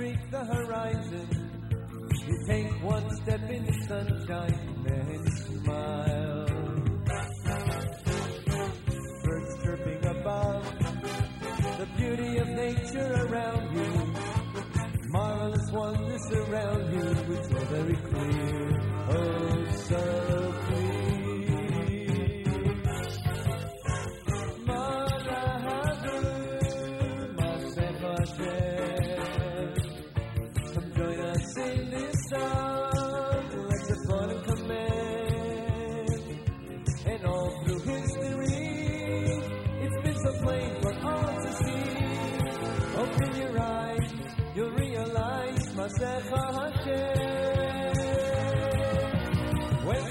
streak 0.00 0.30
the 0.30 0.44
horizon. 0.44 1.28
You 2.26 2.46
take 2.46 2.82
one 2.82 3.10
step 3.16 3.50
in 3.50 3.66
the 3.66 3.72
sunshine, 3.86 4.86
and 4.86 5.32
smile. 5.34 6.46
Birds 9.24 9.62
chirping 9.62 10.06
above, 10.06 10.64
the 11.78 11.88
beauty 11.98 12.38
of 12.38 12.48
nature 12.48 13.26
around 13.28 13.76
you. 13.76 13.90
Marvelous 15.10 15.70
wonders 15.70 16.32
around 16.32 16.92
you, 16.94 17.04
which 17.28 17.52
are 17.52 17.66
very 17.66 17.96
clear. 17.96 18.79
Wake 45.80 45.98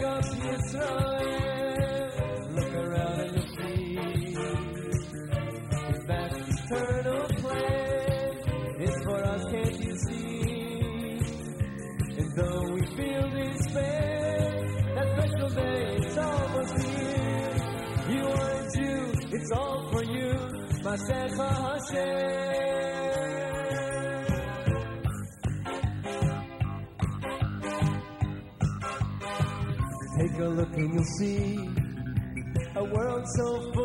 up 0.01 0.23
look 2.55 2.73
around 2.73 3.19
and 3.19 3.31
you'll 3.35 3.51
see 3.55 3.95
that 6.07 6.31
eternal 6.49 7.25
plan 7.37 8.81
is 8.81 8.95
for 9.03 9.19
us, 9.23 9.43
can't 9.51 9.79
you 9.79 9.95
see? 10.07 11.19
And 12.17 12.29
though 12.35 12.63
we 12.73 12.81
feel 12.97 13.29
despair, 13.29 14.39
that 14.95 15.07
special 15.17 15.49
day 15.49 15.97
it's 15.97 16.17
almost 16.17 16.77
here. 16.87 17.53
You 18.09 18.21
are 18.27 18.51
a 18.51 18.71
Jew, 18.75 19.01
it's 19.33 19.51
all 19.51 19.87
for 19.91 20.03
you, 20.03 20.33
Masecha 20.83 21.47
Hashem. 21.47 22.28
will 30.99 31.05
see 31.17 31.55
a 32.75 32.83
world 32.83 33.25
so 33.37 33.71
full 33.71 33.78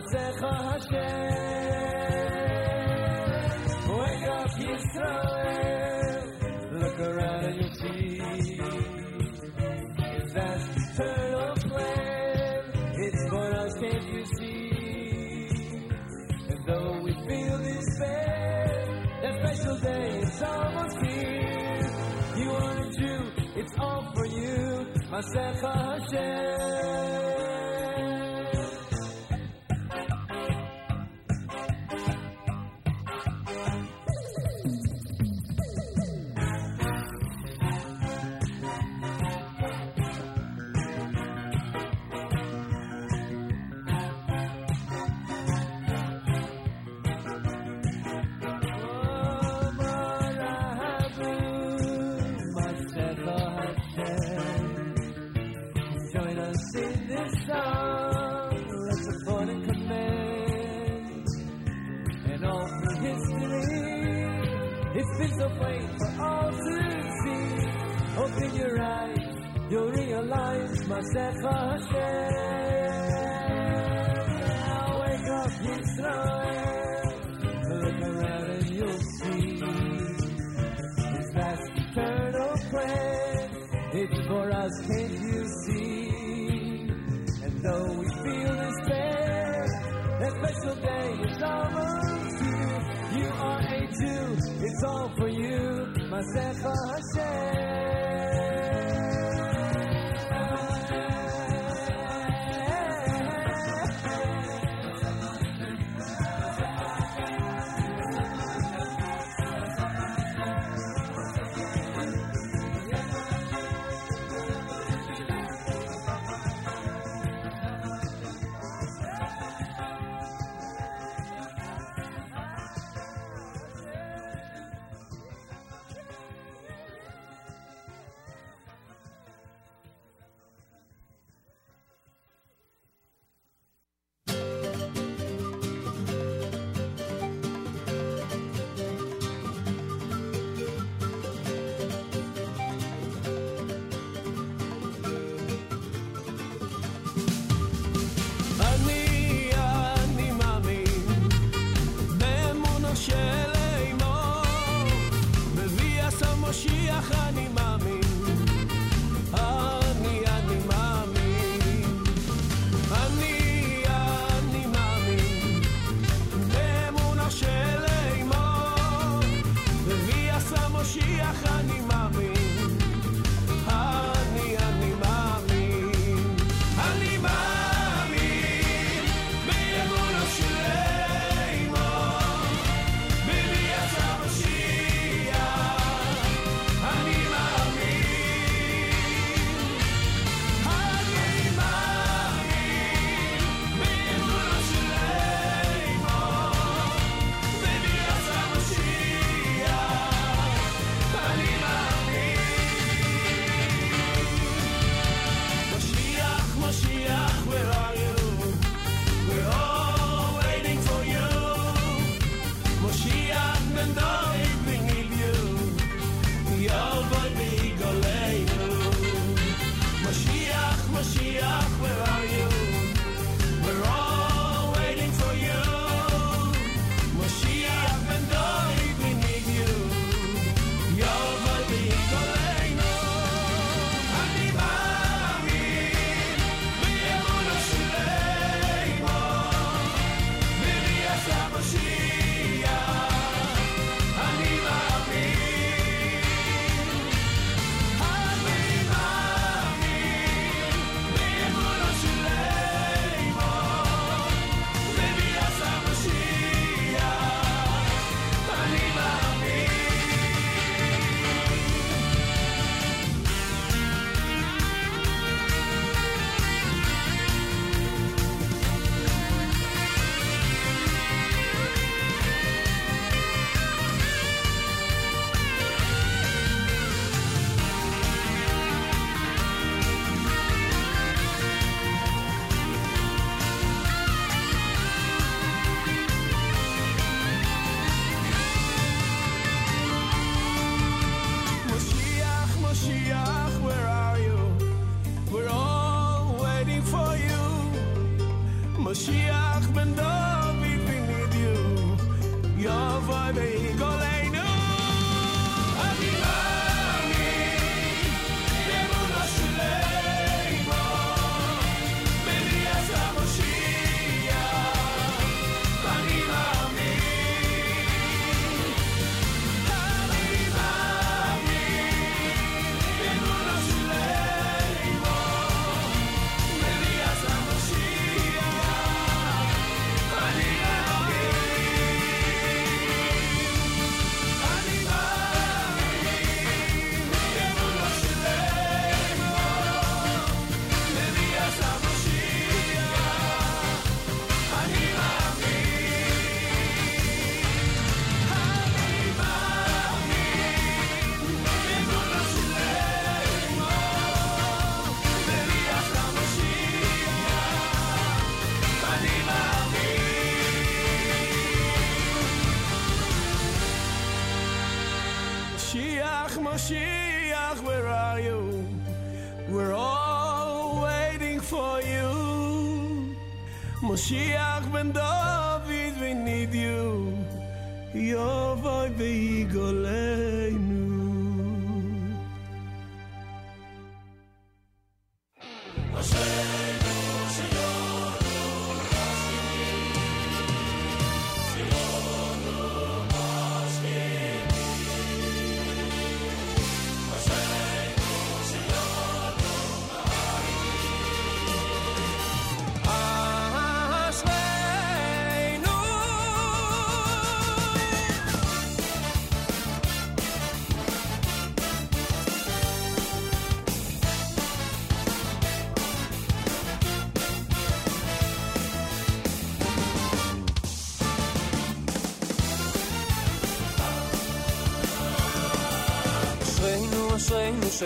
מעשיך 0.00 0.42
השם 0.42 0.99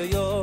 yo. 0.02 0.33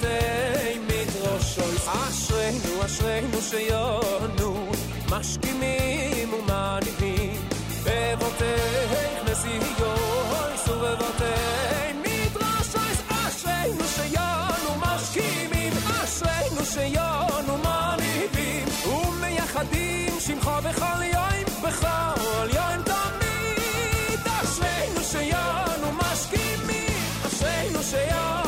ידי 0.00 0.78
מדרושוי. 0.86 1.76
אשרינו, 1.86 2.84
אשרינו 2.84 3.40
שיונו, 3.40 4.66
משכימים 5.10 6.32
ומנהיגים. 6.32 7.48
בבותיך 7.84 9.30
נשיאוי, 9.30 10.56
סובבותיך 10.56 11.96
מדרושוי. 12.00 12.92
אשרינו 13.08 13.84
שיונו, 13.84 14.80
משכימים, 14.80 15.72
אשרינו 15.86 16.64
שיונו 16.64 17.58
מנהיגים. 17.58 18.66
ומייחדים 18.86 20.20
שמך 20.20 20.50
בכל 20.64 21.02
יום, 21.12 21.62
בכל 21.62 22.48
יום 22.54 22.82
תמיד. 22.84 24.20
אשרינו 24.26 25.00
שיונו 25.00 25.92
משכימים, 25.92 26.98
אשרינו 27.26 27.82
שיונו 27.82 28.39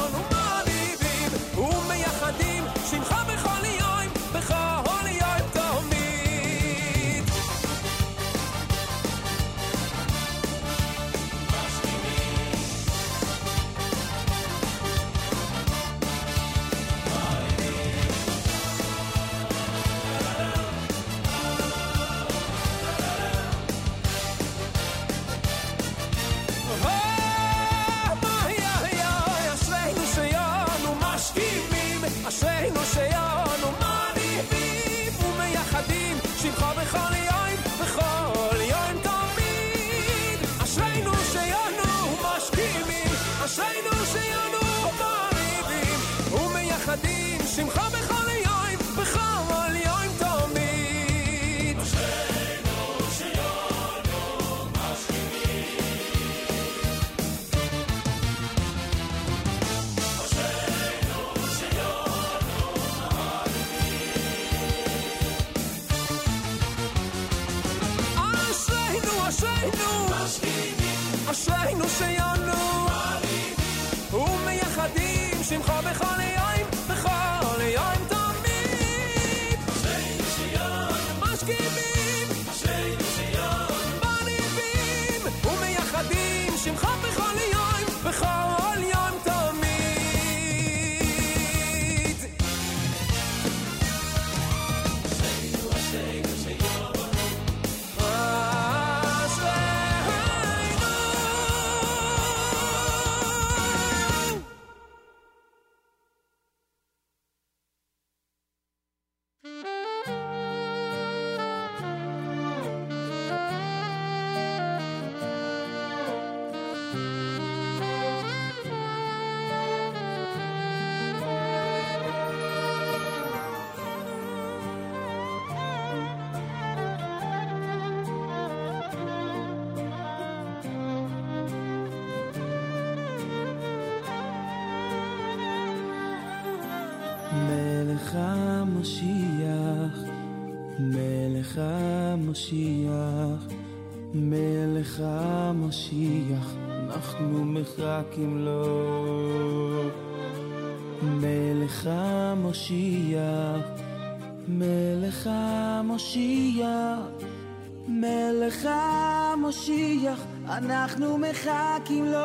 אנחנו 160.56 161.18
מחכים 161.18 162.04
לו. 162.04 162.18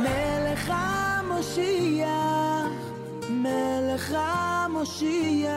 מלך 0.00 0.70
המושיח, 0.74 2.08
מלך 3.30 4.14
המושיח, 4.16 5.50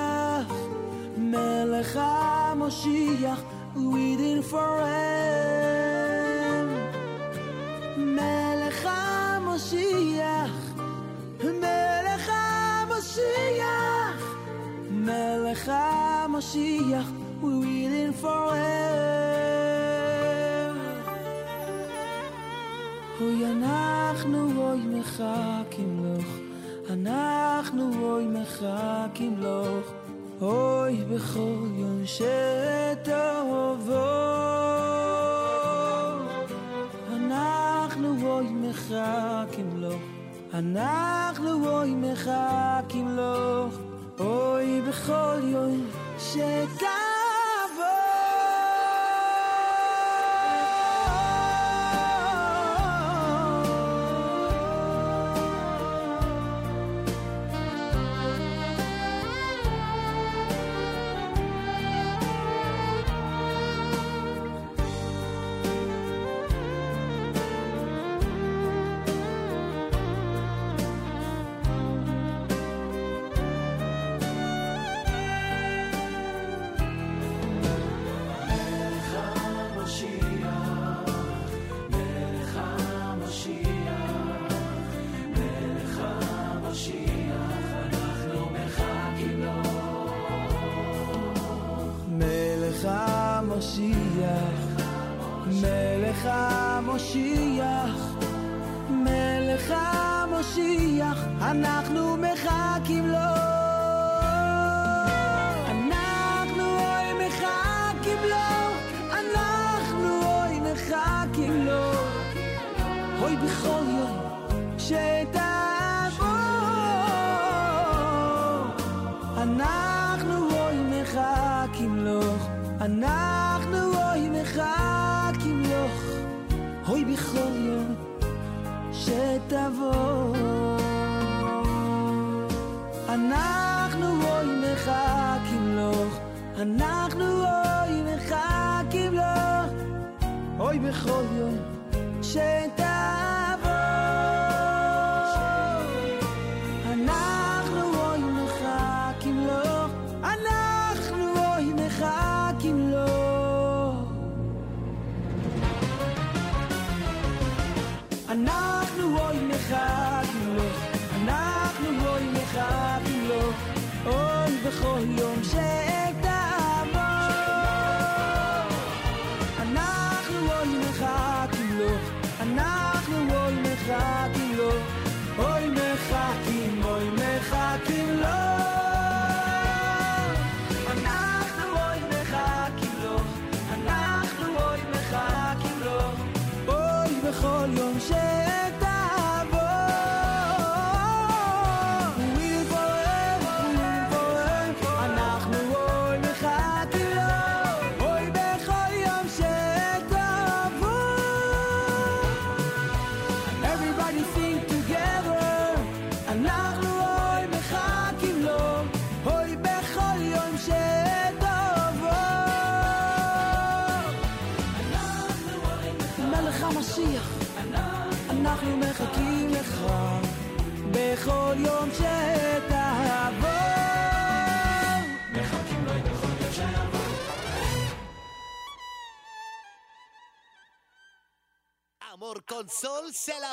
מלך 1.18 2.00
המושיח, 2.02 3.42
waiting 3.76 4.52
for 4.52 4.84
him. 4.90 6.68
מלך 7.98 8.86
המושיח, 8.86 10.52
מלך 11.44 12.30
המושיח, 12.82 14.18
מלך 14.92 15.72
המושיח, 15.74 17.08
waiting 17.44 18.14
for 18.22 18.54
him. 18.54 18.79
אנחנו 24.10 24.52
אוי 24.58 24.80
מחכים 24.80 26.06
לך, 26.06 26.28
אנחנו 26.90 27.92
אוי 28.02 28.26
מחכים 28.28 29.42
לך, 29.42 29.92
אוי 30.42 31.04
בכל 31.12 31.68
יום 31.76 32.02
שתבוא. 32.06 32.30
אנחנו 37.16 38.16
אוי 38.24 38.50
מחכים 38.50 39.84
לך, 39.84 39.96
אנחנו 40.54 41.68
אוי 41.70 41.96
מחכים 41.96 43.18
לך, 43.18 43.76
אוי 44.20 44.82
בכל 44.82 45.40
יום 45.44 45.86
שתבוא. 46.20 47.09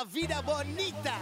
vida 0.05 0.41
bonita. 0.41 1.16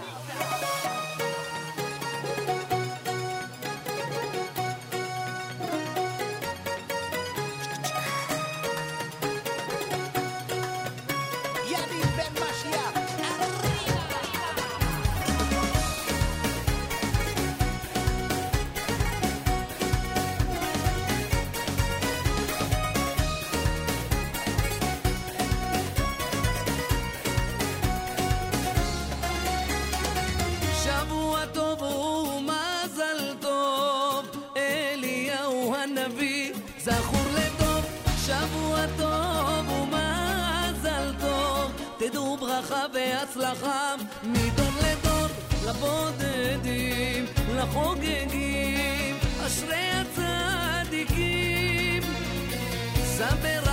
והצלחה 42.95 43.95
מדור 44.23 44.71
לדור 44.83 45.27
לבודדים, 45.67 47.25
לחוגגים, 47.55 49.15
אשרי 49.45 49.89
הצדיקים. 50.81 52.03
ספר 53.03 53.64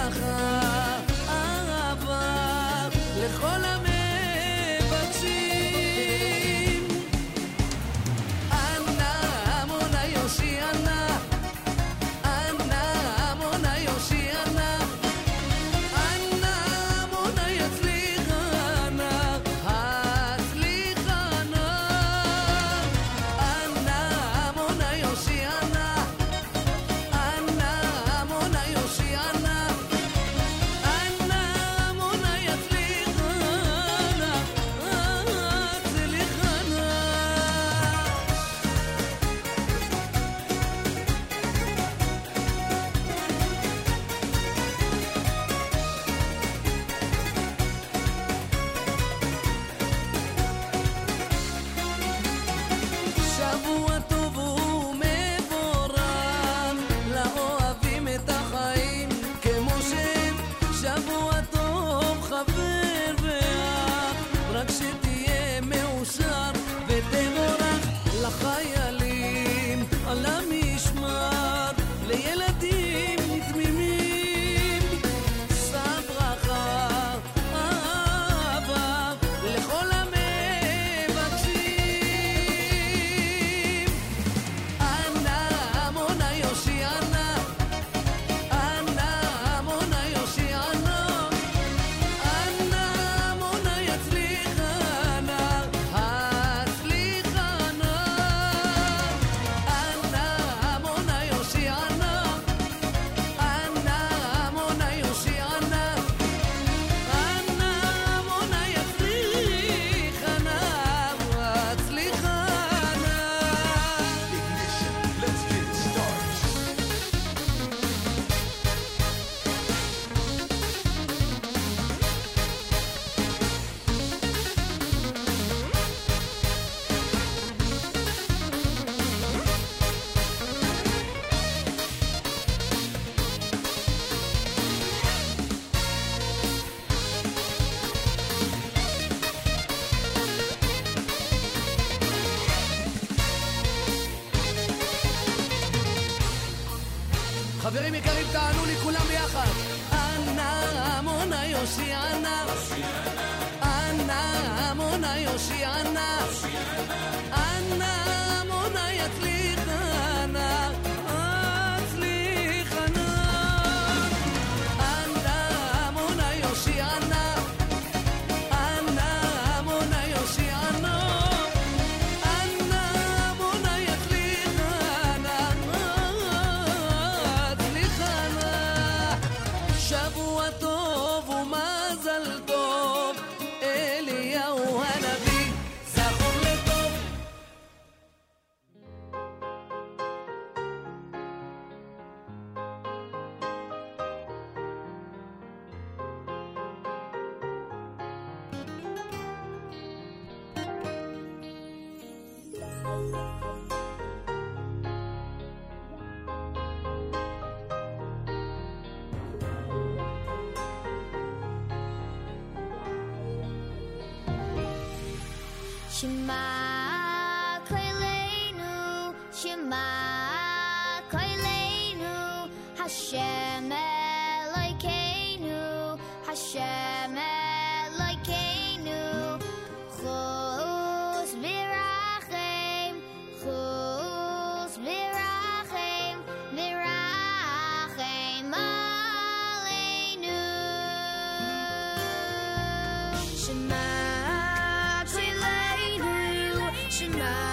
Shema 247.13 247.52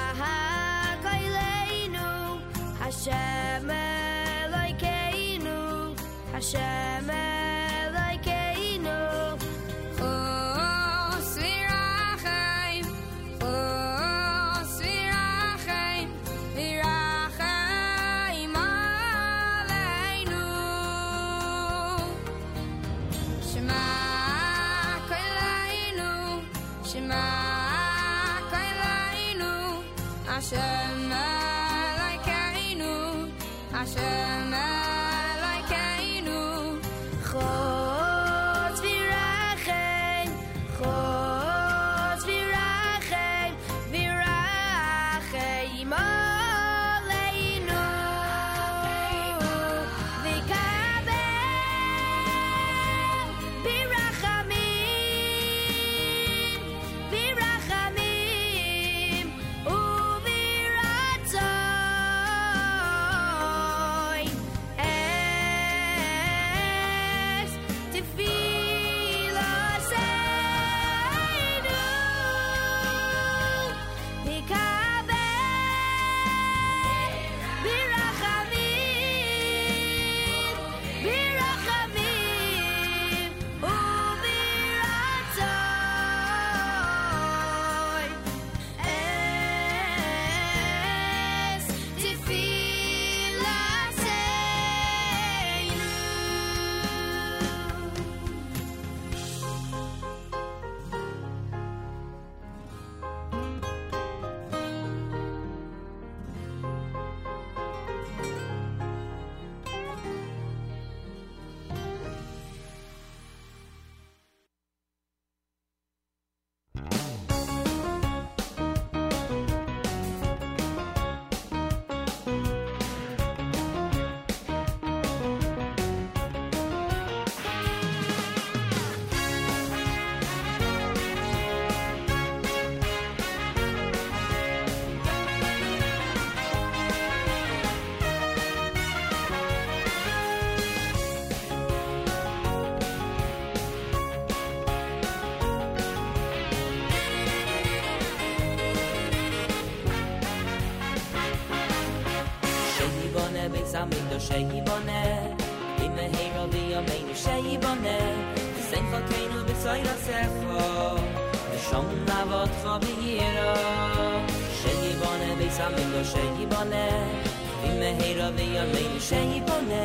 ni 168.37 168.57
a 168.59 168.65
mege 168.73 169.01
shney 169.07 169.41
bone 169.49 169.85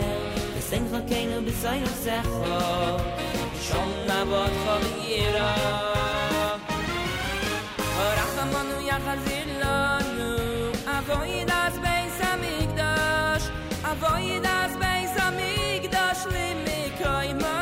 eseng 0.60 0.86
vol 0.92 1.04
keinen 1.12 1.46
bizayn 1.48 1.86
sach 2.04 2.30
shon 3.66 3.90
davot 4.08 4.54
far 4.64 4.84
ira 5.18 5.50
aber 8.06 8.20
a 8.44 8.46
man 8.54 8.66
nu 8.70 8.78
ya 8.90 8.98
taze 9.08 9.40
la 9.62 9.78
nu 10.18 10.32
avoy 10.98 11.34
daz 11.52 11.76
benz 11.86 12.18
amig 12.32 12.70
daz 12.82 13.44
avoy 13.92 14.28
daz 14.48 14.72
benz 14.82 15.16
amig 15.28 15.84
ma. 17.42 17.60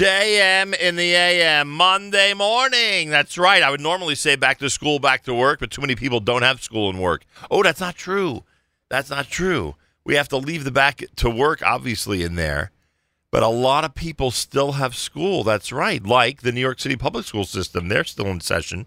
JM 0.00 0.74
in 0.80 0.96
the 0.96 1.12
AM 1.12 1.68
Monday 1.68 2.32
morning. 2.32 3.10
That's 3.10 3.36
right. 3.36 3.62
I 3.62 3.68
would 3.68 3.82
normally 3.82 4.14
say 4.14 4.34
back 4.34 4.58
to 4.60 4.70
school, 4.70 4.98
back 4.98 5.24
to 5.24 5.34
work, 5.34 5.60
but 5.60 5.70
too 5.70 5.82
many 5.82 5.94
people 5.94 6.20
don't 6.20 6.40
have 6.40 6.62
school 6.62 6.88
and 6.88 6.98
work. 6.98 7.26
Oh, 7.50 7.62
that's 7.62 7.82
not 7.82 7.96
true. 7.96 8.44
That's 8.88 9.10
not 9.10 9.28
true. 9.28 9.74
We 10.02 10.14
have 10.14 10.28
to 10.30 10.38
leave 10.38 10.64
the 10.64 10.70
back 10.70 11.02
to 11.16 11.28
work, 11.28 11.60
obviously, 11.62 12.22
in 12.22 12.36
there. 12.36 12.70
But 13.30 13.42
a 13.42 13.48
lot 13.48 13.84
of 13.84 13.94
people 13.94 14.30
still 14.30 14.72
have 14.72 14.96
school. 14.96 15.44
That's 15.44 15.70
right. 15.70 16.02
Like 16.02 16.40
the 16.40 16.52
New 16.52 16.62
York 16.62 16.80
City 16.80 16.96
public 16.96 17.26
school 17.26 17.44
system. 17.44 17.88
They're 17.88 18.04
still 18.04 18.28
in 18.28 18.40
session 18.40 18.86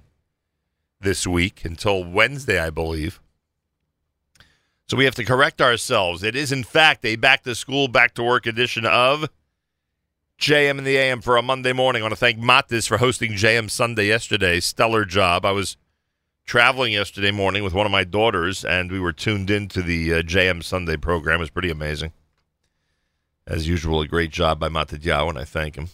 this 0.99 1.27
week 1.27 1.63
until 1.63 2.03
Wednesday, 2.03 2.57
I 2.57 2.71
believe. 2.71 3.21
So 4.87 4.97
we 4.97 5.05
have 5.05 5.13
to 5.13 5.23
correct 5.23 5.61
ourselves. 5.61 6.23
It 6.23 6.35
is, 6.35 6.51
in 6.51 6.63
fact, 6.63 7.05
a 7.05 7.17
back 7.17 7.43
to 7.43 7.53
school, 7.53 7.87
back 7.87 8.15
to 8.15 8.23
work 8.23 8.47
edition 8.47 8.87
of 8.87 9.29
JM 10.43 10.77
in 10.77 10.83
the 10.83 10.97
AM 10.97 11.21
for 11.21 11.37
a 11.37 11.41
Monday 11.41 11.71
morning. 11.71 12.01
I 12.01 12.03
want 12.03 12.11
to 12.11 12.19
thank 12.19 12.37
Matis 12.37 12.85
for 12.85 12.97
hosting 12.97 13.31
JM 13.31 13.69
Sunday 13.69 14.07
yesterday. 14.07 14.59
Stellar 14.59 15.05
job. 15.05 15.45
I 15.45 15.51
was 15.51 15.77
traveling 16.45 16.91
yesterday 16.91 17.31
morning 17.31 17.63
with 17.63 17.73
one 17.73 17.85
of 17.85 17.93
my 17.93 18.03
daughters, 18.03 18.65
and 18.65 18.91
we 18.91 18.99
were 18.99 19.13
tuned 19.13 19.49
into 19.49 19.81
the 19.81 20.15
uh, 20.15 20.21
JM 20.21 20.61
Sunday 20.61 20.97
program. 20.97 21.37
It 21.37 21.43
was 21.43 21.49
pretty 21.49 21.69
amazing. 21.69 22.11
As 23.47 23.69
usual, 23.69 24.01
a 24.01 24.07
great 24.07 24.31
job 24.31 24.59
by 24.59 24.67
Matisyahu, 24.67 25.29
and 25.29 25.39
I 25.39 25.45
thank 25.45 25.77
him. 25.77 25.87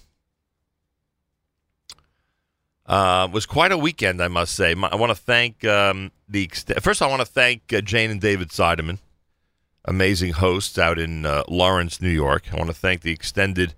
Uh, 2.88 3.28
it 3.30 3.34
was 3.34 3.46
quite 3.46 3.72
a 3.72 3.78
weekend, 3.78 4.20
I 4.20 4.30
must 4.30 4.56
say. 4.56 4.74
I 4.74 4.96
want 4.96 5.12
to 5.12 5.16
thank 5.16 5.64
um, 5.64 6.12
the 6.28 6.48
ext- 6.48 6.82
first. 6.82 7.04
I 7.04 7.08
want 7.08 7.22
to 7.22 7.28
thank 7.28 7.72
uh, 7.72 7.82
Jane 7.82 8.10
and 8.10 8.20
David 8.20 8.50
Seideman, 8.50 8.98
amazing 9.86 10.32
hosts 10.32 10.80
out 10.80 10.98
in 10.98 11.24
uh, 11.28 11.44
Lawrence, 11.48 12.02
New 12.02 12.10
York. 12.10 12.52
I 12.52 12.56
want 12.56 12.72
to 12.72 12.76
thank 12.76 13.02
the 13.02 13.12
extended 13.12 13.76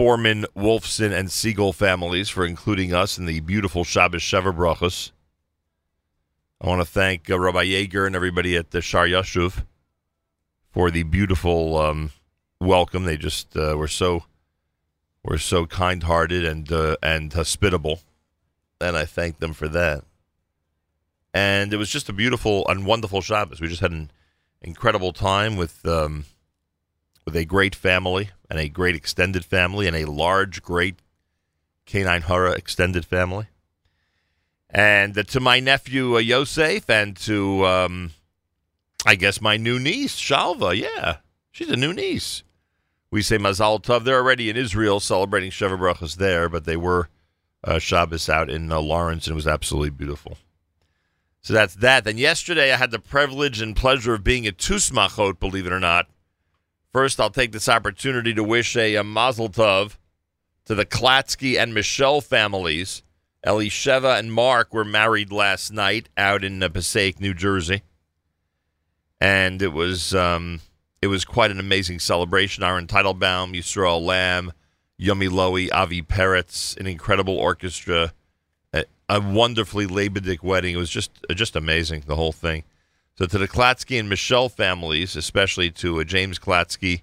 Foreman, 0.00 0.46
Wolfson, 0.56 1.12
and 1.12 1.30
Siegel 1.30 1.74
families 1.74 2.30
for 2.30 2.46
including 2.46 2.94
us 2.94 3.18
in 3.18 3.26
the 3.26 3.40
beautiful 3.40 3.84
Shabbos 3.84 4.22
Sheva 4.22 4.50
Brachos. 4.50 5.10
I 6.58 6.68
want 6.68 6.80
to 6.80 6.86
thank 6.86 7.28
uh, 7.28 7.38
Rabbi 7.38 7.64
Jaeger 7.64 8.06
and 8.06 8.16
everybody 8.16 8.56
at 8.56 8.70
the 8.70 8.80
Shor 8.80 9.04
Yoshuv 9.04 9.66
for 10.70 10.90
the 10.90 11.02
beautiful 11.02 11.76
um, 11.76 12.12
welcome. 12.58 13.04
They 13.04 13.18
just 13.18 13.54
uh, 13.54 13.74
were 13.76 13.88
so 13.88 14.24
were 15.22 15.36
so 15.36 15.66
kind-hearted 15.66 16.46
and 16.46 16.72
uh, 16.72 16.96
and 17.02 17.30
hospitable, 17.30 18.00
and 18.80 18.96
I 18.96 19.04
thank 19.04 19.38
them 19.38 19.52
for 19.52 19.68
that. 19.68 20.02
And 21.34 21.74
it 21.74 21.76
was 21.76 21.90
just 21.90 22.08
a 22.08 22.14
beautiful 22.14 22.66
and 22.68 22.86
wonderful 22.86 23.20
Shabbos. 23.20 23.60
We 23.60 23.68
just 23.68 23.82
had 23.82 23.92
an 23.92 24.10
incredible 24.62 25.12
time 25.12 25.56
with. 25.58 25.84
Um, 25.84 26.24
with 27.26 27.36
a 27.36 27.44
great 27.44 27.74
family 27.74 28.30
and 28.50 28.58
a 28.58 28.68
great 28.68 28.96
extended 28.96 29.44
family 29.44 29.86
and 29.86 29.96
a 29.96 30.10
large, 30.10 30.60
great 30.60 30.96
canine 31.86 32.22
Hara 32.22 32.52
extended 32.52 33.06
family. 33.06 33.46
And 34.68 35.16
uh, 35.16 35.22
to 35.24 35.40
my 35.40 35.60
nephew 35.60 36.16
uh, 36.16 36.18
Yosef 36.18 36.90
and 36.90 37.16
to, 37.18 37.64
um, 37.64 38.10
I 39.06 39.14
guess, 39.14 39.40
my 39.40 39.56
new 39.56 39.78
niece, 39.78 40.20
Shalva. 40.20 40.76
Yeah, 40.76 41.18
she's 41.50 41.70
a 41.70 41.76
new 41.76 41.92
niece. 41.92 42.42
We 43.10 43.22
say 43.22 43.38
Mazal 43.38 43.82
Tov. 43.82 44.04
They're 44.04 44.18
already 44.18 44.50
in 44.50 44.56
Israel 44.56 45.00
celebrating 45.00 45.50
Sheva 45.50 45.78
Brachas 45.78 46.16
there, 46.16 46.48
but 46.48 46.64
they 46.64 46.76
were 46.76 47.08
uh, 47.64 47.78
Shabbos 47.78 48.28
out 48.28 48.50
in 48.50 48.70
uh, 48.70 48.80
Lawrence, 48.80 49.26
and 49.26 49.32
it 49.32 49.36
was 49.36 49.48
absolutely 49.48 49.90
beautiful. 49.90 50.38
So 51.40 51.52
that's 51.52 51.74
that. 51.76 52.04
Then 52.04 52.18
yesterday 52.18 52.72
I 52.72 52.76
had 52.76 52.90
the 52.90 52.98
privilege 52.98 53.60
and 53.60 53.74
pleasure 53.74 54.14
of 54.14 54.22
being 54.22 54.46
at 54.46 54.58
Tusmachot, 54.58 55.40
believe 55.40 55.66
it 55.66 55.72
or 55.72 55.80
not. 55.80 56.06
First, 56.92 57.20
I'll 57.20 57.30
take 57.30 57.52
this 57.52 57.68
opportunity 57.68 58.34
to 58.34 58.42
wish 58.42 58.76
a, 58.76 58.96
a 58.96 59.04
mazel 59.04 59.48
tov 59.48 59.96
to 60.64 60.74
the 60.74 60.86
Klatsky 60.86 61.60
and 61.60 61.72
Michelle 61.72 62.20
families. 62.20 63.02
Elisheva 63.46 64.18
and 64.18 64.32
Mark 64.32 64.74
were 64.74 64.84
married 64.84 65.32
last 65.32 65.72
night 65.72 66.08
out 66.16 66.44
in 66.44 66.62
uh, 66.62 66.68
Passaic, 66.68 67.20
New 67.20 67.32
Jersey, 67.32 67.82
and 69.20 69.62
it 69.62 69.72
was 69.72 70.14
um, 70.14 70.60
it 71.00 71.06
was 71.06 71.24
quite 71.24 71.50
an 71.50 71.58
amazing 71.60 72.00
celebration. 72.00 72.62
Aaron 72.62 72.86
Teitelbaum, 72.86 73.56
Yisrael 73.56 74.02
Lamm, 74.02 74.52
Yumi 75.00 75.30
Lowy, 75.30 75.72
Avi 75.72 76.02
Peretz, 76.02 76.76
an 76.76 76.86
incredible 76.86 77.38
orchestra, 77.38 78.12
a, 78.74 78.84
a 79.08 79.20
wonderfully 79.20 79.86
Labadic 79.86 80.42
wedding. 80.42 80.74
It 80.74 80.78
was 80.78 80.90
just 80.90 81.10
just 81.34 81.56
amazing, 81.56 82.04
the 82.06 82.16
whole 82.16 82.32
thing. 82.32 82.64
So 83.20 83.26
to 83.26 83.36
the 83.36 83.48
Klatsky 83.48 84.00
and 84.00 84.08
Michelle 84.08 84.48
families, 84.48 85.14
especially 85.14 85.70
to 85.72 86.00
uh, 86.00 86.04
James 86.04 86.38
Klatsky, 86.38 87.02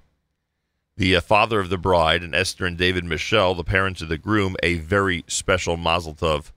the 0.95 1.15
uh, 1.15 1.21
father 1.21 1.59
of 1.59 1.69
the 1.69 1.77
bride, 1.77 2.23
and 2.23 2.33
Esther 2.33 2.65
and 2.65 2.75
David 2.75 3.05
Michelle, 3.05 3.53
the 3.53 3.63
parents 3.63 4.01
of 4.01 4.09
the 4.09 4.17
groom, 4.17 4.55
a 4.63 4.79
very 4.79 5.23
special 5.27 5.77
mazel 5.77 6.15
tov 6.15 6.51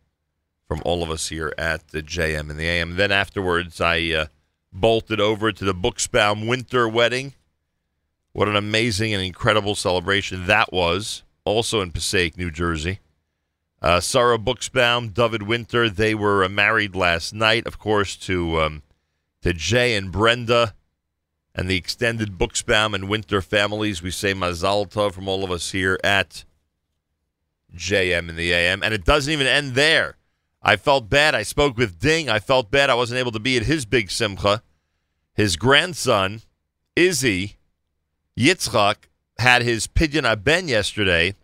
from 0.66 0.80
all 0.86 1.02
of 1.02 1.10
us 1.10 1.28
here 1.28 1.52
at 1.58 1.88
the 1.88 2.02
JM 2.02 2.48
and 2.48 2.58
the 2.58 2.64
AM. 2.64 2.96
Then 2.96 3.12
afterwards, 3.12 3.82
I 3.82 4.00
uh, 4.12 4.26
bolted 4.72 5.20
over 5.20 5.52
to 5.52 5.64
the 5.66 5.74
Buxbaum 5.74 6.48
winter 6.48 6.88
wedding. 6.88 7.34
What 8.32 8.48
an 8.48 8.56
amazing 8.56 9.12
and 9.12 9.22
incredible 9.22 9.74
celebration 9.74 10.46
that 10.46 10.72
was, 10.72 11.22
also 11.44 11.82
in 11.82 11.90
Passaic, 11.90 12.38
New 12.38 12.50
Jersey. 12.50 13.00
Uh, 13.82 14.00
Sarah 14.00 14.38
Buxbaum, 14.38 15.12
David 15.12 15.42
Winter, 15.42 15.90
they 15.90 16.14
were 16.14 16.42
uh, 16.44 16.48
married 16.48 16.96
last 16.96 17.34
night, 17.34 17.66
of 17.66 17.78
course, 17.78 18.16
to 18.16 18.58
um, 18.58 18.82
to 19.42 19.52
Jay 19.52 19.94
and 19.96 20.12
Brenda 20.12 20.74
and 21.54 21.68
the 21.68 21.76
extended 21.76 22.38
Buxbaum 22.38 22.94
and 22.94 23.08
Winter 23.08 23.42
families. 23.42 24.02
We 24.02 24.10
say 24.10 24.34
Mazal 24.34 24.88
Tov 24.88 25.12
from 25.12 25.28
all 25.28 25.44
of 25.44 25.50
us 25.50 25.72
here 25.72 25.98
at 26.04 26.44
JM 27.74 28.28
in 28.28 28.36
the 28.36 28.52
AM. 28.52 28.82
And 28.82 28.94
it 28.94 29.04
doesn't 29.04 29.32
even 29.32 29.46
end 29.46 29.74
there. 29.74 30.16
I 30.62 30.76
felt 30.76 31.08
bad. 31.08 31.34
I 31.34 31.42
spoke 31.42 31.76
with 31.76 31.98
Ding. 31.98 32.28
I 32.28 32.38
felt 32.38 32.70
bad 32.70 32.90
I 32.90 32.94
wasn't 32.94 33.18
able 33.18 33.32
to 33.32 33.40
be 33.40 33.56
at 33.56 33.64
his 33.64 33.86
big 33.86 34.10
simcha. 34.10 34.62
His 35.34 35.56
grandson, 35.56 36.42
Izzy 36.94 37.56
Yitzchak, 38.38 38.96
had 39.38 39.62
his 39.62 39.86
Pidyon 39.86 40.30
Aben 40.30 40.68
yesterday 40.68 41.34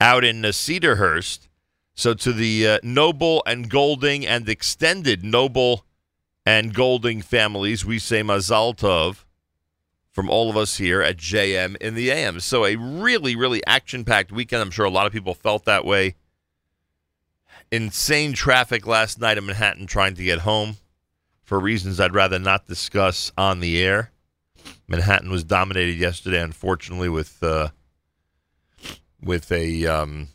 out 0.00 0.24
in 0.24 0.42
Cedarhurst. 0.42 1.48
So 1.94 2.14
to 2.14 2.32
the 2.32 2.66
uh, 2.66 2.78
Noble 2.82 3.42
and 3.46 3.70
Golding 3.70 4.26
and 4.26 4.48
extended 4.48 5.22
Noble 5.22 5.84
and 6.44 6.74
Golding 6.74 7.22
families, 7.22 7.84
we 7.84 7.98
say 7.98 8.22
Mazal 8.22 8.76
Tov 8.76 9.24
from 10.10 10.28
all 10.28 10.50
of 10.50 10.56
us 10.56 10.76
here 10.76 11.00
at 11.00 11.16
JM 11.16 11.76
in 11.76 11.94
the 11.94 12.10
AM. 12.10 12.40
So 12.40 12.66
a 12.66 12.76
really, 12.76 13.34
really 13.34 13.64
action-packed 13.66 14.32
weekend. 14.32 14.60
I'm 14.60 14.70
sure 14.70 14.84
a 14.84 14.90
lot 14.90 15.06
of 15.06 15.12
people 15.12 15.34
felt 15.34 15.64
that 15.64 15.84
way. 15.84 16.16
Insane 17.70 18.34
traffic 18.34 18.86
last 18.86 19.18
night 19.18 19.38
in 19.38 19.46
Manhattan 19.46 19.86
trying 19.86 20.14
to 20.16 20.24
get 20.24 20.40
home 20.40 20.76
for 21.42 21.58
reasons 21.58 21.98
I'd 21.98 22.14
rather 22.14 22.38
not 22.38 22.66
discuss 22.66 23.32
on 23.38 23.60
the 23.60 23.82
air. 23.82 24.10
Manhattan 24.86 25.30
was 25.30 25.44
dominated 25.44 25.96
yesterday, 25.96 26.42
unfortunately, 26.42 27.08
with 27.08 27.42
uh, 27.42 27.70
with 29.22 29.50
a 29.50 29.86
um, 29.86 30.28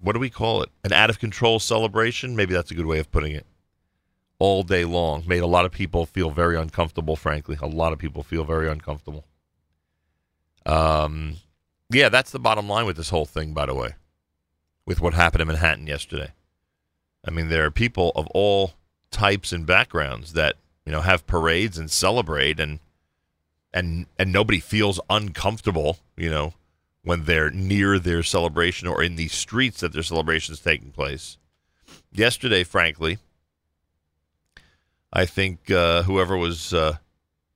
what 0.00 0.14
do 0.14 0.18
we 0.18 0.28
call 0.28 0.62
it? 0.62 0.70
An 0.82 0.92
out 0.92 1.08
of 1.08 1.20
control 1.20 1.60
celebration. 1.60 2.34
Maybe 2.34 2.52
that's 2.52 2.72
a 2.72 2.74
good 2.74 2.86
way 2.86 2.98
of 2.98 3.10
putting 3.12 3.32
it 3.32 3.46
all 4.42 4.64
day 4.64 4.84
long. 4.84 5.22
Made 5.24 5.44
a 5.44 5.46
lot 5.46 5.64
of 5.64 5.70
people 5.70 6.04
feel 6.04 6.28
very 6.28 6.56
uncomfortable, 6.56 7.14
frankly. 7.14 7.56
A 7.62 7.66
lot 7.68 7.92
of 7.92 8.00
people 8.00 8.24
feel 8.24 8.42
very 8.42 8.68
uncomfortable. 8.68 9.24
Um, 10.66 11.36
yeah, 11.90 12.08
that's 12.08 12.32
the 12.32 12.40
bottom 12.40 12.68
line 12.68 12.84
with 12.84 12.96
this 12.96 13.10
whole 13.10 13.24
thing, 13.24 13.54
by 13.54 13.66
the 13.66 13.74
way, 13.74 13.94
with 14.84 15.00
what 15.00 15.14
happened 15.14 15.42
in 15.42 15.46
Manhattan 15.46 15.86
yesterday. 15.86 16.32
I 17.24 17.30
mean, 17.30 17.50
there 17.50 17.64
are 17.64 17.70
people 17.70 18.10
of 18.16 18.26
all 18.34 18.72
types 19.12 19.52
and 19.52 19.64
backgrounds 19.64 20.32
that, 20.32 20.56
you 20.84 20.90
know, 20.90 21.02
have 21.02 21.24
parades 21.28 21.78
and 21.78 21.88
celebrate 21.88 22.58
and 22.58 22.80
and 23.72 24.06
and 24.18 24.32
nobody 24.32 24.58
feels 24.58 24.98
uncomfortable, 25.08 25.98
you 26.16 26.28
know, 26.28 26.54
when 27.04 27.26
they're 27.26 27.52
near 27.52 28.00
their 28.00 28.24
celebration 28.24 28.88
or 28.88 29.04
in 29.04 29.14
the 29.14 29.28
streets 29.28 29.78
that 29.82 29.92
their 29.92 30.02
celebration 30.02 30.52
is 30.52 30.58
taking 30.58 30.90
place. 30.90 31.38
Yesterday, 32.10 32.64
frankly, 32.64 33.18
I 35.12 35.26
think 35.26 35.70
uh, 35.70 36.04
whoever 36.04 36.36
was 36.36 36.72
uh, 36.72 36.96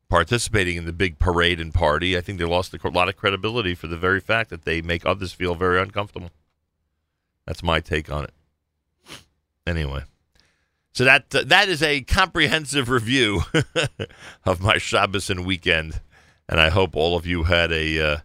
participating 0.09 0.77
in 0.77 0.85
the 0.85 0.93
big 0.93 1.19
parade 1.19 1.61
and 1.61 1.73
party, 1.73 2.17
I 2.17 2.21
think 2.21 2.39
they 2.39 2.45
lost 2.45 2.75
a 2.75 2.89
lot 2.89 3.09
of 3.09 3.17
credibility 3.17 3.75
for 3.75 3.87
the 3.87 3.97
very 3.97 4.21
fact 4.21 4.51
that 4.51 4.65
they 4.65 4.83
make 4.83 5.07
others 5.07 5.33
feel 5.33 5.55
very 5.55 5.81
uncomfortable. 5.81 6.31
That's 7.47 7.63
my 7.63 7.81
take 7.81 8.11
on 8.11 8.25
it. 8.25 8.35
Anyway, 9.67 10.03
So 10.93 11.05
that 11.05 11.31
that 11.31 11.69
is 11.69 11.83
a 11.83 12.03
comprehensive 12.03 12.89
review 12.89 13.43
of 14.45 14.61
my 14.61 14.79
Shabbos 14.79 15.29
and 15.29 15.45
weekend, 15.45 16.01
and 16.49 16.61
I 16.61 16.69
hope 16.69 16.95
all 16.95 17.17
of 17.17 17.27
you 17.27 17.45
had 17.45 17.73
a 17.73 18.01
uh, 18.01 18.17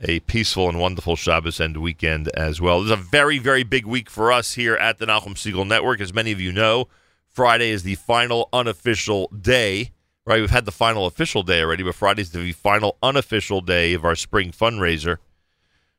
a 0.00 0.20
peaceful 0.20 0.68
and 0.68 0.78
wonderful 0.78 1.16
Shabbos 1.16 1.60
and 1.60 1.78
weekend 1.78 2.28
as 2.28 2.60
well. 2.60 2.82
Is 2.82 2.90
a 2.90 2.96
very 2.96 3.38
very 3.38 3.62
big 3.62 3.86
week 3.86 4.10
for 4.10 4.30
us 4.30 4.52
here 4.54 4.74
at 4.74 4.98
the 4.98 5.06
Nachum 5.06 5.34
Segal 5.34 5.66
Network, 5.66 6.00
as 6.00 6.12
many 6.12 6.30
of 6.32 6.40
you 6.40 6.52
know. 6.52 6.88
Friday 7.36 7.68
is 7.68 7.82
the 7.82 7.96
final 7.96 8.48
unofficial 8.50 9.28
day. 9.28 9.90
Right, 10.24 10.40
we've 10.40 10.48
had 10.48 10.64
the 10.64 10.72
final 10.72 11.04
official 11.04 11.42
day 11.42 11.60
already, 11.60 11.82
but 11.82 11.94
Friday 11.94 12.22
is 12.22 12.30
the 12.30 12.52
final 12.52 12.96
unofficial 13.02 13.60
day 13.60 13.92
of 13.92 14.06
our 14.06 14.14
spring 14.14 14.52
fundraiser 14.52 15.18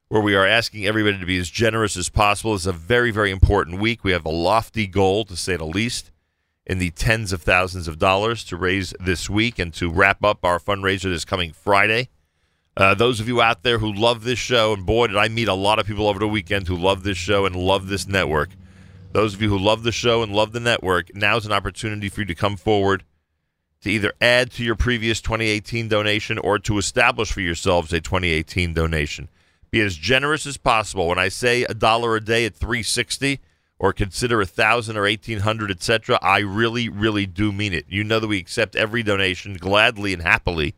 where 0.08 0.22
we 0.22 0.34
are 0.34 0.48
asking 0.48 0.88
everybody 0.88 1.20
to 1.20 1.28
be 1.28 1.38
as 1.38 1.52
generous 1.52 1.96
as 1.96 2.10
possible. 2.10 2.56
It's 2.56 2.66
a 2.66 2.72
very, 2.72 3.12
very 3.12 3.30
important 3.30 3.80
week. 3.80 4.04
We 4.04 4.14
have 4.14 4.26
a 4.26 4.30
lofty 4.30 4.88
goal, 4.88 5.26
to 5.26 5.36
say 5.36 5.56
the 5.56 5.66
least, 5.66 6.10
in 6.66 6.80
the 6.80 6.90
tens 6.90 7.32
of 7.32 7.44
thousands 7.44 7.88
of 7.88 8.00
dollars 8.00 8.44
to 8.46 8.58
raise 8.58 8.96
this 9.00 9.30
week 9.30 9.60
and 9.60 9.72
to 9.76 9.92
wrap 9.92 10.24
up 10.24 10.40
our 10.44 10.60
fundraiser 10.60 11.04
this 11.04 11.24
coming 11.24 11.54
Friday. 11.54 12.10
Uh, 12.76 12.96
those 12.96 13.20
of 13.20 13.28
you 13.28 13.44
out 13.44 13.62
there 13.62 13.78
who 13.78 13.94
love 13.94 14.24
this 14.24 14.40
show, 14.40 14.74
and 14.74 14.88
boy, 14.88 15.06
did 15.06 15.18
I 15.18 15.28
meet 15.28 15.50
a 15.50 15.54
lot 15.54 15.78
of 15.78 15.86
people 15.86 16.08
over 16.08 16.18
the 16.18 16.28
weekend 16.28 16.68
who 16.68 16.76
love 16.76 17.04
this 17.04 17.18
show 17.18 17.46
and 17.46 17.56
love 17.56 17.90
this 17.90 18.08
network. 18.08 18.50
Those 19.12 19.34
of 19.34 19.42
you 19.42 19.50
who 19.50 19.58
love 19.58 19.84
the 19.84 19.92
show 19.92 20.22
and 20.22 20.34
love 20.34 20.52
the 20.52 20.60
network, 20.60 21.16
now 21.16 21.38
is 21.38 21.46
an 21.46 21.52
opportunity 21.52 22.10
for 22.10 22.22
you 22.22 22.26
to 22.28 22.36
come 22.36 22.58
forward 22.58 23.04
to 23.82 23.90
either 23.90 24.14
add 24.20 24.52
to 24.52 24.64
your 24.64 24.76
previous 24.76 25.22
2018 25.22 25.88
donation 25.88 26.38
or 26.38 26.60
to 26.60 26.78
establish 26.78 27.32
for 27.32 27.42
yourselves 27.42 27.94
a 27.94 28.02
2018 28.02 28.74
donation 28.74 29.30
be 29.72 29.82
as 29.82 29.96
generous 29.96 30.46
as 30.46 30.58
possible. 30.58 31.08
When 31.08 31.20
I 31.20 31.30
say 31.30 31.64
a 31.64 31.74
dollar 31.74 32.16
a 32.16 32.22
day 32.22 32.46
at 32.46 32.56
360 32.56 33.40
or 33.80 33.94
consider 33.94 34.42
a 34.42 34.46
thousand 34.46 34.98
or 34.98 35.04
1800, 35.04 35.72
etc., 35.72 36.18
I 36.22 36.40
really, 36.40 36.90
really 36.90 37.26
do 37.26 37.52
mean 37.52 37.74
it. 37.74 37.86
You 37.88 38.04
know 38.04 38.20
that 38.20 38.28
we 38.28 38.40
accept 38.40 38.76
every 38.76 39.04
donation 39.04 39.56
gladly 39.56 40.14
and 40.14 40.22
happily. 40.22 40.76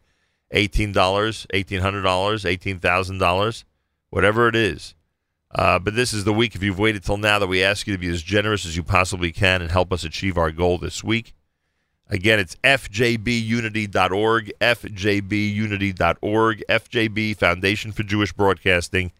$18, 0.53 0.93
$1,800, 0.93 2.79
$18,000, 2.81 3.63
whatever 4.09 4.47
it 4.47 4.55
is. 4.55 4.95
Uh, 5.53 5.79
but 5.79 5.95
this 5.95 6.13
is 6.13 6.25
the 6.25 6.33
week, 6.33 6.55
if 6.55 6.61
you've 6.61 6.77
waited 6.77 7.03
till 7.03 7.17
now, 7.17 7.39
that 7.39 7.47
we 7.47 7.63
ask 7.63 7.87
you 7.87 7.93
to 7.93 7.99
be 7.99 8.09
as 8.09 8.21
generous 8.21 8.65
as 8.65 8.77
you 8.77 8.83
possibly 8.83 9.31
can 9.31 9.61
and 9.61 9.71
help 9.71 9.91
us 9.91 10.03
achieve 10.03 10.37
our 10.37 10.51
goal 10.51 10.77
this 10.77 11.03
week. 11.03 11.33
Again, 12.09 12.39
it's 12.39 12.55
fjbunity.org, 12.63 14.51
fjbunity.org, 14.59 16.63
FJB 16.69 17.35
Foundation 17.35 17.91
for 17.91 18.03
Jewish 18.03 18.33
Broadcasting, 18.33 19.11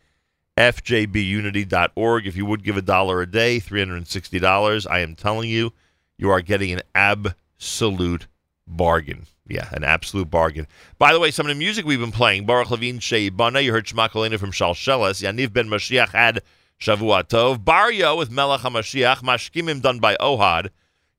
fjbunity.org. 0.57 2.27
If 2.27 2.35
you 2.35 2.45
would 2.45 2.63
give 2.63 2.77
a 2.77 2.81
dollar 2.81 3.21
a 3.21 3.29
day, 3.29 3.59
$360, 3.59 4.87
I 4.89 4.99
am 4.99 5.15
telling 5.15 5.49
you, 5.49 5.73
you 6.17 6.31
are 6.31 6.41
getting 6.41 6.71
an 6.71 6.81
absolute 6.95 8.25
bargain. 8.67 9.27
Yeah, 9.49 9.67
an 9.71 9.83
absolute 9.83 10.29
bargain. 10.29 10.67
By 10.99 11.11
the 11.11 11.19
way, 11.19 11.31
some 11.31 11.47
of 11.47 11.49
the 11.49 11.55
music 11.55 11.83
we've 11.83 11.99
been 11.99 12.11
playing, 12.11 12.45
Baruch 12.45 12.69
Levine, 12.69 12.99
Shei 12.99 13.29
Bana, 13.29 13.61
you 13.61 13.71
heard 13.71 13.87
Shmakolina 13.87 14.37
from 14.37 14.51
Shalsheles, 14.51 15.23
Yaniv 15.23 15.51
Ben 15.51 15.67
Mashiach 15.67 16.09
had 16.09 16.43
Shavua 16.79 17.23
Tov, 17.23 17.65
Baryo 17.65 18.15
with 18.15 18.29
Melech 18.29 18.61
HaMashiach, 18.61 19.23
Mashkimim 19.23 19.81
done 19.81 19.99
by 19.99 20.15
Ohad, 20.17 20.69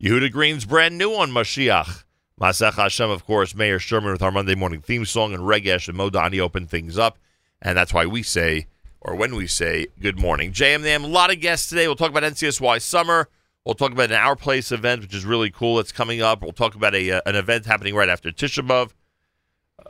Yehuda 0.00 0.30
Green's 0.30 0.64
brand 0.64 0.96
new 0.96 1.12
on 1.12 1.32
Mashiach. 1.32 2.04
Masech 2.40 2.74
Hashem, 2.74 3.10
of 3.10 3.26
course, 3.26 3.54
Mayor 3.54 3.78
Sherman 3.78 4.12
with 4.12 4.22
our 4.22 4.30
Monday 4.30 4.54
morning 4.54 4.80
theme 4.80 5.04
song, 5.04 5.34
and 5.34 5.42
Regesh 5.42 5.88
and 5.88 5.98
Modani 5.98 6.38
open 6.38 6.66
things 6.66 6.96
up. 6.96 7.18
And 7.60 7.76
that's 7.76 7.92
why 7.92 8.06
we 8.06 8.22
say, 8.22 8.66
or 9.00 9.14
when 9.16 9.34
we 9.34 9.46
say, 9.46 9.88
good 10.00 10.18
morning. 10.18 10.52
JMNAM, 10.52 11.04
a 11.04 11.08
lot 11.08 11.30
of 11.30 11.40
guests 11.40 11.68
today. 11.68 11.86
We'll 11.86 11.96
talk 11.96 12.10
about 12.10 12.22
NCSY 12.22 12.80
Summer. 12.80 13.28
We'll 13.64 13.74
talk 13.74 13.92
about 13.92 14.10
an 14.10 14.16
Our 14.16 14.36
Place 14.36 14.72
event, 14.72 15.02
which 15.02 15.14
is 15.14 15.24
really 15.24 15.50
cool. 15.50 15.78
It's 15.80 15.92
coming 15.92 16.22
up. 16.22 16.42
We'll 16.42 16.52
talk 16.52 16.74
about 16.74 16.94
a 16.94 17.10
uh, 17.12 17.20
an 17.26 17.36
event 17.36 17.66
happening 17.66 17.94
right 17.94 18.08
after 18.08 18.30
Tisha 18.30 18.66
B'Av. 18.66 18.92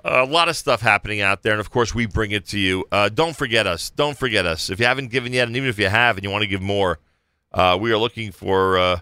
A 0.05 0.25
lot 0.25 0.49
of 0.49 0.57
stuff 0.57 0.81
happening 0.81 1.21
out 1.21 1.43
there, 1.43 1.53
and 1.53 1.61
of 1.61 1.71
course, 1.71 1.95
we 1.95 2.07
bring 2.07 2.31
it 2.31 2.47
to 2.47 2.59
you. 2.59 2.85
Uh, 2.91 3.09
don't 3.09 3.37
forget 3.37 3.67
us. 3.67 3.91
Don't 3.91 4.17
forget 4.17 4.47
us. 4.47 4.71
If 4.71 4.81
you 4.81 4.87
haven't 4.87 5.09
given 5.09 5.33
yet, 5.33 5.47
and 5.47 5.57
even 5.57 5.69
if 5.69 5.79
you 5.79 5.89
have 5.89 6.17
and 6.17 6.25
you 6.25 6.31
want 6.31 6.43
to 6.43 6.49
give 6.49 6.63
more, 6.63 6.99
uh, 7.53 7.79
we 7.81 7.93
are 7.93 7.99
looking 7.99 8.33
for 8.33 8.79
uh, 8.79 9.01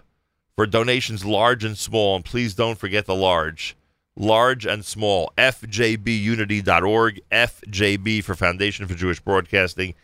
for 0.55 0.67
donations 0.67 1.25
large 1.25 1.63
and 1.63 1.77
small. 1.77 2.15
And 2.15 2.25
please 2.25 2.53
don't 2.53 2.77
forget 2.77 3.05
the 3.05 3.15
large. 3.15 3.75
Large 4.15 4.65
and 4.65 4.85
small. 4.85 5.31
FJBunity.org. 5.37 7.21
FJB 7.31 8.23
for 8.23 8.35
Foundation 8.35 8.85
for 8.87 8.93
Jewish 8.93 9.19
Broadcasting. 9.19 9.95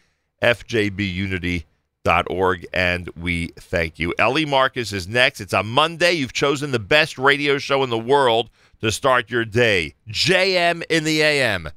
FJBunity.org. 0.41 1.66
And 2.74 3.10
we 3.16 3.47
thank 3.58 3.99
you. 3.99 4.14
Ellie 4.18 4.45
Marcus 4.45 4.93
is 4.93 5.08
next. 5.08 5.41
It's 5.41 5.53
a 5.53 5.64
Monday. 5.64 6.14
You've 6.14 6.34
chosen 6.34 6.72
the 6.72 6.80
best 6.80 7.18
radio 7.18 7.58
show 7.58 7.84
in 7.84 7.89
the 7.89 7.97
world 7.97 8.49
to 8.82 8.91
start 8.91 9.30
your 9.30 9.45
day. 9.45 9.95
JM 10.10 10.84
in 10.89 11.03
the 11.03 11.22
AM. 11.22 11.70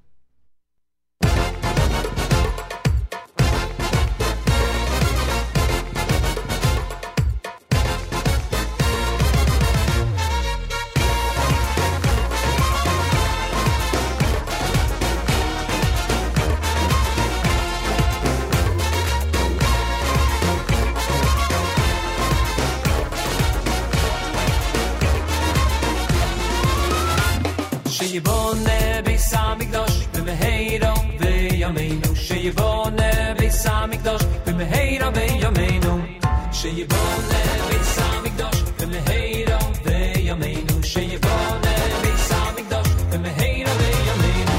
שיבונה 36.68 37.66
ביס 37.68 37.98
המקדוש 37.98 38.62
במהירו 38.80 39.58
וימינו 39.84 40.82
שיבונה 40.82 41.74
ביס 42.02 42.32
המקדוש 42.32 42.88
במהירו 43.10 43.70
וימינו 43.78 44.52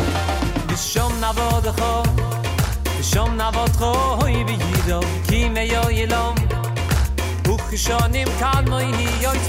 בשום 0.68 1.20
נעבודך 1.20 1.86
בשום 3.00 3.36
נעבודך 3.36 3.82
הוי 3.82 4.44
ביידו 4.44 5.00
כי 5.28 5.50
מיו 5.50 5.90
ילום 5.90 6.36
וכשונים 7.48 8.28
כאן 8.40 8.66
מויני 8.68 9.10
יויץ 9.22 9.42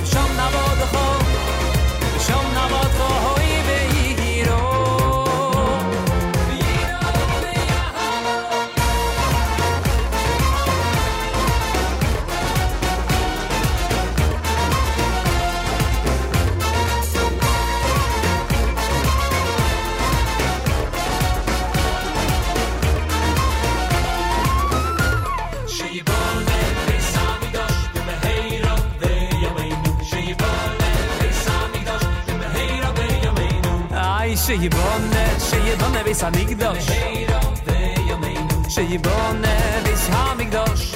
איי 34.50 34.50
שיבונה 34.50 35.40
שיבונה 35.40 36.04
ביס 36.04 36.24
המקדוש 36.24 36.86
במהירו 36.90 37.52
וימינו 37.66 38.70
שיבונה 38.70 39.58
ביס 39.84 40.08
המקדוש 40.12 40.96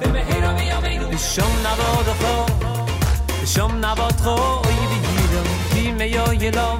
במהירו 0.00 0.56
וימינו 0.58 1.10
בשום 1.10 1.56
נעבודך 1.62 2.52
בשום 3.42 3.80
נעבודך 3.80 4.26
אוי 4.26 4.74
ויידו 4.74 5.48
כי 5.72 5.92
מיו 5.92 6.32
ילום 6.40 6.78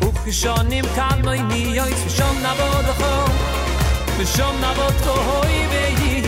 וכשונים 0.00 0.84
כאן 0.94 1.20
מוי 1.24 1.42
ניויס 1.42 2.04
בשום 2.06 2.38
נעבודך 2.42 3.06
בשום 4.20 4.60
נעבודך 4.60 5.06
אוי 5.06 5.66
ויידו 5.70 6.25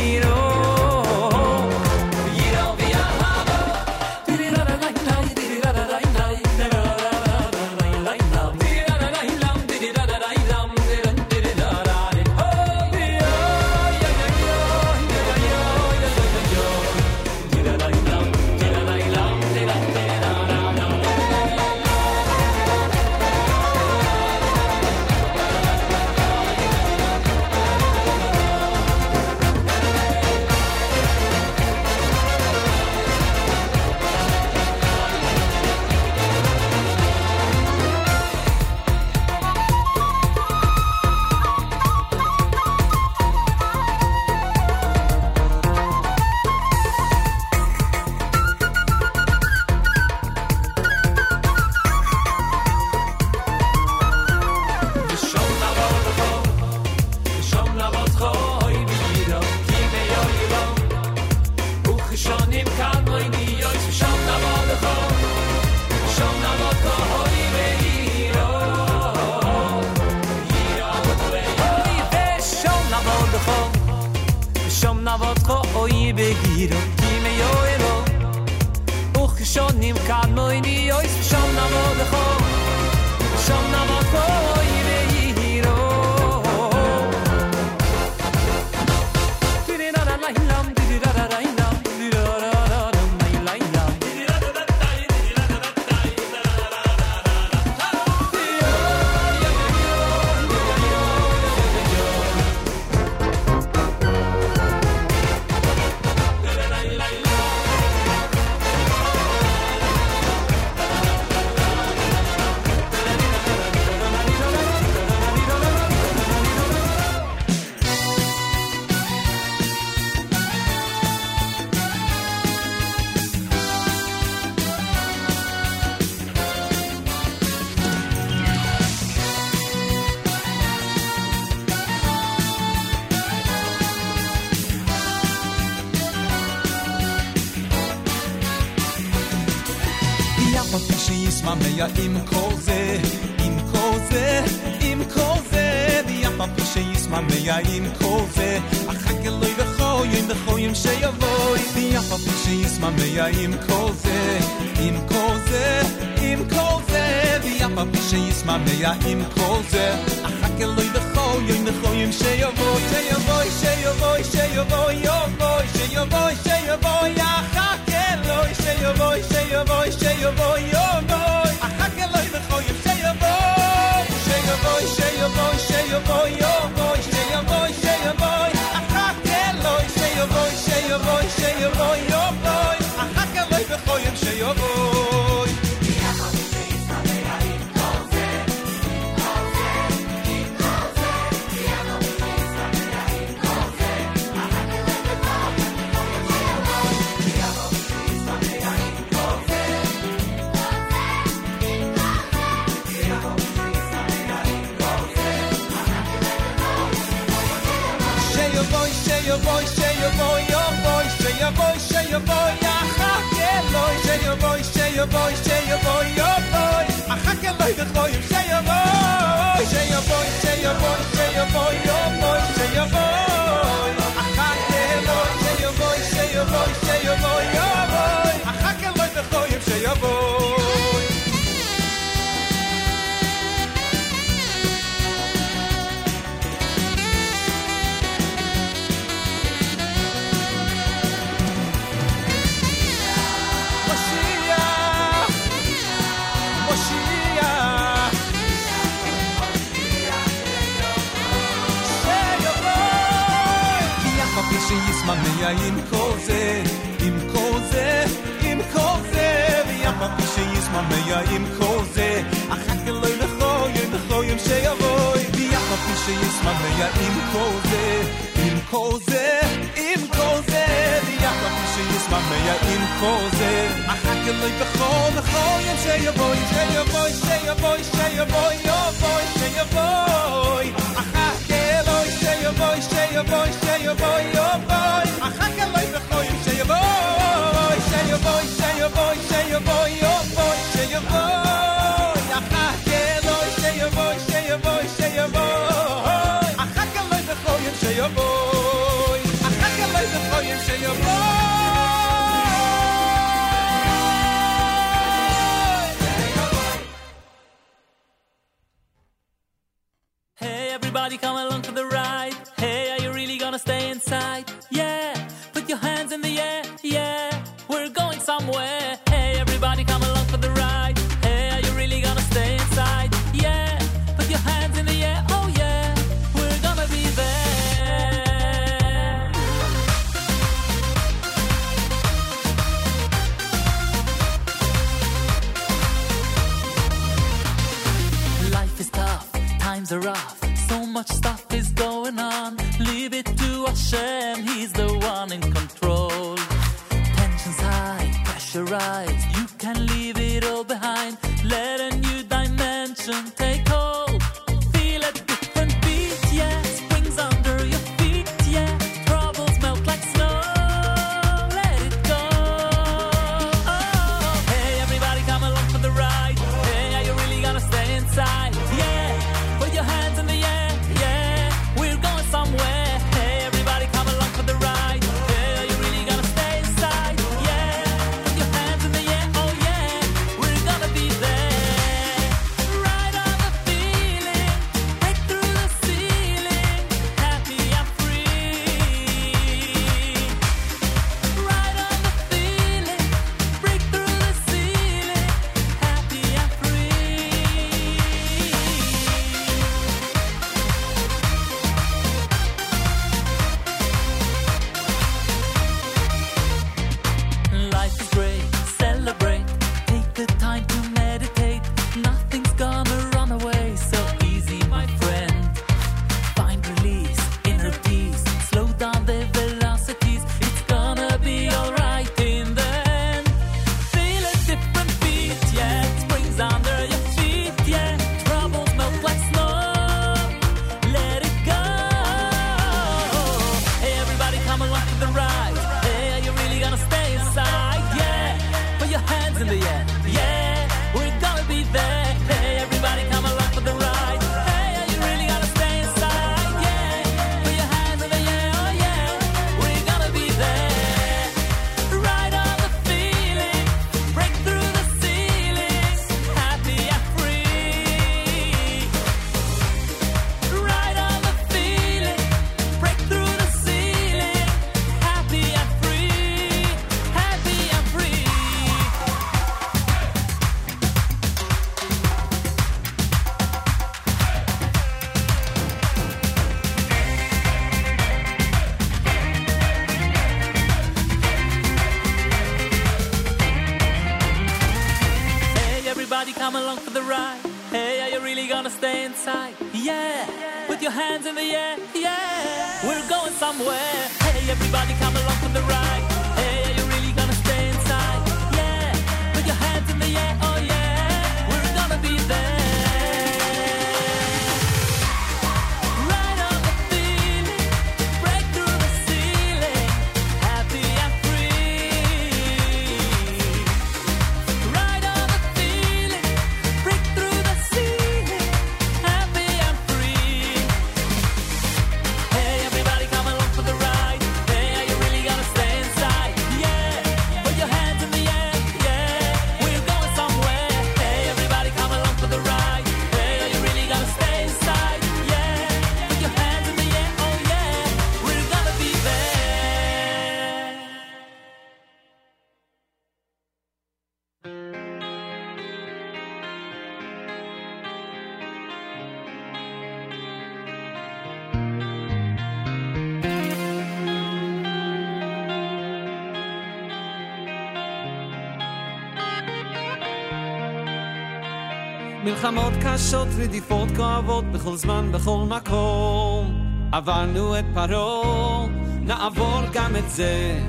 קשות, 563.00 563.28
רדיפות 563.38 563.90
כואבות, 563.96 564.52
בכל 564.52 564.76
זמן, 564.76 565.12
בכל 565.12 565.46
מקום. 565.48 566.66
עברנו 566.92 567.60
את 567.60 567.66
פרעה, 567.74 568.68
נעבור 569.02 569.62
גם 569.74 569.96
את 569.96 570.10
זה. 570.10 570.60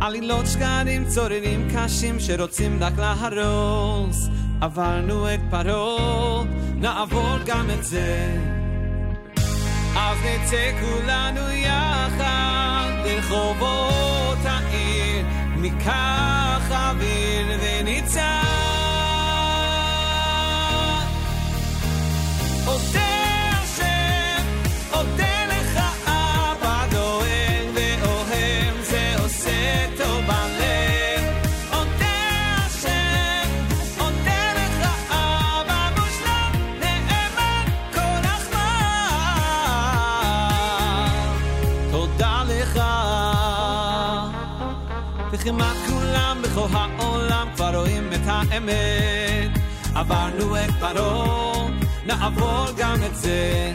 עלילות 0.00 0.46
שקרים, 0.46 1.04
צוררים 1.04 1.68
קשים, 1.74 2.20
שרוצים 2.20 2.78
רק 2.82 2.92
להרוס. 2.98 4.28
עברנו 4.60 5.34
את 5.34 5.40
פרעה, 5.50 6.44
נעבור 6.74 7.36
גם 7.46 7.70
את 7.70 7.84
זה. 7.84 8.36
אז 9.96 10.18
נצא 10.24 10.70
כולנו 10.80 11.50
יחד 11.50 12.90
לרחובות 13.04 14.38
העיר, 14.44 15.26
ניקח 15.56 16.70
אוויר 16.70 17.46
ונצעד. 17.60 18.47
בכל 46.66 46.76
העולם 46.98 47.48
כבר 47.54 47.76
רואים 47.76 48.08
את 48.14 48.20
האמת. 48.26 49.58
עברנו 49.94 50.56
את 50.56 50.70
פרעה, 50.80 51.68
נעבור 52.06 52.66
גם 52.76 53.02
את 53.06 53.16
זה. 53.16 53.72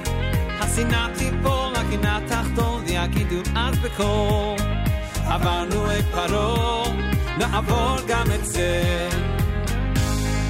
השנאה 0.60 1.08
תיפול, 1.18 1.74
הקנאה 1.76 2.20
תחתון, 2.28 2.84
ויגידו 2.86 3.36
אז 3.56 3.80
בקול. 3.80 4.68
עברנו 5.26 5.92
את 5.92 6.06
פרעה, 6.12 6.84
נעבור 7.38 7.98
גם 8.08 8.26
את 8.36 8.46
זה. 8.46 9.10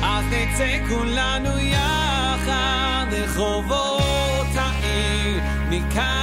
אז 0.03 0.25
נצא 0.31 0.77
כולנו 0.89 1.59
יחד 1.59 3.05
לרחובות 3.11 4.47
העיר, 4.55 5.41
ניקח 5.69 6.22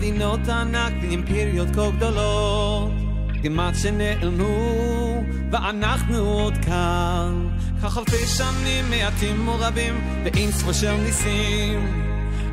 מדינות 0.00 0.48
ענק 0.48 0.92
ואימפריות 1.02 1.68
כה 1.74 1.90
גדולות. 1.90 2.92
כמעט 3.42 3.74
שנעלמו, 3.82 5.22
ואנחנו 5.52 6.18
עוד 6.18 6.54
כאן. 6.64 7.48
כך 7.82 7.98
אלפי 7.98 8.26
שנים 8.26 8.90
מעטים 8.90 9.48
ורבים 9.48 10.00
ואין 10.24 10.52
ספור 10.52 10.72
של 10.72 10.92
ניסים. 10.92 11.86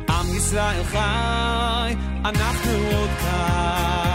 עם 0.08 0.36
ישראל 0.36 0.84
חי, 0.84 1.94
אנחנו 2.24 2.72
עוד 2.92 3.10
כאן 3.20 4.07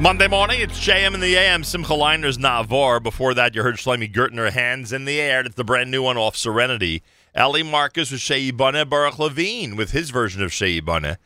Monday 0.00 0.28
morning, 0.28 0.60
it's 0.60 0.78
JM 0.78 1.14
in 1.14 1.20
the 1.20 1.34
AM, 1.34 1.64
Simcha 1.64 1.92
Leiner's 1.92 2.38
Navar. 2.38 3.02
Before 3.02 3.34
that, 3.34 3.54
you 3.54 3.62
heard 3.62 3.76
Shlomi 3.76 4.12
Gertner, 4.12 4.50
Hands 4.52 4.92
in 4.92 5.04
the 5.04 5.20
Air. 5.20 5.42
That's 5.42 5.56
the 5.56 5.64
brand 5.64 5.90
new 5.90 6.04
one 6.04 6.16
off 6.16 6.36
Serenity. 6.36 7.02
Ellie 7.34 7.64
Marcus 7.64 8.12
with 8.12 8.20
Shei 8.20 8.52
Buneh, 8.52 8.88
Baruch 8.88 9.18
Levine 9.18 9.74
with 9.74 9.90
his 9.90 10.10
version 10.10 10.40
of 10.40 10.52
Shei 10.52 10.80
Buneh. 10.80 11.16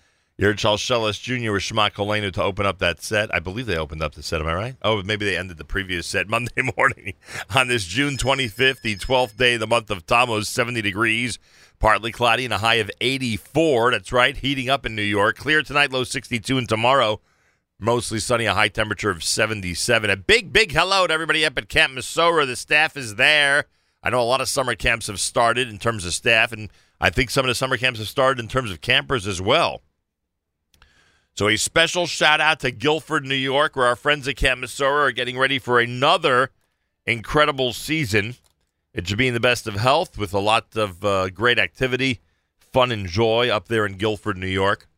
You 0.41 0.47
heard 0.47 0.59
Shalsheles 0.59 1.21
Jr. 1.21 1.51
with 1.51 1.65
Shema 1.65 1.89
Kolenu 1.89 2.33
to 2.35 2.43
open 2.45 2.65
up 2.65 2.79
that 2.79 3.03
set. 3.03 3.35
I 3.35 3.41
believe 3.41 3.67
they 3.67 3.77
opened 3.77 4.05
up 4.05 4.15
the 4.15 4.23
set. 4.23 4.41
Am 4.41 4.47
I 4.47 4.55
right? 4.55 4.77
Oh, 4.83 5.03
maybe 5.03 5.25
they 5.25 5.37
ended 5.37 5.57
the 5.57 5.65
previous 5.65 6.07
set 6.07 6.29
Monday 6.29 6.63
morning 6.77 7.15
on 7.57 7.67
this 7.67 7.85
June 7.85 8.17
25th, 8.17 8.83
the 8.83 8.95
12th 8.95 9.37
day 9.37 9.55
of 9.55 9.61
the 9.61 9.67
month 9.67 9.91
of 9.91 10.07
Tammuz, 10.07 10.49
70 10.49 10.81
degrees, 10.81 11.41
partly 11.81 12.13
cloudy, 12.13 12.45
and 12.45 12.55
a 12.55 12.59
high 12.59 12.77
of 12.77 12.89
84. 13.01 13.91
That's 13.91 14.13
right, 14.13 14.37
heating 14.37 14.71
up 14.71 14.87
in 14.87 14.95
New 14.95 15.03
York. 15.03 15.39
Clear 15.39 15.63
tonight, 15.63 15.91
low 15.91 16.05
62, 16.05 16.57
and 16.57 16.69
tomorrow, 16.69 17.21
mostly 17.81 18.21
sunny, 18.21 18.45
a 18.45 18.55
high 18.55 18.69
temperature 18.69 19.11
of 19.11 19.25
77. 19.25 20.09
A 20.09 20.17
big, 20.17 20.53
big 20.53 20.71
hello 20.71 21.09
to 21.09 21.13
everybody 21.13 21.45
up 21.45 21.59
at 21.59 21.69
Camp 21.69 21.95
Mesorah. 21.95 22.47
The 22.47 22.55
staff 22.55 22.97
is 22.97 23.17
there. 23.17 23.65
I 24.05 24.11
know 24.11 24.21
a 24.21 24.23
lot 24.23 24.41
of 24.41 24.49
summer 24.49 24.77
camps 24.77 25.09
have 25.09 25.19
started 25.19 25.69
in 25.69 25.79
terms 25.79 26.05
of 26.05 26.15
staff, 26.15 26.53
and 26.53 26.71
I 27.01 27.11
think 27.11 27.31
some 27.31 27.45
of 27.45 27.49
the 27.49 27.57
summer 27.57 27.77
camps 27.77 27.99
have 27.99 28.09
started 28.09 28.41
in 28.41 28.47
terms 28.47 28.71
of 28.71 28.81
campers 28.81 29.27
as 29.27 29.43
well. 29.43 29.83
So 31.39 31.47
a 31.47 31.57
special 31.57 32.09
shout 32.09 32.41
out 32.41 32.59
to 32.61 32.73
Guilford, 32.73 33.25
New 33.25 33.37
York, 33.37 33.77
where 33.77 33.87
our 33.87 33.95
friends 33.95 34.27
at 34.27 34.35
Camp 34.35 34.61
Mesorah 34.61 35.07
are 35.07 35.13
getting 35.13 35.39
ready 35.39 35.61
for 35.61 35.79
another 35.79 36.51
incredible 37.07 37.73
season. 37.73 38.35
It 38.93 39.07
should 39.07 39.19
be 39.19 39.29
in 39.29 39.35
the 39.35 39.39
best 39.39 39.69
of 39.69 39.75
health 39.75 40.19
with 40.19 40.35
a 40.35 40.41
lot 40.41 40.77
of 40.77 41.05
uh, 41.05 41.31
great 41.31 41.61
activity, 41.61 42.19
fun 42.59 42.91
and 42.91 43.07
joy 43.07 43.51
up 43.51 43.69
there 43.69 43.87
in 43.87 43.99
Guilford, 43.99 44.37
New 44.37 44.49
York. 44.49 44.89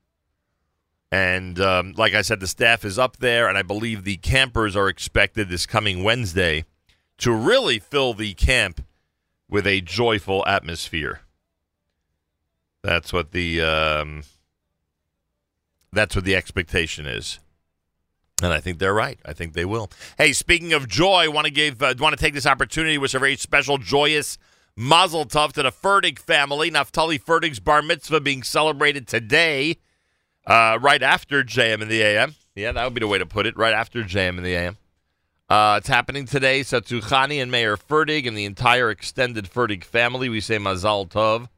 And 1.12 1.60
um, 1.60 1.92
like 1.98 2.14
I 2.14 2.22
said, 2.22 2.40
the 2.40 2.46
staff 2.46 2.86
is 2.86 2.98
up 2.98 3.18
there, 3.18 3.46
and 3.46 3.58
I 3.58 3.62
believe 3.62 4.04
the 4.04 4.16
campers 4.16 4.74
are 4.74 4.88
expected 4.88 5.50
this 5.50 5.66
coming 5.66 6.02
Wednesday 6.02 6.64
to 7.18 7.34
really 7.34 7.78
fill 7.78 8.14
the 8.14 8.32
camp 8.32 8.82
with 9.46 9.66
a 9.66 9.82
joyful 9.82 10.42
atmosphere. 10.46 11.20
That's 12.82 13.12
what 13.12 13.32
the 13.32 13.60
um, 13.60 14.22
that's 15.92 16.14
what 16.14 16.24
the 16.24 16.36
expectation 16.36 17.06
is. 17.06 17.38
And 18.42 18.52
I 18.52 18.60
think 18.60 18.78
they're 18.78 18.94
right. 18.94 19.18
I 19.24 19.32
think 19.32 19.52
they 19.52 19.64
will. 19.64 19.90
Hey, 20.16 20.32
speaking 20.32 20.72
of 20.72 20.88
joy, 20.88 21.30
want 21.30 21.46
to 21.46 21.52
give 21.52 21.82
uh, 21.82 21.94
want 21.98 22.16
to 22.16 22.22
take 22.22 22.34
this 22.34 22.46
opportunity 22.46 22.96
with 22.96 23.14
a 23.14 23.18
very 23.18 23.36
special, 23.36 23.76
joyous 23.76 24.38
Mazel 24.76 25.26
Tov 25.26 25.52
to 25.52 25.62
the 25.62 25.70
Ferdig 25.70 26.18
family. 26.18 26.70
Naftali 26.70 27.22
Ferdig's 27.22 27.60
bar 27.60 27.82
mitzvah 27.82 28.20
being 28.20 28.42
celebrated 28.42 29.06
today, 29.06 29.76
uh, 30.46 30.78
right 30.80 31.02
after 31.02 31.44
JM 31.44 31.82
in 31.82 31.88
the 31.88 32.02
AM. 32.02 32.34
Yeah, 32.54 32.72
that 32.72 32.84
would 32.84 32.94
be 32.94 33.00
the 33.00 33.08
way 33.08 33.18
to 33.18 33.26
put 33.26 33.46
it. 33.46 33.56
Right 33.56 33.74
after 33.74 34.02
JM 34.02 34.38
in 34.38 34.42
the 34.42 34.54
AM. 34.54 34.78
Uh, 35.50 35.76
it's 35.78 35.88
happening 35.88 36.24
today. 36.24 36.62
So 36.62 36.80
to 36.80 37.00
Chani 37.00 37.42
and 37.42 37.50
Mayor 37.50 37.76
Ferdig 37.76 38.26
and 38.26 38.38
the 38.38 38.44
entire 38.44 38.88
extended 38.88 39.46
Ferdig 39.46 39.84
family, 39.84 40.28
we 40.28 40.40
say 40.40 40.58
Mazel 40.58 41.06
Tov 41.06 41.48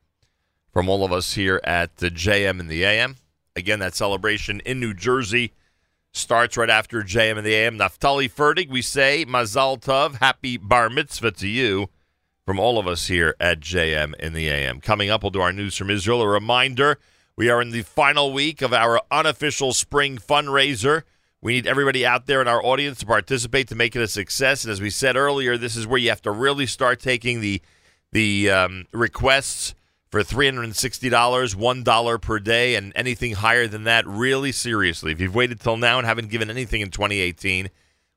from 0.72 0.88
all 0.88 1.04
of 1.04 1.12
us 1.12 1.34
here 1.34 1.60
at 1.62 1.98
the 1.98 2.10
JM 2.10 2.58
in 2.58 2.68
the 2.68 2.84
AM. 2.84 3.16
Again, 3.54 3.80
that 3.80 3.94
celebration 3.94 4.60
in 4.60 4.80
New 4.80 4.94
Jersey 4.94 5.52
starts 6.12 6.56
right 6.56 6.70
after 6.70 7.02
JM 7.02 7.38
in 7.38 7.44
the 7.44 7.54
AM. 7.54 7.78
Naftali 7.78 8.30
Ferdig, 8.30 8.70
we 8.70 8.82
say 8.82 9.24
Mazal 9.26 9.80
Tov, 9.80 10.16
happy 10.16 10.56
bar 10.56 10.88
mitzvah 10.88 11.32
to 11.32 11.48
you 11.48 11.88
from 12.44 12.58
all 12.58 12.78
of 12.78 12.86
us 12.86 13.06
here 13.06 13.34
at 13.40 13.60
JM 13.60 14.14
in 14.16 14.32
the 14.32 14.48
AM. 14.48 14.80
Coming 14.80 15.10
up, 15.10 15.22
we'll 15.22 15.30
do 15.30 15.40
our 15.40 15.52
news 15.52 15.76
from 15.76 15.90
Israel. 15.90 16.22
A 16.22 16.28
reminder 16.28 16.98
we 17.36 17.50
are 17.50 17.62
in 17.62 17.70
the 17.70 17.82
final 17.82 18.32
week 18.32 18.62
of 18.62 18.72
our 18.72 19.00
unofficial 19.10 19.72
spring 19.72 20.18
fundraiser. 20.18 21.02
We 21.40 21.54
need 21.54 21.66
everybody 21.66 22.06
out 22.06 22.26
there 22.26 22.40
in 22.40 22.48
our 22.48 22.64
audience 22.64 22.98
to 22.98 23.06
participate 23.06 23.68
to 23.68 23.74
make 23.74 23.96
it 23.96 24.02
a 24.02 24.08
success. 24.08 24.64
And 24.64 24.72
as 24.72 24.80
we 24.80 24.90
said 24.90 25.16
earlier, 25.16 25.56
this 25.56 25.76
is 25.76 25.86
where 25.86 25.98
you 25.98 26.08
have 26.10 26.22
to 26.22 26.30
really 26.30 26.66
start 26.66 27.00
taking 27.00 27.40
the 27.40 27.60
the 28.12 28.50
um, 28.50 28.86
requests 28.92 29.74
for 30.12 30.22
$360, 30.22 31.10
$1 31.10 32.20
per 32.20 32.38
day, 32.38 32.74
and 32.74 32.92
anything 32.94 33.32
higher 33.32 33.66
than 33.66 33.84
that 33.84 34.06
really 34.06 34.52
seriously. 34.52 35.10
If 35.10 35.22
you've 35.22 35.34
waited 35.34 35.58
till 35.58 35.78
now 35.78 35.96
and 35.96 36.06
haven't 36.06 36.28
given 36.28 36.50
anything 36.50 36.82
in 36.82 36.90
2018, 36.90 37.70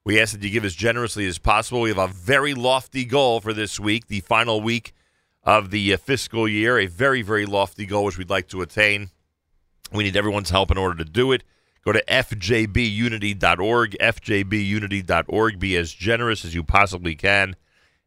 we 0.03 0.19
ask 0.19 0.33
that 0.33 0.43
you 0.43 0.49
give 0.49 0.65
as 0.65 0.75
generously 0.75 1.25
as 1.25 1.37
possible. 1.37 1.79
We 1.79 1.89
have 1.89 1.97
a 1.97 2.07
very 2.07 2.53
lofty 2.53 3.05
goal 3.05 3.39
for 3.39 3.53
this 3.53 3.79
week, 3.79 4.07
the 4.07 4.19
final 4.19 4.59
week 4.59 4.93
of 5.41 5.71
the 5.71 5.93
uh, 5.93 5.97
fiscal 5.97 6.49
year, 6.49 6.77
a 6.77 6.87
very, 6.87 7.21
very 7.21 7.45
lofty 7.45 7.85
goal 7.85 8.03
which 8.03 8.17
we'd 8.17 8.29
like 8.29 8.49
to 8.49 8.61
attain. 8.61 9.09
We 9.93 10.03
need 10.03 10.17
everyone's 10.17 10.49
help 10.49 10.71
in 10.71 10.77
order 10.77 10.97
to 11.01 11.09
do 11.09 11.31
it. 11.31 11.43
Go 11.85 11.93
to 11.93 12.03
fjbunity.org, 12.03 13.95
fjbunity.org. 14.01 15.59
Be 15.59 15.77
as 15.77 15.93
generous 15.93 16.43
as 16.43 16.53
you 16.53 16.63
possibly 16.63 17.15
can 17.15 17.55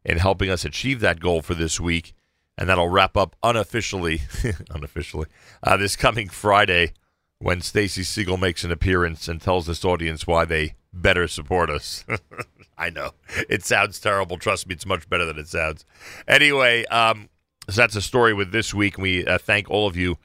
in 0.05 0.19
helping 0.19 0.51
us 0.51 0.63
achieve 0.63 0.99
that 0.99 1.19
goal 1.19 1.41
for 1.41 1.55
this 1.55 1.79
week. 1.79 2.13
And 2.59 2.67
that'll 2.67 2.89
wrap 2.89 3.15
up 3.15 3.37
unofficially, 3.41 4.23
unofficially, 4.69 5.27
uh, 5.63 5.77
this 5.77 5.95
coming 5.95 6.27
Friday 6.27 6.91
when 7.39 7.61
Stacy 7.61 8.03
Siegel 8.03 8.35
makes 8.35 8.65
an 8.65 8.71
appearance 8.71 9.29
and 9.29 9.41
tells 9.41 9.65
this 9.65 9.85
audience 9.85 10.27
why 10.27 10.43
they 10.43 10.75
better 10.91 11.25
support 11.29 11.69
us. 11.69 12.03
I 12.77 12.89
know 12.89 13.11
it 13.49 13.63
sounds 13.63 13.99
terrible. 13.99 14.37
Trust 14.37 14.67
me, 14.67 14.75
it's 14.75 14.85
much 14.85 15.09
better 15.09 15.23
than 15.23 15.39
it 15.39 15.47
sounds. 15.47 15.85
Anyway, 16.27 16.85
um, 16.87 17.29
so 17.69 17.81
that's 17.81 17.95
a 17.95 18.01
story 18.01 18.33
with 18.33 18.51
this 18.51 18.73
week. 18.73 18.97
We 18.97 19.25
uh, 19.25 19.37
thank 19.37 19.69
all 19.69 19.87
of 19.87 19.95
you 19.95 20.17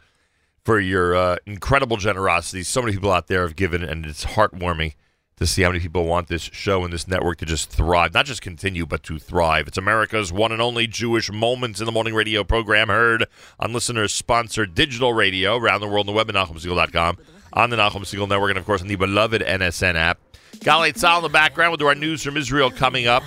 for 0.64 0.80
your 0.80 1.14
uh, 1.14 1.36
incredible 1.46 1.98
generosity. 1.98 2.64
So 2.64 2.82
many 2.82 2.94
people 2.94 3.12
out 3.12 3.28
there 3.28 3.42
have 3.42 3.54
given, 3.54 3.84
and 3.84 4.04
it's 4.04 4.24
heartwarming 4.24 4.94
to 5.36 5.46
see 5.46 5.62
how 5.62 5.68
many 5.68 5.80
people 5.80 6.04
want 6.04 6.28
this 6.28 6.42
show 6.42 6.84
and 6.84 6.92
this 6.92 7.08
network 7.08 7.38
to 7.38 7.46
just 7.46 7.70
thrive, 7.70 8.14
not 8.14 8.26
just 8.26 8.42
continue, 8.42 8.86
but 8.86 9.02
to 9.02 9.18
thrive. 9.18 9.66
It's 9.66 9.78
America's 9.78 10.32
one 10.32 10.52
and 10.52 10.62
only 10.62 10.86
Jewish 10.86 11.30
Moments 11.32 11.80
in 11.80 11.86
the 11.86 11.92
Morning 11.92 12.14
radio 12.14 12.44
program, 12.44 12.88
heard 12.88 13.26
on 13.58 13.72
listeners 13.72 14.12
sponsored 14.12 14.74
digital 14.74 15.12
radio 15.12 15.56
around 15.56 15.80
the 15.80 15.88
world 15.88 16.08
on 16.08 16.14
the 16.14 16.16
web 16.16 16.28
at 16.28 16.36
NachumSegal.com, 16.36 17.18
on 17.52 17.70
the 17.70 17.76
Nachum 17.76 18.02
Segal 18.02 18.28
Network, 18.28 18.50
and 18.50 18.58
of 18.58 18.64
course 18.64 18.80
on 18.80 18.88
the 18.88 18.96
beloved 18.96 19.42
NSN 19.42 19.96
app. 19.96 20.18
Galei 20.58 20.92
Tzal 20.92 21.18
in 21.18 21.22
the 21.24 21.28
background. 21.28 21.70
We'll 21.70 21.78
do 21.78 21.86
our 21.86 21.94
news 21.94 22.22
from 22.22 22.36
Israel 22.36 22.70
coming 22.70 23.06
up. 23.06 23.24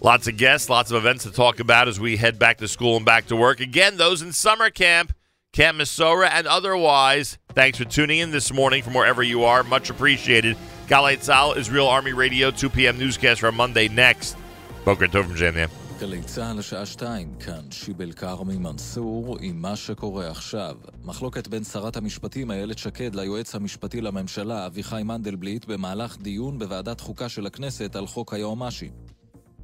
Lots 0.00 0.26
of 0.26 0.36
guests, 0.36 0.68
lots 0.68 0.90
of 0.90 0.96
events 0.96 1.24
to 1.24 1.30
talk 1.30 1.60
about 1.60 1.88
as 1.88 1.98
we 1.98 2.16
head 2.16 2.38
back 2.38 2.58
to 2.58 2.68
school 2.68 2.96
and 2.96 3.06
back 3.06 3.26
to 3.26 3.36
work. 3.36 3.60
Again, 3.60 3.96
those 3.96 4.22
in 4.22 4.32
summer 4.32 4.70
camp, 4.70 5.14
Cam 5.56 5.78
Mesorah, 5.78 6.28
and 6.38 6.46
otherwise. 6.46 7.38
Thanks 7.54 7.78
for 7.78 7.86
tuning 7.86 8.18
in 8.18 8.30
this 8.30 8.52
morning 8.52 8.82
from 8.82 8.92
wherever 8.92 9.22
you 9.22 9.44
are. 9.44 9.62
Much 9.64 9.88
appreciated. 9.88 10.54
Galei 10.86 11.16
Tzal, 11.16 11.56
Israel 11.56 11.88
Army 11.88 12.12
Radio, 12.12 12.50
2 12.50 12.68
p.m. 12.68 12.98
newscast 12.98 13.40
for 13.40 13.50
Monday 13.50 13.88
next. 13.88 14.36
בוקר 14.84 15.06
טוב 15.12 15.32
מג'ניה. 15.32 15.66
גלי 16.00 16.22
צה"ל 16.22 16.58
לשעה 16.58 16.86
שתיים, 16.86 17.34
כאן 17.40 17.70
שיבל 17.70 18.12
כרמי 18.12 18.56
מנסור 18.56 19.36
עם 19.40 19.62
מה 19.62 19.76
שקורה 19.76 20.30
עכשיו. 20.30 20.76
מחלוקת 21.04 21.48
בין 21.48 21.64
שרת 21.64 21.96
המשפטים 21.96 22.50
איילת 22.50 22.78
שקד 22.78 23.14
ליועץ 23.14 23.54
המשפטי 23.54 24.00
לממשלה 24.00 24.66
אביחי 24.66 25.02
מנדלבליט 25.02 25.64
במהלך 25.64 26.16
דיון 26.20 26.58
בוועדת 26.58 27.00
חוקה 27.00 27.28
של 27.28 27.46
הכנסת 27.46 27.96
על 27.96 28.06
חוק 28.06 28.34
היועמ"שים. 28.34 28.92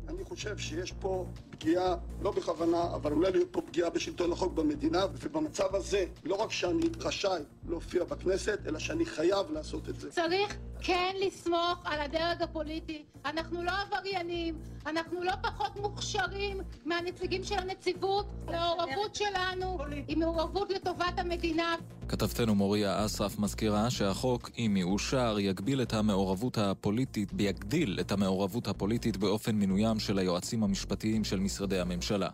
אני 0.08 0.24
חושב 0.24 0.58
שיש 0.58 0.92
פה 1.00 1.26
פגיעה, 1.62 1.94
לא 2.22 2.30
בכוונה, 2.30 2.84
אבל 2.94 3.12
אולי 3.12 3.32
להיות 3.32 3.48
פה 3.50 3.60
פגיעה 3.60 3.90
בשלטון 3.90 4.32
החוק 4.32 4.52
במדינה, 4.52 5.04
ובמצב 5.20 5.74
הזה, 5.74 6.04
לא 6.24 6.34
רק 6.34 6.52
שאני 6.52 6.86
רשאי 7.00 7.42
להופיע 7.68 8.04
בכנסת, 8.04 8.58
אלא 8.66 8.78
שאני 8.78 9.06
חייב 9.06 9.50
לעשות 9.50 9.88
את 9.88 10.00
זה. 10.00 10.10
צריך 10.10 10.56
כן 10.80 11.14
לסמוך 11.26 11.78
על 11.84 12.00
הדרג 12.00 12.42
הפוליטי. 12.42 13.04
אנחנו 13.24 13.62
לא 13.62 13.72
עבריינים, 13.82 14.58
אנחנו 14.86 15.22
לא 15.22 15.32
פחות 15.42 15.76
מוכשרים 15.76 16.60
מהנציגים 16.84 17.44
של 17.44 17.58
הנציבות. 17.58 18.26
המעורבות 18.46 19.14
שלנו 19.14 19.78
היא 20.08 20.16
מעורבות 20.16 20.70
לטובת 20.70 21.18
המדינה. 21.18 21.76
כתבתנו 22.08 22.54
מוריה 22.54 23.04
אסרף 23.04 23.38
מזכירה 23.38 23.90
שהחוק, 23.90 24.50
אם 24.58 24.76
יאושר, 24.76 25.36
יגביל 25.40 25.82
את 25.82 25.92
המעורבות 25.92 26.58
הפוליטית, 26.58 27.32
יגדיל 27.38 27.98
את 28.00 28.12
המעורבות 28.12 28.68
הפוליטית 28.68 29.16
באופן 29.16 29.54
מינוים 29.54 29.98
של 29.98 30.18
היועצים 30.18 30.62
המשפטיים 30.62 31.24
של 31.24 31.40
משרדי 31.52 31.78
הממשלה. 31.78 32.28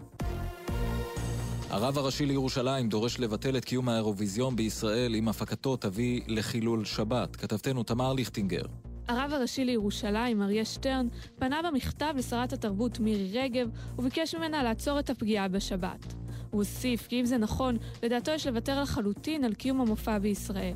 הרב 1.71 1.99
הראשי 1.99 2.27
לירושלים 2.27 2.89
דורש 2.89 3.21
לבטל 3.21 3.57
את 3.57 3.65
קיום 3.65 3.89
האירוויזיון 3.89 4.57
בישראל 4.57 5.15
אם 5.15 5.29
הפקתו 5.29 5.77
תביא 5.77 6.21
לחילול 6.27 6.85
שבת. 6.85 7.37
כתבתנו 7.37 7.83
תמר 7.83 8.13
ליכטינגר. 8.13 8.63
הרב 9.09 9.33
הראשי 9.33 9.65
לירושלים, 9.65 10.43
אריה 10.43 10.65
שטרן, 10.65 11.09
פנה 11.39 11.61
במכתב 11.63 12.15
לשרת 12.17 12.53
התרבות 12.53 13.01
מירי 13.01 13.39
רגב 13.39 13.69
וביקש 13.99 14.35
ממנה 14.35 14.63
לעצור 14.63 14.99
את 14.99 15.11
הפגיעה 15.11 15.49
בשבת. 15.49 16.15
הוא 16.51 16.61
הוסיף 16.61 17.07
כי 17.07 17.21
אם 17.21 17.25
זה 17.25 17.39
נכון, 17.39 17.77
לדעתו 18.03 18.31
יש 18.31 18.47
לוותר 18.47 18.83
לחלוטין 18.83 19.45
על 19.45 19.55
קיום 19.55 19.81
המופע 19.81 20.19
בישראל. 20.19 20.75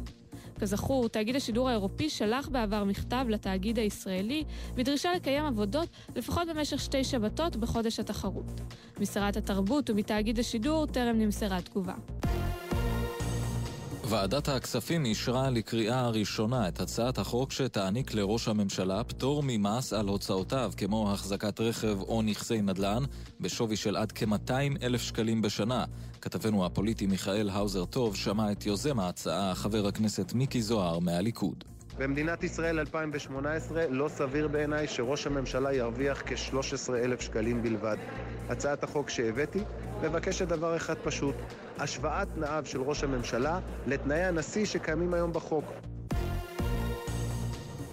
כזכור, 0.61 1.09
תאגיד 1.09 1.37
השידור 1.37 1.69
האירופי 1.69 2.11
שלח 2.11 2.49
בעבר 2.49 2.85
מכתב 2.85 3.27
לתאגיד 3.29 3.79
הישראלי 3.79 4.45
בדרישה 4.75 5.13
לקיים 5.15 5.45
עבודות 5.45 5.89
לפחות 6.17 6.49
במשך 6.49 6.81
שתי 6.81 7.05
שבתות 7.05 7.57
בחודש 7.57 8.01
התחרות. 8.01 8.61
משרת 9.01 9.37
התרבות 9.37 9.91
ומתאגיד 9.91 10.39
השידור 10.39 10.87
טרם 10.87 11.19
נמסרה 11.19 11.61
תגובה. 11.61 11.95
ועדת 14.13 14.49
הכספים 14.49 15.05
אישרה 15.05 15.51
לקריאה 15.51 16.01
הראשונה 16.01 16.69
את 16.69 16.81
הצעת 16.81 17.19
החוק 17.19 17.53
שתעניק 17.53 18.15
לראש 18.15 18.49
הממשלה 18.49 19.05
פטור 19.05 19.43
ממס 19.47 19.93
על 19.93 20.09
הוצאותיו, 20.09 20.73
כמו 20.77 21.13
החזקת 21.13 21.61
רכב 21.61 22.01
או 22.01 22.23
נכסי 22.23 22.63
נדל"ן, 22.63 23.05
בשווי 23.41 23.77
של 23.77 23.97
עד 23.97 24.13
כ-200 24.13 24.53
אלף 24.83 25.03
שקלים 25.03 25.43
בשנה. 25.43 25.85
כתבנו 26.21 26.67
הפוליטי 26.67 27.07
מיכאל 27.07 27.51
האוזר 27.53 27.85
טוב 27.85 28.17
שמע 28.17 28.53
את 28.53 28.67
יוזם 28.67 29.01
ההצעה, 29.01 29.55
חבר 29.55 29.87
הכנסת 29.87 30.33
מיקי 30.33 30.63
זוהר 30.63 30.99
מהליכוד. 30.99 31.65
במדינת 31.99 32.45
ישראל 32.45 32.79
2018 32.79 33.85
לא 33.91 34.09
סביר 34.09 34.49
בעיניי 34.49 34.89
שראש 34.89 35.27
הממשלה 35.27 35.75
ירוויח 35.75 36.23
כ-13 36.27 36.95
אלף 36.95 37.21
שקלים 37.21 37.63
בלבד. 37.63 37.97
הצעת 38.49 38.85
החוק 38.85 39.11
שהבאתי 39.11 39.61
מבקשת 40.03 40.49
דבר 40.49 40.77
אחד 40.77 40.95
פשוט, 41.05 41.35
השוואת 41.79 42.29
תנאיו 42.35 42.63
של 42.67 42.81
ראש 42.81 43.05
הממשלה 43.05 43.61
לתנאי 43.87 44.25
הנשיא 44.25 44.65
שקיימים 44.65 45.15
היום 45.15 45.33
בחוק. 45.33 45.65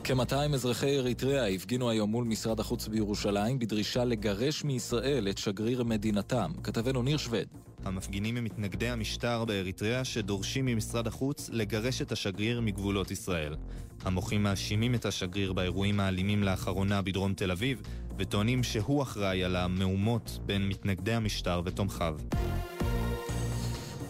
כ-200 0.04 0.54
אזרחי 0.54 0.98
אריתריאה 0.98 1.48
הפגינו 1.48 1.90
היום 1.90 2.10
מול 2.10 2.26
משרד 2.26 2.60
החוץ 2.60 2.88
בירושלים 2.88 3.60
בדרישה 3.60 4.06
לגרש 4.06 4.64
מישראל 4.64 5.28
את 5.30 5.38
שגריר 5.38 5.84
מדינתם. 5.84 6.52
כתבנו 6.64 7.04
ניר 7.04 7.18
שווד. 7.18 7.48
המפגינים 7.86 8.38
הם 8.38 8.44
מתנגדי 8.44 8.90
המשטר 8.90 9.46
באריתריאה 9.46 10.04
שדורשים 10.06 10.66
ממשרד 10.66 11.08
החוץ 11.08 11.50
לגרש 11.54 12.02
את 12.02 12.12
השגריר 12.12 12.62
מגבולות 12.62 13.12
ישראל. 13.12 13.56
המוחים 14.06 14.44
מאשימים 14.44 14.96
את 14.96 15.06
השגריר 15.06 15.54
באירועים 15.54 16.00
האלימים 16.00 16.44
לאחרונה 16.44 17.02
בדרום 17.02 17.34
תל 17.34 17.52
אביב, 17.52 17.82
וטוענים 18.18 18.64
שהוא 18.64 19.04
אחראי 19.04 19.44
על 19.44 19.56
המהומות 19.56 20.40
בין 20.46 20.68
מתנגדי 20.68 21.14
המשטר 21.14 21.62
ותומכיו. 21.66 22.18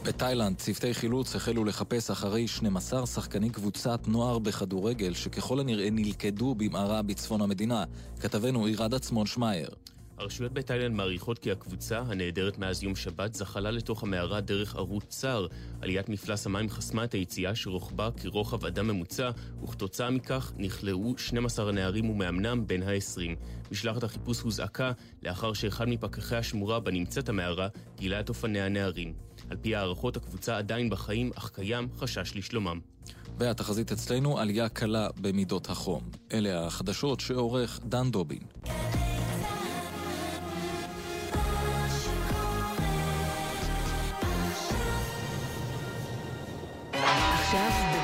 בתאילנד 0.04 0.58
צוותי 0.58 0.94
חילוץ 0.94 1.36
החלו 1.36 1.66
לחפש 1.66 2.12
אחרי 2.12 2.48
12 2.48 3.08
שחקני 3.08 3.50
קבוצת 3.50 4.08
נוער 4.08 4.40
בכדורגל 4.40 5.14
שככל 5.14 5.60
הנראה 5.60 5.90
נלכדו 5.92 6.56
במערה 6.56 7.02
בצפון 7.02 7.42
המדינה. 7.42 7.84
כתבנו 8.20 8.66
עירד 8.66 8.94
עצמון 8.94 9.26
שמייר. 9.26 9.70
הרשויות 10.20 10.54
בתאילנד 10.54 10.96
מעריכות 10.96 11.40
כי 11.40 11.52
הקבוצה, 11.52 12.00
הנעדרת 12.00 12.58
מאז 12.58 12.84
יום 12.84 12.96
שבת, 12.96 13.34
זחלה 13.34 13.72
לתוך 13.72 14.04
המערה 14.04 14.42
דרך 14.42 14.76
ערוץ 14.76 15.04
צר. 15.08 15.48
עליית 15.82 16.10
מפלס 16.10 16.46
המים 16.46 16.70
חסמה 16.70 17.04
את 17.04 17.14
היציאה 17.14 17.56
שרוחבה 17.56 18.10
כרוחב 18.12 18.66
אדם 18.66 18.88
ממוצע, 18.88 19.32
וכתוצאה 19.64 20.10
מכך 20.10 20.52
נכלאו 20.58 21.18
12 21.18 21.70
הנערים 21.70 22.10
ומאמנם 22.10 22.68
בין 22.68 22.84
ה-20. 22.84 23.36
משלחת 23.72 24.04
החיפוש 24.04 24.42
הוזעקה 24.42 24.92
לאחר 25.24 25.54
שאחד 25.54 25.90
מפקחי 25.90 26.36
השמורה 26.36 26.80
בה 26.80 26.92
נמצאת 26.92 27.30
המערה 27.30 27.68
גילה 27.98 28.20
את 28.20 28.30
אופני 28.30 28.62
הנערים. 28.62 29.14
על 29.50 29.58
פי 29.62 29.76
הערכות 29.76 30.18
הקבוצה 30.18 30.58
עדיין 30.58 30.90
בחיים, 30.90 31.32
אך 31.36 31.50
קיים 31.54 31.88
חשש 31.98 32.36
לשלומם. 32.36 32.80
והתחזית 33.38 33.92
אצלנו 33.92 34.40
עלייה 34.40 34.70
קלה 34.70 35.08
במידות 35.22 35.70
החום. 35.70 36.10
אלה 36.34 36.68
החדשות 36.68 37.20
שעורך 37.20 37.80
דן 37.84 38.12
דובין. 38.12 38.42
Just 47.52 47.99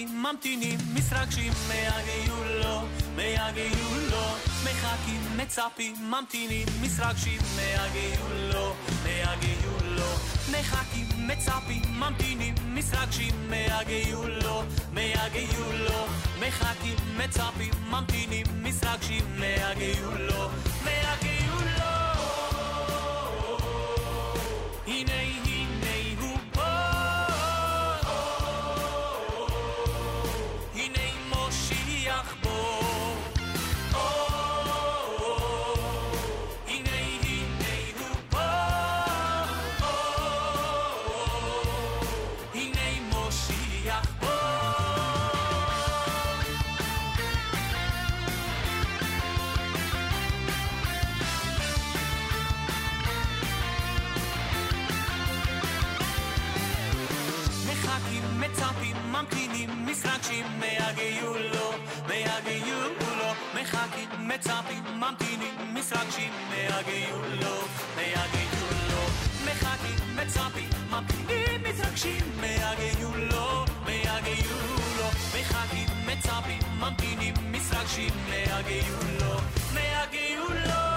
מצפים, 0.00 0.22
ממתינים, 0.22 0.78
מתרגשים, 0.94 1.52
מהגיעו 1.68 2.44
לו, 2.44 2.86
מהגיעו 3.16 3.94
לו. 4.10 4.22
מחכים, 4.64 5.20
מצפים, 5.36 5.94
ממתינים, 6.00 6.66
מתרגשים, 6.82 7.40
מהגיעו 7.56 8.28
לו, 8.52 8.74
מהגיעו 9.04 9.76
לו. 9.82 10.10
מחכים, 10.50 11.06
מצפים, 11.26 11.82
ממתינים, 11.98 12.54
מתרגשים, 12.74 13.34
מהגיעו 13.50 14.28
לו, 14.28 14.62
מהגיעו 14.92 15.72
לו. 15.72 16.06
מחכים, 16.40 16.96
מצפים, 17.16 17.72
ממתינים, 17.90 18.46
מתרגשים, 18.62 19.24
מהגיעו 19.38 20.10
לו, 20.18 20.48
מהגיעו 20.84 21.60
לו. 21.60 21.69
מצפים, 64.18 64.84
ממתינים, 64.96 65.74
מתרגשים, 65.74 66.30
מהגיעו 66.50 67.22
לו, 67.40 67.56
מהגיעו 67.96 68.66
לו. 68.90 69.02
מחכים, 69.44 70.16
מצפים, 70.16 70.68
ממתינים, 70.90 71.62
מתרגשים, 71.62 72.22
מהגיעו 72.40 73.16
לו, 73.16 73.64
מהגיעו 73.84 74.58
לו. 74.98 75.06
מחכים, 75.40 75.88
מצפים, 76.06 76.58
ממתינים, 76.78 77.34
מתרגשים, 77.52 78.12
מהגיעו 78.28 78.96
לו, 79.20 79.40
מהגיעו 79.74 80.48
לו. 80.48 80.89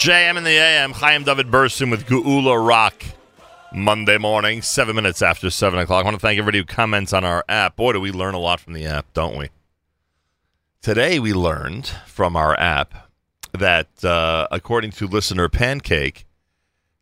JM 0.00 0.38
in 0.38 0.44
the 0.44 0.56
AM, 0.56 0.92
Chaim 0.92 1.24
David 1.24 1.50
Berson 1.50 1.90
with 1.90 2.06
Geula 2.06 2.66
Rock. 2.66 3.04
Monday 3.70 4.16
morning, 4.16 4.62
seven 4.62 4.96
minutes 4.96 5.20
after 5.20 5.50
seven 5.50 5.78
o'clock. 5.78 6.00
I 6.00 6.04
want 6.04 6.14
to 6.14 6.18
thank 6.18 6.38
everybody 6.38 6.56
who 6.56 6.64
comments 6.64 7.12
on 7.12 7.22
our 7.22 7.44
app. 7.50 7.76
Boy, 7.76 7.92
do 7.92 8.00
we 8.00 8.10
learn 8.10 8.32
a 8.32 8.38
lot 8.38 8.60
from 8.60 8.72
the 8.72 8.86
app, 8.86 9.12
don't 9.12 9.36
we? 9.36 9.50
Today 10.80 11.18
we 11.18 11.34
learned 11.34 11.86
from 12.06 12.34
our 12.34 12.58
app 12.58 13.10
that, 13.52 14.02
uh, 14.02 14.48
according 14.50 14.92
to 14.92 15.06
listener 15.06 15.50
Pancake, 15.50 16.24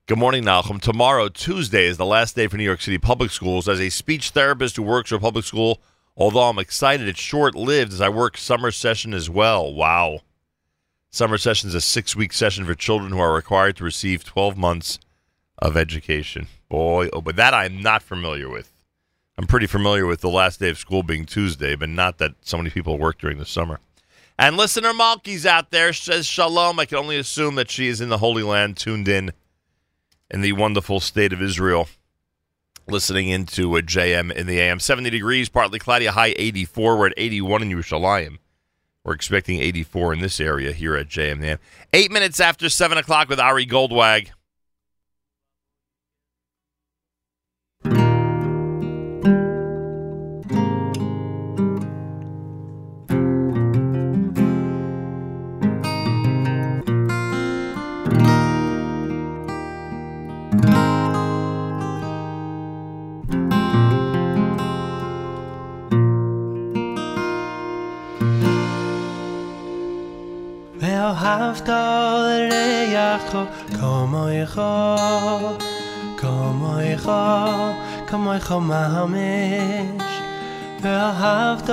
good 0.07 0.19
morning, 0.19 0.45
Malcolm. 0.45 0.81
Tomorrow, 0.81 1.29
Tuesday, 1.29 1.87
is 1.87 1.99
the 1.99 2.05
last 2.05 2.35
day 2.35 2.49
for 2.49 2.57
New 2.57 2.65
York 2.65 2.81
City 2.81 2.99
public 2.99 3.31
schools. 3.31 3.69
As 3.69 3.79
a 3.79 3.91
speech 3.91 4.31
therapist 4.31 4.75
who 4.75 4.83
works 4.83 5.11
for 5.11 5.15
a 5.15 5.21
public 5.21 5.45
school, 5.45 5.81
although 6.17 6.49
I'm 6.49 6.59
excited, 6.59 7.07
it's 7.07 7.21
short 7.21 7.55
lived 7.55 7.93
as 7.93 8.01
I 8.01 8.09
work 8.09 8.37
summer 8.37 8.73
session 8.73 9.15
as 9.15 9.31
well. 9.31 9.73
Wow. 9.73 10.23
Summer 11.19 11.37
session 11.37 11.69
is 11.69 11.75
a 11.75 11.81
six 11.81 12.15
week 12.15 12.33
session 12.33 12.65
for 12.65 12.77
children 12.77 13.11
who 13.11 13.19
are 13.19 13.35
required 13.35 13.75
to 13.79 13.83
receive 13.83 14.23
12 14.23 14.57
months 14.57 15.01
of 15.59 15.77
education. 15.77 16.47
Boy, 16.69 17.09
oh, 17.13 17.21
but 17.21 17.35
that 17.35 17.53
I'm 17.53 17.83
not 17.83 18.05
familiar 18.05 18.49
with. 18.49 18.73
I'm 19.37 19.49
pretty 19.49 19.67
familiar 19.67 20.07
with 20.07 20.21
the 20.21 20.31
last 20.31 20.61
day 20.61 20.71
of 20.71 20.79
school 20.79 21.03
being 21.03 21.27
Tuesday, 21.27 21.75
but 21.75 21.89
not 21.89 22.19
that 22.19 22.35
so 22.43 22.57
many 22.57 22.71
people 22.71 22.99
work 22.99 23.19
during 23.19 23.39
the 23.39 23.47
summer. 23.47 23.81
And 24.39 24.57
listener 24.57 24.95
Malky's 24.95 25.45
out 25.45 25.73
there 25.73 25.93
says 25.93 26.25
shalom. 26.25 26.79
I 26.79 26.85
can 26.85 26.99
only 26.99 27.19
assume 27.19 27.57
that 27.57 27.69
she 27.69 27.89
is 27.89 28.01
in 28.01 28.11
the 28.11 28.19
Holy 28.19 28.45
Land, 28.45 28.77
tuned 28.77 29.09
in 29.09 29.33
in 30.31 30.41
the 30.41 30.53
wonderful 30.53 31.01
state 31.01 31.33
of 31.33 31.43
Israel, 31.43 31.89
listening 32.87 33.29
into 33.29 33.77
a 33.77 33.83
JM 33.83 34.33
in 34.33 34.47
the 34.47 34.61
AM. 34.61 34.79
70 34.79 35.11
degrees, 35.11 35.49
partly 35.49 35.81
cloudy, 35.81 36.07
a 36.07 36.13
high 36.13 36.35
84. 36.37 36.97
We're 36.97 37.07
at 37.09 37.15
81 37.17 37.63
in 37.63 37.71
Yerushalayim. 37.71 38.39
We're 39.09 39.15
expecting 39.15 39.59
84 39.61 40.13
in 40.13 40.21
this 40.21 40.39
area 40.39 40.71
here 40.71 40.95
at 40.95 41.09
JM 41.09 41.33
in 41.33 41.41
the 41.41 41.59
Eight 41.95 42.13
minutes 42.13 42.41
after 42.41 42.69
7 42.69 42.99
o'clock 42.99 43.31
with 43.31 43.41
Ari 43.41 43.65
Goldwag. 43.65 44.29
כמוך 78.41 78.53
ממש. 78.53 80.03
ואהבת 80.83 81.69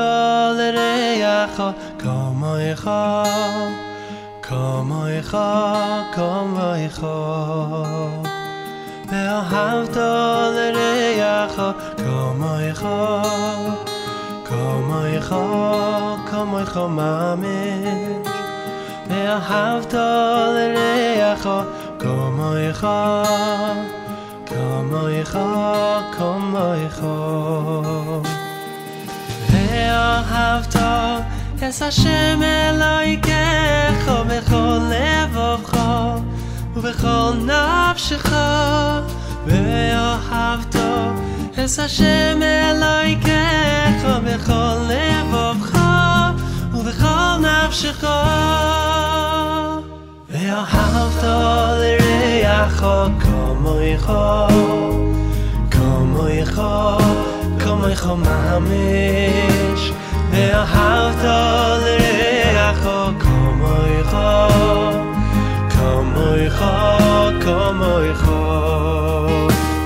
לרעך 0.58 1.62
כמוך, 2.00 2.88
כמוך, 4.42 5.36
כמוך. 6.12 7.04
ואהבת 9.12 9.98
לרעך 10.56 11.62
כמוך, 11.98 12.84
כמוך, 14.46 15.34
כמוך 16.32 16.78
ממש. 16.78 18.28
ואהבת 19.10 19.94
לרעך 19.94 21.48
כמוך, 22.00 22.86
כמוך, 24.56 25.36
כמוך. 26.18 27.02
ואהבת 29.50 30.76
את 31.58 31.82
השם 31.82 32.40
אלוהיכך 32.44 34.12
בכל 34.28 34.80
לבבך 34.90 35.78
ובכל 36.76 37.32
נפשך 37.46 38.32
ואהבת 39.46 40.76
את 41.52 41.80
השם 41.80 42.40
אלוהיכך 42.42 44.06
בכל 44.26 44.76
לבבך 44.90 45.80
ובכל 46.74 47.38
נפשך 47.40 48.04
ואהבת 50.35 51.23
לרעך 51.81 52.85
כמוך 53.21 54.11
כמוך 55.71 56.61
כמוך 57.59 58.07
ממש 58.07 59.93
ואהבת 60.31 61.25
לרעך 61.85 62.89
כמוך 63.21 64.15
כמוך 65.71 66.63
כמוך 67.41 68.29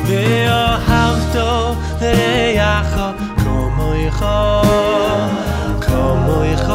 ואהבת 0.07 1.37
לרעך 2.01 2.95
כמוך 3.37 4.23
כמוך 5.81 6.71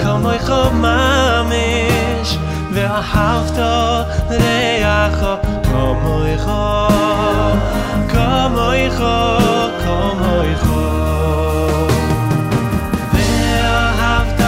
כמוך 0.00 0.50
ממש 0.72 1.73
ואהבת 2.95 3.59
לרעך 4.29 5.25
כמוך 5.63 6.49
כמוך 8.09 8.99
כמוך 9.83 10.63
ואהבת 13.13 14.41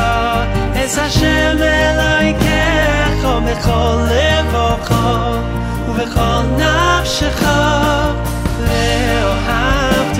את 0.71 0.97
השם 0.97 1.57
אלוהיכך 1.61 3.21
בכל 3.45 3.97
לבבך 4.11 4.91
ובכל 5.89 6.41
נפשך 6.57 7.41
ואהבת 8.59 10.19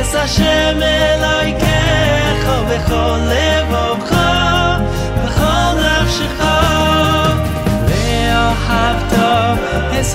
את 0.00 0.14
השם 0.14 0.78
אלוהיכך 0.82 2.44
בכל 2.70 3.18
לבבך 3.24 3.87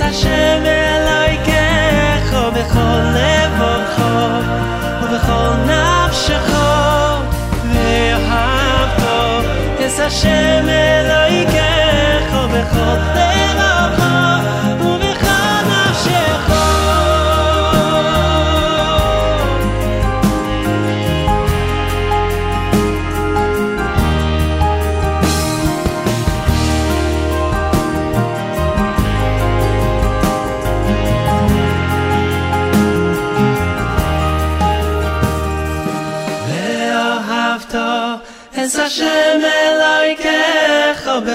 השם 0.08 0.62
אלוהיכך 0.66 2.36
בכל 2.54 3.00
לבבך 3.14 4.02
ובכל 5.02 5.54
נפשך 5.66 6.52
ואהבת 7.74 9.44
את 9.76 10.00
השם 10.00 10.66
אלוהיכך 10.68 12.34
בכל 12.54 12.96
לבבך 13.14 13.43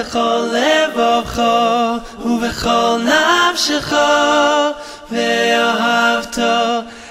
בכל 0.09 0.47
לבבך 0.51 1.41
ובכל 2.25 2.97
נפשך 3.03 3.93
ואהבת 5.11 6.39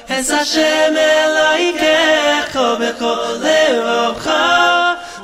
את 0.07 0.31
השם 0.41 0.95
אלוהיכך 0.97 2.57
בכל 2.81 3.17
לבבך 3.41 4.31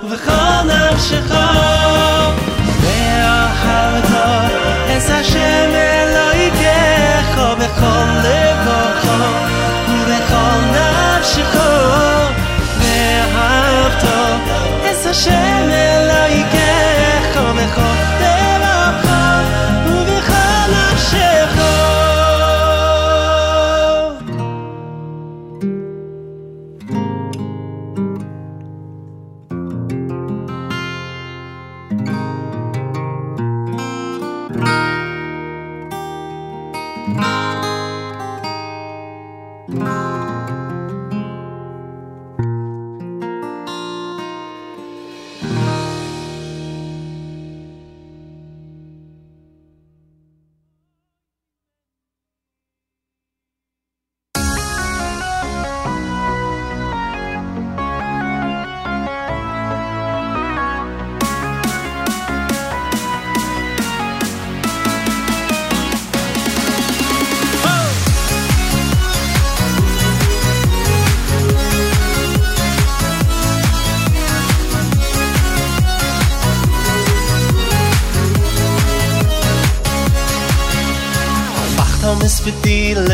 ובכל 0.03 0.63
נפשך 0.65 1.35
ואהבת 2.83 4.11
את 4.97 5.11
השם 5.11 5.71
אלוהיכך 5.75 7.39
בכל 7.59 8.07
לבבך 8.25 9.05
ובכל 9.89 10.61
נפשך 10.73 11.57
ואהבת 12.79 14.05
את 14.91 15.07
השם 15.07 15.69
אלוהיכך 15.71 16.94
Go. 17.76 18.25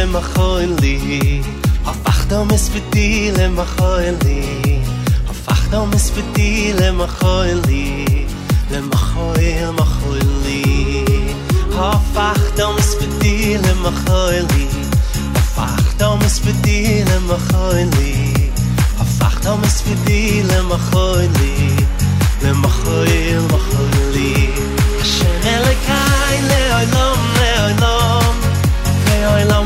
le 0.01 0.07
machoin 0.07 0.71
li 0.81 0.97
a 1.89 1.93
fachta 2.03 2.37
mes 2.49 2.63
fiti 2.73 3.07
le 3.37 3.45
machoin 3.57 4.15
li 4.23 4.39
a 5.31 5.33
fachta 5.45 5.79
mes 5.91 6.05
fiti 6.13 6.49
le 6.79 6.87
machoin 6.99 7.57
li 7.67 7.85
le 8.71 8.79
machoin 8.91 9.67
machoin 9.79 10.29
li 10.45 10.63
a 11.85 11.89
fachta 12.15 12.65
mes 12.75 12.91
fiti 12.99 13.35
le 13.63 13.73
machoin 13.83 14.43
li 14.53 14.65
a 15.39 15.43
fachta 15.55 16.07
mes 16.21 16.35
fiti 16.43 16.77
le 17.09 17.17
machoin 17.29 17.87
li 17.97 18.13
a 19.03 19.05
fachta 19.17 19.51
mes 19.61 19.77
fiti 19.85 20.19
le 20.49 20.59
machoin 20.71 21.29
li 21.39 21.55
le 22.43 22.51
machoin 22.63 23.41
machoin 23.53 24.05
li 24.15 24.33
a 25.01 25.03
shenele 25.13 25.73
kai 25.87 26.37
le 26.49 26.61
oilom 26.79 27.19
le 27.37 27.49
oilom 27.67 28.35
le 29.07 29.17
oilom 29.35 29.60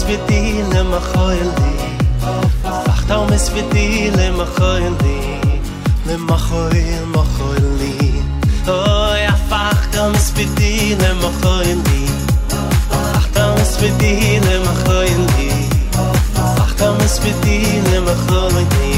mes 0.00 0.06
vit 0.06 0.20
di 0.28 0.62
le 0.72 0.82
ma 0.82 0.98
khoyl 1.12 1.48
di 1.58 1.72
fakhta 2.86 3.18
um 3.20 3.30
mis 3.30 3.46
vit 3.54 3.68
di 3.74 4.10
le 4.16 4.30
ma 4.38 4.46
khoyl 4.56 4.94
di 5.02 5.18
le 6.06 6.16
ma 6.28 6.36
khoyl 6.46 7.02
ma 7.14 7.22
khoyl 7.34 7.66
di 7.80 7.94
oh 8.66 9.32
a 9.32 9.36
fakhta 9.50 10.00
um 10.04 10.12
mis 10.12 10.28
vit 10.36 10.50
di 10.58 10.72
ma 11.22 11.30
khoyl 11.40 11.78
di 11.88 12.02
fakhta 12.90 13.42
um 13.48 13.54
mis 13.58 13.72
vit 13.80 13.94
di 14.00 14.14
ma 14.66 14.74
khoyl 14.84 15.20
di 15.34 15.50
fakhta 16.56 16.86
um 16.90 16.96
mis 17.00 17.16
vit 17.22 17.36
di 17.44 17.58
ma 18.06 18.14
khoyl 18.26 18.56
di 18.74 18.90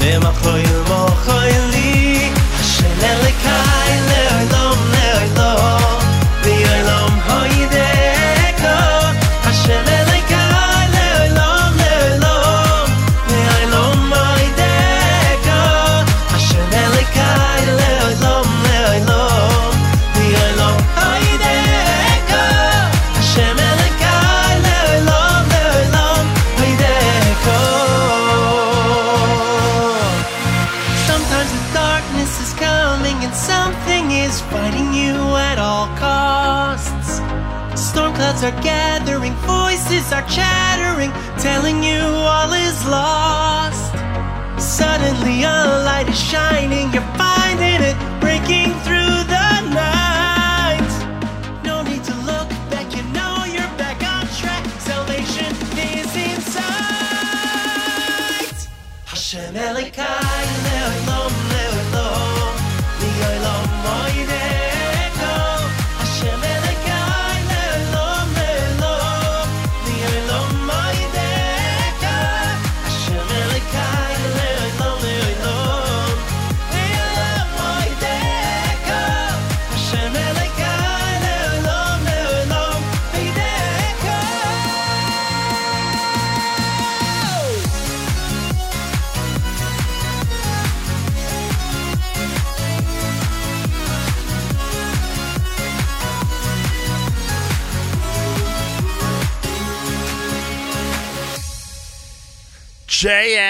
le 0.00 0.10
ma 0.24 0.32
khoyl 0.42 0.71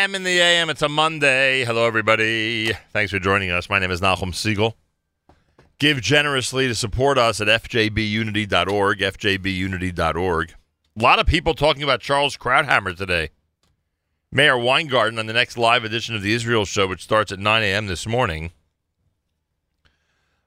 JM 0.02 0.14
in 0.16 0.24
the 0.24 0.40
AM. 0.40 0.68
It's 0.68 0.82
a 0.82 0.88
Monday. 0.88 1.64
Hello, 1.64 1.86
everybody. 1.86 2.72
Thanks 2.92 3.12
for 3.12 3.20
joining 3.20 3.52
us. 3.52 3.70
My 3.70 3.78
name 3.78 3.92
is 3.92 4.00
Nachum 4.00 4.32
Segal. 4.32 4.74
Give 5.78 6.00
generously 6.00 6.66
to 6.66 6.74
support 6.74 7.18
us 7.18 7.40
at 7.40 7.46
fjbunity.org, 7.46 8.98
fjbunity.org. 8.98 10.54
A 10.96 11.02
lot 11.02 11.20
of 11.20 11.26
people 11.26 11.54
talking 11.54 11.84
about 11.84 12.00
Charles 12.00 12.36
Krauthammer 12.36 12.96
today. 12.96 13.30
Meir 14.32 14.58
Weingarten 14.58 15.20
on 15.20 15.26
the 15.26 15.32
next 15.32 15.56
live 15.56 15.84
edition 15.84 16.16
of 16.16 16.22
the 16.22 16.32
Israel 16.32 16.64
Show, 16.64 16.88
which 16.88 17.04
starts 17.04 17.30
at 17.30 17.38
9 17.38 17.62
a.m. 17.62 17.86
this 17.86 18.04
morning. 18.04 18.50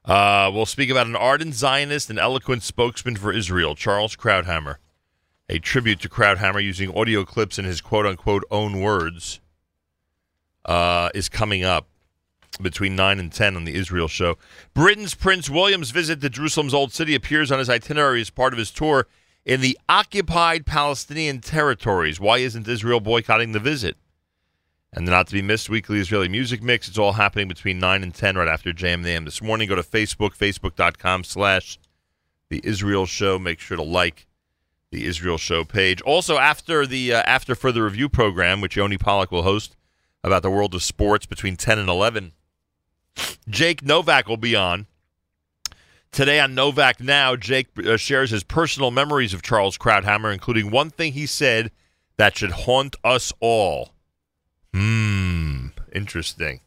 Uh, 0.04 0.50
we'll 0.52 0.66
speak 0.66 0.90
about 0.90 1.06
an 1.06 1.16
ardent 1.16 1.54
Zionist 1.54 2.10
and 2.10 2.18
eloquent 2.18 2.62
spokesman 2.62 3.16
for 3.16 3.32
Israel, 3.32 3.74
Charles 3.74 4.16
Krauthammer. 4.16 4.76
A 5.48 5.58
tribute 5.60 6.00
to 6.00 6.10
Krauthammer 6.10 6.62
using 6.62 6.94
audio 6.94 7.24
clips 7.24 7.58
in 7.58 7.64
his 7.64 7.80
quote 7.80 8.04
unquote 8.04 8.44
own 8.50 8.82
words 8.82 9.40
uh, 10.66 11.08
is 11.14 11.28
coming 11.28 11.64
up 11.64 11.86
between 12.60 12.96
9 12.96 13.18
and 13.18 13.32
10 13.32 13.56
on 13.56 13.64
the 13.64 13.74
Israel 13.74 14.08
Show. 14.08 14.38
Britain's 14.74 15.14
Prince 15.14 15.48
William's 15.50 15.90
visit 15.90 16.20
to 16.20 16.30
Jerusalem's 16.30 16.74
Old 16.74 16.92
City 16.92 17.14
appears 17.14 17.50
on 17.50 17.58
his 17.58 17.70
itinerary 17.70 18.20
as 18.20 18.30
part 18.30 18.52
of 18.52 18.58
his 18.58 18.70
tour 18.70 19.06
in 19.44 19.60
the 19.60 19.78
occupied 19.88 20.66
Palestinian 20.66 21.40
territories. 21.40 22.18
Why 22.18 22.38
isn't 22.38 22.66
Israel 22.66 23.00
boycotting 23.00 23.52
the 23.52 23.60
visit? 23.60 23.96
And 24.92 25.06
the 25.06 25.10
not 25.10 25.26
to 25.26 25.34
be 25.34 25.42
missed 25.42 25.68
weekly 25.68 25.98
Israeli 25.98 26.28
music 26.28 26.62
mix. 26.62 26.88
It's 26.88 26.98
all 26.98 27.12
happening 27.12 27.48
between 27.48 27.78
9 27.78 28.02
and 28.02 28.14
10 28.14 28.36
right 28.36 28.48
after 28.48 28.72
JM 28.72 29.02
the 29.02 29.10
AM 29.10 29.24
this 29.24 29.42
morning. 29.42 29.68
Go 29.68 29.74
to 29.74 29.82
Facebook, 29.82 30.36
facebook.com 30.36 31.24
slash 31.24 31.78
the 32.48 32.60
Israel 32.64 33.04
Show. 33.04 33.38
Make 33.38 33.60
sure 33.60 33.76
to 33.76 33.82
like 33.82 34.26
the 34.90 35.04
Israel 35.04 35.36
Show 35.36 35.64
page. 35.64 36.00
Also, 36.02 36.38
after 36.38 36.86
the 36.86 37.12
uh, 37.12 37.22
after 37.26 37.54
further 37.54 37.84
review 37.84 38.08
program, 38.08 38.60
which 38.60 38.76
Yoni 38.76 38.96
Pollock 38.96 39.30
will 39.30 39.42
host 39.42 39.76
about 40.26 40.42
the 40.42 40.50
world 40.50 40.74
of 40.74 40.82
sports 40.82 41.24
between 41.24 41.56
10 41.56 41.78
and 41.78 41.88
11, 41.88 42.32
Jake 43.48 43.82
Novak 43.82 44.28
will 44.28 44.36
be 44.36 44.56
on. 44.56 44.86
Today 46.10 46.40
on 46.40 46.54
Novak 46.54 47.00
Now, 47.00 47.36
Jake 47.36 47.68
uh, 47.84 47.96
shares 47.96 48.30
his 48.30 48.42
personal 48.42 48.90
memories 48.90 49.32
of 49.32 49.42
Charles 49.42 49.78
Krauthammer, 49.78 50.32
including 50.32 50.70
one 50.70 50.90
thing 50.90 51.12
he 51.12 51.26
said 51.26 51.70
that 52.16 52.36
should 52.36 52.50
haunt 52.50 52.96
us 53.04 53.32
all. 53.40 53.90
Hmm, 54.74 55.68
interesting. 55.94 56.60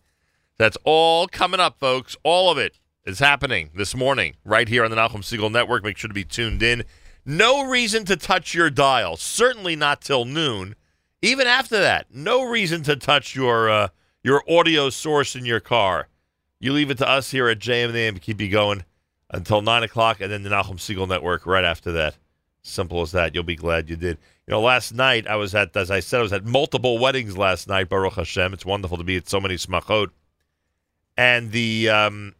That's 0.57 0.77
all 0.83 1.27
coming 1.27 1.59
up, 1.59 1.79
folks. 1.79 2.15
All 2.23 2.51
of 2.51 2.57
it 2.57 2.79
is 3.05 3.19
happening 3.19 3.71
this 3.75 3.95
morning 3.95 4.35
right 4.45 4.67
here 4.67 4.83
on 4.83 4.91
the 4.91 4.97
Nachum 4.97 5.21
Segal 5.21 5.51
Network. 5.51 5.83
Make 5.83 5.97
sure 5.97 6.07
to 6.07 6.13
be 6.13 6.23
tuned 6.23 6.63
in. 6.63 6.83
No 7.25 7.67
reason 7.67 8.05
to 8.05 8.15
touch 8.15 8.53
your 8.53 8.69
dial. 8.69 9.17
Certainly 9.17 9.75
not 9.75 10.01
till 10.01 10.25
noon. 10.25 10.75
Even 11.21 11.47
after 11.47 11.79
that, 11.79 12.07
no 12.13 12.43
reason 12.43 12.83
to 12.83 12.95
touch 12.95 13.35
your 13.35 13.69
uh, 13.69 13.87
your 14.23 14.43
audio 14.49 14.89
source 14.89 15.35
in 15.35 15.45
your 15.45 15.59
car. 15.59 16.07
You 16.59 16.73
leave 16.73 16.91
it 16.91 16.97
to 16.99 17.07
us 17.07 17.31
here 17.31 17.47
at 17.49 17.59
JMNAM 17.59 18.15
to 18.15 18.19
keep 18.19 18.41
you 18.41 18.49
going 18.49 18.83
until 19.31 19.61
9 19.61 19.83
o'clock, 19.83 20.19
and 20.19 20.31
then 20.31 20.43
the 20.43 20.49
Nachum 20.49 20.75
Segal 20.75 21.07
Network 21.07 21.45
right 21.45 21.63
after 21.63 21.91
that. 21.93 22.17
Simple 22.61 23.01
as 23.01 23.11
that. 23.11 23.33
You'll 23.33 23.43
be 23.43 23.55
glad 23.55 23.89
you 23.89 23.95
did. 23.95 24.17
You 24.47 24.51
know, 24.51 24.61
last 24.61 24.93
night 24.93 25.27
I 25.27 25.35
was 25.35 25.55
at, 25.55 25.75
as 25.77 25.91
I 25.91 26.01
said, 26.01 26.19
I 26.19 26.23
was 26.23 26.33
at 26.33 26.45
multiple 26.45 26.97
weddings 26.97 27.37
last 27.37 27.67
night. 27.67 27.87
Baruch 27.87 28.15
Hashem. 28.15 28.53
It's 28.53 28.65
wonderful 28.65 28.97
to 28.97 29.03
be 29.03 29.15
at 29.15 29.29
so 29.29 29.39
many 29.39 29.55
smachot. 29.55 30.09
And 31.15 31.51
the 31.51 31.89
um, 31.89 32.35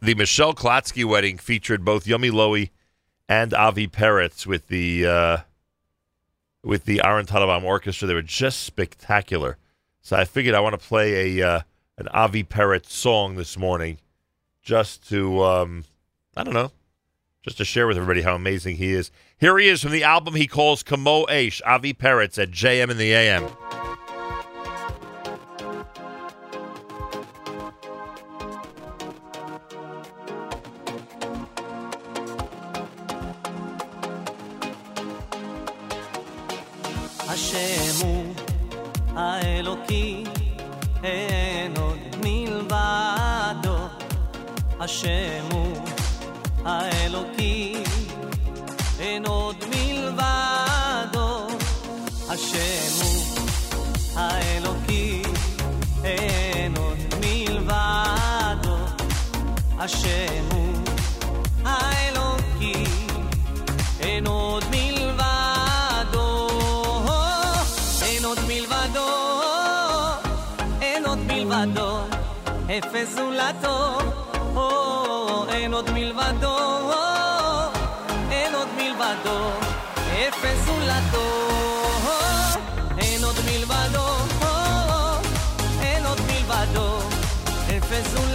the 0.00 0.14
Michelle 0.14 0.54
Klotsky 0.54 1.04
wedding 1.04 1.38
featured 1.38 1.84
both 1.84 2.06
Yomi 2.06 2.30
Lowy 2.30 2.70
and 3.28 3.54
Avi 3.54 3.86
Peretz 3.86 4.46
with 4.46 4.68
the 4.68 5.06
uh, 5.06 5.36
with 6.62 6.84
the 6.84 7.00
Aaron 7.04 7.26
Teitelbaum 7.26 7.64
Orchestra. 7.64 8.06
They 8.06 8.14
were 8.14 8.22
just 8.22 8.60
spectacular. 8.60 9.56
So 10.02 10.16
I 10.16 10.24
figured 10.24 10.54
I 10.54 10.60
want 10.60 10.80
to 10.80 10.86
play 10.86 11.38
a 11.38 11.46
uh, 11.48 11.60
an 11.98 12.08
Avi 12.08 12.44
Peretz 12.44 12.90
song 12.90 13.36
this 13.36 13.58
morning, 13.58 13.98
just 14.62 15.08
to 15.10 15.42
um, 15.44 15.84
I 16.36 16.44
don't 16.44 16.54
know, 16.54 16.72
just 17.42 17.58
to 17.58 17.64
share 17.64 17.86
with 17.86 17.96
everybody 17.96 18.22
how 18.22 18.34
amazing 18.34 18.76
he 18.76 18.92
is. 18.92 19.10
Here 19.38 19.58
he 19.58 19.68
is 19.68 19.82
from 19.82 19.92
the 19.92 20.04
album 20.04 20.34
he 20.34 20.46
calls 20.46 20.82
Kamo 20.82 21.26
Eish, 21.26 21.60
Avi 21.66 21.94
Peretz 21.94 22.40
at 22.42 22.50
JM 22.50 22.90
in 22.90 22.96
the 22.96 23.12
AM. 23.12 23.69
האלוקי, 39.80 40.24
אין 41.04 41.74
עוד 41.76 41.98
מלבדו. 42.22 43.76
השם 44.80 45.44
הוא 45.52 45.76
האלוקי, 46.64 47.82
אין 48.98 49.26
עוד 49.26 49.56
מלבדו. 49.70 51.46
השם 52.28 53.04
הוא 53.04 53.24
האלוקי, 54.16 55.22
אין 56.04 56.76
עוד 56.76 56.98
מלבדו. 57.20 58.76
השם 59.78 60.44
הוא 60.52 60.74
האלוקי, 61.64 62.84
אין 64.00 64.26
עוד 64.26 64.59
עוד 71.60 71.68
מלבדו, 71.68 71.98
אפס 72.78 73.14
זולתו. 73.14 73.98
או, 74.56 75.44
אין 75.48 75.74
עוד 75.74 75.90
מלבדו, 75.90 76.56
אין 78.30 78.54
עוד 78.54 78.68
מלבדו, 78.76 79.50
אפס 79.96 80.64
זולתו. 80.64 81.26
אין 82.98 83.24
עוד 83.24 83.36
מלבדו, 83.46 84.06
אין 85.82 86.06
עוד 86.06 86.20
מלבדו, 86.20 86.98
אפס 87.76 88.10
זולתו. 88.10 88.29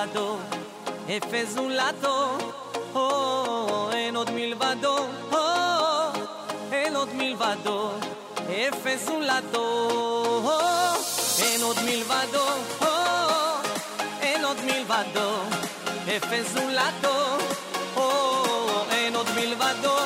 מלבדו, 0.00 0.36
אפס 1.16 1.48
זולתו. 1.48 2.38
אין 3.92 4.16
עוד 4.16 4.30
מלבדו, 4.30 4.96
אין 6.72 6.96
עוד 6.96 7.08
מלבדו, 7.14 7.90
אפס 8.36 9.06
זולתו. 9.06 9.90
אין 11.42 11.62
עוד 11.62 11.76
מלבדו, 11.84 12.46
אין 14.20 14.44
עוד 14.44 14.56
מלבדו, 14.64 15.30
אפס 16.16 16.52
זולתו. 16.52 17.38
אין 18.90 19.16
עוד 19.16 19.26
מלבדו, 19.36 19.96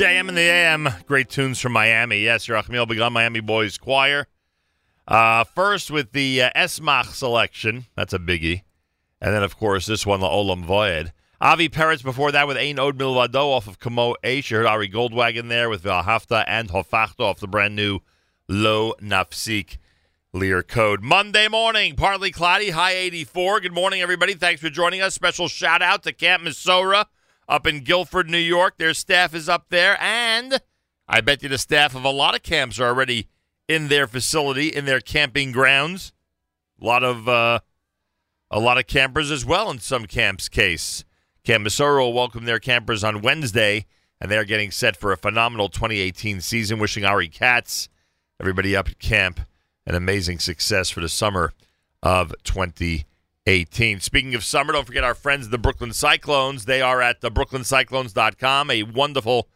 JM 0.00 0.30
in 0.30 0.34
the 0.34 0.40
AM. 0.40 0.88
Great 1.04 1.28
tunes 1.28 1.60
from 1.60 1.72
Miami. 1.72 2.20
Yes, 2.20 2.46
Yerachmiel 2.46 2.88
Begun 2.88 3.12
Miami 3.12 3.40
Boys 3.40 3.76
Choir. 3.76 4.28
Uh, 5.06 5.44
first 5.44 5.90
with 5.90 6.12
the 6.12 6.40
uh, 6.40 6.50
Esmach 6.56 7.12
selection. 7.12 7.84
That's 7.96 8.14
a 8.14 8.18
biggie. 8.18 8.62
And 9.20 9.34
then, 9.34 9.42
of 9.42 9.58
course, 9.58 9.84
this 9.84 10.06
one, 10.06 10.20
the 10.20 10.26
Olam 10.26 10.64
Voed. 10.64 11.12
Avi 11.38 11.68
Peretz 11.68 12.02
before 12.02 12.32
that 12.32 12.48
with 12.48 12.56
Ein 12.56 12.78
Od 12.78 12.96
Milvado 12.96 13.48
off 13.48 13.68
of 13.68 13.78
Kamo 13.78 14.14
Eish. 14.24 14.50
You 14.50 14.56
heard 14.56 14.66
Ari 14.66 14.88
Goldwag 14.88 15.46
there 15.50 15.68
with 15.68 15.82
Valhafta 15.82 16.44
and 16.46 16.70
Hofachta 16.70 17.20
off 17.20 17.40
the 17.40 17.46
brand 17.46 17.76
new 17.76 17.98
Lo 18.48 18.94
Nafsik 19.02 19.76
Lirkod. 20.34 21.02
Monday 21.02 21.46
morning, 21.46 21.94
partly 21.94 22.30
cloudy, 22.30 22.70
high 22.70 22.92
84. 22.92 23.60
Good 23.60 23.74
morning, 23.74 24.00
everybody. 24.00 24.32
Thanks 24.32 24.62
for 24.62 24.70
joining 24.70 25.02
us. 25.02 25.14
Special 25.14 25.46
shout 25.46 25.82
out 25.82 26.04
to 26.04 26.14
Camp 26.14 26.42
Mesorah 26.42 27.04
up 27.50 27.66
in 27.66 27.80
Guilford, 27.80 28.30
New 28.30 28.38
York. 28.38 28.78
Their 28.78 28.94
staff 28.94 29.34
is 29.34 29.48
up 29.48 29.66
there, 29.68 29.98
and 30.00 30.62
I 31.08 31.20
bet 31.20 31.42
you 31.42 31.48
the 31.48 31.58
staff 31.58 31.94
of 31.94 32.04
a 32.04 32.10
lot 32.10 32.36
of 32.36 32.42
camps 32.42 32.78
are 32.78 32.86
already 32.86 33.28
in 33.68 33.88
their 33.88 34.06
facility, 34.06 34.68
in 34.68 34.84
their 34.84 35.00
camping 35.00 35.50
grounds. 35.52 36.12
A 36.80 36.84
lot 36.86 37.02
of 37.04 37.28
uh, 37.28 37.60
a 38.50 38.60
lot 38.60 38.78
of 38.78 38.86
campers 38.86 39.30
as 39.30 39.44
well 39.44 39.70
in 39.70 39.80
some 39.80 40.06
camps' 40.06 40.48
case. 40.48 41.04
Camp 41.44 41.66
Mesorah 41.66 42.00
will 42.00 42.12
welcome 42.12 42.44
their 42.44 42.60
campers 42.60 43.02
on 43.02 43.20
Wednesday, 43.20 43.86
and 44.20 44.30
they're 44.30 44.44
getting 44.44 44.70
set 44.70 44.96
for 44.96 45.12
a 45.12 45.16
phenomenal 45.16 45.68
2018 45.68 46.40
season. 46.40 46.78
Wishing 46.78 47.04
Ari 47.04 47.28
Katz, 47.28 47.88
everybody 48.38 48.76
up 48.76 48.88
at 48.88 48.98
camp, 48.98 49.40
an 49.86 49.94
amazing 49.94 50.38
success 50.38 50.88
for 50.88 51.00
the 51.00 51.08
summer 51.08 51.52
of 52.02 52.32
2018. 52.44 53.09
Speaking 53.46 54.34
of 54.34 54.44
summer, 54.44 54.72
don't 54.72 54.86
forget 54.86 55.02
our 55.02 55.14
friends, 55.14 55.48
the 55.48 55.58
Brooklyn 55.58 55.92
Cyclones. 55.92 56.66
They 56.66 56.82
are 56.82 57.00
at 57.00 57.20
the 57.20 57.30
brooklyncyclones.com, 57.30 58.70
a 58.70 58.82
wonderful 58.82 59.48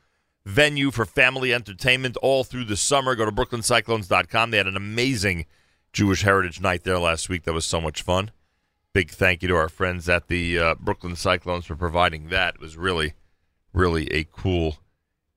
venue 0.46 0.90
for 0.90 1.04
family 1.04 1.52
entertainment 1.52 2.16
all 2.18 2.44
through 2.44 2.64
the 2.64 2.76
summer. 2.76 3.14
Go 3.14 3.24
to 3.24 3.32
brooklyncyclones.com. 3.32 4.50
They 4.50 4.56
had 4.56 4.66
an 4.66 4.76
amazing 4.76 5.46
Jewish 5.92 6.22
Heritage 6.22 6.60
Night 6.60 6.84
there 6.84 6.98
last 6.98 7.28
week. 7.28 7.44
That 7.44 7.52
was 7.52 7.64
so 7.64 7.80
much 7.80 8.02
fun. 8.02 8.30
Big 8.92 9.10
thank 9.10 9.42
you 9.42 9.48
to 9.48 9.56
our 9.56 9.68
friends 9.68 10.08
at 10.08 10.28
the 10.28 10.58
uh, 10.58 10.74
Brooklyn 10.76 11.16
Cyclones 11.16 11.66
for 11.66 11.76
providing 11.76 12.28
that. 12.28 12.54
It 12.56 12.60
was 12.60 12.76
really, 12.76 13.14
really 13.72 14.06
a 14.12 14.24
cool 14.24 14.78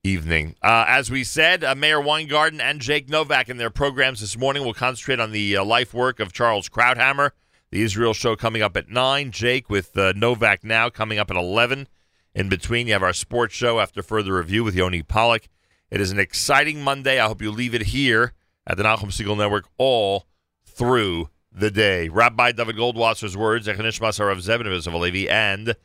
evening. 0.03 0.55
Uh, 0.61 0.85
as 0.87 1.11
we 1.11 1.23
said, 1.23 1.63
uh, 1.63 1.75
Meir 1.75 1.99
Weingarten 1.99 2.61
and 2.61 2.79
Jake 2.79 3.09
Novak 3.09 3.49
in 3.49 3.57
their 3.57 3.69
programs 3.69 4.21
this 4.21 4.37
morning 4.37 4.63
will 4.63 4.73
concentrate 4.73 5.19
on 5.19 5.31
the 5.31 5.57
uh, 5.57 5.63
life 5.63 5.93
work 5.93 6.19
of 6.19 6.33
Charles 6.33 6.69
Krauthammer. 6.69 7.31
The 7.69 7.81
Israel 7.81 8.13
show 8.13 8.37
coming 8.37 8.61
up 8.61 8.77
at 8.77 8.89
9. 8.89 9.31
Jake 9.31 9.69
with 9.69 9.97
uh, 9.97 10.13
Novak 10.15 10.63
now 10.63 10.89
coming 10.89 11.19
up 11.19 11.29
at 11.29 11.35
11. 11.35 11.87
In 12.33 12.47
between, 12.47 12.87
you 12.87 12.93
have 12.93 13.03
our 13.03 13.13
sports 13.13 13.53
show 13.53 13.79
after 13.79 14.01
further 14.01 14.35
review 14.35 14.63
with 14.63 14.75
Yoni 14.75 15.03
Pollock. 15.03 15.49
It 15.91 15.99
is 15.99 16.11
an 16.11 16.19
exciting 16.19 16.81
Monday. 16.81 17.19
I 17.19 17.27
hope 17.27 17.41
you 17.41 17.51
leave 17.51 17.75
it 17.75 17.87
here 17.87 18.33
at 18.65 18.77
the 18.77 18.83
Nachum 18.83 19.11
Segal 19.11 19.37
Network 19.37 19.65
all 19.77 20.27
through 20.63 21.29
the 21.51 21.69
day. 21.69 22.07
Rabbi 22.07 22.53
David 22.53 22.77
Goldwasser's 22.77 23.35
words, 23.35 23.67
Zechanishmas 23.67 24.19
Harav 24.19 24.37
Zebnevis 24.37 24.87
of 24.87 24.93
Alevi, 24.93 25.29
and 25.29 25.75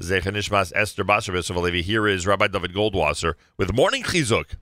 Zechanishmas 0.00 0.72
Esther 0.76 1.04
Basarvis 1.04 1.50
of 1.50 1.56
Alevi. 1.56 1.82
Here 1.82 2.06
is 2.06 2.24
Rabbi 2.24 2.48
David 2.48 2.72
Goldwasser 2.72 3.34
with 3.56 3.74
Morning 3.74 4.04
Chizuk. 4.04 4.56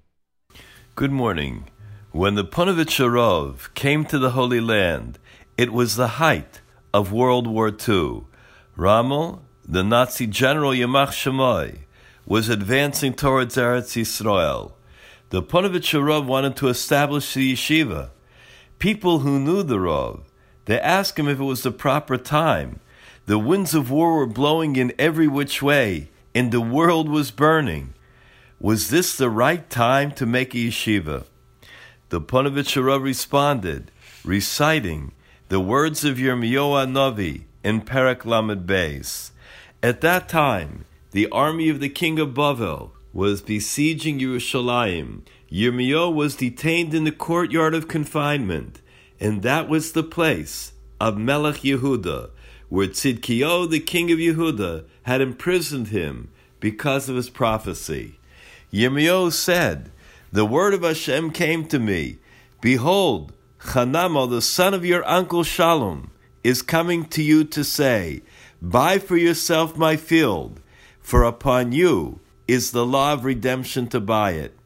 Good 0.94 1.12
morning. 1.12 1.68
When 2.12 2.36
the 2.36 2.44
Punovich 2.44 3.04
Arov 3.04 3.72
came 3.74 4.04
to 4.06 4.18
the 4.18 4.30
Holy 4.30 4.60
Land, 4.60 5.18
it 5.58 5.72
was 5.72 5.96
the 5.96 6.08
height 6.08 6.60
of 6.92 7.12
World 7.12 7.46
War 7.46 7.68
II. 7.68 8.22
Rommel, 8.76 9.42
the 9.66 9.84
Nazi 9.84 10.26
general 10.26 10.72
Yamach 10.72 11.08
Shemoy, 11.08 11.80
was 12.26 12.48
advancing 12.48 13.14
towards 13.14 13.56
Eretz 13.56 14.00
Yisrael. 14.00 14.72
The 15.30 15.42
Punovich 15.42 15.98
Arov 15.98 16.26
wanted 16.26 16.56
to 16.56 16.68
establish 16.68 17.34
the 17.34 17.52
yeshiva. 17.52 18.10
People 18.78 19.20
who 19.20 19.38
knew 19.38 19.62
the 19.62 19.76
Rov, 19.76 20.22
they 20.64 20.80
asked 20.80 21.18
him 21.18 21.28
if 21.28 21.38
it 21.38 21.44
was 21.44 21.62
the 21.62 21.70
proper 21.70 22.16
time. 22.16 22.80
The 23.26 23.38
winds 23.38 23.74
of 23.74 23.90
war 23.90 24.16
were 24.16 24.26
blowing 24.26 24.76
in 24.76 24.92
every 24.98 25.28
which 25.28 25.62
way, 25.62 26.10
and 26.34 26.50
the 26.50 26.60
world 26.60 27.08
was 27.08 27.30
burning. 27.30 27.94
Was 28.58 28.90
this 28.90 29.16
the 29.16 29.30
right 29.30 29.68
time 29.70 30.10
to 30.12 30.26
make 30.26 30.54
a 30.54 30.58
yeshiva? 30.58 31.24
The 32.08 32.20
Ponovich 32.20 32.82
Rav 32.82 33.02
responded, 33.02 33.92
reciting 34.24 35.12
the 35.50 35.58
words 35.58 36.04
of 36.04 36.16
Yirmiyahu 36.16 36.92
Novi 36.92 37.44
in 37.64 37.80
Perek 37.80 38.24
Lamed 38.24 38.68
Beis. 38.68 39.32
At 39.82 40.00
that 40.00 40.28
time, 40.28 40.84
the 41.10 41.28
army 41.30 41.68
of 41.68 41.80
the 41.80 41.88
king 41.88 42.20
of 42.20 42.34
Bavel 42.34 42.92
was 43.12 43.42
besieging 43.42 44.20
Yerushalayim. 44.20 45.22
Yirmiyahu 45.50 46.14
was 46.14 46.36
detained 46.36 46.94
in 46.94 47.02
the 47.02 47.10
courtyard 47.10 47.74
of 47.74 47.88
confinement, 47.88 48.80
and 49.18 49.42
that 49.42 49.68
was 49.68 49.90
the 49.90 50.04
place 50.04 50.70
of 51.00 51.18
Melech 51.18 51.62
Yehuda, 51.62 52.30
where 52.68 52.86
Tzidkiyahu, 52.86 53.70
the 53.70 53.80
king 53.80 54.12
of 54.12 54.20
Yehuda, 54.20 54.84
had 55.02 55.20
imprisoned 55.20 55.88
him 55.88 56.30
because 56.60 57.08
of 57.08 57.16
his 57.16 57.28
prophecy. 57.28 58.20
Yirmiyahu 58.72 59.32
said, 59.32 59.90
The 60.30 60.46
word 60.46 60.74
of 60.74 60.84
Hashem 60.84 61.32
came 61.32 61.66
to 61.66 61.80
me. 61.80 62.18
Behold, 62.60 63.32
Chanamo, 63.62 64.28
the 64.28 64.40
son 64.40 64.72
of 64.72 64.86
your 64.86 65.06
uncle 65.06 65.44
Shalom, 65.44 66.10
is 66.42 66.62
coming 66.62 67.04
to 67.04 67.22
you 67.22 67.44
to 67.44 67.62
say, 67.62 68.22
Buy 68.62 68.98
for 68.98 69.16
yourself 69.16 69.76
my 69.76 69.96
field, 69.96 70.60
for 71.00 71.24
upon 71.24 71.72
you 71.72 72.20
is 72.48 72.70
the 72.70 72.86
law 72.86 73.12
of 73.12 73.24
redemption 73.24 73.86
to 73.88 74.00
buy 74.00 74.32
it. 74.32 74.56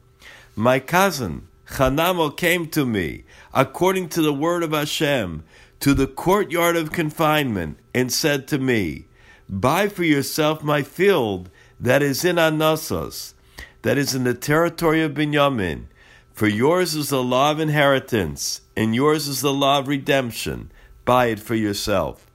My 0.55 0.79
cousin 0.79 1.47
Chanamo 1.67 2.35
came 2.35 2.67
to 2.69 2.85
me, 2.85 3.25
according 3.53 4.09
to 4.09 4.21
the 4.21 4.33
word 4.33 4.63
of 4.63 4.71
Hashem, 4.71 5.43
to 5.81 5.93
the 5.93 6.07
courtyard 6.07 6.77
of 6.77 6.93
confinement, 6.93 7.77
and 7.93 8.11
said 8.11 8.47
to 8.47 8.57
me, 8.57 9.07
Buy 9.49 9.89
for 9.89 10.03
yourself 10.03 10.63
my 10.63 10.83
field 10.83 11.49
that 11.79 12.01
is 12.01 12.23
in 12.23 12.37
Anasos, 12.37 13.33
that 13.81 13.97
is 13.97 14.15
in 14.15 14.23
the 14.23 14.33
territory 14.33 15.01
of 15.01 15.13
Binyamin. 15.13 15.85
For 16.31 16.47
yours 16.47 16.95
is 16.95 17.09
the 17.09 17.23
law 17.23 17.51
of 17.51 17.59
inheritance, 17.59 18.61
and 18.75 18.95
yours 18.95 19.27
is 19.27 19.41
the 19.41 19.53
law 19.53 19.79
of 19.79 19.87
redemption. 19.87 20.71
Buy 21.05 21.27
it 21.27 21.39
for 21.39 21.55
yourself. 21.55 22.25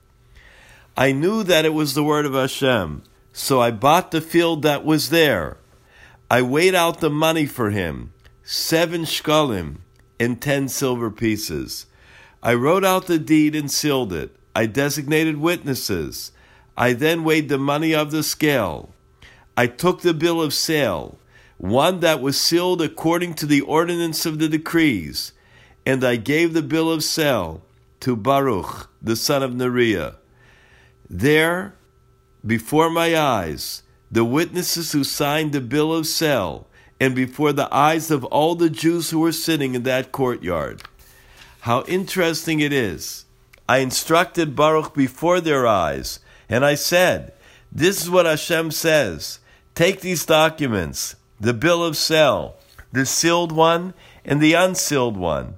I 0.97 1.11
knew 1.11 1.43
that 1.43 1.65
it 1.65 1.73
was 1.73 1.93
the 1.93 2.03
word 2.03 2.25
of 2.25 2.33
Hashem, 2.33 3.03
so 3.31 3.61
I 3.61 3.71
bought 3.71 4.11
the 4.11 4.21
field 4.21 4.61
that 4.63 4.83
was 4.83 5.09
there. 5.09 5.57
I 6.29 6.41
weighed 6.41 6.75
out 6.75 6.99
the 6.99 7.09
money 7.09 7.45
for 7.45 7.69
him, 7.69 8.13
seven 8.43 9.03
shkalim 9.03 9.77
and 10.19 10.41
ten 10.41 10.67
silver 10.67 11.09
pieces. 11.09 11.85
I 12.43 12.53
wrote 12.53 12.83
out 12.83 13.07
the 13.07 13.19
deed 13.19 13.55
and 13.55 13.69
sealed 13.69 14.13
it. 14.13 14.35
I 14.55 14.65
designated 14.65 15.37
witnesses. 15.37 16.31
I 16.77 16.93
then 16.93 17.23
weighed 17.23 17.49
the 17.49 17.57
money 17.57 17.93
of 17.93 18.11
the 18.11 18.23
scale. 18.23 18.93
I 19.55 19.67
took 19.67 20.01
the 20.01 20.13
bill 20.13 20.41
of 20.41 20.53
sale, 20.53 21.19
one 21.57 21.99
that 21.99 22.21
was 22.21 22.39
sealed 22.39 22.81
according 22.81 23.35
to 23.35 23.45
the 23.45 23.61
ordinance 23.61 24.25
of 24.25 24.39
the 24.39 24.49
decrees. 24.49 25.33
And 25.85 26.03
I 26.03 26.15
gave 26.15 26.53
the 26.53 26.61
bill 26.61 26.91
of 26.91 27.03
sale 27.03 27.63
to 28.01 28.15
Baruch, 28.15 28.89
the 29.01 29.15
son 29.15 29.43
of 29.43 29.51
Neriah. 29.51 30.15
There, 31.09 31.75
before 32.45 32.89
my 32.89 33.17
eyes, 33.17 33.83
the 34.11 34.25
witnesses 34.25 34.91
who 34.91 35.03
signed 35.03 35.53
the 35.53 35.61
bill 35.61 35.93
of 35.93 36.05
sale, 36.05 36.67
and 36.99 37.15
before 37.15 37.53
the 37.53 37.73
eyes 37.73 38.11
of 38.11 38.23
all 38.25 38.55
the 38.55 38.69
Jews 38.69 39.09
who 39.09 39.19
were 39.19 39.31
sitting 39.31 39.73
in 39.73 39.83
that 39.83 40.11
courtyard. 40.11 40.83
How 41.61 41.83
interesting 41.83 42.59
it 42.59 42.71
is. 42.71 43.25
I 43.67 43.77
instructed 43.77 44.55
Baruch 44.55 44.93
before 44.93 45.41
their 45.41 45.65
eyes, 45.65 46.19
and 46.49 46.65
I 46.65 46.75
said, 46.75 47.33
This 47.71 48.01
is 48.03 48.09
what 48.09 48.25
Hashem 48.25 48.71
says. 48.71 49.39
Take 49.73 50.01
these 50.01 50.25
documents, 50.25 51.15
the 51.39 51.53
bill 51.53 51.83
of 51.83 51.97
sale, 51.97 52.55
the 52.91 53.05
sealed 53.05 53.51
one 53.51 53.93
and 54.25 54.41
the 54.41 54.53
unsealed 54.53 55.17
one. 55.17 55.55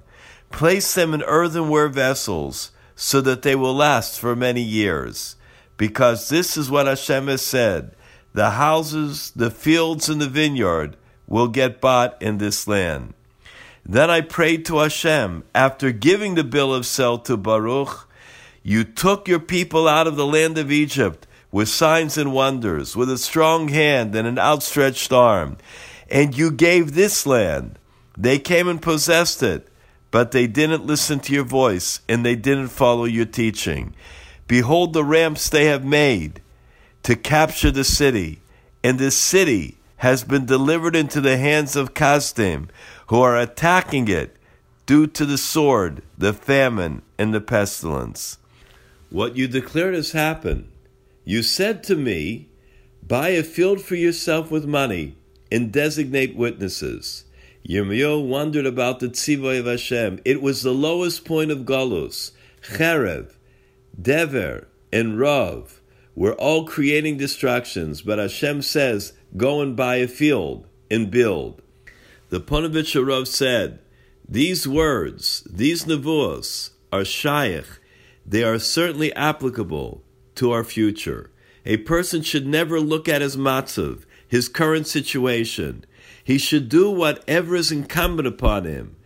Place 0.54 0.94
them 0.94 1.12
in 1.14 1.22
earthenware 1.24 1.88
vessels 1.88 2.70
so 2.94 3.20
that 3.22 3.42
they 3.42 3.56
will 3.56 3.74
last 3.74 4.20
for 4.20 4.36
many 4.36 4.60
years. 4.60 5.34
Because 5.76 6.28
this 6.28 6.56
is 6.56 6.70
what 6.70 6.86
Hashem 6.86 7.26
has 7.26 7.42
said 7.42 7.96
the 8.34 8.50
houses, 8.50 9.32
the 9.34 9.50
fields, 9.50 10.08
and 10.08 10.20
the 10.20 10.28
vineyard 10.28 10.96
will 11.26 11.48
get 11.48 11.80
bought 11.80 12.16
in 12.22 12.38
this 12.38 12.68
land. 12.68 13.14
Then 13.84 14.10
I 14.10 14.20
prayed 14.20 14.64
to 14.66 14.78
Hashem 14.78 15.42
after 15.56 15.90
giving 15.90 16.36
the 16.36 16.44
bill 16.44 16.72
of 16.72 16.86
sale 16.86 17.18
to 17.18 17.36
Baruch. 17.36 18.08
You 18.62 18.84
took 18.84 19.26
your 19.26 19.40
people 19.40 19.88
out 19.88 20.06
of 20.06 20.14
the 20.14 20.24
land 20.24 20.56
of 20.56 20.70
Egypt 20.70 21.26
with 21.50 21.68
signs 21.68 22.16
and 22.16 22.32
wonders, 22.32 22.94
with 22.94 23.10
a 23.10 23.18
strong 23.18 23.70
hand 23.70 24.14
and 24.14 24.28
an 24.28 24.38
outstretched 24.38 25.12
arm, 25.12 25.56
and 26.08 26.38
you 26.38 26.52
gave 26.52 26.94
this 26.94 27.26
land. 27.26 27.76
They 28.16 28.38
came 28.38 28.68
and 28.68 28.80
possessed 28.80 29.42
it, 29.42 29.68
but 30.14 30.30
they 30.30 30.46
didn't 30.46 30.86
listen 30.86 31.18
to 31.18 31.32
your 31.32 31.42
voice 31.42 31.98
and 32.08 32.24
they 32.24 32.36
didn't 32.36 32.68
follow 32.68 33.04
your 33.04 33.24
teaching. 33.24 33.92
Behold 34.46 34.92
the 34.92 35.02
ramps 35.02 35.48
they 35.48 35.64
have 35.64 35.84
made 35.84 36.40
to 37.02 37.16
capture 37.16 37.72
the 37.72 37.82
city, 37.82 38.40
and 38.84 38.96
this 38.96 39.18
city 39.18 39.76
has 39.96 40.22
been 40.22 40.46
delivered 40.46 40.94
into 40.94 41.20
the 41.20 41.36
hands 41.36 41.74
of 41.74 41.94
Kasdim, 41.94 42.68
who 43.08 43.20
are 43.20 43.36
attacking 43.36 44.06
it 44.06 44.36
due 44.86 45.08
to 45.08 45.26
the 45.26 45.36
sword, 45.36 46.00
the 46.16 46.32
famine, 46.32 47.02
and 47.18 47.34
the 47.34 47.40
pestilence. 47.40 48.38
What 49.10 49.34
you 49.34 49.48
declared 49.48 49.94
has 49.94 50.12
happened. 50.12 50.70
You 51.24 51.42
said 51.42 51.82
to 51.84 51.96
me, 51.96 52.50
Buy 53.02 53.30
a 53.30 53.42
field 53.42 53.80
for 53.82 53.96
yourself 53.96 54.48
with 54.48 54.64
money 54.64 55.16
and 55.50 55.72
designate 55.72 56.36
witnesses. 56.36 57.24
Yirmiyahu 57.68 58.26
wondered 58.26 58.66
about 58.66 59.00
the 59.00 59.08
tzivoy 59.08 59.58
of 59.58 59.66
Hashem. 59.66 60.20
It 60.24 60.42
was 60.42 60.62
the 60.62 60.74
lowest 60.74 61.24
point 61.24 61.50
of 61.50 61.60
Galus. 61.60 62.32
Cherev, 62.62 63.36
Dever, 64.00 64.68
and 64.92 65.18
Rav 65.18 65.80
were 66.14 66.34
all 66.34 66.64
creating 66.64 67.16
distractions, 67.16 68.02
but 68.02 68.18
Hashem 68.18 68.62
says, 68.62 69.14
Go 69.36 69.60
and 69.60 69.74
buy 69.74 69.96
a 69.96 70.08
field 70.08 70.66
and 70.90 71.10
build. 71.10 71.62
The 72.28 72.40
Ponovitch 72.40 72.94
Rav 72.94 73.26
said, 73.26 73.80
These 74.28 74.68
words, 74.68 75.46
these 75.50 75.84
nevuos, 75.84 76.70
are 76.92 77.04
shaykh. 77.04 77.80
They 78.26 78.44
are 78.44 78.58
certainly 78.58 79.12
applicable 79.14 80.02
to 80.36 80.52
our 80.52 80.64
future. 80.64 81.30
A 81.66 81.78
person 81.78 82.22
should 82.22 82.46
never 82.46 82.78
look 82.78 83.08
at 83.08 83.22
his 83.22 83.36
matzav, 83.36 84.04
his 84.28 84.48
current 84.48 84.86
situation. 84.86 85.84
He 86.24 86.38
should 86.38 86.70
do 86.70 86.90
whatever 86.90 87.54
is 87.54 87.70
incumbent 87.70 88.26
upon 88.26 88.64
him. 88.64 88.96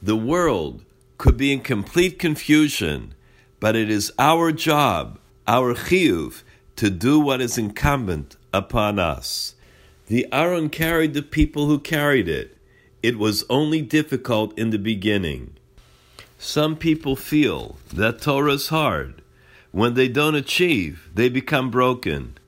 The 0.00 0.16
world 0.16 0.84
could 1.18 1.36
be 1.36 1.52
in 1.52 1.60
complete 1.60 2.18
confusion, 2.18 3.14
but 3.58 3.74
it 3.74 3.90
is 3.90 4.12
our 4.18 4.52
job, 4.52 5.18
our 5.46 5.74
chiyuv, 5.74 6.42
to 6.76 6.90
do 6.90 7.18
what 7.18 7.40
is 7.40 7.58
incumbent 7.58 8.36
upon 8.54 8.98
us. 8.98 9.54
The 10.06 10.26
Aaron 10.32 10.68
carried 10.70 11.14
the 11.14 11.22
people 11.22 11.66
who 11.66 11.80
carried 11.80 12.28
it. 12.28 12.56
It 13.02 13.18
was 13.18 13.44
only 13.50 13.82
difficult 13.82 14.56
in 14.56 14.70
the 14.70 14.78
beginning. 14.78 15.54
Some 16.38 16.76
people 16.76 17.16
feel 17.16 17.76
that 17.92 18.20
Torah 18.20 18.52
is 18.52 18.68
hard. 18.68 19.22
When 19.72 19.94
they 19.94 20.08
don't 20.08 20.34
achieve, 20.34 21.10
they 21.12 21.28
become 21.28 21.70
broken. 21.70 22.38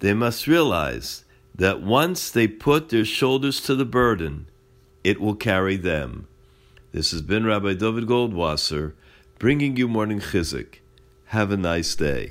They 0.00 0.14
must 0.14 0.46
realize 0.46 1.23
that 1.54 1.80
once 1.80 2.30
they 2.30 2.48
put 2.48 2.88
their 2.88 3.04
shoulders 3.04 3.60
to 3.60 3.74
the 3.74 3.84
burden, 3.84 4.46
it 5.04 5.20
will 5.20 5.36
carry 5.36 5.76
them. 5.76 6.26
This 6.92 7.12
has 7.12 7.22
been 7.22 7.46
Rabbi 7.46 7.74
David 7.74 8.06
Goldwasser 8.06 8.94
bringing 9.38 9.76
you 9.76 9.86
Morning 9.86 10.20
Chizuk. 10.20 10.78
Have 11.26 11.50
a 11.52 11.56
nice 11.56 11.94
day. 11.94 12.30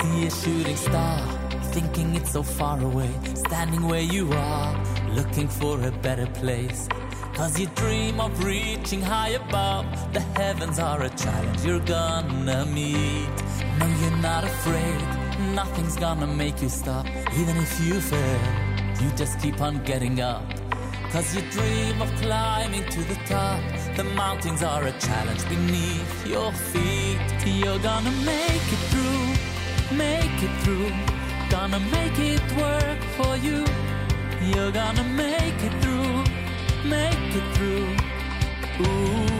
See 0.00 0.26
a 0.26 0.30
shooting 0.30 0.76
star, 0.76 1.26
thinking 1.72 2.14
it's 2.14 2.32
so 2.32 2.42
far 2.42 2.80
away. 2.80 3.10
Standing 3.34 3.86
where 3.88 4.00
you 4.00 4.30
are, 4.32 4.84
looking 5.14 5.48
for 5.48 5.80
a 5.82 5.90
better 5.90 6.26
place. 6.26 6.88
Cause 7.34 7.58
you 7.58 7.66
dream 7.74 8.20
of 8.20 8.44
reaching 8.44 9.00
high 9.00 9.30
above. 9.30 9.86
The 10.12 10.20
heavens 10.20 10.78
are 10.78 11.02
a 11.02 11.08
challenge 11.10 11.64
you're 11.64 11.80
gonna 11.80 12.66
meet. 12.66 13.28
No, 13.78 13.86
you're 14.00 14.18
not 14.18 14.44
afraid, 14.44 15.00
nothing's 15.54 15.96
gonna 15.96 16.26
make 16.26 16.60
you 16.60 16.68
stop. 16.68 17.06
Even 17.36 17.56
if 17.56 17.80
you 17.80 18.00
fail, 18.00 18.40
you 19.00 19.10
just 19.16 19.40
keep 19.40 19.60
on 19.60 19.82
getting 19.84 20.20
up. 20.20 20.42
Cause 21.12 21.34
you 21.34 21.42
dream 21.50 22.00
of 22.02 22.10
climbing 22.20 22.84
to 22.84 23.00
the 23.04 23.18
top. 23.26 23.60
The 23.96 24.04
mountains 24.04 24.62
are 24.62 24.84
a 24.84 24.92
challenge 24.92 25.48
beneath 25.48 26.26
your 26.26 26.52
feet. 26.52 27.18
You're 27.46 27.80
gonna 27.80 28.12
make 28.24 28.66
it 28.76 28.82
through, 28.90 29.96
make 29.96 30.42
it 30.42 30.54
through. 30.62 30.92
Gonna 31.50 31.80
make 31.80 32.16
it 32.18 32.42
work 32.56 33.00
for 33.16 33.36
you. 33.38 33.64
You're 34.42 34.72
gonna 34.72 35.04
make 35.04 35.62
it 35.62 35.72
through, 35.82 36.24
make 36.88 37.34
it 37.36 37.56
through. 37.56 37.94
Ooh, 38.86 39.39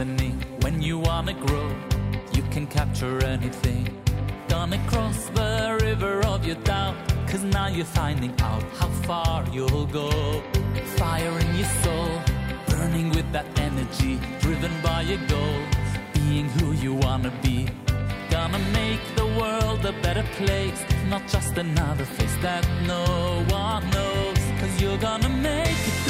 When 0.00 0.80
you 0.80 0.98
wanna 0.98 1.34
grow, 1.34 1.68
you 2.32 2.42
can 2.50 2.66
capture 2.66 3.22
anything. 3.22 3.84
Gonna 4.48 4.78
cross 4.88 5.26
the 5.34 5.78
river 5.82 6.24
of 6.24 6.46
your 6.46 6.56
doubt. 6.64 6.96
Cause 7.28 7.44
now 7.44 7.66
you're 7.66 7.92
finding 8.00 8.34
out 8.40 8.62
how 8.78 8.88
far 9.04 9.44
you'll 9.52 9.84
go. 9.84 10.10
Fire 10.96 11.38
in 11.40 11.54
your 11.54 11.68
soul, 11.84 12.12
burning 12.68 13.10
with 13.10 13.30
that 13.32 13.44
energy, 13.58 14.18
driven 14.40 14.72
by 14.82 15.02
your 15.02 15.20
goal, 15.28 15.60
being 16.14 16.48
who 16.56 16.72
you 16.72 16.94
wanna 16.94 17.32
be. 17.42 17.68
Gonna 18.30 18.62
make 18.72 19.04
the 19.16 19.26
world 19.38 19.84
a 19.84 19.92
better 20.00 20.24
place, 20.38 20.82
not 21.10 21.28
just 21.28 21.58
another 21.58 22.06
face 22.06 22.36
that 22.40 22.66
no 22.86 23.04
one 23.50 23.84
knows. 23.90 24.40
Cause 24.60 24.80
you're 24.80 25.02
gonna 25.08 25.28
make 25.28 25.82
it 25.88 26.09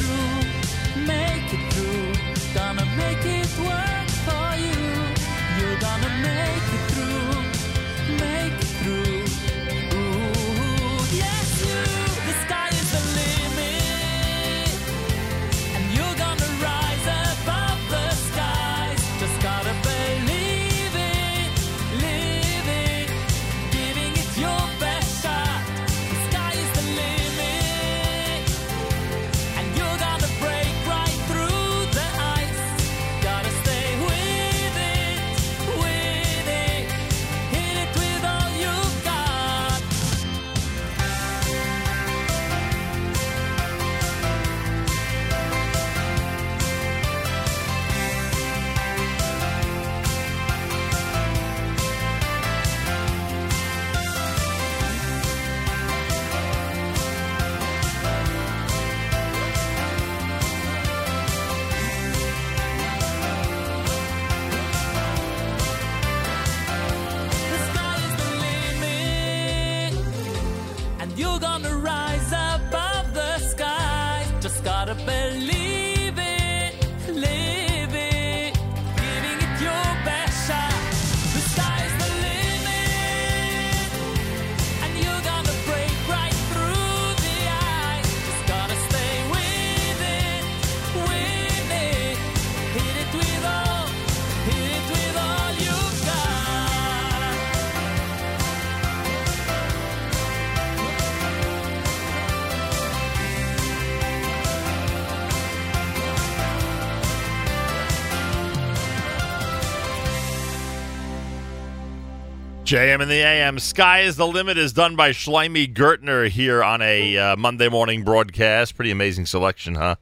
JM 112.71 113.03
in 113.03 113.09
the 113.09 113.17
AM. 113.17 113.59
Sky 113.59 114.03
is 114.03 114.15
the 114.15 114.29
Limit 114.29 114.57
is 114.57 114.73
done 114.73 114.95
by 114.95 115.11
Shloime 115.11 115.75
Gertner 115.75 116.29
here 116.29 116.63
on 116.63 116.81
a 116.81 117.19
uh, 117.19 117.35
Monday 117.35 117.69
morning 117.69 118.05
broadcast. 118.05 118.77
Pretty 118.77 118.93
amazing 118.93 119.27
selection, 119.27 119.75
huh? 119.75 119.97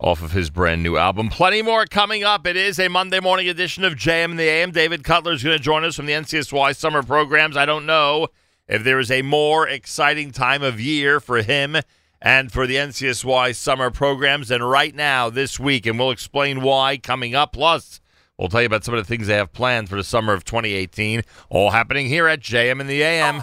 Off 0.00 0.20
of 0.20 0.32
his 0.32 0.50
brand 0.50 0.82
new 0.82 0.96
album. 0.96 1.28
Plenty 1.28 1.62
more 1.62 1.86
coming 1.86 2.24
up. 2.24 2.44
It 2.44 2.56
is 2.56 2.80
a 2.80 2.88
Monday 2.88 3.20
morning 3.20 3.48
edition 3.48 3.84
of 3.84 3.92
JM 3.92 4.32
in 4.32 4.36
the 4.36 4.48
AM. 4.48 4.72
David 4.72 5.04
Cutler 5.04 5.30
is 5.30 5.44
going 5.44 5.56
to 5.56 5.62
join 5.62 5.84
us 5.84 5.94
from 5.94 6.06
the 6.06 6.12
NCSY 6.14 6.74
summer 6.74 7.04
programs. 7.04 7.56
I 7.56 7.66
don't 7.66 7.86
know 7.86 8.26
if 8.66 8.82
there 8.82 8.98
is 8.98 9.12
a 9.12 9.22
more 9.22 9.68
exciting 9.68 10.32
time 10.32 10.64
of 10.64 10.80
year 10.80 11.20
for 11.20 11.40
him 11.40 11.76
and 12.20 12.50
for 12.50 12.66
the 12.66 12.74
NCSY 12.74 13.54
summer 13.54 13.92
programs 13.92 14.48
than 14.48 14.60
right 14.60 14.92
now 14.96 15.30
this 15.30 15.60
week, 15.60 15.86
and 15.86 16.00
we'll 16.00 16.10
explain 16.10 16.62
why 16.62 16.96
coming 16.96 17.36
up. 17.36 17.52
Plus, 17.52 18.00
We'll 18.38 18.48
tell 18.48 18.62
you 18.62 18.66
about 18.66 18.84
some 18.84 18.94
of 18.94 19.00
the 19.00 19.06
things 19.06 19.26
they 19.26 19.36
have 19.36 19.52
planned 19.52 19.88
for 19.88 19.96
the 19.96 20.04
summer 20.04 20.32
of 20.32 20.44
2018, 20.44 21.22
all 21.48 21.70
happening 21.70 22.08
here 22.08 22.26
at 22.26 22.40
JM 22.40 22.80
in 22.80 22.86
the 22.86 23.02
AM. 23.02 23.42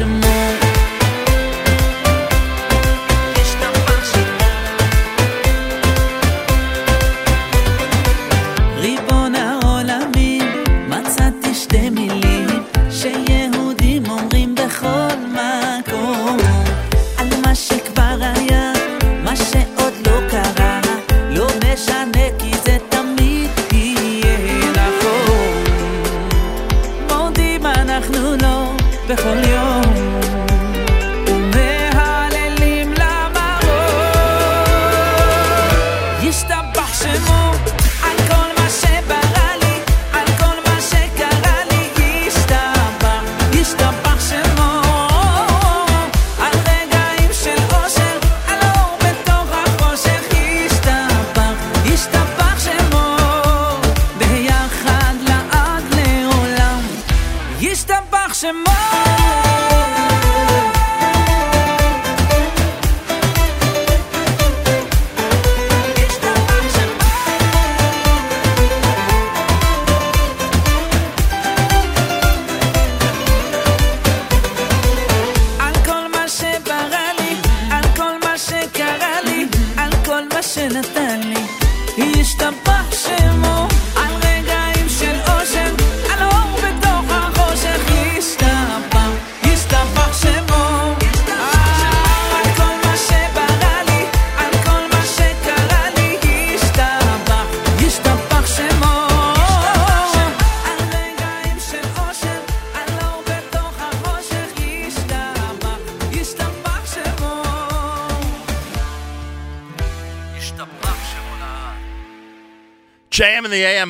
some 0.00 0.29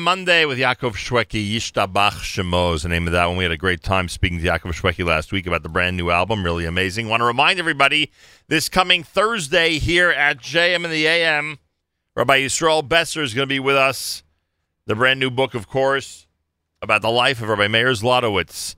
Monday 0.01 0.45
with 0.45 0.57
Yaakov 0.57 0.93
Shweki. 0.93 1.55
Yishtabach 1.55 2.13
Shemo 2.23 2.73
is 2.73 2.83
the 2.83 2.89
name 2.89 3.05
of 3.05 3.13
that 3.13 3.27
one. 3.27 3.37
We 3.37 3.43
had 3.43 3.51
a 3.51 3.57
great 3.57 3.83
time 3.83 4.09
speaking 4.09 4.39
to 4.39 4.45
Yaakov 4.45 4.73
Shweki 4.73 5.05
last 5.05 5.31
week 5.31 5.45
about 5.45 5.61
the 5.61 5.69
brand 5.69 5.95
new 5.95 6.09
album. 6.09 6.43
Really 6.43 6.65
amazing. 6.65 7.07
Want 7.07 7.21
to 7.21 7.25
remind 7.25 7.59
everybody 7.59 8.11
this 8.47 8.67
coming 8.67 9.03
Thursday 9.03 9.77
here 9.77 10.09
at 10.09 10.39
JM 10.39 10.83
in 10.83 10.89
the 10.89 11.05
AM, 11.05 11.59
Rabbi 12.15 12.41
Yisrael 12.41 12.87
Besser 12.87 13.21
is 13.21 13.35
going 13.35 13.47
to 13.47 13.53
be 13.53 13.59
with 13.59 13.75
us. 13.75 14.23
The 14.87 14.95
brand 14.95 15.19
new 15.19 15.29
book, 15.29 15.53
of 15.53 15.67
course, 15.67 16.25
about 16.81 17.03
the 17.03 17.11
life 17.11 17.41
of 17.41 17.49
Rabbi 17.49 17.67
Meir 17.67 17.91
Zlotowitz. 17.91 18.75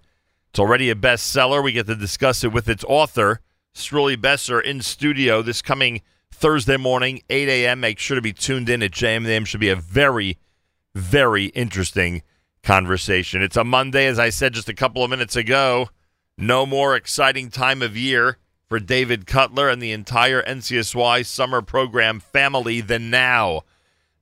It's 0.49 0.59
already 0.59 0.89
a 0.89 0.95
bestseller. 0.95 1.63
We 1.63 1.71
get 1.71 1.87
to 1.87 1.95
discuss 1.95 2.43
it 2.43 2.51
with 2.51 2.67
its 2.67 2.83
author, 2.83 3.39
Sruli 3.73 4.19
Besser, 4.19 4.59
in 4.59 4.81
studio 4.81 5.41
this 5.41 5.61
coming 5.61 6.01
Thursday 6.31 6.77
morning, 6.77 7.21
8 7.29 7.47
a.m. 7.47 7.79
Make 7.79 7.99
sure 7.99 8.15
to 8.15 8.21
be 8.21 8.33
tuned 8.33 8.67
in 8.67 8.83
at 8.83 8.91
JM. 8.91 9.17
And 9.17 9.25
the 9.25 9.45
should 9.45 9.61
be 9.61 9.69
a 9.69 9.75
very, 9.75 10.37
very 10.95 11.45
interesting 11.47 12.23
conversation. 12.63 13.41
It's 13.41 13.57
a 13.57 13.63
Monday, 13.63 14.07
as 14.07 14.19
I 14.19 14.29
said 14.29 14.53
just 14.53 14.69
a 14.69 14.73
couple 14.73 15.03
of 15.03 15.09
minutes 15.09 15.35
ago. 15.35 15.89
No 16.37 16.65
more 16.65 16.95
exciting 16.95 17.49
time 17.49 17.81
of 17.81 17.95
year 17.95 18.37
for 18.67 18.79
David 18.79 19.27
Cutler 19.27 19.69
and 19.69 19.81
the 19.81 19.91
entire 19.91 20.41
NCSY 20.41 21.25
summer 21.25 21.61
program 21.61 22.19
family 22.19 22.81
than 22.81 23.09
now. 23.09 23.61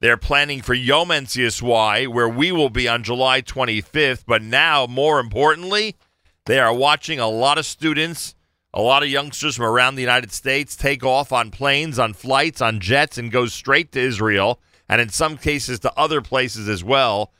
They're 0.02 0.18
planning 0.18 0.62
for 0.62 0.74
Yom 0.74 1.10
NCSY, 1.10 2.08
where 2.08 2.28
we 2.28 2.52
will 2.52 2.70
be 2.70 2.88
on 2.88 3.04
July 3.04 3.42
25th. 3.42 4.24
But 4.26 4.42
now, 4.42 4.88
more 4.88 5.20
importantly, 5.20 5.96
they 6.48 6.60
are 6.60 6.74
watching 6.74 7.20
a 7.20 7.30
lot 7.30 7.60
of 7.60 7.68
students, 7.68 8.34
a 8.74 8.82
lot 8.82 9.04
of 9.04 9.10
youngsters 9.10 9.58
from 9.58 9.66
around 9.66 9.96
the 9.96 10.02
United 10.02 10.32
States 10.32 10.76
take 10.76 11.04
off 11.04 11.32
on 11.32 11.52
planes, 11.52 12.00
on 12.00 12.14
flights, 12.14 12.62
on 12.62 12.80
jets, 12.80 13.20
and 13.20 13.32
go 13.32 13.46
straight 13.46 13.92
to 13.92 14.00
Israel, 14.00 14.60
and 14.92 15.00
in 15.00 15.08
some 15.08 15.38
cases 15.38 15.80
to 15.80 15.94
other 15.98 16.22
places 16.22 16.68
as 16.68 16.84
well, 16.84 17.32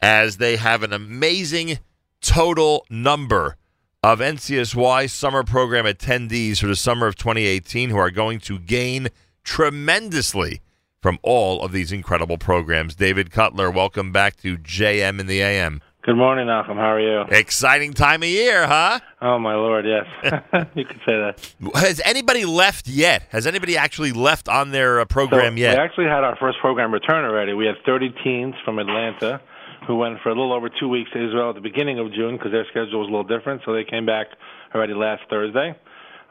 as 0.00 0.38
they 0.38 0.56
have 0.56 0.82
an 0.82 0.94
amazing 0.94 1.78
total 2.22 2.86
number 2.88 3.58
of 4.02 4.20
NCSY 4.20 5.10
summer 5.10 5.44
program 5.44 5.84
attendees 5.84 6.60
for 6.60 6.66
the 6.66 6.74
summer 6.74 7.06
of 7.06 7.16
2018 7.16 7.90
who 7.90 7.98
are 7.98 8.10
going 8.10 8.40
to 8.40 8.58
gain 8.58 9.08
tremendously 9.44 10.62
from 11.02 11.18
all 11.22 11.62
of 11.62 11.72
these 11.72 11.92
incredible 11.92 12.38
programs. 12.38 12.94
David 12.94 13.30
Cutler, 13.30 13.70
welcome 13.70 14.10
back 14.10 14.38
to 14.38 14.56
JM 14.56 15.20
in 15.20 15.26
the 15.26 15.42
AM. 15.42 15.82
Good 16.04 16.16
morning, 16.16 16.48
Nachum. 16.48 16.76
How 16.76 16.92
are 16.92 17.00
you? 17.00 17.22
Exciting 17.30 17.94
time 17.94 18.22
of 18.22 18.28
year, 18.28 18.66
huh? 18.66 19.00
Oh 19.22 19.38
my 19.38 19.54
lord, 19.54 19.86
yes. 19.86 20.04
you 20.74 20.84
could 20.84 21.00
say 21.06 21.16
that. 21.16 21.40
Has 21.76 21.98
anybody 22.04 22.44
left 22.44 22.86
yet? 22.86 23.22
Has 23.30 23.46
anybody 23.46 23.78
actually 23.78 24.12
left 24.12 24.46
on 24.46 24.70
their 24.70 25.00
uh, 25.00 25.06
program 25.06 25.54
so 25.54 25.60
yet? 25.60 25.78
We 25.78 25.82
actually 25.82 26.04
had 26.04 26.22
our 26.22 26.36
first 26.36 26.58
program 26.60 26.92
return 26.92 27.24
already. 27.24 27.54
We 27.54 27.64
had 27.64 27.76
30 27.86 28.14
teens 28.22 28.54
from 28.66 28.78
Atlanta 28.78 29.40
who 29.86 29.96
went 29.96 30.18
for 30.22 30.28
a 30.28 30.32
little 30.32 30.52
over 30.52 30.68
two 30.68 30.90
weeks 30.90 31.10
to 31.14 31.24
Israel 31.26 31.48
at 31.48 31.54
the 31.54 31.62
beginning 31.62 31.98
of 31.98 32.12
June 32.12 32.36
because 32.36 32.52
their 32.52 32.66
schedule 32.66 33.00
was 33.00 33.08
a 33.08 33.10
little 33.10 33.24
different. 33.24 33.62
So 33.64 33.72
they 33.72 33.84
came 33.84 34.04
back 34.04 34.26
already 34.74 34.92
last 34.92 35.22
Thursday. 35.30 35.74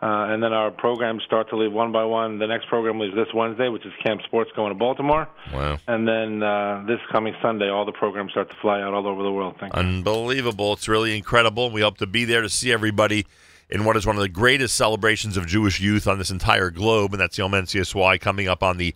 Uh, 0.03 0.33
and 0.33 0.43
then 0.43 0.51
our 0.51 0.69
programs 0.69 1.23
start 1.23 1.47
to 1.49 1.55
leave 1.55 1.71
one 1.71 1.93
by 1.93 2.03
one. 2.03 2.37
The 2.37 2.45
next 2.45 2.67
program 2.67 2.99
leaves 2.99 3.15
this 3.15 3.29
Wednesday, 3.33 3.69
which 3.69 3.85
is 3.85 3.93
Camp 4.03 4.21
Sports 4.23 4.51
going 4.53 4.73
to 4.73 4.77
Baltimore. 4.77 5.29
Wow. 5.53 5.77
And 5.87 6.05
then 6.05 6.43
uh, 6.43 6.83
this 6.85 6.99
coming 7.09 7.33
Sunday, 7.41 7.69
all 7.69 7.85
the 7.85 7.93
programs 7.93 8.31
start 8.31 8.49
to 8.49 8.55
fly 8.57 8.81
out 8.81 8.93
all 8.93 9.07
over 9.07 9.23
the 9.23 9.31
world. 9.31 9.55
Thank 9.61 9.73
you. 9.73 9.79
Unbelievable. 9.79 10.73
It's 10.73 10.89
really 10.89 11.15
incredible. 11.15 11.71
We 11.71 11.79
hope 11.79 11.99
to 11.99 12.05
be 12.05 12.25
there 12.25 12.41
to 12.41 12.49
see 12.49 12.73
everybody 12.73 13.25
in 13.69 13.85
what 13.85 13.95
is 13.95 14.05
one 14.05 14.17
of 14.17 14.21
the 14.21 14.27
greatest 14.27 14.75
celebrations 14.75 15.37
of 15.37 15.47
Jewish 15.47 15.79
youth 15.79 16.05
on 16.05 16.17
this 16.17 16.31
entire 16.31 16.69
globe, 16.69 17.13
and 17.13 17.21
that's 17.21 17.37
the 17.37 17.43
Yom 17.43 17.53
NCSY 17.53 18.19
coming 18.19 18.49
up 18.49 18.61
on 18.61 18.75
the 18.75 18.93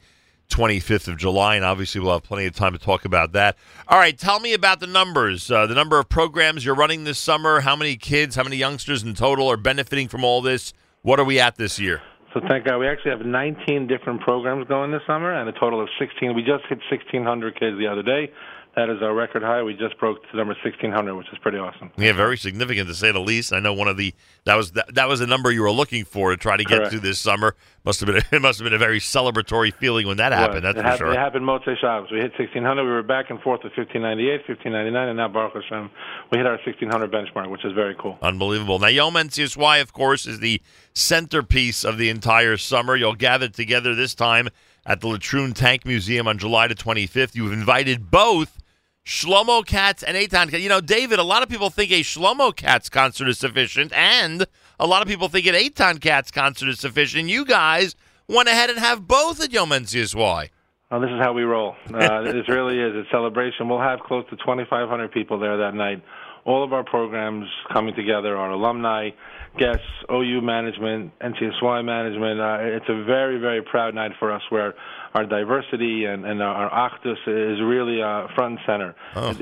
25th 0.49 1.07
of 1.07 1.15
July, 1.15 1.55
and 1.55 1.63
obviously 1.63 2.01
we'll 2.01 2.11
have 2.11 2.23
plenty 2.23 2.47
of 2.47 2.53
time 2.53 2.73
to 2.73 2.79
talk 2.79 3.05
about 3.05 3.31
that. 3.31 3.55
All 3.87 3.97
right, 3.97 4.17
tell 4.17 4.41
me 4.41 4.51
about 4.51 4.81
the 4.81 4.87
numbers, 4.87 5.49
uh, 5.49 5.67
the 5.67 5.75
number 5.75 5.99
of 5.99 6.09
programs 6.09 6.65
you're 6.65 6.75
running 6.75 7.05
this 7.05 7.17
summer, 7.17 7.61
how 7.61 7.77
many 7.77 7.95
kids, 7.95 8.35
how 8.35 8.43
many 8.43 8.57
youngsters 8.57 9.03
in 9.03 9.13
total 9.13 9.49
are 9.49 9.57
benefiting 9.57 10.09
from 10.09 10.25
all 10.25 10.41
this. 10.41 10.73
What 11.07 11.21
are 11.21 11.23
we 11.23 11.39
at 11.39 11.55
this 11.55 11.79
year? 11.79 12.01
So 12.33 12.41
thank 12.49 12.65
God 12.65 12.79
we 12.79 12.87
actually 12.89 13.11
have 13.11 13.25
19 13.25 13.87
different 13.87 14.19
programs 14.19 14.67
going 14.67 14.91
this 14.91 14.99
summer, 15.07 15.31
and 15.33 15.47
a 15.47 15.53
total 15.53 15.81
of 15.81 15.87
16. 15.97 16.35
We 16.35 16.41
just 16.41 16.65
hit 16.67 16.79
1,600 16.91 17.57
kids 17.57 17.77
the 17.77 17.87
other 17.87 18.03
day. 18.03 18.29
That 18.77 18.91
is 18.91 19.01
our 19.01 19.11
record 19.11 19.41
high. 19.41 19.63
We 19.63 19.73
just 19.73 19.97
broke 19.97 20.19
the 20.31 20.37
number 20.37 20.53
1,600, 20.63 21.15
which 21.15 21.25
is 21.33 21.39
pretty 21.39 21.57
awesome. 21.57 21.89
Yeah, 21.97 22.13
very 22.13 22.37
significant 22.37 22.87
to 22.89 22.93
say 22.93 23.11
the 23.11 23.19
least. 23.19 23.51
I 23.51 23.59
know 23.59 23.73
one 23.73 23.87
of 23.87 23.97
the 23.97 24.13
that 24.43 24.53
was 24.53 24.73
that, 24.73 24.93
that 24.93 25.09
was 25.09 25.19
the 25.19 25.25
number 25.25 25.51
you 25.51 25.63
were 25.63 25.71
looking 25.71 26.05
for 26.05 26.29
to 26.29 26.37
try 26.37 26.57
to 26.57 26.63
get 26.63 26.77
Correct. 26.77 26.91
to 26.91 26.99
this 26.99 27.19
summer. 27.19 27.55
Must 27.83 27.99
have 28.01 28.05
been 28.05 28.17
it 28.31 28.39
must 28.39 28.59
have 28.59 28.65
been 28.65 28.75
a 28.75 28.77
very 28.77 28.99
celebratory 28.99 29.73
feeling 29.73 30.05
when 30.05 30.17
that 30.17 30.31
happened. 30.31 30.63
That's 30.63 30.77
it 30.77 30.83
for 30.83 30.87
happened, 30.89 30.99
sure. 30.99 31.13
It 31.13 31.17
happened 31.17 31.45
Motzei 31.45 31.75
Shabbos. 31.81 32.11
We 32.11 32.19
hit 32.19 32.33
1,600. 32.37 32.83
We 32.83 32.89
were 32.91 33.01
back 33.01 33.31
and 33.31 33.41
forth 33.41 33.61
with 33.63 33.73
1,598, 33.75 34.47
1,599, 34.47 35.07
and 35.09 35.17
now 35.17 35.27
Baruch 35.27 35.55
Hashem, 35.55 35.89
we 36.31 36.37
hit 36.37 36.45
our 36.45 36.59
1,600 36.63 37.11
benchmark, 37.11 37.49
which 37.49 37.65
is 37.65 37.73
very 37.73 37.95
cool. 37.99 38.19
Unbelievable. 38.21 38.77
Now, 38.77 38.89
Yom 38.89 39.15
NCSY, 39.15 39.81
of 39.81 39.91
course, 39.91 40.27
is 40.27 40.39
the 40.39 40.61
centerpiece 40.93 41.83
of 41.83 41.97
the 41.97 42.09
entire 42.09 42.57
summer. 42.57 42.95
You'll 42.95 43.15
gather 43.15 43.47
together 43.47 43.95
this 43.95 44.13
time 44.13 44.49
at 44.85 45.01
the 45.01 45.07
Latrun 45.07 45.55
Tank 45.55 45.83
Museum 45.83 46.27
on 46.27 46.37
July 46.37 46.67
the 46.67 46.75
25th. 46.75 47.33
You've 47.33 47.53
invited 47.53 48.11
both 48.11 48.61
Shlomo 49.07 49.65
Katz 49.65 50.03
and 50.03 50.17
Eitan. 50.17 50.51
You 50.61 50.67
know, 50.67 50.81
David, 50.81 51.17
a 51.17 51.23
lot 51.23 51.41
of 51.41 51.47
people 51.47 51.69
think 51.69 51.91
a 51.91 52.01
Shlomo 52.01 52.53
Katz 52.53 52.89
concert 52.89 53.29
is 53.29 53.39
sufficient, 53.39 53.93
and 53.93 54.45
a 54.81 54.85
lot 54.85 55.01
of 55.01 55.07
people 55.07 55.29
think 55.29 55.47
an 55.47 55.55
Eitan 55.55 56.01
Katz 56.01 56.29
concert 56.29 56.67
is 56.67 56.81
sufficient. 56.81 57.29
You 57.29 57.45
guys 57.45 57.95
went 58.27 58.49
ahead 58.49 58.69
and 58.69 58.77
have 58.79 59.07
both 59.07 59.41
at 59.41 59.53
Yom 59.53 59.69
NCSY. 59.69 60.49
Well, 60.91 60.99
this 60.99 61.09
is 61.09 61.21
how 61.21 61.31
we 61.31 61.43
roll. 61.43 61.75
Uh, 61.87 62.21
this 62.21 62.49
really 62.49 62.79
is 62.79 62.95
a 62.95 63.03
celebration. 63.09 63.69
We'll 63.69 63.79
have 63.79 64.01
close 64.01 64.25
to 64.29 64.35
2,500 64.35 65.09
people 65.13 65.39
there 65.39 65.55
that 65.55 65.73
night. 65.73 66.03
All 66.43 66.65
of 66.65 66.73
our 66.73 66.83
programs 66.83 67.47
coming 67.71 67.95
together, 67.95 68.35
our 68.35 68.51
alumni, 68.51 69.11
guests, 69.57 69.85
OU 70.11 70.41
management, 70.41 71.11
NCSY 71.19 71.83
management. 71.83 72.39
Uh, 72.39 72.57
it's 72.61 72.89
a 72.89 73.03
very, 73.03 73.39
very 73.39 73.61
proud 73.61 73.95
night 73.95 74.11
for 74.19 74.31
us 74.31 74.41
where 74.49 74.73
our 75.13 75.25
diversity 75.25 76.05
and, 76.05 76.25
and 76.25 76.41
our 76.41 76.69
achdus 76.69 77.17
is 77.27 77.61
really 77.61 78.01
uh, 78.01 78.27
front 78.35 78.59
and 78.59 78.59
center. 78.65 78.95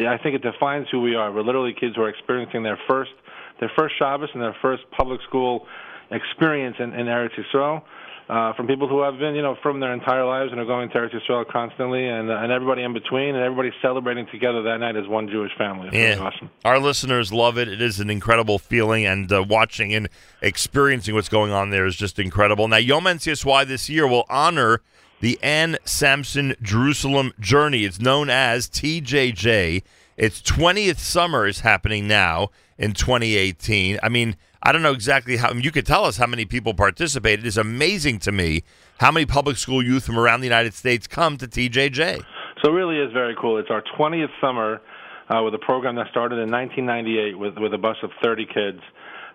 I 0.08 0.18
think 0.18 0.36
it 0.36 0.42
defines 0.42 0.88
who 0.92 1.02
we 1.02 1.16
are. 1.16 1.32
We're 1.32 1.44
literally 1.44 1.74
kids 1.78 1.96
who 1.96 2.02
are 2.04 2.10
experiencing 2.10 2.64
their 2.64 2.80
first, 2.88 3.12
their 3.60 3.72
first 3.78 3.96
Shabbos 3.98 4.30
and 4.34 4.42
their 4.42 4.56
first 4.62 4.84
public 4.92 5.22
school 5.28 5.66
experience 6.12 6.78
in, 6.80 6.94
in 6.94 7.08
Eretz 7.08 7.32
Yisrael 7.38 7.84
uh, 8.28 8.54
from 8.54 8.66
people 8.68 8.88
who 8.88 9.02
have 9.04 9.20
been, 9.20 9.36
you 9.36 9.42
know, 9.42 9.56
from 9.62 9.80
their 9.80 9.94
entire 9.94 10.26
lives 10.26 10.52
and 10.52 10.60
are 10.60 10.66
going 10.66 10.90
to 10.90 10.96
Eretz 10.96 11.14
Yisrael 11.14 11.48
constantly, 11.48 12.08
and 12.08 12.30
uh, 12.30 12.38
and 12.38 12.52
everybody 12.52 12.82
in 12.84 12.94
between, 12.94 13.36
and 13.36 13.44
everybody 13.44 13.72
celebrating 13.82 14.26
together 14.32 14.64
that 14.64 14.78
night 14.80 14.96
as 14.96 15.08
one 15.08 15.28
Jewish 15.30 15.52
family. 15.58 15.90
It's 15.92 16.20
Yeah. 16.20 16.26
awesome. 16.26 16.50
Our 16.64 16.80
listeners 16.80 17.32
love 17.32 17.58
it. 17.58 17.68
It 17.68 17.82
is 17.82 18.00
an 18.00 18.10
incredible 18.10 18.58
feeling, 18.58 19.06
and 19.06 19.32
uh, 19.32 19.44
watching 19.48 19.94
and 19.94 20.10
experiencing 20.42 21.14
what's 21.14 21.30
going 21.30 21.52
on 21.52 21.70
there 21.70 21.86
is 21.86 21.96
just 21.96 22.18
incredible. 22.18 22.68
Now, 22.68 22.78
Yom 22.78 23.04
NCSY 23.06 23.68
this 23.68 23.90
year 23.90 24.08
will 24.08 24.26
honor 24.30 24.82
the 25.22 25.40
Anne 25.42 25.78
Samson 25.86 26.56
Jerusalem 26.62 27.32
Journey. 27.40 27.84
It's 27.86 28.00
known 28.02 28.30
as 28.30 28.68
TJJ. 28.70 29.84
Its 30.18 30.42
20th 30.42 30.98
summer 31.00 31.46
is 31.46 31.60
happening 31.62 32.08
now 32.08 32.50
in 32.78 32.94
2018. 32.94 34.00
I 34.02 34.10
mean, 34.10 34.36
I 34.66 34.72
don't 34.72 34.82
know 34.82 34.94
exactly 34.94 35.38
how. 35.38 35.54
you 35.54 35.72
could 35.72 35.86
tell 35.86 36.06
us 36.06 36.18
how 36.18 36.26
many 36.26 36.44
people 36.44 36.74
participated. 36.74 37.46
It's 37.46 37.56
amazing 37.56 38.18
to 38.22 38.32
me 38.32 38.64
how 39.00 39.12
many 39.12 39.28
public 39.28 39.58
school 39.58 39.86
youth 39.86 40.06
from 40.06 40.18
around 40.18 40.40
the 40.42 40.48
United 40.48 40.74
States 40.74 41.06
come 41.06 41.38
to 41.38 41.48
TJJ. 41.48 42.26
So 42.64 42.72
it 42.72 42.74
really 42.74 42.98
is 42.98 43.14
very 43.14 43.36
cool. 43.40 43.60
It's 43.60 43.70
our 43.70 43.84
20th 43.96 44.32
summer 44.42 44.82
uh, 45.30 45.44
with 45.44 45.54
a 45.54 45.60
program 45.60 45.96
that 45.98 46.08
started 46.10 46.40
in 46.40 46.50
1998 46.50 47.38
with 47.38 47.58
with 47.60 47.76
a 47.76 47.78
bus 47.78 47.98
of 48.02 48.10
30 48.24 48.48
kids. 48.48 48.80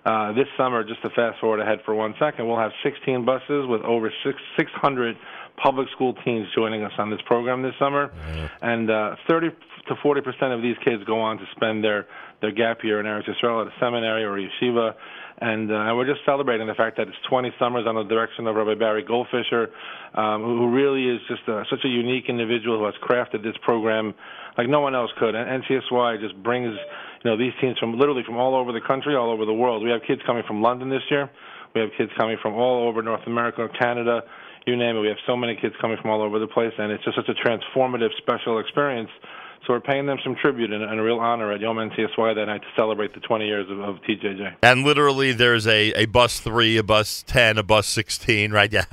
Uh, 0.05 0.33
this 0.33 0.47
summer, 0.57 0.83
just 0.83 1.01
to 1.03 1.11
fast 1.11 1.39
forward 1.41 1.61
ahead 1.61 1.79
for 1.85 1.95
one 1.95 2.15
second, 2.19 2.49
we'll 2.49 2.59
have 2.59 2.73
16 2.83 3.25
buses 3.25 3.69
with 3.69 3.83
over 3.83 4.11
six, 4.25 4.37
600 4.59 5.15
public 5.63 5.87
school 5.95 6.15
teens 6.25 6.49
joining 6.57 6.83
us 6.83 6.93
on 6.99 7.11
this 7.11 7.21
program 7.27 7.63
this 7.63 7.75
summer, 7.79 8.11
and 8.63 8.91
uh, 8.91 9.15
30 9.29 9.51
to 9.89 9.95
40 10.03 10.21
percent 10.23 10.53
of 10.53 10.63
these 10.63 10.77
kids 10.85 11.05
go 11.05 11.21
on 11.21 11.39
to 11.39 11.45
spend 11.55 11.85
their 11.85 12.07
their 12.41 12.53
gap 12.53 12.79
year 12.83 12.99
in 12.99 13.07
Eretz 13.07 13.29
Yisrael 13.29 13.61
at 13.61 13.69
a 13.69 13.75
seminary 13.79 14.25
or 14.25 14.39
a 14.39 14.41
yeshiva, 14.41 14.95
and, 15.41 15.73
uh, 15.73 15.93
we're 15.97 16.07
just 16.07 16.21
celebrating 16.25 16.67
the 16.67 16.75
fact 16.75 16.97
that 16.99 17.09
it's 17.09 17.17
20 17.29 17.51
summers 17.59 17.85
under 17.89 18.03
the 18.03 18.09
direction 18.09 18.47
of 18.47 18.57
Rabbi 18.57 18.75
Barry 18.75 19.05
Goldfisher, 19.05 19.69
um, 20.15 20.43
who 20.43 20.71
really 20.71 21.09
is 21.09 21.21
just 21.29 21.49
uh 21.49 21.65
such 21.71 21.85
a 21.85 21.89
unique 21.89 22.25
individual 22.29 22.79
who 22.79 22.85
has 22.85 22.95
crafted 23.03 23.43
this 23.43 23.57
program 23.63 24.15
like 24.59 24.69
no 24.69 24.81
one 24.81 24.95
else 24.95 25.11
could. 25.19 25.35
And 25.35 25.63
NCSY 25.63 26.21
just 26.21 26.37
brings 26.43 26.75
you 27.25 27.31
know 27.31 27.37
these 27.37 27.53
teams 27.61 27.79
from 27.79 27.99
literally 27.99 28.23
from 28.25 28.37
all 28.37 28.55
over 28.55 28.73
the 28.73 28.81
country, 28.81 29.17
all 29.17 29.31
over 29.31 29.45
the 29.45 29.55
world. 29.55 29.83
We 29.83 29.91
have 29.91 30.03
kids 30.07 30.21
coming 30.27 30.43
from 30.47 30.63
London 30.63 30.91
this 30.91 31.03
year. 31.11 31.31
We 31.75 31.81
have 31.81 31.91
kids 31.97 32.11
coming 32.19 32.37
from 32.43 32.55
all 32.55 32.89
over 32.89 33.01
North 33.01 33.27
America, 33.27 33.69
Canada, 33.79 34.23
you 34.67 34.77
name 34.77 34.97
it. 34.97 35.01
We 35.01 35.09
have 35.09 35.23
so 35.27 35.37
many 35.37 35.57
kids 35.57 35.75
coming 35.81 35.97
from 36.01 36.11
all 36.11 36.23
over 36.23 36.39
the 36.39 36.49
place, 36.49 36.73
and 36.79 36.91
it's 36.93 37.05
just 37.05 37.17
such 37.17 37.29
a 37.29 37.49
transformative, 37.49 38.11
special 38.19 38.59
experience. 38.59 39.11
So 39.67 39.75
we're 39.75 39.81
paying 39.81 40.07
them 40.07 40.19
some 40.25 40.37
tribute 40.37 40.73
and, 40.73 40.83
and 40.83 40.99
a 40.99 41.03
real 41.03 41.19
honor 41.19 41.53
at 41.53 41.61
Yom 41.61 41.77
NCSY 41.77 42.35
that 42.35 42.47
night 42.47 42.63
to 42.63 42.69
celebrate 42.75 43.13
the 43.15 43.21
20 43.21 43.47
years 43.47 43.71
of, 43.71 43.79
of 43.81 43.97
TJJ. 43.97 44.57
And 44.63 44.85
literally, 44.85 45.33
there's 45.33 45.67
a, 45.67 45.93
a 45.93 46.07
bus 46.07 46.41
three, 46.41 46.79
a 46.79 46.83
bus 46.83 47.23
ten, 47.27 47.59
a 47.59 47.63
bus 47.63 47.87
sixteen, 47.87 48.53
right? 48.53 48.71
Yeah, 48.81 48.85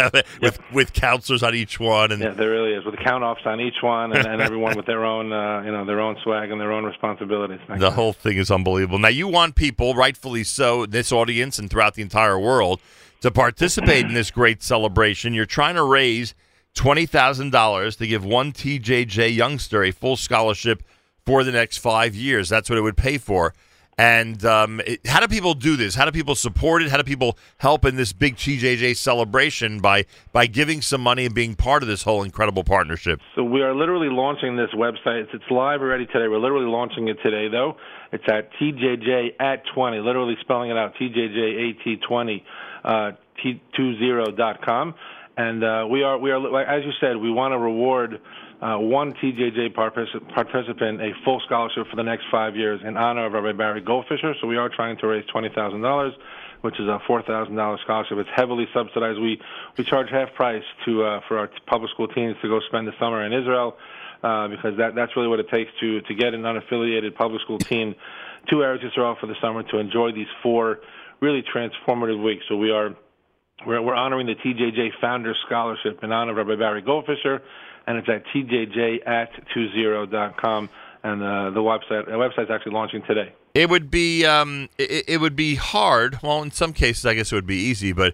with 0.41 0.59
with 0.73 0.93
counselors 0.93 1.43
on 1.43 1.53
each 1.53 1.79
one, 1.79 2.11
and 2.11 2.21
Yeah, 2.21 2.31
there 2.31 2.49
really 2.49 2.73
is, 2.73 2.83
with 2.83 2.95
count 2.97 3.23
offs 3.23 3.41
on 3.45 3.61
each 3.61 3.81
one, 3.81 4.11
and, 4.11 4.25
and 4.25 4.41
everyone 4.41 4.75
with 4.75 4.87
their 4.87 5.05
own, 5.05 5.31
uh, 5.31 5.61
you 5.63 5.71
know, 5.71 5.85
their 5.85 5.99
own 5.99 6.17
swag 6.23 6.49
and 6.49 6.59
their 6.59 6.71
own 6.71 6.83
responsibilities. 6.83 7.59
the 7.77 7.91
whole 7.91 8.13
thing 8.13 8.37
is 8.37 8.49
unbelievable. 8.49 8.97
Now, 8.97 9.09
you 9.09 9.27
want 9.27 9.55
people, 9.55 9.93
rightfully 9.93 10.43
so, 10.43 10.85
this 10.87 11.11
audience 11.11 11.59
and 11.59 11.69
throughout 11.69 11.93
the 11.93 12.01
entire 12.01 12.39
world, 12.39 12.81
to 13.21 13.31
participate 13.31 14.05
in 14.05 14.13
this 14.13 14.31
great 14.31 14.63
celebration. 14.63 15.33
You're 15.33 15.45
trying 15.45 15.75
to 15.75 15.83
raise 15.83 16.33
twenty 16.77 17.05
thousand 17.07 17.51
dollars 17.51 17.95
to 17.97 18.07
give 18.07 18.23
one 18.23 18.53
TJJ 18.53 19.35
youngster 19.35 19.83
a 19.83 19.91
full 19.91 20.15
scholarship 20.15 20.83
for 21.25 21.43
the 21.43 21.51
next 21.51 21.77
five 21.77 22.15
years. 22.15 22.47
That's 22.47 22.69
what 22.69 22.77
it 22.77 22.81
would 22.81 22.95
pay 22.95 23.17
for. 23.17 23.53
And 23.99 24.45
um, 24.45 24.79
it, 24.85 25.07
how 25.07 25.19
do 25.19 25.27
people 25.27 25.55
do 25.55 25.75
this? 25.75 25.95
How 25.95 26.05
do 26.05 26.11
people 26.11 26.35
support 26.35 26.83
it? 26.83 26.91
How 26.91 26.97
do 26.97 27.03
people 27.03 27.35
help 27.57 27.83
in 27.83 27.95
this 27.95 28.13
big 28.13 28.35
TJJ 28.35 28.95
celebration 28.95 29.79
by 29.79 30.05
by 30.31 30.45
giving 30.45 30.83
some 30.83 31.01
money 31.01 31.25
and 31.25 31.33
being 31.33 31.55
part 31.55 31.81
of 31.81 31.89
this 31.89 32.03
whole 32.03 32.21
incredible 32.21 32.63
partnership? 32.63 33.19
So 33.35 33.43
we 33.43 33.63
are 33.63 33.73
literally 33.73 34.09
launching 34.11 34.55
this 34.55 34.69
website. 34.75 35.23
It's, 35.23 35.31
it's 35.33 35.49
live 35.49 35.81
already 35.81 36.05
today. 36.05 36.27
We're 36.27 36.37
literally 36.37 36.67
launching 36.67 37.07
it 37.07 37.17
today, 37.23 37.47
though. 37.47 37.75
It's 38.11 38.23
at 38.29 38.51
TJJ 38.61 39.41
at 39.41 39.63
20, 39.73 39.97
literally 39.99 40.35
spelling 40.41 40.69
it 40.69 40.77
out, 40.77 40.93
TJJ 41.01 41.71
AT 41.71 42.01
20, 42.07 42.45
uh, 42.85 43.11
T20 43.43 44.37
dot 44.37 44.63
com. 44.63 44.93
And 45.37 45.63
uh, 45.63 45.85
we 45.89 46.01
are, 46.01 46.17
we 46.17 46.31
are, 46.31 46.63
as 46.63 46.83
you 46.83 46.91
said, 46.99 47.15
we 47.15 47.29
want 47.29 47.51
to 47.53 47.59
reward 47.59 48.19
uh, 48.59 48.77
one 48.79 49.13
TJJ 49.13 49.75
particip- 49.75 50.33
participant 50.33 50.99
a 50.99 51.11
full 51.23 51.39
scholarship 51.45 51.85
for 51.91 51.95
the 51.95 52.03
next 52.03 52.25
five 52.31 52.55
years 52.55 52.81
in 52.83 52.97
honor 52.97 53.27
of 53.27 53.33
Rabbi 53.33 53.55
Barry 53.55 53.83
Goldfisher. 53.83 54.33
So 54.41 54.47
we 54.47 54.57
are 54.57 54.67
trying 54.67 54.97
to 54.97 55.07
raise 55.07 55.23
twenty 55.31 55.49
thousand 55.53 55.81
dollars, 55.81 56.13
which 56.61 56.73
is 56.79 56.87
a 56.87 56.97
four 57.05 57.21
thousand 57.21 57.55
dollars 57.55 57.79
scholarship. 57.83 58.17
It's 58.17 58.29
heavily 58.35 58.65
subsidized. 58.73 59.19
We 59.19 59.39
we 59.77 59.83
charge 59.83 60.07
half 60.09 60.33
price 60.33 60.63
to 60.85 61.03
uh, 61.03 61.21
for 61.27 61.37
our 61.37 61.51
public 61.67 61.91
school 61.91 62.07
teens 62.07 62.35
to 62.41 62.47
go 62.47 62.59
spend 62.67 62.87
the 62.87 62.93
summer 62.99 63.23
in 63.23 63.31
Israel. 63.31 63.77
Uh, 64.23 64.47
because 64.47 64.75
that 64.79 64.95
that's 64.95 65.15
really 65.15 65.27
what 65.27 65.39
it 65.39 65.47
takes 65.49 65.69
to 65.79 66.01
to 66.01 66.15
get 66.15 66.33
an 66.33 66.41
unaffiliated 66.41 67.13
public 67.13 67.39
school 67.43 67.59
team 67.59 67.93
to 68.49 68.55
Eretz 68.55 68.83
Yisrael 68.83 69.19
for 69.19 69.27
the 69.27 69.35
summer 69.39 69.61
to 69.61 69.77
enjoy 69.77 70.11
these 70.11 70.25
four 70.41 70.79
really 71.19 71.43
transformative 71.43 72.23
weeks. 72.23 72.43
So 72.49 72.57
we 72.57 72.71
are 72.71 72.95
we're, 73.65 73.81
we're 73.81 73.95
honoring 73.95 74.27
the 74.27 74.35
TJJ 74.35 74.99
Founders 75.01 75.37
Scholarship 75.45 76.03
in 76.03 76.11
honor 76.11 76.31
of 76.31 76.47
Rabbi 76.47 76.59
Barry 76.59 76.81
Goldfisher, 76.81 77.41
and 77.87 77.97
it's 77.97 78.07
at 78.09 78.23
TJJ 78.27 79.07
at 79.07 79.31
20.com. 79.55 80.69
and 81.03 81.23
uh, 81.23 81.49
the 81.51 81.59
website 81.59 82.05
the 82.05 82.11
website's 82.11 82.51
actually 82.51 82.73
launching 82.73 83.01
today. 83.07 83.33
It 83.53 83.69
would 83.69 83.89
be 83.89 84.25
um, 84.25 84.69
it, 84.77 85.05
it 85.07 85.21
would 85.21 85.35
be 85.35 85.55
hard. 85.55 86.19
Well, 86.21 86.43
in 86.43 86.51
some 86.51 86.73
cases, 86.73 87.05
I 87.05 87.15
guess 87.15 87.31
it 87.31 87.35
would 87.35 87.47
be 87.47 87.55
easy, 87.55 87.93
but 87.93 88.13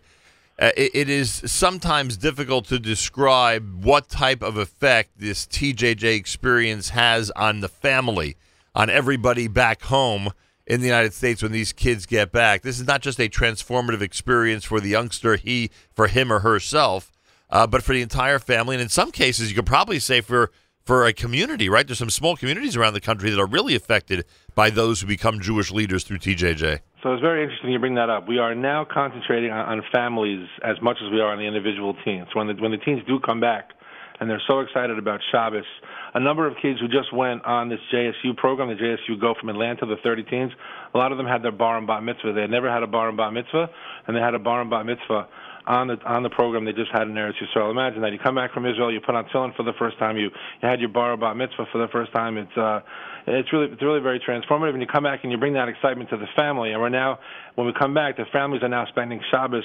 uh, 0.59 0.71
it, 0.77 0.91
it 0.93 1.09
is 1.09 1.41
sometimes 1.51 2.15
difficult 2.15 2.65
to 2.65 2.79
describe 2.79 3.83
what 3.83 4.07
type 4.07 4.41
of 4.41 4.57
effect 4.57 5.11
this 5.17 5.45
TJJ 5.45 6.15
experience 6.15 6.89
has 6.89 7.31
on 7.31 7.59
the 7.59 7.67
family, 7.67 8.37
on 8.73 8.89
everybody 8.89 9.47
back 9.47 9.81
home 9.83 10.31
in 10.65 10.80
the 10.80 10.88
United 10.88 11.14
States 11.14 11.44
when 11.44 11.52
these 11.52 11.73
kids 11.73 12.06
get 12.06 12.31
back. 12.31 12.61
This 12.61 12.80
is 12.80 12.88
not 12.88 13.02
just 13.02 13.19
a 13.19 13.30
transformative 13.30 14.02
experience 14.02 14.64
for 14.64 14.80
the 14.80 14.90
youngster, 14.90 15.35
he 15.35 15.72
for 15.94 16.07
him 16.07 16.31
or 16.31 16.40
herself, 16.40 17.11
uh, 17.49 17.68
but 17.68 17.84
for 17.84 17.94
the 17.94 18.02
entire 18.02 18.40
family, 18.40 18.76
and 18.76 18.81
in 18.81 18.90
some 18.90 19.11
cases, 19.11 19.49
you 19.49 19.56
could 19.56 19.65
probably 19.65 19.99
say 19.99 20.22
for 20.22 20.52
for 20.85 21.06
a 21.06 21.14
community, 21.14 21.69
right? 21.69 21.88
There's 21.88 21.99
some 21.99 22.10
small 22.10 22.35
communities 22.35 22.76
around 22.76 22.94
the 22.94 22.99
country 22.99 23.30
that 23.30 23.40
are 23.40 23.48
really 23.48 23.73
affected 23.76 24.26
by 24.53 24.69
those 24.69 24.99
who 24.99 25.07
become 25.07 25.40
Jewish 25.40 25.72
leaders 25.72 26.03
through 26.03 26.18
TJJ. 26.18 26.80
So 27.02 27.14
it's 27.14 27.22
very 27.22 27.44
interesting 27.44 27.72
you 27.72 27.80
bring 27.80 27.95
that 27.95 28.10
up. 28.10 28.27
We 28.27 28.38
are 28.38 28.53
now 28.53 28.85
concentrating 28.85 29.52
on, 29.52 29.80
on 29.80 29.84
families 29.94 30.48
as 30.64 30.81
much 30.81 30.98
as 31.03 31.10
we 31.11 31.22
are 31.22 31.31
on 31.31 31.38
the 31.38 31.45
individual 31.45 31.95
teens. 32.03 32.27
When 32.34 32.48
the, 32.48 32.56
when 32.56 32.72
the 32.72 32.77
teens 32.77 33.02
do 33.07 33.19
come 33.19 33.40
back, 33.40 33.72
and 34.19 34.30
they're 34.30 34.41
so 34.48 34.60
excited 34.60 34.98
about 34.98 35.19
Shabbos, 35.31 35.65
a 36.14 36.19
number 36.19 36.48
of 36.48 36.56
kids 36.61 36.80
who 36.80 36.88
just 36.88 37.14
went 37.14 37.44
on 37.45 37.69
this 37.69 37.80
JSU 37.91 38.38
program, 38.38 38.69
the 38.69 38.76
JSU 38.76 39.19
Go 39.19 39.34
from 39.40 39.49
Atlanta, 39.49 39.85
the 39.85 39.98
30 40.03 40.23
teens, 40.23 40.52
a 40.94 40.98
lot 40.98 41.11
of 41.11 41.18
them 41.18 41.27
had 41.27 41.44
their 41.44 41.52
bar 41.52 41.77
and 41.77 41.88
bat 41.88 42.03
mitzvah. 42.03 42.34
They 42.34 42.41
had 42.41 42.52
never 42.52 42.72
had 42.72 42.84
a 42.84 42.88
bar 42.88 43.10
and 43.10 43.18
bat 43.18 43.34
mitzvah, 43.34 43.69
and 44.07 44.15
they 44.15 44.22
had 44.22 44.35
a 44.35 44.40
bar 44.40 44.61
and 44.61 44.69
bat 44.69 44.85
mitzvah 44.85 45.27
on 45.65 45.88
the 45.88 45.98
on 46.06 46.23
the 46.23 46.30
program 46.30 46.65
they 46.65 46.73
just 46.73 46.91
had 46.91 47.03
in 47.03 47.14
Eretz 47.14 47.35
Yisrael. 47.41 47.72
Imagine 47.72 48.02
that 48.02 48.11
you 48.11 48.19
come 48.19 48.35
back 48.35 48.53
from 48.53 48.65
Israel, 48.65 48.91
you 48.91 48.99
put 48.99 49.15
on 49.15 49.26
tefillin 49.26 49.56
for 49.56 49.64
the 49.64 49.73
first 49.80 49.98
time, 49.98 50.18
you 50.18 50.30
you 50.61 50.69
had 50.69 50.80
your 50.80 50.90
bar 50.90 51.15
bat 51.18 51.38
mitzvah 51.38 51.65
for 51.72 51.77
the 51.77 51.88
first 51.88 52.11
time. 52.11 52.38
It's 52.38 52.57
uh, 52.57 52.81
it's 53.27 53.52
really 53.53 53.72
it's 53.72 53.81
really 53.81 54.02
very 54.02 54.19
transformative. 54.19 54.73
And 54.73 54.81
you 54.81 54.88
come 54.88 55.03
back 55.03 55.22
and 55.23 55.31
you 55.31 55.38
bring 55.38 55.53
that 55.53 55.69
excitement 55.69 56.10
to 56.10 56.18
the 56.18 56.27
family. 56.35 56.72
And 56.72 56.81
we're 56.81 56.90
now 56.90 57.19
when 57.56 57.68
we 57.68 57.73
come 57.73 57.94
back, 57.94 58.18
the 58.18 58.26
families 58.31 58.61
are 58.64 58.69
now 58.69 58.85
spending 58.88 59.22
Shabbos, 59.31 59.64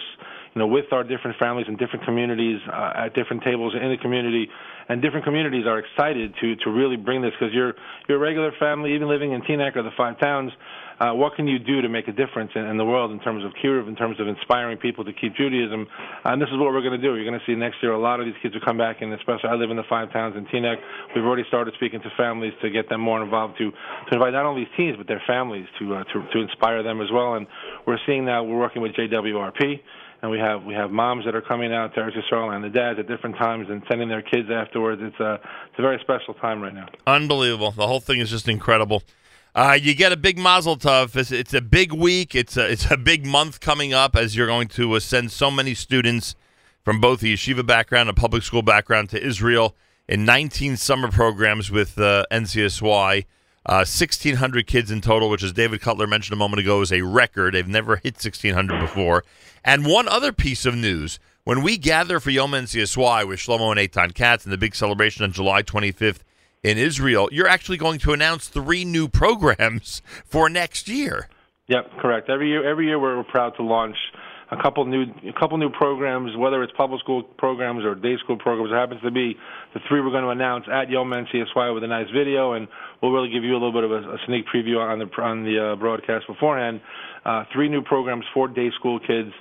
you 0.55 0.61
know, 0.61 0.67
with 0.67 0.93
our 0.93 1.03
different 1.03 1.37
families 1.39 1.67
in 1.69 1.77
different 1.77 2.05
communities 2.05 2.61
uh, 2.73 2.93
at 3.07 3.15
different 3.15 3.43
tables 3.43 3.75
in 3.75 3.91
the 3.91 3.99
community, 3.99 4.49
and 4.89 5.03
different 5.03 5.25
communities 5.25 5.67
are 5.67 5.79
excited 5.79 6.35
to 6.41 6.57
to 6.57 6.71
really 6.71 6.97
bring 6.97 7.23
this 7.23 7.33
because 7.39 7.55
you're 7.55 7.75
you're 8.09 8.19
a 8.19 8.21
regular 8.21 8.53
family, 8.59 8.95
even 8.95 9.09
living 9.09 9.33
in 9.33 9.43
Teaneck 9.43 9.77
or 9.77 9.83
the 9.83 9.95
five 9.97 10.19
towns 10.21 10.53
uh, 11.01 11.15
what 11.15 11.35
can 11.37 11.47
you 11.47 11.59
do 11.59 11.81
to 11.81 11.89
make 11.89 12.09
a 12.09 12.13
difference 12.13 12.51
in, 12.55 12.65
in 12.67 12.77
the 12.77 12.85
world 12.85 13.13
in 13.13 13.21
terms 13.21 13.45
of 13.45 13.53
cure, 13.61 13.87
in 13.87 13.95
terms 13.95 14.19
of 14.19 14.27
inspiring 14.27 14.77
people 14.79 15.05
to 15.05 15.13
keep 15.13 15.35
Judaism? 15.37 15.87
And 16.25 16.43
this 16.43 16.49
is 16.49 16.59
what 16.59 16.73
we're 16.75 16.83
going 16.83 16.99
to 17.01 17.03
do. 17.03 17.15
You're 17.15 17.29
going 17.29 17.39
to 17.39 17.47
see 17.47 17.55
next 17.55 17.77
year 17.83 17.93
a 17.93 18.01
lot 18.01 18.19
of 18.19 18.27
these 18.27 18.35
kids 18.43 18.55
who 18.55 18.61
come 18.61 18.79
back, 18.79 19.01
and 19.01 19.13
especially 19.15 19.51
I 19.51 19.55
live 19.55 19.71
in 19.71 19.77
the 19.77 19.87
five 19.89 20.13
towns 20.13 20.35
in 20.37 20.47
Teaneck. 20.47 20.77
We've 21.15 21.25
already 21.25 21.45
started 21.47 21.75
speaking 21.75 22.01
to 22.03 22.11
families 22.17 22.53
to 22.63 22.71
get 22.71 22.89
them 22.89 23.01
more 23.01 23.23
involved 23.23 23.59
to 23.59 23.71
to 23.71 24.13
invite 24.13 24.33
not 24.33 24.45
only 24.45 24.65
these 24.65 24.75
teens 24.77 24.97
but 24.99 25.07
their 25.07 25.23
families 25.27 25.67
to 25.79 25.95
uh, 25.95 26.05
to 26.05 26.27
to 26.33 26.39
inspire 26.41 26.83
them 26.83 27.01
as 27.01 27.09
well. 27.13 27.35
And 27.35 27.47
we're 27.87 27.99
seeing 28.05 28.25
now 28.25 28.43
we're 28.43 28.59
working 28.59 28.83
with 28.83 28.93
JWRP 28.95 29.81
and 30.23 30.31
we 30.31 30.39
have 30.39 30.65
we 30.65 30.75
have 30.75 30.91
moms 30.91 31.25
that 31.25 31.35
are 31.35 31.41
coming 31.41 31.73
out 31.73 31.95
to 31.95 32.01
Eretz 32.01 32.17
Yisrael 32.17 32.55
and 32.55 32.65
the 32.65 32.69
dads 32.69 32.99
at 32.99 33.07
different 33.07 33.37
times 33.37 33.69
and 33.71 33.83
sending 33.89 34.09
their 34.09 34.23
kids 34.23 34.49
afterwards. 34.51 35.01
It's 35.05 35.19
a 35.21 35.35
it's 35.35 35.79
a 35.79 35.83
very 35.83 35.99
special 36.01 36.35
time 36.35 36.61
right 36.61 36.75
now. 36.75 36.87
Unbelievable. 37.07 37.71
The 37.71 37.87
whole 37.87 38.01
thing 38.01 38.21
is 38.21 38.31
just 38.31 38.49
incredible. 38.49 39.03
Uh, 39.55 39.79
you 39.81 39.95
get 39.95 40.13
a 40.13 40.17
big 40.17 40.39
mazel 40.39 40.77
tov. 40.77 41.17
It's, 41.17 41.33
it's 41.33 41.55
a 41.55 41.61
big 41.61 41.93
week. 41.93 42.35
It's 42.35 42.57
a, 42.57 42.71
it's 42.71 42.91
a 42.91 42.97
big 42.97 43.27
month 43.27 43.61
coming 43.61 43.93
up 43.93 44.15
as 44.15 44.37
you're 44.37 44.47
going 44.47 44.69
to 44.69 44.93
uh, 44.93 45.01
send 45.01 45.33
so 45.33 45.51
many 45.51 45.75
students 45.75 46.37
from 46.85 47.01
both 47.01 47.21
the 47.21 47.35
yeshiva 47.35 47.67
background 47.67 48.09
and 48.09 48.17
public 48.17 48.43
school 48.43 48.63
background 48.63 49.11
to 49.11 49.23
Israel 49.23 49.75
in 50.07 50.25
19 50.25 50.77
summer 50.77 51.11
programs 51.11 51.71
with 51.71 51.99
uh, 51.99 52.25
NCSY. 52.31 53.25
Uh, 53.69 53.85
1,600 53.85 54.67
kids 54.67 54.91
in 54.91 55.03
total, 55.03 55.29
which, 55.29 55.43
as 55.43 55.53
David 55.53 55.83
Cutler 55.83 56.07
mentioned 56.07 56.33
a 56.33 56.39
moment 56.39 56.61
ago, 56.61 56.81
is 56.81 56.91
a 56.91 57.03
record. 57.03 57.53
They've 57.53 57.69
never 57.69 57.97
hit 57.97 58.15
1,600 58.15 58.81
before. 58.81 59.25
And 59.63 59.85
one 59.85 60.09
other 60.09 60.33
piece 60.33 60.65
of 60.65 60.75
news 60.75 61.19
when 61.45 61.63
we 61.63 61.77
gather 61.77 62.19
for 62.19 62.31
Yom 62.31 62.53
NCSY 62.53 63.29
with 63.29 63.39
Shlomo 63.39 63.71
and 63.71 63.79
Eitan 63.79 64.15
Katz 64.15 64.45
and 64.45 64.53
the 64.53 64.59
big 64.59 64.75
celebration 64.75 65.23
on 65.23 65.33
July 65.33 65.63
25th 65.63 66.21
in 66.63 66.79
Israel, 66.79 67.29
you're 67.31 67.49
actually 67.49 67.77
going 67.77 67.99
to 68.01 68.13
announce 68.15 68.49
three 68.49 68.87
new 68.87 69.07
programs 69.07 70.01
for 70.25 70.49
next 70.49 70.89
year. 70.89 71.29
Yep, 71.69 71.91
correct. 72.01 72.31
Every 72.31 72.49
year, 72.49 72.67
every 72.67 72.87
year 72.87 72.99
we're 72.99 73.23
proud 73.25 73.55
to 73.57 73.63
launch 73.63 73.97
a 74.51 74.57
couple 74.63 74.85
new 74.87 75.05
a 75.29 75.39
couple 75.39 75.59
new 75.59 75.71
programs, 75.71 76.37
whether 76.37 76.63
it's 76.63 76.73
public 76.77 77.01
school 77.01 77.23
programs 77.23 77.85
or 77.85 77.95
day 77.95 78.17
school 78.25 78.39
programs. 78.39 78.73
It 78.73 78.77
happens 78.77 79.03
to 79.03 79.11
be 79.11 79.37
the 79.75 79.81
three 79.89 80.01
we're 80.01 80.11
going 80.11 80.25
to 80.25 80.31
announce 80.31 80.65
at 80.73 80.89
Yom 80.89 81.11
NCSY 81.11 81.75
with 81.75 81.85
a 81.85 81.87
nice 81.87 82.09
video, 82.15 82.53
and 82.53 82.67
we'll 83.03 83.13
really 83.13 83.31
give 83.31 83.45
you 83.45 83.53
a 83.53 83.61
little 83.61 83.73
bit 83.73 83.85
of 83.85 83.93
a, 83.93 84.15
a 84.15 84.19
sneak 84.27 84.47
preview 84.47 84.79
on 84.79 84.99
the 84.99 85.23
on 85.23 85.45
the 85.45 85.73
uh, 85.73 85.77
broadcast 85.77 86.27
beforehand. 86.27 86.81
Uh, 87.25 87.45
three 87.53 87.69
new 87.69 87.83
programs 87.83 88.25
for 88.33 88.49
day 88.49 88.71
school 88.79 88.99
kids. 88.99 89.33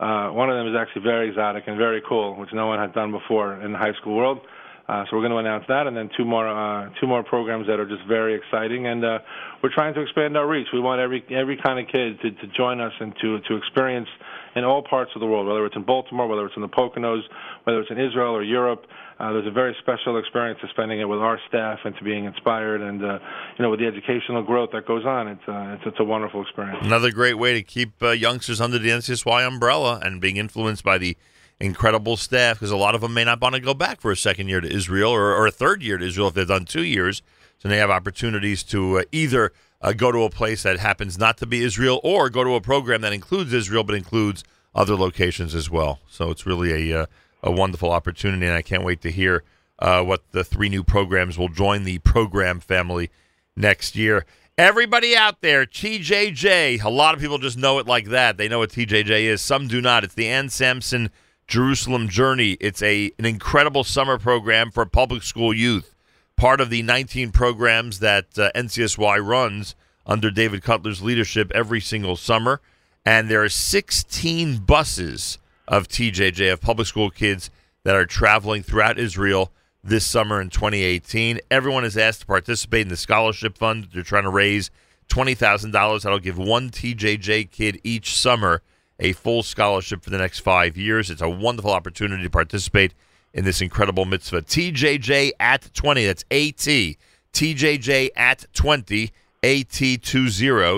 Uh, 0.00 0.28
one 0.30 0.50
of 0.50 0.56
them 0.56 0.66
is 0.66 0.74
actually 0.78 1.02
very 1.02 1.28
exotic 1.28 1.64
and 1.66 1.76
very 1.76 2.02
cool, 2.08 2.34
which 2.36 2.50
no 2.52 2.66
one 2.66 2.78
had 2.78 2.92
done 2.94 3.12
before 3.12 3.60
in 3.62 3.72
the 3.72 3.78
high 3.78 3.92
school 4.00 4.16
world. 4.16 4.40
Uh, 4.86 5.04
so 5.08 5.16
we're 5.16 5.22
going 5.22 5.32
to 5.32 5.38
announce 5.38 5.64
that, 5.66 5.86
and 5.86 5.96
then 5.96 6.10
two 6.14 6.24
more 6.26 6.46
uh, 6.46 6.90
two 7.00 7.06
more 7.06 7.22
programs 7.22 7.66
that 7.66 7.80
are 7.80 7.88
just 7.88 8.06
very 8.06 8.34
exciting. 8.34 8.86
And 8.86 9.02
uh, 9.02 9.18
we're 9.62 9.72
trying 9.72 9.94
to 9.94 10.02
expand 10.02 10.36
our 10.36 10.46
reach. 10.46 10.66
We 10.74 10.80
want 10.80 11.00
every 11.00 11.24
every 11.30 11.56
kind 11.56 11.78
of 11.78 11.90
kid 11.90 12.20
to, 12.20 12.30
to 12.30 12.46
join 12.54 12.80
us 12.80 12.92
and 13.00 13.14
to 13.22 13.40
to 13.48 13.56
experience 13.56 14.08
in 14.54 14.62
all 14.62 14.82
parts 14.82 15.10
of 15.14 15.20
the 15.20 15.26
world, 15.26 15.46
whether 15.46 15.64
it's 15.64 15.74
in 15.74 15.84
Baltimore, 15.84 16.28
whether 16.28 16.44
it's 16.44 16.54
in 16.54 16.62
the 16.62 16.68
Poconos, 16.68 17.22
whether 17.64 17.80
it's 17.80 17.90
in 17.90 17.98
Israel 17.98 18.36
or 18.36 18.42
Europe. 18.42 18.86
Uh, 19.18 19.32
there's 19.32 19.46
a 19.46 19.50
very 19.50 19.74
special 19.80 20.18
experience 20.18 20.60
to 20.60 20.68
spending 20.68 21.00
it 21.00 21.04
with 21.04 21.20
our 21.20 21.38
staff 21.48 21.78
and 21.84 21.96
to 21.96 22.04
being 22.04 22.24
inspired, 22.24 22.82
and 22.82 23.02
uh, 23.02 23.18
you 23.56 23.62
know, 23.62 23.70
with 23.70 23.80
the 23.80 23.86
educational 23.86 24.42
growth 24.42 24.70
that 24.72 24.86
goes 24.86 25.06
on, 25.06 25.28
it's 25.28 25.48
uh, 25.48 25.76
it's, 25.78 25.82
it's 25.86 26.00
a 26.00 26.04
wonderful 26.04 26.42
experience. 26.42 26.78
Another 26.82 27.10
great 27.10 27.38
way 27.38 27.54
to 27.54 27.62
keep 27.62 28.02
uh, 28.02 28.10
youngsters 28.10 28.60
under 28.60 28.78
the 28.78 28.90
NCSY 28.90 29.46
umbrella 29.46 30.00
and 30.02 30.20
being 30.20 30.36
influenced 30.36 30.84
by 30.84 30.98
the 30.98 31.16
incredible 31.60 32.16
staff 32.16 32.56
because 32.56 32.70
a 32.70 32.76
lot 32.76 32.94
of 32.94 33.00
them 33.00 33.14
may 33.14 33.24
not 33.24 33.40
want 33.40 33.54
to 33.54 33.60
go 33.60 33.74
back 33.74 34.00
for 34.00 34.10
a 34.10 34.16
second 34.16 34.48
year 34.48 34.60
to 34.60 34.70
Israel 34.70 35.10
or, 35.10 35.34
or 35.34 35.46
a 35.46 35.50
third 35.50 35.82
year 35.82 35.98
to 35.98 36.06
Israel 36.06 36.28
if 36.28 36.34
they've 36.34 36.46
done 36.46 36.64
two 36.64 36.84
years. 36.84 37.22
So 37.58 37.68
they 37.68 37.78
have 37.78 37.90
opportunities 37.90 38.62
to 38.64 38.98
uh, 38.98 39.02
either 39.12 39.52
uh, 39.80 39.92
go 39.92 40.12
to 40.12 40.22
a 40.24 40.30
place 40.30 40.64
that 40.64 40.78
happens 40.78 41.18
not 41.18 41.38
to 41.38 41.46
be 41.46 41.62
Israel 41.62 42.00
or 42.02 42.28
go 42.30 42.44
to 42.44 42.54
a 42.54 42.60
program 42.60 43.00
that 43.02 43.12
includes 43.12 43.52
Israel 43.52 43.84
but 43.84 43.94
includes 43.94 44.44
other 44.74 44.96
locations 44.96 45.54
as 45.54 45.70
well. 45.70 46.00
So 46.08 46.30
it's 46.30 46.46
really 46.46 46.90
a, 46.90 47.02
uh, 47.02 47.06
a 47.42 47.50
wonderful 47.50 47.90
opportunity, 47.90 48.46
and 48.46 48.56
I 48.56 48.62
can't 48.62 48.82
wait 48.82 49.00
to 49.02 49.10
hear 49.10 49.44
uh, 49.78 50.02
what 50.02 50.22
the 50.32 50.44
three 50.44 50.68
new 50.68 50.82
programs 50.82 51.38
will 51.38 51.48
join 51.48 51.84
the 51.84 51.98
program 51.98 52.60
family 52.60 53.10
next 53.56 53.94
year. 53.94 54.24
Everybody 54.56 55.16
out 55.16 55.40
there, 55.40 55.66
TJJ. 55.66 56.82
A 56.82 56.88
lot 56.88 57.14
of 57.14 57.20
people 57.20 57.38
just 57.38 57.58
know 57.58 57.78
it 57.78 57.86
like 57.86 58.06
that. 58.06 58.36
They 58.36 58.48
know 58.48 58.60
what 58.60 58.70
TJJ 58.70 59.22
is. 59.22 59.42
Some 59.42 59.68
do 59.68 59.80
not. 59.80 60.04
It's 60.04 60.14
the 60.14 60.28
Anne 60.28 60.48
Samson 60.48 61.10
Jerusalem 61.46 62.08
Journey. 62.08 62.56
It's 62.60 62.82
a 62.82 63.12
an 63.18 63.24
incredible 63.24 63.84
summer 63.84 64.18
program 64.18 64.70
for 64.70 64.86
public 64.86 65.22
school 65.22 65.52
youth. 65.54 65.94
Part 66.36 66.60
of 66.60 66.70
the 66.70 66.82
19 66.82 67.30
programs 67.30 68.00
that 68.00 68.38
uh, 68.38 68.50
NCSY 68.54 69.24
runs 69.24 69.74
under 70.06 70.30
David 70.30 70.62
Cutler's 70.62 71.02
leadership 71.02 71.50
every 71.54 71.80
single 71.80 72.16
summer, 72.16 72.60
and 73.06 73.30
there 73.30 73.42
are 73.42 73.48
16 73.48 74.58
buses 74.58 75.38
of 75.68 75.88
TJJ 75.88 76.52
of 76.52 76.60
public 76.60 76.88
school 76.88 77.10
kids 77.10 77.50
that 77.84 77.94
are 77.94 78.06
traveling 78.06 78.62
throughout 78.62 78.98
Israel 78.98 79.52
this 79.82 80.06
summer 80.06 80.40
in 80.40 80.50
2018. 80.50 81.38
Everyone 81.50 81.84
is 81.84 81.96
asked 81.96 82.20
to 82.20 82.26
participate 82.26 82.82
in 82.82 82.88
the 82.88 82.96
scholarship 82.96 83.56
fund. 83.56 83.88
They're 83.92 84.02
trying 84.02 84.24
to 84.24 84.30
raise 84.30 84.70
$20,000 85.08 86.02
that'll 86.02 86.18
give 86.18 86.38
one 86.38 86.70
TJJ 86.70 87.50
kid 87.50 87.80
each 87.84 88.16
summer 88.16 88.62
a 88.98 89.12
full 89.12 89.42
scholarship 89.42 90.02
for 90.02 90.10
the 90.10 90.18
next 90.18 90.40
five 90.40 90.76
years. 90.76 91.10
It's 91.10 91.22
a 91.22 91.28
wonderful 91.28 91.72
opportunity 91.72 92.22
to 92.22 92.30
participate 92.30 92.94
in 93.32 93.44
this 93.44 93.60
incredible 93.60 94.04
mitzvah. 94.04 94.42
TJJ 94.42 95.32
at 95.40 95.70
20. 95.74 96.06
That's 96.06 96.24
AT. 96.30 96.96
TJJ 97.32 98.10
at 98.16 98.46
20. 98.54 99.12
AT20. 99.42 99.98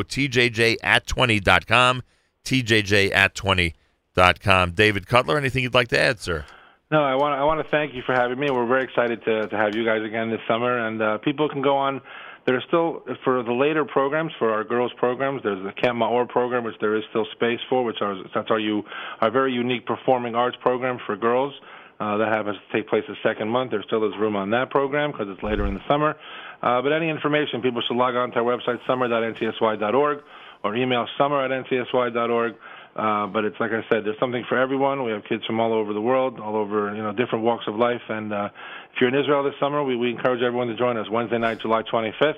TJJ 0.04 0.76
at 0.82 1.06
20.com. 1.06 2.02
TJJ 2.44 3.12
at 3.14 3.34
20.com. 3.34 4.70
David 4.72 5.06
Cutler, 5.06 5.36
anything 5.36 5.62
you'd 5.62 5.74
like 5.74 5.88
to 5.88 6.00
add, 6.00 6.20
sir? 6.20 6.44
No, 6.90 7.02
I 7.02 7.16
want 7.16 7.34
I 7.34 7.42
want 7.42 7.60
to 7.60 7.68
thank 7.68 7.94
you 7.94 8.02
for 8.06 8.12
having 8.12 8.38
me. 8.38 8.48
We're 8.48 8.66
very 8.66 8.84
excited 8.84 9.24
to 9.24 9.48
to 9.48 9.56
have 9.56 9.74
you 9.74 9.84
guys 9.84 10.04
again 10.04 10.30
this 10.30 10.38
summer, 10.46 10.86
and 10.86 11.02
uh, 11.02 11.18
people 11.18 11.48
can 11.48 11.60
go 11.60 11.76
on. 11.76 12.00
There's 12.46 12.62
still 12.68 13.02
for 13.24 13.42
the 13.42 13.52
later 13.52 13.84
programs 13.84 14.32
for 14.38 14.52
our 14.52 14.62
girls 14.62 14.92
programs. 14.96 15.42
There's 15.42 15.62
the 15.64 15.72
Camp 15.72 15.98
Maor 15.98 16.28
program, 16.28 16.62
which 16.62 16.76
there 16.80 16.94
is 16.94 17.02
still 17.10 17.26
space 17.32 17.58
for, 17.68 17.82
which 17.82 18.00
are 18.00 18.16
that's 18.32 18.50
our 18.50 18.60
you 18.60 18.84
our 19.20 19.30
very 19.30 19.52
unique 19.52 19.84
performing 19.84 20.34
arts 20.36 20.56
program 20.60 20.98
for 21.06 21.16
girls. 21.16 21.52
Uh, 21.98 22.18
that 22.18 22.28
happens 22.28 22.56
to 22.58 22.76
take 22.76 22.88
place 22.88 23.02
the 23.08 23.16
second 23.22 23.48
month. 23.48 23.70
There 23.70 23.82
still 23.82 24.04
is 24.06 24.16
room 24.18 24.36
on 24.36 24.50
that 24.50 24.70
program 24.70 25.12
because 25.12 25.28
it's 25.28 25.42
later 25.42 25.66
in 25.66 25.74
the 25.74 25.80
summer. 25.88 26.16
Uh, 26.62 26.82
but 26.82 26.92
any 26.92 27.08
information, 27.08 27.62
people 27.62 27.82
should 27.86 27.96
log 27.96 28.14
on 28.14 28.30
to 28.32 28.38
our 28.38 28.44
website 28.44 28.78
summer.ncsy.org 28.86 30.18
or 30.62 30.76
email 30.76 31.06
summer 31.18 31.44
at 31.44 31.50
ncsy.org. 31.50 32.54
Uh, 32.96 33.26
but 33.26 33.44
it's 33.44 33.60
like 33.60 33.72
I 33.72 33.84
said, 33.90 34.06
there's 34.06 34.18
something 34.18 34.44
for 34.48 34.56
everyone. 34.56 35.04
We 35.04 35.12
have 35.12 35.22
kids 35.24 35.44
from 35.44 35.60
all 35.60 35.74
over 35.74 35.92
the 35.92 36.00
world, 36.00 36.40
all 36.40 36.56
over 36.56 36.94
you 36.94 37.02
know 37.02 37.12
different 37.12 37.44
walks 37.44 37.64
of 37.66 37.76
life. 37.76 38.00
And 38.08 38.32
uh, 38.32 38.48
if 38.96 39.00
you're 39.02 39.10
in 39.10 39.14
Israel 39.14 39.42
this 39.42 39.52
summer, 39.60 39.84
we, 39.84 39.94
we 39.94 40.08
encourage 40.08 40.40
everyone 40.40 40.68
to 40.68 40.74
join 40.74 40.96
us 40.96 41.06
Wednesday 41.10 41.36
night, 41.36 41.60
July 41.60 41.82
25th, 41.82 42.36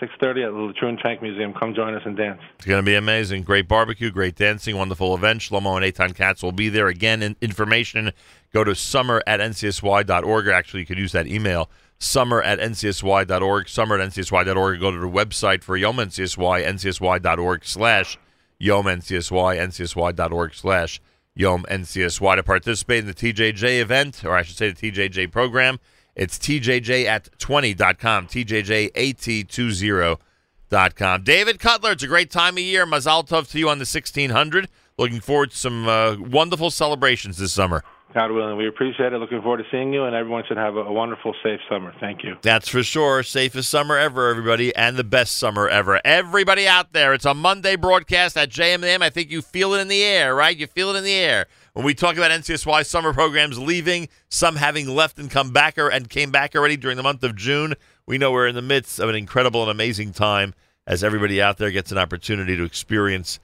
6:30 0.00 0.46
at 0.46 0.52
the 0.52 0.72
Latrun 0.80 1.02
Tank 1.02 1.20
Museum. 1.20 1.52
Come 1.52 1.74
join 1.74 1.94
us 1.94 2.02
and 2.04 2.16
dance. 2.16 2.40
It's 2.58 2.64
going 2.64 2.80
to 2.80 2.86
be 2.86 2.94
amazing. 2.94 3.42
Great 3.42 3.66
barbecue, 3.66 4.12
great 4.12 4.36
dancing, 4.36 4.76
wonderful 4.76 5.16
event. 5.16 5.40
Shlomo 5.40 5.76
and 5.76 5.84
Eitan 5.84 6.14
Katz 6.14 6.44
will 6.44 6.52
be 6.52 6.68
there. 6.68 6.86
Again, 6.86 7.24
in 7.24 7.34
information, 7.40 8.12
go 8.52 8.62
to 8.62 8.76
summer 8.76 9.20
at 9.26 9.40
ncsy.org. 9.40 10.46
Or 10.46 10.52
actually, 10.52 10.80
you 10.80 10.86
could 10.86 10.98
use 10.98 11.10
that 11.10 11.26
email, 11.26 11.68
summer 11.98 12.40
at 12.40 12.60
ncsy.org, 12.60 13.68
summer 13.68 13.98
at 13.98 14.08
ncsy.org. 14.08 14.80
Go 14.80 14.90
to 14.92 14.98
the 15.00 15.06
website 15.08 15.64
for 15.64 15.76
Yom 15.76 15.96
NCSY, 15.96 16.64
ncsy.org 16.64 17.64
slash 17.64 18.16
Yom 18.60 18.84
NCSY, 18.84 19.56
ncsy.org 19.58 20.54
slash 20.54 21.00
Yom 21.34 21.64
NCSY 21.68 22.36
to 22.36 22.42
participate 22.44 23.00
in 23.00 23.06
the 23.06 23.12
TJJ 23.12 23.80
event, 23.80 24.24
or 24.24 24.36
I 24.36 24.42
should 24.42 24.56
say 24.56 24.70
the 24.70 24.92
TJJ 24.92 25.32
program. 25.32 25.80
It's 26.16 26.38
TJJ 26.38 27.04
at 27.04 27.28
20.com, 27.38 28.26
TJJAT20.com. 28.28 31.22
David 31.22 31.60
Cutler, 31.60 31.92
it's 31.92 32.02
a 32.02 32.08
great 32.08 32.30
time 32.30 32.54
of 32.54 32.62
year. 32.62 32.86
Mazal 32.86 33.28
Tov 33.28 33.50
to 33.50 33.58
you 33.58 33.68
on 33.68 33.76
the 33.78 33.82
1600. 33.82 34.70
Looking 34.96 35.20
forward 35.20 35.50
to 35.50 35.56
some 35.56 35.86
uh, 35.86 36.16
wonderful 36.18 36.70
celebrations 36.70 37.36
this 37.36 37.52
summer. 37.52 37.84
God 38.14 38.30
willing, 38.32 38.56
we 38.56 38.66
appreciate 38.66 39.12
it. 39.12 39.18
Looking 39.18 39.42
forward 39.42 39.58
to 39.58 39.64
seeing 39.70 39.92
you, 39.92 40.04
and 40.04 40.16
everyone 40.16 40.44
should 40.48 40.56
have 40.56 40.76
a, 40.76 40.80
a 40.80 40.92
wonderful, 40.92 41.34
safe 41.42 41.60
summer. 41.68 41.92
Thank 42.00 42.24
you. 42.24 42.36
That's 42.40 42.66
for 42.66 42.82
sure. 42.82 43.22
Safest 43.22 43.68
summer 43.68 43.98
ever, 43.98 44.30
everybody, 44.30 44.74
and 44.74 44.96
the 44.96 45.04
best 45.04 45.36
summer 45.36 45.68
ever. 45.68 46.00
Everybody 46.02 46.66
out 46.66 46.94
there, 46.94 47.12
it's 47.12 47.26
a 47.26 47.34
Monday 47.34 47.76
broadcast 47.76 48.38
at 48.38 48.48
JMM. 48.48 49.02
I 49.02 49.10
think 49.10 49.30
you 49.30 49.42
feel 49.42 49.74
it 49.74 49.80
in 49.80 49.88
the 49.88 50.02
air, 50.02 50.34
right? 50.34 50.56
You 50.56 50.66
feel 50.66 50.94
it 50.94 50.96
in 50.96 51.04
the 51.04 51.12
air. 51.12 51.44
When 51.76 51.84
we 51.84 51.92
talk 51.92 52.16
about 52.16 52.30
NCSY 52.30 52.86
summer 52.86 53.12
programs 53.12 53.58
leaving, 53.58 54.08
some 54.30 54.56
having 54.56 54.88
left 54.88 55.18
and 55.18 55.30
come 55.30 55.50
back 55.50 55.76
or, 55.76 55.90
and 55.90 56.08
came 56.08 56.30
back 56.30 56.56
already 56.56 56.78
during 56.78 56.96
the 56.96 57.02
month 57.02 57.22
of 57.22 57.36
June, 57.36 57.74
we 58.06 58.16
know 58.16 58.32
we're 58.32 58.46
in 58.46 58.54
the 58.54 58.62
midst 58.62 58.98
of 58.98 59.10
an 59.10 59.14
incredible 59.14 59.60
and 59.60 59.70
amazing 59.70 60.14
time 60.14 60.54
as 60.86 61.04
everybody 61.04 61.42
out 61.42 61.58
there 61.58 61.70
gets 61.70 61.92
an 61.92 61.98
opportunity 61.98 62.56
to 62.56 62.64
experience 62.64 63.40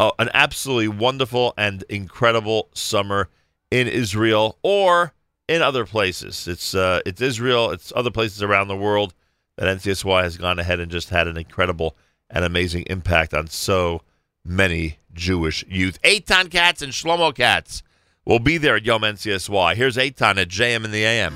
uh, 0.00 0.10
an 0.18 0.30
absolutely 0.32 0.88
wonderful 0.88 1.52
and 1.58 1.84
incredible 1.90 2.70
summer 2.72 3.28
in 3.70 3.88
Israel 3.88 4.56
or 4.62 5.12
in 5.46 5.60
other 5.60 5.84
places. 5.84 6.48
It's 6.48 6.74
uh, 6.74 7.00
it's 7.04 7.20
Israel, 7.20 7.72
it's 7.72 7.92
other 7.94 8.10
places 8.10 8.42
around 8.42 8.68
the 8.68 8.76
world 8.76 9.12
that 9.58 9.76
NCSY 9.76 10.22
has 10.22 10.38
gone 10.38 10.58
ahead 10.58 10.80
and 10.80 10.90
just 10.90 11.10
had 11.10 11.28
an 11.28 11.36
incredible 11.36 11.94
and 12.30 12.42
amazing 12.42 12.84
impact 12.88 13.34
on 13.34 13.48
so 13.48 14.00
many 14.46 14.98
Jewish 15.12 15.64
youth. 15.68 16.00
Eitan 16.02 16.50
Katz 16.50 16.82
and 16.82 16.92
Shlomo 16.92 17.34
Katz 17.34 17.82
will 18.24 18.38
be 18.38 18.58
there 18.58 18.76
at 18.76 18.84
Yom 18.84 19.02
NCSY. 19.02 19.74
Here's 19.74 19.96
Eitan 19.96 20.38
at 20.38 20.48
JM 20.48 20.84
in 20.84 20.90
the 20.90 21.04
AM. 21.04 21.34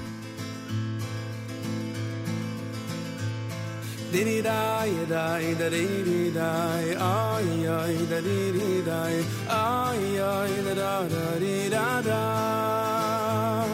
Diddy 4.12 4.42
die, 4.42 5.04
die, 5.08 5.54
da 5.54 5.68
die, 5.70 6.96
ay 6.98 7.66
ay 7.68 8.06
da 8.10 8.20
die, 8.20 9.24
ay 9.48 10.18
ay 10.18 10.62
da 10.64 10.74
da 10.74 11.08
da 11.08 11.38
dee 11.38 11.68
da 11.70 12.02
da. 12.02 13.66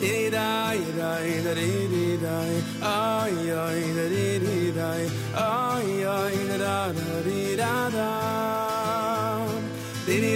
Diddy 0.00 0.30
die, 0.30 0.78
die, 0.98 1.42
da 1.44 1.54
die, 1.54 2.62
ay 2.82 3.50
ay 3.62 3.80
da 3.94 4.08
die, 4.10 5.10
ay 5.36 6.04
ay 6.04 6.58
da 6.58 6.92
da 6.92 7.22
dee 7.22 7.56
da 7.56 7.90
da. 7.90 8.65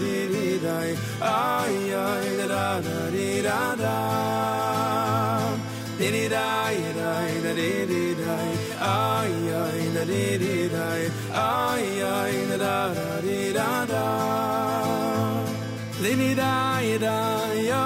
ai 17.03 17.33
yo 17.67 17.85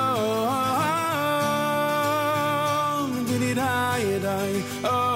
oh 4.83 5.06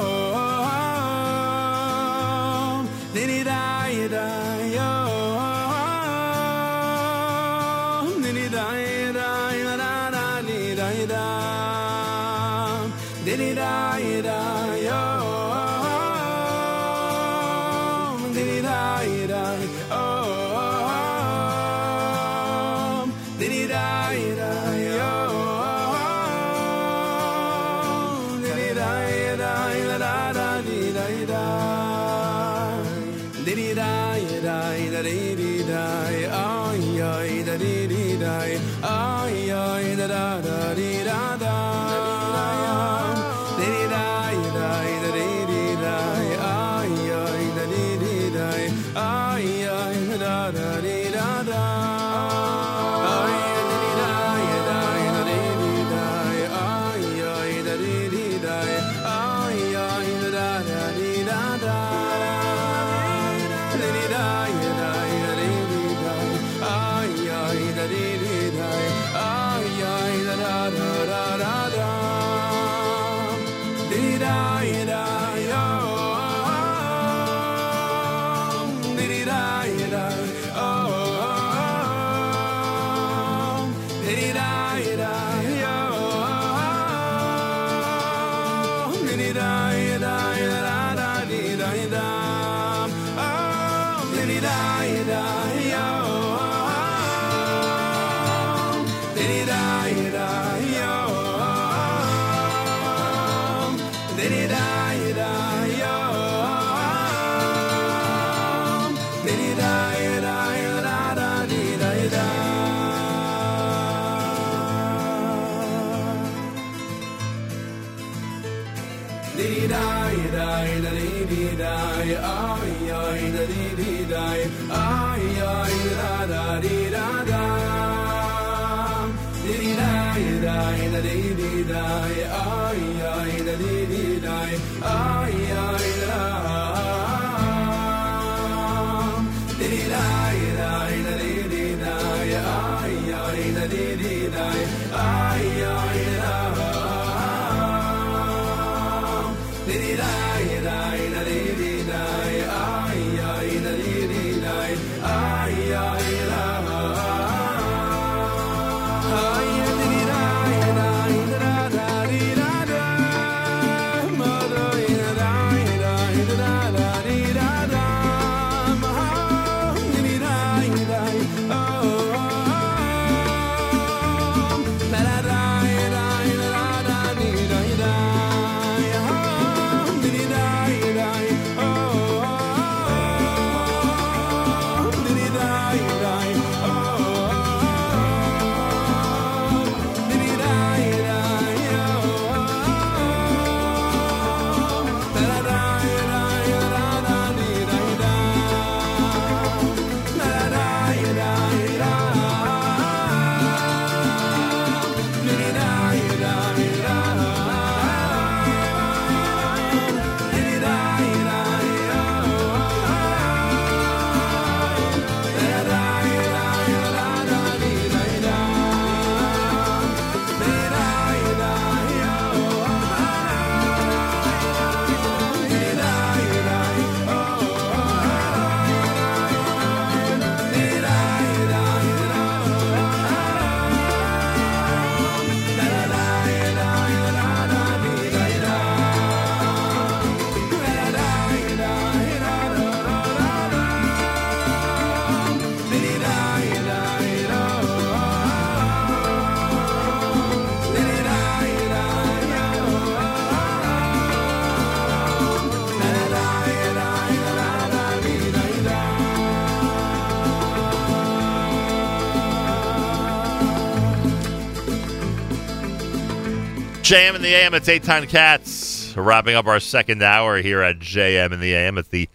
JM 266.91 267.15
in 267.15 267.21
the 267.21 267.33
AM. 267.33 267.53
It's 267.53 267.69
Eitan 267.69 268.09
Katz. 268.09 268.97
Wrapping 268.97 269.33
up 269.33 269.47
our 269.47 269.61
second 269.61 270.03
hour 270.03 270.39
here 270.41 270.61
at 270.61 270.79
JM 270.79 271.31
in 271.31 271.39
the 271.39 271.53
AM 271.53 271.77
at 271.77 271.89
the 271.89 272.09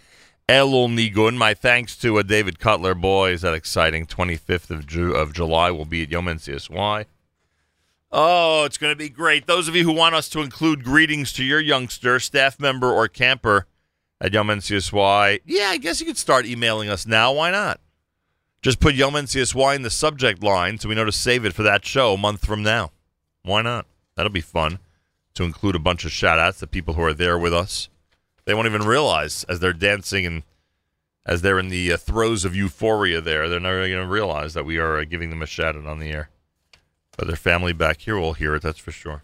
Elul 0.50 0.90
Nigun. 0.90 1.38
My 1.38 1.54
thanks 1.54 1.96
to 1.96 2.18
uh, 2.18 2.22
David 2.22 2.58
Cutler. 2.58 2.94
Boys, 2.94 3.40
that 3.40 3.54
exciting. 3.54 4.04
25th 4.04 4.68
of, 4.68 4.86
Ju- 4.86 5.14
of 5.14 5.32
July 5.32 5.70
will 5.70 5.86
be 5.86 6.02
at 6.02 6.10
Yom 6.10 6.26
NCSY. 6.26 7.06
Oh, 8.12 8.64
it's 8.64 8.76
going 8.76 8.92
to 8.92 8.98
be 8.98 9.08
great. 9.08 9.46
Those 9.46 9.66
of 9.66 9.74
you 9.74 9.84
who 9.84 9.94
want 9.94 10.14
us 10.14 10.28
to 10.28 10.42
include 10.42 10.84
greetings 10.84 11.32
to 11.32 11.42
your 11.42 11.60
youngster, 11.60 12.20
staff 12.20 12.60
member, 12.60 12.92
or 12.92 13.08
camper 13.08 13.64
at 14.20 14.34
Yom 14.34 14.48
NCSY, 14.48 15.40
yeah, 15.46 15.68
I 15.68 15.78
guess 15.78 16.00
you 16.00 16.06
could 16.06 16.18
start 16.18 16.44
emailing 16.44 16.90
us 16.90 17.06
now. 17.06 17.32
Why 17.32 17.50
not? 17.50 17.80
Just 18.60 18.78
put 18.78 18.94
Yom 18.94 19.14
NCSY 19.14 19.74
in 19.74 19.80
the 19.80 19.88
subject 19.88 20.42
line 20.42 20.78
so 20.78 20.90
we 20.90 20.94
know 20.94 21.06
to 21.06 21.12
save 21.12 21.46
it 21.46 21.54
for 21.54 21.62
that 21.62 21.86
show 21.86 22.12
a 22.12 22.18
month 22.18 22.44
from 22.44 22.62
now. 22.62 22.90
Why 23.42 23.62
not? 23.62 23.86
That'll 24.16 24.32
be 24.32 24.40
fun 24.40 24.78
to 25.34 25.44
include 25.44 25.76
a 25.76 25.80
bunch 25.80 26.05
of 26.05 26.12
shout 26.12 26.38
outs 26.38 26.59
to 26.60 26.66
people 26.66 26.94
who 26.94 27.02
are 27.02 27.12
there 27.12 27.38
with 27.38 27.52
us. 27.52 27.88
They 28.47 28.55
won't 28.55 28.66
even 28.66 28.86
realize 28.86 29.44
as 29.44 29.60
they're 29.60 29.72
dancing 29.72 30.24
and 30.24 30.43
as 31.26 31.43
they're 31.43 31.59
in 31.59 31.68
the 31.68 31.93
uh, 31.93 31.97
throes 31.97 32.44
of 32.44 32.55
euphoria 32.55 33.20
there, 33.20 33.48
they're 33.48 33.60
never 33.60 33.88
going 33.88 34.01
to 34.01 34.06
realize 34.06 34.55
that 34.55 34.64
we 34.64 34.78
are 34.78 34.98
uh, 34.98 35.05
giving 35.05 35.30
them 35.30 35.43
a 35.43 35.47
shout 35.47 35.76
out 35.76 35.86
on 35.86 35.98
the 35.98 36.10
air. 36.10 36.30
But 37.16 37.26
their 37.26 37.36
family 37.36 37.72
back 37.72 38.01
here 38.01 38.16
will 38.16 38.34
hear 38.34 38.55
it, 38.55 38.62
that's 38.62 38.78
for 38.78 38.93
sure. 38.93 39.22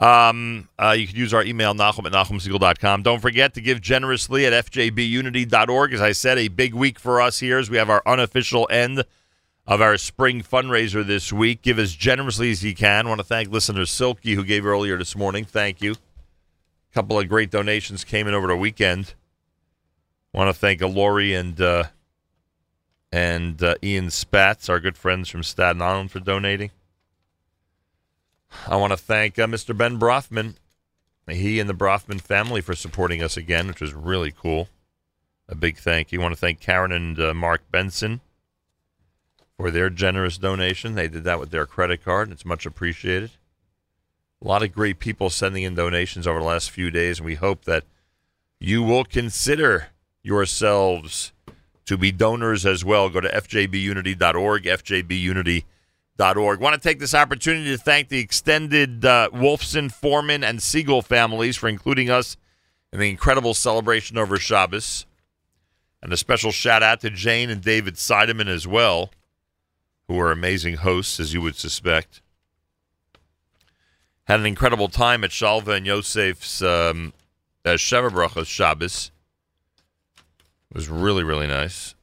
Um, 0.00 0.68
uh, 0.78 0.94
you 0.96 1.08
can 1.08 1.16
use 1.16 1.34
our 1.34 1.42
email, 1.42 1.74
Nachum 1.74 2.06
at 2.06 2.12
NachumSegal.com. 2.12 3.02
Don't 3.02 3.20
forget 3.20 3.54
to 3.54 3.60
give 3.60 3.80
generously 3.80 4.46
at 4.46 4.52
FJBUnity.org. 4.66 5.92
As 5.92 6.00
I 6.00 6.12
said, 6.12 6.38
a 6.38 6.48
big 6.48 6.74
week 6.74 6.98
for 6.98 7.20
us 7.20 7.40
here 7.40 7.58
as 7.58 7.68
we 7.68 7.78
have 7.78 7.90
our 7.90 8.02
unofficial 8.06 8.68
end 8.70 9.04
of 9.68 9.82
our 9.82 9.98
spring 9.98 10.42
fundraiser 10.42 11.06
this 11.06 11.30
week. 11.30 11.60
Give 11.60 11.78
as 11.78 11.94
generously 11.94 12.50
as 12.50 12.64
you 12.64 12.74
can. 12.74 13.06
I 13.06 13.08
want 13.10 13.20
to 13.20 13.26
thank 13.26 13.50
listener 13.50 13.84
Silky 13.84 14.34
who 14.34 14.42
gave 14.42 14.64
earlier 14.64 14.96
this 14.96 15.14
morning. 15.14 15.44
Thank 15.44 15.82
you. 15.82 15.92
A 15.92 16.94
couple 16.94 17.20
of 17.20 17.28
great 17.28 17.50
donations 17.50 18.02
came 18.02 18.26
in 18.26 18.34
over 18.34 18.46
the 18.46 18.56
weekend. 18.56 19.12
want 20.32 20.48
to 20.48 20.58
thank 20.58 20.80
Lori 20.80 21.34
and 21.34 21.60
uh, 21.60 21.84
and 23.12 23.62
uh, 23.62 23.74
Ian 23.82 24.06
Spatz, 24.06 24.70
our 24.70 24.80
good 24.80 24.96
friends 24.96 25.28
from 25.28 25.42
Staten 25.42 25.82
Island, 25.82 26.10
for 26.10 26.20
donating. 26.20 26.70
I 28.66 28.76
want 28.76 28.92
to 28.94 28.96
thank 28.96 29.38
uh, 29.38 29.46
Mr. 29.46 29.76
Ben 29.76 29.98
Brothman, 29.98 30.56
he 31.28 31.60
and 31.60 31.68
the 31.68 31.74
Brothman 31.74 32.20
family 32.20 32.62
for 32.62 32.74
supporting 32.74 33.22
us 33.22 33.36
again, 33.36 33.68
which 33.68 33.82
was 33.82 33.92
really 33.92 34.32
cool. 34.32 34.70
A 35.46 35.54
big 35.54 35.76
thank 35.76 36.10
you. 36.10 36.20
I 36.20 36.22
want 36.22 36.34
to 36.34 36.40
thank 36.40 36.60
Karen 36.60 36.92
and 36.92 37.20
uh, 37.20 37.34
Mark 37.34 37.62
Benson 37.70 38.22
for 39.58 39.70
their 39.70 39.90
generous 39.90 40.38
donation. 40.38 40.94
They 40.94 41.08
did 41.08 41.24
that 41.24 41.40
with 41.40 41.50
their 41.50 41.66
credit 41.66 42.04
card, 42.04 42.28
and 42.28 42.32
it's 42.32 42.44
much 42.44 42.64
appreciated. 42.64 43.32
A 44.40 44.46
lot 44.46 44.62
of 44.62 44.72
great 44.72 45.00
people 45.00 45.30
sending 45.30 45.64
in 45.64 45.74
donations 45.74 46.26
over 46.26 46.38
the 46.38 46.44
last 46.44 46.70
few 46.70 46.92
days, 46.92 47.18
and 47.18 47.26
we 47.26 47.34
hope 47.34 47.64
that 47.64 47.82
you 48.60 48.84
will 48.84 49.04
consider 49.04 49.88
yourselves 50.22 51.32
to 51.86 51.96
be 51.98 52.12
donors 52.12 52.64
as 52.64 52.84
well. 52.84 53.08
Go 53.08 53.20
to 53.20 53.28
fjbunity.org, 53.28 54.62
fjbunity.org. 54.62 56.60
Want 56.60 56.74
to 56.74 56.88
take 56.88 57.00
this 57.00 57.14
opportunity 57.14 57.70
to 57.70 57.78
thank 57.78 58.08
the 58.08 58.20
extended 58.20 59.04
uh, 59.04 59.30
Wolfson, 59.32 59.90
Foreman, 59.90 60.44
and 60.44 60.62
Siegel 60.62 61.02
families 61.02 61.56
for 61.56 61.68
including 61.68 62.10
us 62.10 62.36
in 62.92 63.00
the 63.00 63.10
incredible 63.10 63.54
celebration 63.54 64.18
over 64.18 64.36
Shabbos. 64.36 65.04
And 66.00 66.12
a 66.12 66.16
special 66.16 66.52
shout 66.52 66.84
out 66.84 67.00
to 67.00 67.10
Jane 67.10 67.50
and 67.50 67.60
David 67.60 67.94
Seideman 67.94 68.46
as 68.46 68.68
well, 68.68 69.10
who 70.08 70.18
are 70.18 70.32
amazing 70.32 70.76
hosts, 70.76 71.20
as 71.20 71.32
you 71.32 71.40
would 71.42 71.56
suspect. 71.56 72.22
Had 74.24 74.40
an 74.40 74.46
incredible 74.46 74.88
time 74.88 75.22
at 75.22 75.30
Shalva 75.30 75.76
and 75.76 75.86
Yosef's 75.86 76.60
um, 76.62 77.12
uh, 77.64 77.76
Shabbos. 77.76 79.10
It 80.70 80.74
was 80.74 80.88
really, 80.88 81.22
really 81.22 81.46
nice. 81.46 81.94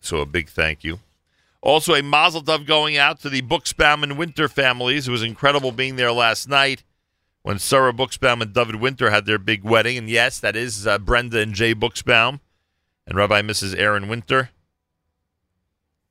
So 0.00 0.18
a 0.18 0.26
big 0.26 0.48
thank 0.48 0.84
you. 0.84 0.98
Also, 1.60 1.94
a 1.94 2.02
mazel 2.02 2.42
tov 2.42 2.66
going 2.66 2.96
out 2.96 3.20
to 3.20 3.28
the 3.28 3.42
Buxbaum 3.42 4.02
and 4.02 4.18
Winter 4.18 4.48
families. 4.48 5.06
It 5.06 5.12
was 5.12 5.22
incredible 5.22 5.70
being 5.70 5.94
there 5.94 6.12
last 6.12 6.48
night 6.48 6.82
when 7.42 7.58
Sarah 7.60 7.92
Buxbaum 7.92 8.40
and 8.40 8.52
David 8.52 8.76
Winter 8.76 9.10
had 9.10 9.26
their 9.26 9.38
big 9.38 9.62
wedding. 9.62 9.96
And 9.96 10.08
yes, 10.08 10.40
that 10.40 10.56
is 10.56 10.86
uh, 10.86 10.98
Brenda 10.98 11.38
and 11.38 11.54
Jay 11.54 11.74
Buxbaum 11.74 12.40
and 13.06 13.16
Rabbi 13.16 13.42
Mrs. 13.42 13.76
Aaron 13.78 14.08
Winter. 14.08 14.50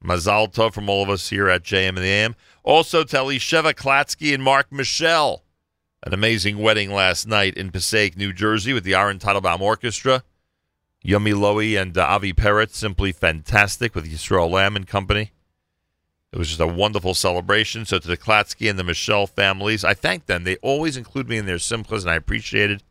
Mazal 0.04 0.52
tov 0.52 0.74
from 0.74 0.90
all 0.90 1.04
of 1.04 1.10
us 1.10 1.30
here 1.30 1.50
at 1.50 1.64
JM 1.64 1.90
and 1.90 1.98
the 1.98 2.04
AM. 2.04 2.36
Also 2.64 3.04
to 3.04 3.18
Elisheva 3.18 3.74
Klatsky 3.74 4.34
and 4.34 4.44
Mark 4.44 4.72
Michelle. 4.72 5.44
An 6.04 6.14
amazing 6.14 6.58
wedding 6.58 6.92
last 6.92 7.28
night 7.28 7.56
in 7.56 7.72
Passaic, 7.72 8.18
New 8.18 8.34
Jersey 8.34 8.74
with 8.74 8.84
the 8.84 8.96
Aaron 8.96 9.20
Teitelbaum 9.20 9.62
Orchestra. 9.62 10.24
Yumi 11.06 11.34
Lowy 11.34 11.80
and 11.80 11.98
uh, 11.98 12.04
Avi 12.04 12.34
Peretz, 12.34 12.74
simply 12.74 13.12
fantastic 13.12 13.96
with 13.96 14.12
Yisrael 14.12 14.50
Lamm 14.50 14.76
and 14.76 14.88
company. 14.88 15.32
It 16.32 16.38
was 16.38 16.48
just 16.48 16.60
a 16.60 16.68
wonderful 16.68 17.14
celebration. 17.14 17.86
So 17.86 18.00
to 18.00 18.08
the 18.08 18.18
Klatsky 18.18 18.70
and 18.70 18.80
the 18.80 18.84
Michelle 18.84 19.28
families, 19.28 19.84
I 19.84 19.94
thank 19.94 20.28
them. 20.28 20.44
They 20.44 20.56
always 20.58 20.96
include 20.96 21.28
me 21.28 21.38
in 21.38 21.46
their 21.46 21.58
simchas, 21.58 22.02
and 22.02 22.10
I 22.10 22.16
appreciate 22.16 22.72
it. 22.72 22.84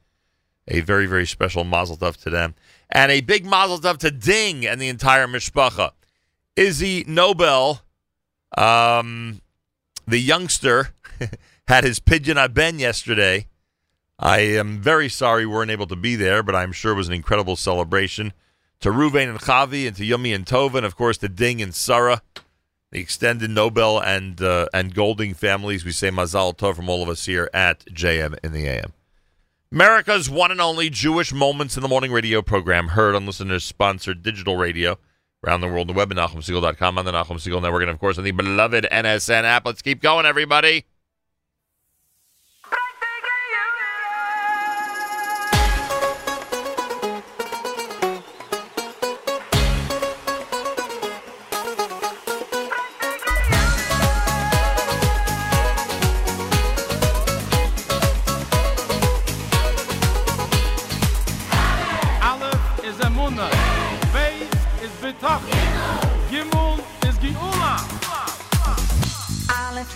A 0.68 0.80
very, 0.80 1.06
very 1.06 1.26
special 1.26 1.64
mazel 1.64 1.96
tov 1.96 2.16
to 2.18 2.30
them. 2.30 2.54
And 2.90 3.10
a 3.10 3.22
big 3.22 3.46
mazel 3.46 3.78
tov 3.78 3.98
to 3.98 4.10
Ding 4.10 4.66
and 4.66 4.80
the 4.80 4.88
entire 4.88 5.26
mishpacha. 5.26 5.92
Izzy 6.60 7.04
Nobel, 7.06 7.80
um, 8.58 9.40
the 10.06 10.18
youngster, 10.18 10.90
had 11.68 11.84
his 11.84 12.00
pidyon 12.00 12.36
haben 12.36 12.78
yesterday. 12.78 13.46
I 14.18 14.40
am 14.40 14.78
very 14.78 15.08
sorry 15.08 15.46
we 15.46 15.54
weren't 15.54 15.70
able 15.70 15.86
to 15.86 15.96
be 15.96 16.16
there, 16.16 16.42
but 16.42 16.54
I'm 16.54 16.72
sure 16.72 16.92
it 16.92 16.96
was 16.96 17.08
an 17.08 17.14
incredible 17.14 17.56
celebration. 17.56 18.34
To 18.80 18.90
Ruvain 18.90 19.30
and 19.30 19.40
Chavi, 19.40 19.86
and 19.86 19.96
to 19.96 20.04
Yumi 20.04 20.34
and 20.34 20.44
Tova, 20.44 20.74
and 20.74 20.84
of 20.84 20.96
course 20.96 21.16
to 21.18 21.30
Ding 21.30 21.62
and 21.62 21.74
Sarah, 21.74 22.20
the 22.92 23.00
extended 23.00 23.48
Nobel 23.48 23.98
and 23.98 24.42
uh, 24.42 24.66
and 24.74 24.94
Golding 24.94 25.32
families. 25.32 25.86
We 25.86 25.92
say 25.92 26.10
Mazal 26.10 26.54
Tov 26.54 26.76
from 26.76 26.90
all 26.90 27.02
of 27.02 27.08
us 27.08 27.24
here 27.24 27.48
at 27.54 27.86
JM 27.86 28.38
in 28.44 28.52
the 28.52 28.66
AM. 28.66 28.92
America's 29.72 30.28
one 30.28 30.50
and 30.50 30.60
only 30.60 30.90
Jewish 30.90 31.32
Moments 31.32 31.78
in 31.78 31.82
the 31.82 31.88
Morning 31.88 32.12
radio 32.12 32.42
program, 32.42 32.88
heard 32.88 33.14
on 33.14 33.24
listeners 33.24 33.64
sponsored 33.64 34.22
digital 34.22 34.56
radio 34.56 34.98
around 35.46 35.62
the 35.62 35.68
world, 35.68 35.88
the 35.88 35.92
web 35.92 36.10
at 36.10 36.18
NachumSegal.com, 36.18 36.98
on 36.98 37.04
the 37.04 37.12
Nachum 37.12 37.36
Segal 37.36 37.62
Network, 37.62 37.82
and 37.82 37.90
of 37.90 37.98
course 37.98 38.18
on 38.18 38.24
the 38.24 38.30
beloved 38.30 38.86
NSN 38.90 39.44
app. 39.44 39.64
Let's 39.64 39.82
keep 39.82 40.02
going, 40.02 40.26
everybody. 40.26 40.84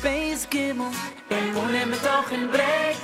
Beis 0.04 0.46
Gimel 0.50 0.90
Im 1.30 1.54
Mule 1.54 1.86
mit 1.86 2.04
Och 2.04 2.30
in 2.30 2.50
Breg 2.50 2.96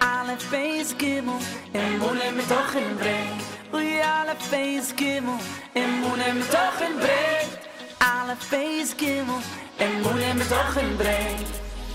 Alef 0.00 0.44
Beis 0.50 0.94
Gimel 0.98 1.38
Im 1.72 1.98
Mule 1.98 2.30
mit 2.36 2.50
Och 2.50 2.74
in 2.76 2.96
Breg 2.98 3.38
Ui 3.72 4.02
Alef 4.02 4.50
Beis 4.50 4.94
Gimel 4.94 5.38
Im 5.72 6.00
Mule 6.02 6.34
mit 6.34 6.52
Och 6.52 6.80
in 6.86 6.94
Breg 7.00 7.48
Alef 8.00 8.50
Beis 8.50 8.94
Gimel 8.98 9.40
Im 9.78 10.02
Mule 10.02 10.34
mit 10.34 10.52
Och 10.52 10.76
in 10.76 10.96
Breg 10.98 11.40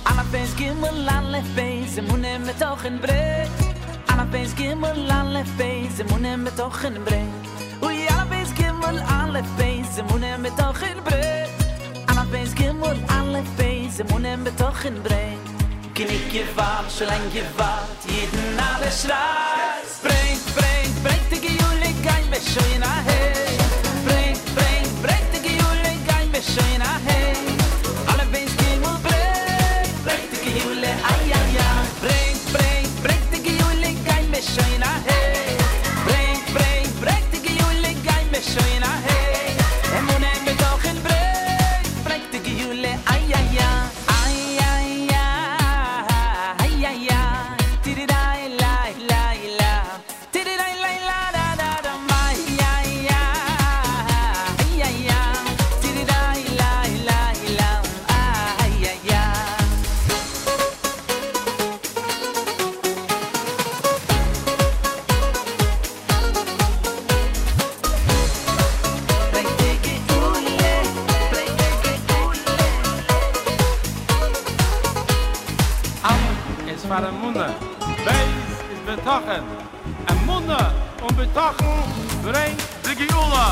Alef 0.06 0.28
Beis 0.32 0.56
Gimel 0.58 1.08
Alef 1.08 1.48
Beis 1.56 1.98
Im 1.98 2.08
Mule 2.08 2.40
mit 2.40 2.62
Och 2.64 2.84
in 2.84 3.00
Breg 3.00 3.52
Alef 4.08 4.32
Beis 4.32 4.56
Gimel 4.56 5.12
Alef 5.12 5.50
Beis 5.60 6.00
Im 6.00 6.08
Mule 6.08 6.36
mit 6.36 6.60
Och 6.60 6.84
in 6.84 7.04
Breg 7.06 7.30
Ui 7.84 8.08
Alef 8.08 8.30
Beis 8.30 8.52
Gimel 8.56 8.98
Alef 9.22 9.46
Beis 9.60 10.00
Im 10.00 10.08
Mule 10.08 10.36
mit 10.40 10.60
Och 10.60 10.82
in 10.82 11.04
Breg 11.04 11.50
Alef 12.08 12.28
Beis 12.32 12.56
Gimel 12.56 12.98
Alef 13.08 13.17
Simonen 13.98 14.44
betoch 14.44 14.84
in 14.84 15.02
brein. 15.02 15.40
Knick 15.94 16.32
je 16.32 16.46
vaar, 16.56 16.84
schlein 16.88 17.32
je 17.32 17.44
vaar 17.56 17.84
Jeden 18.06 18.60
alle 18.60 18.92
schreit. 18.92 20.00
Brein, 20.02 20.38
brein, 20.54 20.94
brein, 21.02 21.28
tege 21.30 21.48
juli 21.48 21.94
Gein, 22.04 22.30
bescheu 22.30 22.62
schoen 22.62 22.84
a 22.84 23.02
head 23.06 23.47
bring 82.28 82.58
the 82.84 82.94
geula 83.00 83.48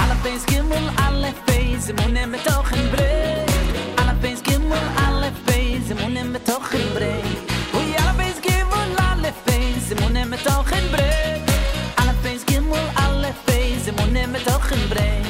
alle 0.00 0.16
of 0.16 0.46
gimmel 0.50 0.86
alle 1.04 1.06
all 1.06 1.24
of 1.24 1.92
mo 1.98 2.06
nem 2.16 2.32
toch 2.46 2.70
in 2.72 2.88
bring 2.94 3.48
alle 4.00 4.14
of 4.16 4.40
gimmel 4.46 4.84
alle 5.04 5.16
all 5.16 5.24
of 5.28 5.36
these 5.48 5.94
mo 5.98 6.08
nem 6.08 6.32
toch 6.48 6.72
in 6.78 6.86
bring 6.96 7.28
we 7.74 7.82
all 8.00 8.08
of 8.12 8.16
these 8.20 8.40
gimel 8.46 8.90
all 9.08 9.22
mo 10.00 10.08
nem 10.08 10.32
toch 10.48 10.70
in 10.78 10.86
bring 10.94 11.42
all 11.98 12.08
of 12.12 12.18
these 12.24 12.44
gimel 12.48 12.86
all 13.04 13.22
mo 13.98 14.04
nem 14.16 14.32
toch 14.48 14.70
in 14.70 14.88
bring 14.88 15.24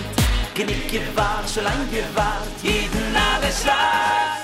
gnik 0.54 0.86
gewart 0.90 1.48
so 1.48 1.62
lang 1.62 1.82
gewart 1.90 2.48
jeden 2.62 3.16
abend 3.16 3.54
schlag 3.60 4.35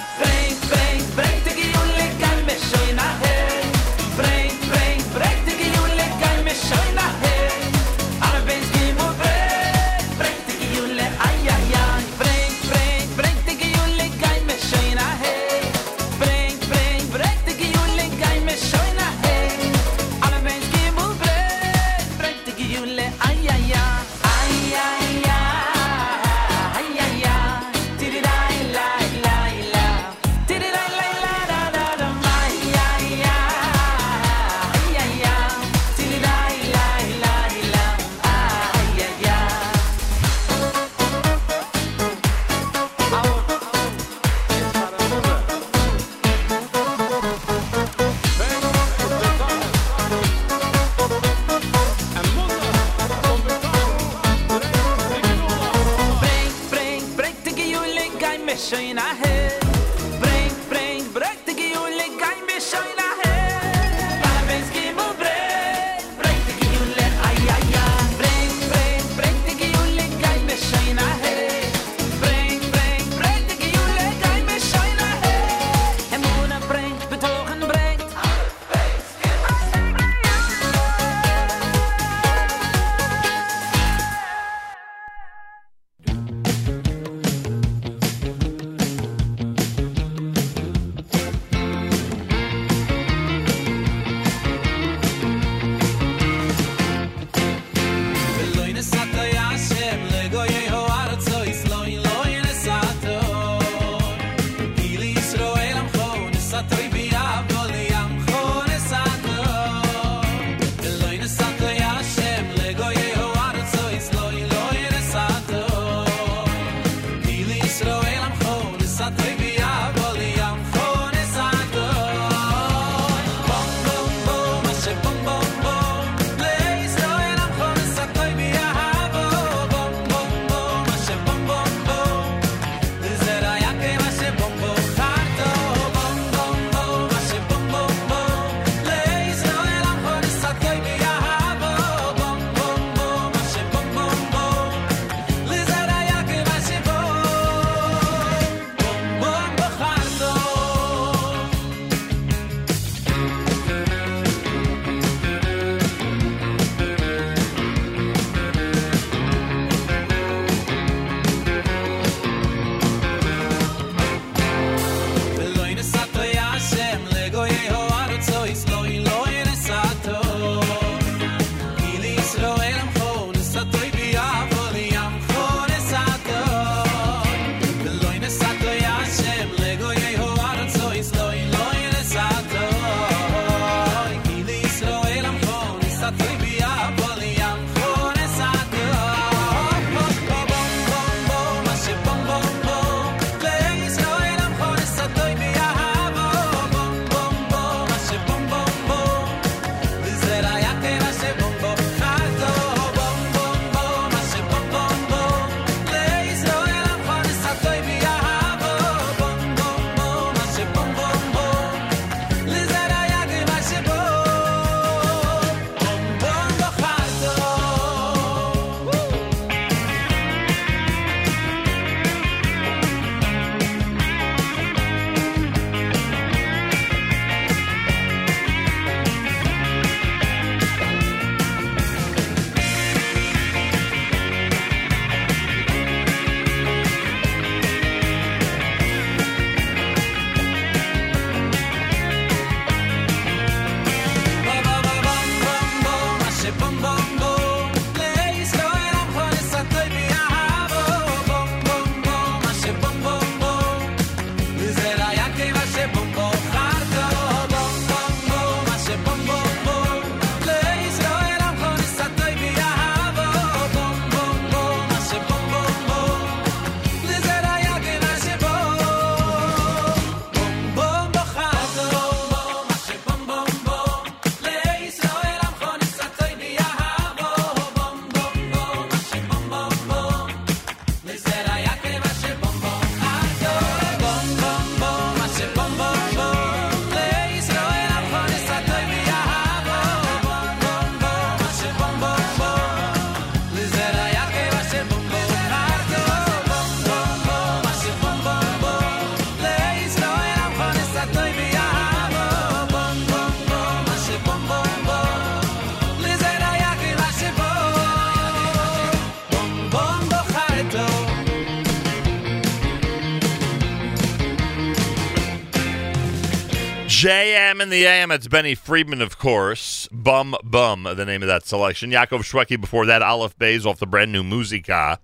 in 317.62 317.70
the 317.70 317.84
AM. 317.84 318.10
It's 318.10 318.26
Benny 318.26 318.56
Friedman, 318.56 319.00
of 319.00 319.18
course. 319.18 319.88
Bum 319.92 320.34
Bum, 320.42 320.82
the 320.82 321.04
name 321.04 321.22
of 321.22 321.28
that 321.28 321.46
selection. 321.46 321.92
Yaakov 321.92 322.24
Shwekey 322.24 322.60
before 322.60 322.86
that. 322.86 323.02
Aleph 323.02 323.38
Bays 323.38 323.64
off 323.64 323.78
the 323.78 323.86
brand 323.86 324.10
new 324.10 324.24
Musica. 324.24 324.98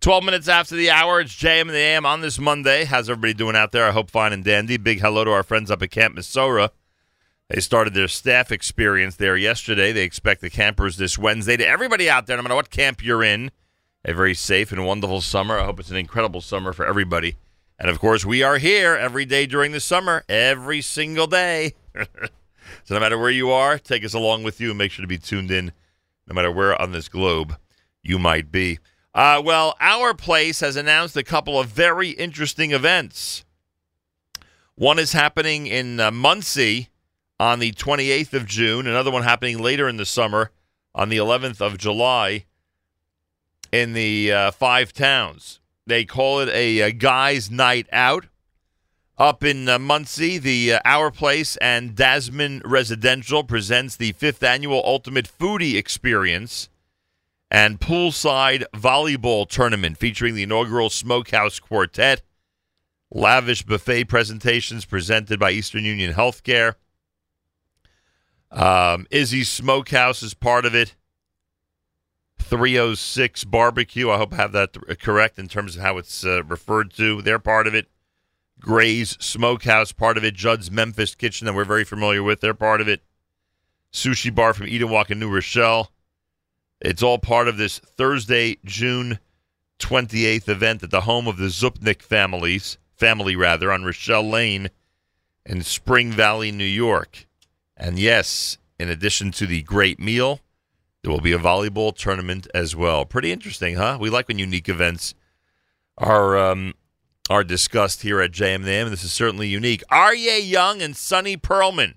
12 0.00 0.24
minutes 0.24 0.48
after 0.48 0.74
the 0.74 0.90
hour, 0.90 1.20
it's 1.20 1.32
JM 1.36 1.62
in 1.62 1.68
the 1.68 1.76
AM 1.76 2.04
on 2.04 2.20
this 2.20 2.40
Monday. 2.40 2.84
How's 2.84 3.08
everybody 3.08 3.32
doing 3.32 3.54
out 3.54 3.70
there? 3.70 3.86
I 3.86 3.92
hope 3.92 4.10
fine 4.10 4.32
and 4.32 4.42
dandy. 4.42 4.76
Big 4.76 5.00
hello 5.00 5.22
to 5.22 5.30
our 5.30 5.44
friends 5.44 5.70
up 5.70 5.82
at 5.82 5.92
Camp 5.92 6.16
Mesorah. 6.16 6.70
They 7.48 7.60
started 7.60 7.94
their 7.94 8.08
staff 8.08 8.50
experience 8.50 9.14
there 9.14 9.36
yesterday. 9.36 9.92
They 9.92 10.02
expect 10.02 10.40
the 10.40 10.50
campers 10.50 10.96
this 10.96 11.16
Wednesday. 11.16 11.56
To 11.58 11.66
everybody 11.66 12.10
out 12.10 12.26
there, 12.26 12.36
no 12.36 12.42
matter 12.42 12.56
what 12.56 12.70
camp 12.70 13.04
you're 13.04 13.22
in, 13.22 13.52
a 14.04 14.12
very 14.14 14.34
safe 14.34 14.72
and 14.72 14.84
wonderful 14.84 15.20
summer. 15.20 15.60
I 15.60 15.64
hope 15.64 15.78
it's 15.78 15.90
an 15.90 15.96
incredible 15.96 16.40
summer 16.40 16.72
for 16.72 16.84
everybody. 16.84 17.36
And 17.78 17.88
of 17.88 18.00
course, 18.00 18.24
we 18.24 18.42
are 18.42 18.58
here 18.58 18.96
every 18.96 19.24
day 19.24 19.46
during 19.46 19.70
the 19.70 19.80
summer, 19.80 20.24
every 20.28 20.80
single 20.80 21.28
day. 21.28 21.74
so 22.84 22.94
no 22.94 23.00
matter 23.00 23.18
where 23.18 23.30
you 23.30 23.50
are, 23.50 23.78
take 23.78 24.04
us 24.04 24.14
along 24.14 24.42
with 24.42 24.60
you 24.60 24.70
and 24.70 24.78
make 24.78 24.92
sure 24.92 25.02
to 25.02 25.08
be 25.08 25.18
tuned 25.18 25.50
in 25.50 25.72
no 26.26 26.34
matter 26.34 26.50
where 26.50 26.80
on 26.80 26.92
this 26.92 27.08
globe 27.08 27.56
you 28.02 28.18
might 28.18 28.50
be. 28.52 28.78
Uh, 29.14 29.42
well, 29.44 29.76
our 29.80 30.14
place 30.14 30.60
has 30.60 30.76
announced 30.76 31.16
a 31.16 31.24
couple 31.24 31.58
of 31.58 31.68
very 31.68 32.10
interesting 32.10 32.70
events. 32.70 33.44
One 34.76 34.98
is 34.98 35.12
happening 35.12 35.66
in 35.66 35.98
uh, 35.98 36.10
Monsey 36.10 36.88
on 37.38 37.58
the 37.58 37.72
28th 37.72 38.32
of 38.32 38.46
June, 38.46 38.86
another 38.86 39.10
one 39.10 39.24
happening 39.24 39.58
later 39.58 39.88
in 39.88 39.96
the 39.96 40.06
summer 40.06 40.52
on 40.94 41.08
the 41.08 41.16
11th 41.16 41.60
of 41.60 41.78
July 41.78 42.44
in 43.72 43.92
the 43.92 44.32
uh, 44.32 44.50
five 44.52 44.92
towns. 44.92 45.60
They 45.86 46.04
call 46.04 46.40
it 46.40 46.48
a, 46.50 46.82
uh 46.82 46.90
guys' 46.90 47.50
night 47.50 47.88
out. 47.92 48.26
Up 49.20 49.44
in 49.44 49.68
uh, 49.68 49.78
Monsey, 49.78 50.38
the 50.38 50.72
uh, 50.72 50.80
Our 50.86 51.10
Place 51.10 51.58
and 51.58 51.94
Dasman 51.94 52.62
Residential 52.64 53.44
presents 53.44 53.94
the 53.94 54.12
fifth 54.12 54.42
annual 54.42 54.80
Ultimate 54.82 55.30
Foodie 55.30 55.76
Experience 55.76 56.70
and 57.50 57.78
poolside 57.78 58.64
volleyball 58.74 59.46
tournament 59.46 59.98
featuring 59.98 60.34
the 60.34 60.44
inaugural 60.44 60.88
Smokehouse 60.88 61.58
Quartet. 61.60 62.22
Lavish 63.12 63.62
buffet 63.62 64.04
presentations 64.04 64.86
presented 64.86 65.38
by 65.38 65.50
Eastern 65.50 65.84
Union 65.84 66.14
Healthcare. 66.14 66.76
Um, 68.50 69.06
Izzy's 69.10 69.50
Smokehouse 69.50 70.22
is 70.22 70.32
part 70.32 70.64
of 70.64 70.74
it. 70.74 70.96
306 72.38 73.44
Barbecue. 73.44 74.08
I 74.08 74.16
hope 74.16 74.32
I 74.32 74.36
have 74.36 74.52
that 74.52 74.98
correct 74.98 75.38
in 75.38 75.46
terms 75.46 75.76
of 75.76 75.82
how 75.82 75.98
it's 75.98 76.24
uh, 76.24 76.42
referred 76.44 76.90
to. 76.94 77.20
They're 77.20 77.38
part 77.38 77.66
of 77.66 77.74
it. 77.74 77.86
Gray's 78.60 79.16
Smokehouse, 79.20 79.92
part 79.92 80.16
of 80.18 80.24
it. 80.24 80.34
Judd's 80.34 80.70
Memphis 80.70 81.14
Kitchen, 81.14 81.46
that 81.46 81.54
we're 81.54 81.64
very 81.64 81.84
familiar 81.84 82.22
with. 82.22 82.40
They're 82.40 82.54
part 82.54 82.80
of 82.80 82.88
it. 82.88 83.02
Sushi 83.92 84.32
Bar 84.32 84.54
from 84.54 84.68
Eden 84.68 84.90
Wok 84.90 85.10
in 85.10 85.18
New 85.18 85.30
Rochelle. 85.30 85.90
It's 86.80 87.02
all 87.02 87.18
part 87.18 87.48
of 87.48 87.56
this 87.56 87.78
Thursday, 87.78 88.58
June 88.64 89.18
28th 89.80 90.48
event 90.48 90.82
at 90.82 90.90
the 90.90 91.02
home 91.02 91.26
of 91.26 91.38
the 91.38 91.46
Zupnik 91.46 92.02
families, 92.02 92.78
family 92.94 93.34
rather, 93.34 93.72
on 93.72 93.84
Rochelle 93.84 94.28
Lane 94.28 94.70
in 95.44 95.62
Spring 95.62 96.12
Valley, 96.12 96.52
New 96.52 96.64
York. 96.64 97.26
And 97.76 97.98
yes, 97.98 98.58
in 98.78 98.88
addition 98.88 99.30
to 99.32 99.46
the 99.46 99.62
great 99.62 99.98
meal, 99.98 100.40
there 101.02 101.10
will 101.10 101.20
be 101.20 101.32
a 101.32 101.38
volleyball 101.38 101.96
tournament 101.96 102.46
as 102.54 102.76
well. 102.76 103.04
Pretty 103.04 103.32
interesting, 103.32 103.76
huh? 103.76 103.96
We 104.00 104.10
like 104.10 104.28
when 104.28 104.38
unique 104.38 104.68
events 104.68 105.14
are 105.98 106.38
um, 106.38 106.74
are 107.28 107.44
discussed 107.44 108.02
here 108.02 108.20
at 108.20 108.32
JMM, 108.32 108.54
and 108.56 108.64
the 108.64 108.70
AM. 108.70 108.90
this 108.90 109.04
is 109.04 109.12
certainly 109.12 109.48
unique. 109.48 109.82
Aryeh 109.90 110.48
Young 110.48 110.82
and 110.82 110.96
Sonny 110.96 111.36
Perlman, 111.36 111.94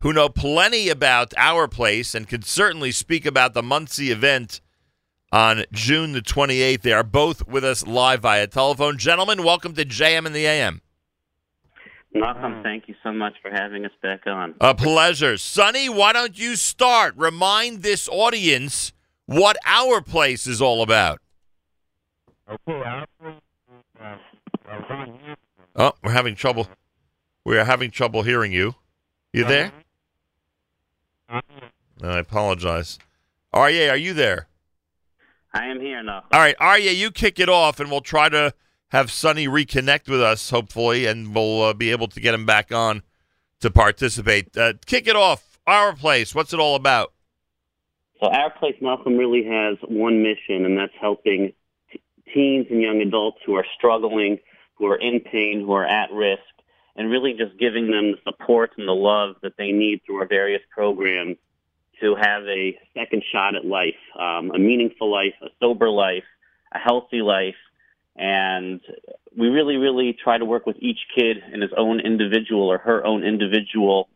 who 0.00 0.12
know 0.12 0.28
plenty 0.28 0.88
about 0.88 1.32
our 1.36 1.68
place 1.68 2.14
and 2.14 2.28
could 2.28 2.44
certainly 2.44 2.92
speak 2.92 3.24
about 3.24 3.54
the 3.54 3.62
Monsey 3.62 4.10
event 4.10 4.60
on 5.32 5.64
June 5.72 6.12
the 6.12 6.20
28th. 6.20 6.82
They 6.82 6.92
are 6.92 7.02
both 7.02 7.46
with 7.46 7.64
us 7.64 7.86
live 7.86 8.20
via 8.20 8.46
telephone. 8.46 8.98
Gentlemen, 8.98 9.42
welcome 9.42 9.74
to 9.74 9.84
JM 9.84 10.26
and 10.26 10.34
the 10.34 10.46
AM. 10.46 10.80
Nachum, 12.14 12.62
thank 12.62 12.86
you 12.86 12.94
so 13.02 13.12
much 13.12 13.34
for 13.42 13.50
having 13.50 13.84
us 13.84 13.90
back 14.00 14.26
on. 14.26 14.54
A 14.60 14.74
pleasure. 14.74 15.36
Sonny, 15.36 15.88
why 15.88 16.12
don't 16.12 16.38
you 16.38 16.54
start? 16.54 17.14
Remind 17.16 17.82
this 17.82 18.08
audience 18.08 18.92
what 19.26 19.56
our 19.66 20.00
place 20.00 20.46
is 20.46 20.62
all 20.62 20.82
about. 20.82 21.20
Oh, 25.76 25.92
we're 26.02 26.12
having 26.12 26.34
trouble. 26.34 26.68
We 27.44 27.58
are 27.58 27.64
having 27.64 27.90
trouble 27.90 28.22
hearing 28.22 28.52
you. 28.52 28.74
You 29.32 29.44
there? 29.44 29.72
I 31.28 32.18
apologize. 32.18 32.98
Aryeh, 33.52 33.90
are 33.90 33.96
you 33.96 34.14
there? 34.14 34.48
I 35.52 35.66
am 35.66 35.80
here 35.80 36.02
now. 36.02 36.24
All 36.32 36.40
right, 36.40 36.56
Aryeh, 36.58 36.94
you 36.94 37.10
kick 37.10 37.38
it 37.38 37.48
off, 37.48 37.80
and 37.80 37.90
we'll 37.90 38.00
try 38.00 38.28
to 38.28 38.54
have 38.88 39.10
Sonny 39.10 39.46
reconnect 39.46 40.08
with 40.08 40.20
us, 40.20 40.50
hopefully, 40.50 41.06
and 41.06 41.34
we'll 41.34 41.62
uh, 41.62 41.74
be 41.74 41.90
able 41.90 42.08
to 42.08 42.20
get 42.20 42.34
him 42.34 42.46
back 42.46 42.72
on 42.72 43.02
to 43.60 43.70
participate. 43.70 44.56
Uh, 44.56 44.74
kick 44.86 45.06
it 45.06 45.16
off. 45.16 45.58
Our 45.66 45.94
place. 45.94 46.34
What's 46.34 46.52
it 46.52 46.60
all 46.60 46.76
about? 46.76 47.12
So 48.20 48.28
our 48.28 48.50
place, 48.50 48.74
Nachum, 48.82 49.18
really 49.18 49.44
has 49.44 49.78
one 49.88 50.22
mission, 50.22 50.64
and 50.64 50.76
that's 50.76 50.92
helping 51.00 51.52
t- 51.90 52.00
teens 52.32 52.66
and 52.70 52.80
young 52.82 53.00
adults 53.00 53.38
who 53.46 53.54
are 53.54 53.66
struggling, 53.76 54.38
who 54.76 54.86
are 54.86 54.96
in 54.96 55.20
pain, 55.20 55.60
who 55.60 55.72
are 55.72 55.86
at 55.86 56.12
risk, 56.12 56.42
and 56.96 57.10
really 57.10 57.34
just 57.34 57.58
giving 57.58 57.90
them 57.90 58.12
the 58.12 58.18
support 58.24 58.72
and 58.76 58.86
the 58.86 58.92
love 58.92 59.36
that 59.42 59.56
they 59.56 59.72
need 59.72 60.02
through 60.04 60.20
our 60.20 60.26
various 60.26 60.62
programs 60.70 61.36
to 62.00 62.14
have 62.14 62.42
a 62.46 62.78
second 62.94 63.22
shot 63.32 63.54
at 63.54 63.64
life, 63.64 63.94
um, 64.18 64.50
a 64.54 64.58
meaningful 64.58 65.10
life, 65.10 65.34
a 65.42 65.48
sober 65.60 65.88
life, 65.88 66.24
a 66.72 66.78
healthy 66.78 67.22
life. 67.22 67.56
And 68.16 68.80
we 69.36 69.48
really, 69.48 69.76
really 69.76 70.12
try 70.12 70.38
to 70.38 70.44
work 70.44 70.66
with 70.66 70.76
each 70.78 71.00
kid 71.14 71.38
in 71.52 71.60
his 71.60 71.72
own 71.76 72.00
individual 72.00 72.68
or 72.70 72.78
her 72.78 73.04
own 73.04 73.24
individual 73.24 74.08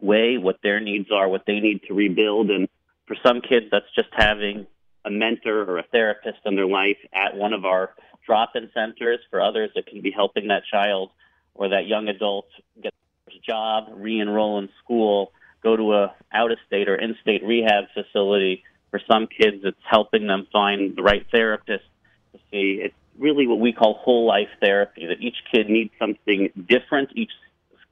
way, 0.00 0.38
what 0.38 0.58
their 0.62 0.80
needs 0.80 1.10
are, 1.12 1.28
what 1.28 1.44
they 1.46 1.60
need 1.60 1.82
to 1.88 1.94
rebuild. 1.94 2.50
And 2.50 2.68
for 3.06 3.16
some 3.24 3.40
kids, 3.40 3.66
that's 3.70 3.92
just 3.94 4.08
having 4.12 4.66
a 5.04 5.10
mentor 5.10 5.62
or 5.62 5.78
a 5.78 5.84
therapist 5.84 6.38
in 6.44 6.56
their 6.56 6.66
life 6.66 6.98
at 7.12 7.36
one 7.36 7.52
of 7.52 7.64
our 7.64 7.90
drop-in 8.26 8.70
centers. 8.74 9.20
For 9.30 9.40
others, 9.40 9.70
it 9.74 9.86
can 9.86 10.00
be 10.00 10.10
helping 10.10 10.48
that 10.48 10.62
child 10.70 11.10
or 11.54 11.68
that 11.68 11.86
young 11.86 12.08
adult 12.08 12.46
get 12.82 12.94
a 13.28 13.32
job, 13.46 13.88
re-enroll 13.92 14.58
in 14.58 14.68
school, 14.82 15.32
go 15.62 15.76
to 15.76 15.94
a 15.94 16.14
out-of-state 16.32 16.88
or 16.88 16.96
in-state 16.96 17.44
rehab 17.44 17.84
facility. 17.94 18.64
For 18.90 19.00
some 19.10 19.26
kids, 19.26 19.62
it's 19.64 19.76
helping 19.88 20.26
them 20.26 20.46
find 20.52 20.96
the 20.96 21.02
right 21.02 21.26
therapist 21.30 21.84
to 22.32 22.38
see. 22.50 22.80
It's 22.82 22.94
really 23.18 23.46
what 23.46 23.60
we 23.60 23.72
call 23.72 23.94
whole 23.94 24.26
life 24.26 24.48
therapy, 24.60 25.06
that 25.06 25.20
each 25.20 25.36
kid 25.52 25.68
needs 25.68 25.90
something 25.98 26.50
different. 26.68 27.10
Each 27.14 27.30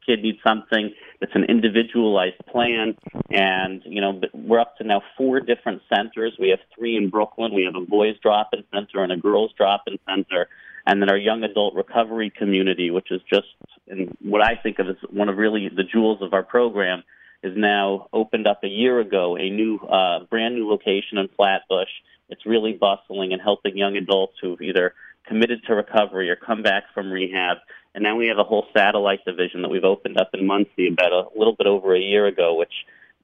kid 0.04 0.22
needs 0.22 0.38
something 0.46 0.92
that's 1.20 1.34
an 1.34 1.44
individualized 1.44 2.38
plan. 2.50 2.96
And, 3.30 3.82
you 3.84 4.00
know, 4.00 4.20
we're 4.32 4.60
up 4.60 4.76
to 4.78 4.84
now 4.84 5.02
four 5.16 5.40
different 5.40 5.82
centers. 5.94 6.34
We 6.38 6.50
have 6.50 6.60
three 6.76 6.96
in 6.96 7.10
Brooklyn. 7.10 7.54
We 7.54 7.64
have 7.64 7.74
a 7.74 7.84
boys 7.84 8.16
drop-in 8.22 8.64
center 8.72 9.02
and 9.02 9.12
a 9.12 9.16
girls 9.16 9.52
drop-in 9.56 9.98
center. 10.08 10.48
And 10.86 11.00
then 11.00 11.10
our 11.10 11.16
young 11.16 11.44
adult 11.44 11.74
recovery 11.74 12.30
community, 12.30 12.90
which 12.90 13.10
is 13.10 13.20
just 13.32 13.48
and 13.86 14.16
what 14.22 14.42
I 14.42 14.56
think 14.56 14.78
of 14.78 14.88
as 14.88 14.96
one 15.10 15.28
of 15.28 15.36
really 15.36 15.68
the 15.68 15.82
jewels 15.82 16.22
of 16.22 16.32
our 16.32 16.42
program, 16.42 17.02
is 17.42 17.56
now 17.56 18.08
opened 18.12 18.46
up 18.46 18.62
a 18.64 18.68
year 18.68 19.00
ago, 19.00 19.36
a 19.36 19.50
new, 19.50 19.78
uh, 19.78 20.24
brand 20.24 20.54
new 20.54 20.68
location 20.68 21.18
in 21.18 21.28
Flatbush. 21.36 21.88
It's 22.28 22.46
really 22.46 22.72
bustling 22.72 23.32
and 23.32 23.42
helping 23.42 23.76
young 23.76 23.96
adults 23.96 24.34
who've 24.40 24.60
either 24.60 24.94
committed 25.26 25.60
to 25.66 25.74
recovery 25.74 26.30
or 26.30 26.36
come 26.36 26.62
back 26.62 26.84
from 26.94 27.10
rehab. 27.10 27.58
And 27.94 28.05
now 28.05 28.17
we 28.17 28.28
have 28.28 28.39
a 28.39 28.44
whole 28.44 28.67
satellite 28.77 29.25
division 29.25 29.62
that 29.62 29.69
we've 29.69 29.85
opened 29.85 30.19
up 30.19 30.31
in 30.35 30.47
Monsey 30.47 30.89
about 30.93 31.12
a 31.12 31.25
little 31.36 31.57
bit 31.57 31.67
over 31.67 31.94
a 31.94 32.01
year 32.01 32.27
ago, 32.27 32.55
which 32.55 32.73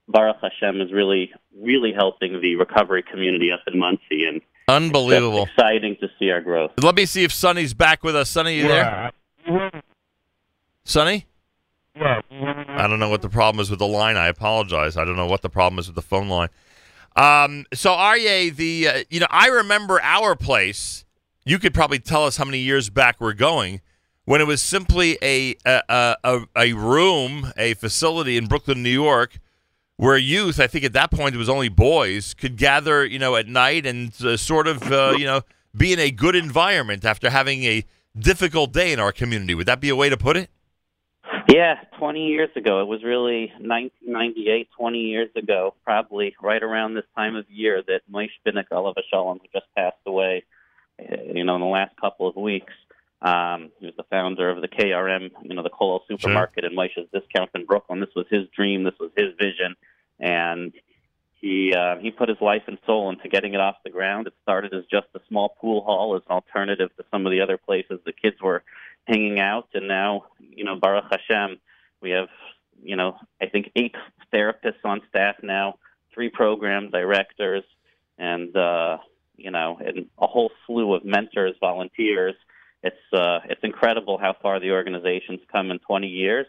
Baruch 0.09 0.37
Hashem 0.43 0.81
is 0.81 0.93
really, 0.93 1.33
really 1.61 1.93
helping 1.93 2.41
the 2.41 2.57
recovery 2.57 3.03
community 3.03 3.53
up 3.53 3.61
in 3.67 3.79
Monsey. 3.79 4.25
And 4.27 4.41
Unbelievable. 4.69 5.45
it's 5.45 5.53
exciting 5.53 5.97
to 6.01 6.09
see 6.19 6.31
our 6.31 6.41
growth. 6.41 6.73
Let 6.83 6.97
me 6.97 7.07
see 7.07 7.23
if 7.23 7.33
Sonny's 7.33 7.75
back 7.75 8.03
with 8.03 8.17
us. 8.17 8.29
Sonny, 8.29 8.57
you 8.57 8.67
there? 8.67 9.13
Sonny? 10.85 11.27
I 11.99 12.87
don't 12.89 12.99
know 12.99 13.09
what 13.09 13.23
the 13.23 13.29
problem 13.29 13.61
is 13.61 13.71
with 13.71 13.79
the 13.79 13.87
line. 13.87 14.17
I 14.17 14.27
apologize. 14.27 14.97
I 14.97 15.05
don't 15.05 15.17
know 15.17 15.27
what 15.27 15.43
the 15.43 15.49
problem 15.49 15.79
is 15.79 15.87
with 15.87 15.95
the 15.97 16.03
phone 16.03 16.29
line. 16.29 16.49
Um, 17.15 17.65
so 17.73 17.93
Aryeh, 17.93 18.55
the 18.55 18.89
uh, 18.89 19.05
you 19.09 19.21
know, 19.21 19.27
I 19.31 19.47
remember 19.47 20.01
our 20.03 20.37
place. 20.37 21.05
You 21.45 21.59
could 21.59 21.73
probably 21.73 22.01
tell 22.01 22.25
us 22.25 22.37
how 22.37 22.45
many 22.45 22.59
years 22.59 22.91
back 22.91 23.21
we're 23.21 23.33
going 23.33 23.81
when 24.27 24.41
it 24.41 24.47
was 24.47 24.61
simply 24.61 25.17
a 25.23 25.57
a, 25.65 26.17
a, 26.23 26.41
a 26.55 26.73
room, 26.75 27.53
a 27.57 27.75
facility 27.75 28.37
in 28.37 28.47
Brooklyn, 28.47 28.83
New 28.83 28.91
York, 28.91 29.39
where 29.97 30.19
youth, 30.19 30.61
I 30.61 30.67
think 30.67 30.85
at 30.85 30.93
that 30.93 31.11
point 31.11 31.35
it 31.35 31.39
was 31.39 31.49
only 31.49 31.71
boys, 31.71 32.35
could 32.35 32.57
gather, 32.57 33.05
you 33.05 33.19
know, 33.19 33.37
at 33.37 33.49
night 33.49 33.87
and 33.87 34.13
uh, 34.23 34.37
sort 34.37 34.67
of, 34.67 34.93
uh, 34.93 35.15
you 35.17 35.25
know, 35.25 35.41
be 35.75 35.93
in 35.93 35.99
a 35.99 36.11
good 36.11 36.37
environment 36.37 37.05
after 37.05 37.31
having 37.31 37.65
a 37.65 37.85
difficult 38.19 38.73
day 38.73 38.93
in 38.93 39.01
our 39.01 39.13
community. 39.13 39.55
Would 39.55 39.67
that 39.67 39.81
be 39.81 39.89
a 39.89 39.97
way 39.97 40.11
to 40.11 40.17
put 40.17 40.37
it? 40.37 40.51
Yeah, 41.49 41.77
20 41.99 42.27
years 42.27 42.51
ago. 42.57 42.81
It 42.81 42.87
was 42.87 43.05
really 43.05 43.53
1998, 43.61 44.69
20 44.77 44.99
years 44.99 45.31
ago, 45.37 45.75
probably 45.85 46.35
right 46.43 46.63
around 46.63 46.95
this 46.95 47.05
time 47.15 47.37
of 47.37 47.49
year 47.49 47.83
that 47.87 48.01
Olav 48.73 48.97
Shalom, 49.09 49.39
who 49.39 49.47
just 49.53 49.67
passed 49.77 49.97
away, 50.07 50.45
uh, 51.01 51.17
you 51.33 51.45
know, 51.45 51.55
in 51.55 51.61
the 51.61 51.67
last 51.67 51.95
couple 52.01 52.29
of 52.29 52.35
weeks. 52.35 52.73
Um, 53.23 53.71
he 53.81 53.87
was 53.87 53.95
the 53.97 54.05
founder 54.05 54.51
of 54.51 54.61
the 54.61 54.69
KRM, 54.69 55.31
you 55.43 55.55
know, 55.55 55.63
the 55.63 55.71
Kollel 55.71 56.01
supermarket 56.09 56.65
in 56.65 56.75
Moshe's 56.75 57.09
Discount 57.13 57.51
in 57.55 57.65
Brooklyn. 57.65 58.01
This 58.01 58.15
was 58.15 58.27
his 58.31 58.47
dream. 58.55 58.85
This 58.85 58.99
was 59.01 59.11
his 59.17 59.33
vision. 59.39 59.75
And 60.21 60.73
he 61.41 61.75
uh, 61.75 61.97
he 61.97 62.11
put 62.11 62.29
his 62.29 62.41
life 62.41 62.63
and 62.67 62.79
soul 62.87 63.11
into 63.11 63.29
getting 63.29 63.55
it 63.55 63.61
off 63.61 63.77
the 63.85 63.91
ground. 63.91 64.27
It 64.27 64.35
started 64.43 64.75
as 64.75 64.85
just 64.91 65.07
a 65.15 65.21
small 65.29 65.51
pool 65.61 65.83
hall 65.85 66.17
as 66.17 66.23
an 66.29 66.35
alternative 66.35 66.91
to 66.97 67.05
some 67.11 67.27
of 67.27 67.33
the 67.33 67.41
other 67.41 67.59
places 67.59 68.01
the 68.05 68.13
kids 68.13 68.37
were 68.43 68.63
hanging 69.05 69.39
out, 69.39 69.69
and 69.75 69.87
now 69.87 70.25
you 70.39 70.65
know 70.65 70.77
Baruch 70.77 71.05
Hashem, 71.11 71.59
we 72.01 72.11
have 72.11 72.29
you 72.83 72.97
know 72.97 73.17
I 73.41 73.47
think 73.47 73.71
eight 73.77 73.95
therapists 74.33 74.85
on 74.85 75.03
staff 75.09 75.37
now, 75.43 75.79
three 76.13 76.31
program 76.31 76.91
directors, 76.91 77.65
and 78.19 78.57
uh, 78.57 78.99
you 79.37 79.51
know 79.51 79.79
and 79.85 80.07
a 80.19 80.27
whole 80.27 80.51
slew 80.67 80.95
of 80.95 81.05
mentors, 81.05 81.55
volunteers. 81.61 82.35
It's 82.83 82.97
uh, 83.13 83.41
it's 83.49 83.61
incredible 83.63 84.19
how 84.19 84.35
far 84.41 84.61
the 84.61 84.73
organization's 84.73 85.41
come 85.51 85.71
in 85.71 85.79
20 85.81 86.07
years. 86.07 86.47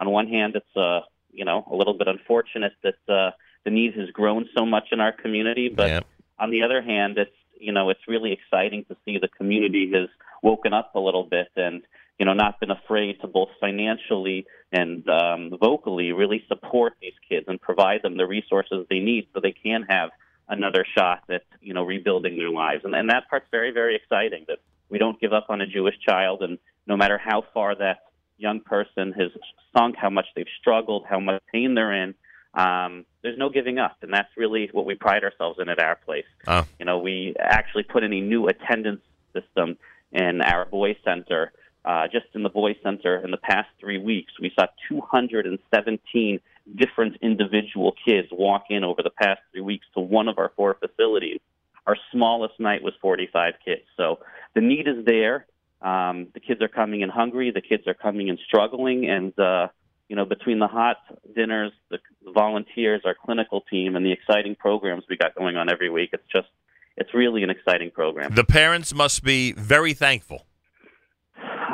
On 0.00 0.10
one 0.10 0.28
hand, 0.28 0.54
it's 0.56 0.76
uh, 0.76 1.00
you 1.32 1.44
know 1.44 1.66
a 1.70 1.74
little 1.74 1.94
bit 1.94 2.08
unfortunate 2.08 2.72
that 2.82 3.12
uh, 3.12 3.30
the 3.64 3.70
need 3.70 3.94
has 3.94 4.10
grown 4.10 4.48
so 4.56 4.64
much 4.64 4.88
in 4.92 5.00
our 5.00 5.12
community, 5.12 5.68
but 5.68 6.04
on 6.38 6.50
the 6.50 6.62
other 6.62 6.82
hand, 6.82 7.18
it's 7.18 7.30
you 7.58 7.72
know 7.72 7.90
it's 7.90 8.00
really 8.08 8.32
exciting 8.32 8.84
to 8.86 8.96
see 9.04 9.18
the 9.18 9.28
community 9.28 9.90
has 9.94 10.08
woken 10.42 10.72
up 10.72 10.94
a 10.94 11.00
little 11.00 11.24
bit 11.24 11.48
and 11.56 11.82
you 12.18 12.26
know 12.26 12.32
not 12.32 12.58
been 12.60 12.70
afraid 12.70 13.20
to 13.20 13.26
both 13.26 13.48
financially 13.60 14.46
and 14.72 15.08
um, 15.08 15.52
vocally 15.60 16.12
really 16.12 16.42
support 16.48 16.94
these 17.00 17.12
kids 17.28 17.46
and 17.48 17.60
provide 17.60 18.02
them 18.02 18.16
the 18.16 18.26
resources 18.26 18.86
they 18.88 18.98
need 18.98 19.26
so 19.32 19.40
they 19.40 19.52
can 19.52 19.84
have 19.88 20.10
another 20.48 20.84
shot 20.96 21.22
at 21.28 21.42
you 21.60 21.74
know 21.74 21.84
rebuilding 21.84 22.36
their 22.36 22.50
lives 22.50 22.82
and, 22.84 22.94
and 22.94 23.10
that 23.10 23.28
part's 23.28 23.46
very 23.50 23.70
very 23.70 23.94
exciting 23.94 24.44
that 24.48 24.58
we 24.90 24.98
don't 24.98 25.20
give 25.20 25.32
up 25.32 25.46
on 25.48 25.60
a 25.60 25.66
Jewish 25.66 25.94
child 26.06 26.42
and 26.42 26.58
no 26.86 26.96
matter 26.96 27.18
how 27.18 27.44
far 27.54 27.74
that 27.76 27.98
young 28.38 28.60
person 28.60 29.12
has 29.12 29.30
sunk 29.76 29.96
how 29.96 30.10
much 30.10 30.26
they've 30.34 30.46
struggled 30.60 31.04
how 31.08 31.20
much 31.20 31.42
pain 31.52 31.74
they're 31.74 31.92
in 31.92 32.14
um, 32.54 33.04
there's 33.22 33.38
no 33.38 33.48
giving 33.48 33.78
up, 33.78 33.96
and 34.02 34.12
that's 34.12 34.28
really 34.36 34.68
what 34.72 34.84
we 34.84 34.94
pride 34.94 35.22
ourselves 35.22 35.58
in 35.60 35.68
at 35.68 35.78
our 35.78 35.96
place. 35.96 36.24
Oh. 36.46 36.66
You 36.78 36.84
know, 36.84 36.98
we 36.98 37.34
actually 37.38 37.84
put 37.84 38.02
in 38.02 38.12
a 38.12 38.20
new 38.20 38.48
attendance 38.48 39.02
system 39.32 39.76
in 40.12 40.40
our 40.40 40.64
boys 40.64 40.96
center. 41.04 41.52
Uh, 41.84 42.08
just 42.08 42.26
in 42.34 42.42
the 42.42 42.50
boys 42.50 42.76
center, 42.82 43.22
in 43.24 43.30
the 43.30 43.38
past 43.38 43.68
three 43.78 43.98
weeks, 43.98 44.32
we 44.40 44.52
saw 44.54 44.66
217 44.88 46.40
different 46.76 47.16
individual 47.22 47.94
kids 48.04 48.28
walk 48.30 48.64
in 48.68 48.84
over 48.84 49.02
the 49.02 49.10
past 49.10 49.40
three 49.52 49.62
weeks 49.62 49.86
to 49.94 50.00
one 50.00 50.28
of 50.28 50.38
our 50.38 50.52
four 50.56 50.76
facilities. 50.78 51.40
Our 51.86 51.96
smallest 52.12 52.58
night 52.58 52.82
was 52.82 52.94
45 53.00 53.54
kids. 53.64 53.82
So 53.96 54.20
the 54.54 54.60
need 54.60 54.86
is 54.86 55.04
there. 55.04 55.46
Um, 55.82 56.28
the 56.34 56.40
kids 56.40 56.60
are 56.60 56.68
coming 56.68 57.00
in 57.00 57.08
hungry. 57.08 57.50
The 57.50 57.62
kids 57.62 57.86
are 57.86 57.94
coming 57.94 58.28
in 58.28 58.38
struggling, 58.46 59.08
and 59.08 59.38
uh, 59.38 59.68
you 60.10 60.16
know, 60.16 60.24
between 60.24 60.58
the 60.58 60.66
hot 60.66 60.96
dinners, 61.36 61.70
the 61.88 61.98
volunteers, 62.34 63.02
our 63.04 63.14
clinical 63.14 63.62
team, 63.70 63.94
and 63.94 64.04
the 64.04 64.10
exciting 64.10 64.56
programs 64.56 65.04
we 65.08 65.16
got 65.16 65.36
going 65.36 65.56
on 65.56 65.70
every 65.70 65.88
week, 65.88 66.10
it's 66.12 66.26
just, 66.34 66.48
it's 66.96 67.14
really 67.14 67.44
an 67.44 67.50
exciting 67.50 67.92
program. 67.92 68.34
The 68.34 68.42
parents 68.42 68.92
must 68.92 69.22
be 69.22 69.52
very 69.52 69.94
thankful. 69.94 70.44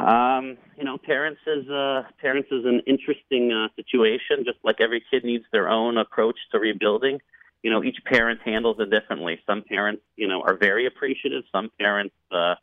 Um, 0.06 0.58
you 0.76 0.84
know, 0.84 0.98
parents 0.98 1.40
is 1.46 1.68
uh, 1.70 2.02
parents 2.20 2.48
is 2.52 2.64
an 2.66 2.82
interesting 2.86 3.52
uh, 3.52 3.68
situation. 3.74 4.44
Just 4.44 4.58
like 4.62 4.76
every 4.80 5.02
kid 5.10 5.24
needs 5.24 5.44
their 5.50 5.68
own 5.68 5.96
approach 5.96 6.36
to 6.52 6.58
rebuilding. 6.58 7.20
You 7.66 7.72
know, 7.72 7.82
each 7.82 7.98
parent 8.04 8.38
handles 8.44 8.76
it 8.78 8.90
differently. 8.90 9.40
Some 9.44 9.64
parents, 9.64 10.00
you 10.14 10.28
know, 10.28 10.40
are 10.40 10.56
very 10.56 10.86
appreciative. 10.86 11.42
Some 11.50 11.68
parents, 11.80 12.14
uh, 12.30 12.54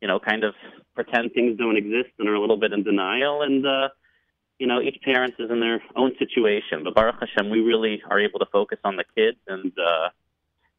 you 0.00 0.06
know, 0.06 0.20
kind 0.20 0.44
of 0.44 0.54
pretend 0.94 1.32
things 1.32 1.58
don't 1.58 1.76
exist 1.76 2.10
and 2.20 2.28
are 2.28 2.34
a 2.34 2.40
little 2.40 2.56
bit 2.56 2.72
in 2.72 2.84
denial. 2.84 3.42
And 3.42 3.66
uh, 3.66 3.88
you 4.60 4.68
know, 4.68 4.80
each 4.80 4.98
parent 5.02 5.34
is 5.40 5.50
in 5.50 5.58
their 5.58 5.82
own 5.96 6.12
situation. 6.16 6.84
But 6.84 6.94
Baruch 6.94 7.16
Hashem, 7.18 7.50
we 7.50 7.58
really 7.58 8.04
are 8.08 8.20
able 8.20 8.38
to 8.38 8.46
focus 8.52 8.78
on 8.84 8.94
the 8.94 9.02
kids, 9.16 9.38
and 9.48 9.72
uh, 9.76 10.10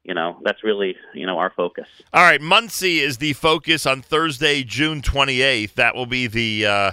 you 0.06 0.14
know, 0.14 0.40
that's 0.46 0.64
really 0.64 0.96
you 1.14 1.26
know 1.26 1.38
our 1.38 1.52
focus. 1.54 1.90
All 2.14 2.24
right, 2.24 2.40
Muncie 2.40 3.00
is 3.00 3.18
the 3.18 3.34
focus 3.34 3.86
on 3.86 4.02
Thursday, 4.02 4.64
June 4.64 5.02
28th. 5.02 5.74
That 5.74 5.94
will 5.94 6.06
be 6.06 6.28
the 6.28 6.66
uh, 6.66 6.92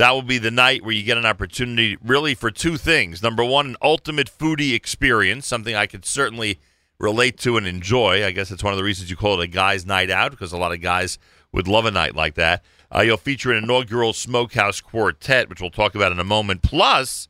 that 0.00 0.12
will 0.12 0.22
be 0.22 0.38
the 0.38 0.50
night 0.50 0.82
where 0.82 0.94
you 0.94 1.02
get 1.02 1.18
an 1.18 1.26
opportunity, 1.26 1.98
really, 2.02 2.34
for 2.34 2.50
two 2.50 2.78
things. 2.78 3.22
Number 3.22 3.44
one, 3.44 3.66
an 3.66 3.76
ultimate 3.82 4.30
foodie 4.30 4.72
experience, 4.72 5.46
something 5.46 5.74
I 5.74 5.84
could 5.84 6.06
certainly 6.06 6.58
relate 6.98 7.36
to 7.40 7.58
and 7.58 7.66
enjoy. 7.66 8.24
I 8.24 8.30
guess 8.30 8.48
that's 8.48 8.64
one 8.64 8.72
of 8.72 8.78
the 8.78 8.84
reasons 8.84 9.10
you 9.10 9.16
call 9.16 9.38
it 9.38 9.44
a 9.44 9.46
guys' 9.46 9.84
night 9.84 10.10
out 10.10 10.30
because 10.30 10.54
a 10.54 10.56
lot 10.56 10.72
of 10.72 10.80
guys 10.80 11.18
would 11.52 11.68
love 11.68 11.84
a 11.84 11.90
night 11.90 12.16
like 12.16 12.34
that. 12.36 12.64
Uh, 12.90 13.02
you'll 13.02 13.18
feature 13.18 13.52
an 13.52 13.62
inaugural 13.62 14.14
Smokehouse 14.14 14.80
Quartet, 14.80 15.50
which 15.50 15.60
we'll 15.60 15.68
talk 15.68 15.94
about 15.94 16.12
in 16.12 16.18
a 16.18 16.24
moment. 16.24 16.62
Plus, 16.62 17.28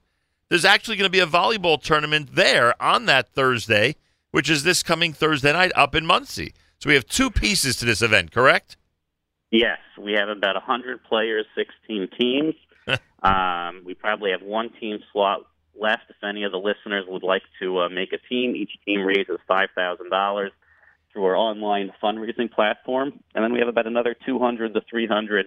there's 0.49 0.65
actually 0.65 0.97
going 0.97 1.11
to 1.11 1.11
be 1.11 1.19
a 1.19 1.27
volleyball 1.27 1.83
tournament 1.83 2.37
there 2.37 2.81
on 2.81 3.07
that 3.07 3.31
Thursday, 3.31 3.97
which 4.31 4.49
is 4.49 4.63
this 4.63 4.85
coming 4.85 5.13
Thursday 5.13 5.53
night 5.53 5.73
up 5.75 5.97
in 5.97 6.07
Monsey. 6.07 6.55
So 6.79 6.89
we 6.89 6.95
have 6.95 7.07
two 7.07 7.33
pieces 7.33 7.75
to 7.79 7.85
this 7.85 8.01
event, 8.01 8.31
correct? 8.31 8.77
Yes, 9.51 9.79
we 9.99 10.13
have 10.13 10.29
about 10.29 10.55
100 10.55 11.05
players, 11.05 11.47
16 11.57 12.09
teams. 12.19 12.55
um, 13.23 13.83
we 13.85 13.95
probably 13.95 14.31
have 14.31 14.43
one 14.43 14.71
team 14.81 14.99
slot 15.13 15.47
left. 15.79 16.05
If 16.09 16.23
any 16.23 16.45
of 16.45 16.53
the 16.53 16.59
listeners 16.59 17.05
would 17.09 17.23
like 17.23 17.43
to 17.61 17.81
uh, 17.81 17.89
make 17.89 18.13
a 18.13 18.19
team, 18.19 18.55
each 18.55 18.73
team 18.85 19.01
raises 19.01 19.39
$5,000 19.49 20.51
through 21.13 21.25
our 21.25 21.37
online 21.37 21.93
fundraising 22.03 22.51
platform. 22.51 23.21
And 23.35 23.43
then 23.43 23.53
we 23.53 23.59
have 23.59 23.69
about 23.69 23.87
another 23.87 24.15
200 24.25 24.75
to 24.75 24.81
300 24.89 25.47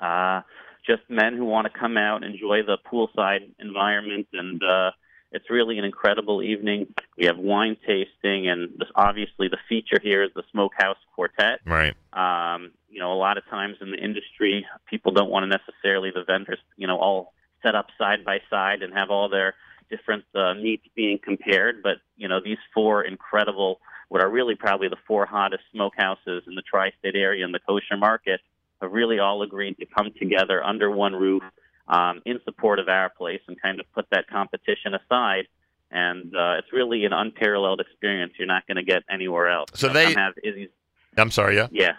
uh, 0.00 0.42
just 0.86 1.02
men 1.08 1.36
who 1.36 1.44
want 1.44 1.66
to 1.70 1.78
come 1.78 1.96
out, 1.96 2.22
enjoy 2.22 2.62
the 2.62 2.78
poolside 2.90 3.50
environment, 3.58 4.26
and 4.32 4.62
uh, 4.62 4.90
it's 5.32 5.50
really 5.50 5.78
an 5.78 5.84
incredible 5.84 6.42
evening. 6.42 6.94
We 7.16 7.26
have 7.26 7.38
wine 7.38 7.76
tasting, 7.86 8.48
and 8.48 8.82
obviously 8.94 9.48
the 9.48 9.58
feature 9.68 9.98
here 10.02 10.22
is 10.22 10.30
the 10.34 10.42
Smokehouse 10.50 10.96
Quartet. 11.14 11.60
Right. 11.66 11.94
Um, 12.12 12.72
you 12.88 13.00
know, 13.00 13.12
a 13.12 13.18
lot 13.18 13.36
of 13.36 13.44
times 13.46 13.76
in 13.80 13.90
the 13.90 13.98
industry, 13.98 14.66
people 14.88 15.12
don't 15.12 15.30
want 15.30 15.44
to 15.44 15.58
necessarily 15.58 16.10
the 16.10 16.24
vendors, 16.24 16.58
you 16.76 16.86
know, 16.86 16.98
all 16.98 17.34
set 17.62 17.74
up 17.74 17.88
side 17.98 18.24
by 18.24 18.40
side 18.48 18.82
and 18.82 18.94
have 18.94 19.10
all 19.10 19.28
their 19.28 19.54
different 19.90 20.24
uh, 20.34 20.54
meats 20.54 20.86
being 20.94 21.18
compared. 21.22 21.82
But 21.82 21.98
you 22.16 22.28
know, 22.28 22.40
these 22.42 22.58
four 22.72 23.02
incredible, 23.02 23.80
what 24.08 24.22
are 24.22 24.30
really 24.30 24.54
probably 24.54 24.88
the 24.88 24.96
four 25.06 25.26
hottest 25.26 25.64
smokehouses 25.74 26.46
in 26.46 26.54
the 26.54 26.62
tri-state 26.62 27.16
area 27.16 27.44
in 27.44 27.52
the 27.52 27.60
kosher 27.60 27.96
market, 27.98 28.40
have 28.80 28.92
really 28.92 29.18
all 29.18 29.42
agreed 29.42 29.76
to 29.78 29.86
come 29.86 30.10
together 30.18 30.64
under 30.64 30.90
one 30.90 31.14
roof 31.14 31.42
um, 31.88 32.22
in 32.24 32.40
support 32.44 32.78
of 32.78 32.88
our 32.88 33.08
place 33.10 33.40
and 33.48 33.60
kind 33.60 33.80
of 33.80 33.90
put 33.92 34.06
that 34.10 34.28
competition 34.28 34.94
aside. 34.94 35.48
And 35.90 36.34
uh, 36.36 36.56
it's 36.58 36.72
really 36.72 37.04
an 37.06 37.12
unparalleled 37.12 37.80
experience. 37.80 38.34
You're 38.38 38.46
not 38.46 38.66
going 38.66 38.76
to 38.76 38.82
get 38.82 39.02
anywhere 39.10 39.48
else. 39.48 39.70
So 39.74 39.88
they- 39.88 40.12
have 40.12 40.34
Izzy's. 40.42 40.68
I'm 41.16 41.30
sorry, 41.30 41.56
yeah? 41.56 41.68
Yeah. 41.72 41.92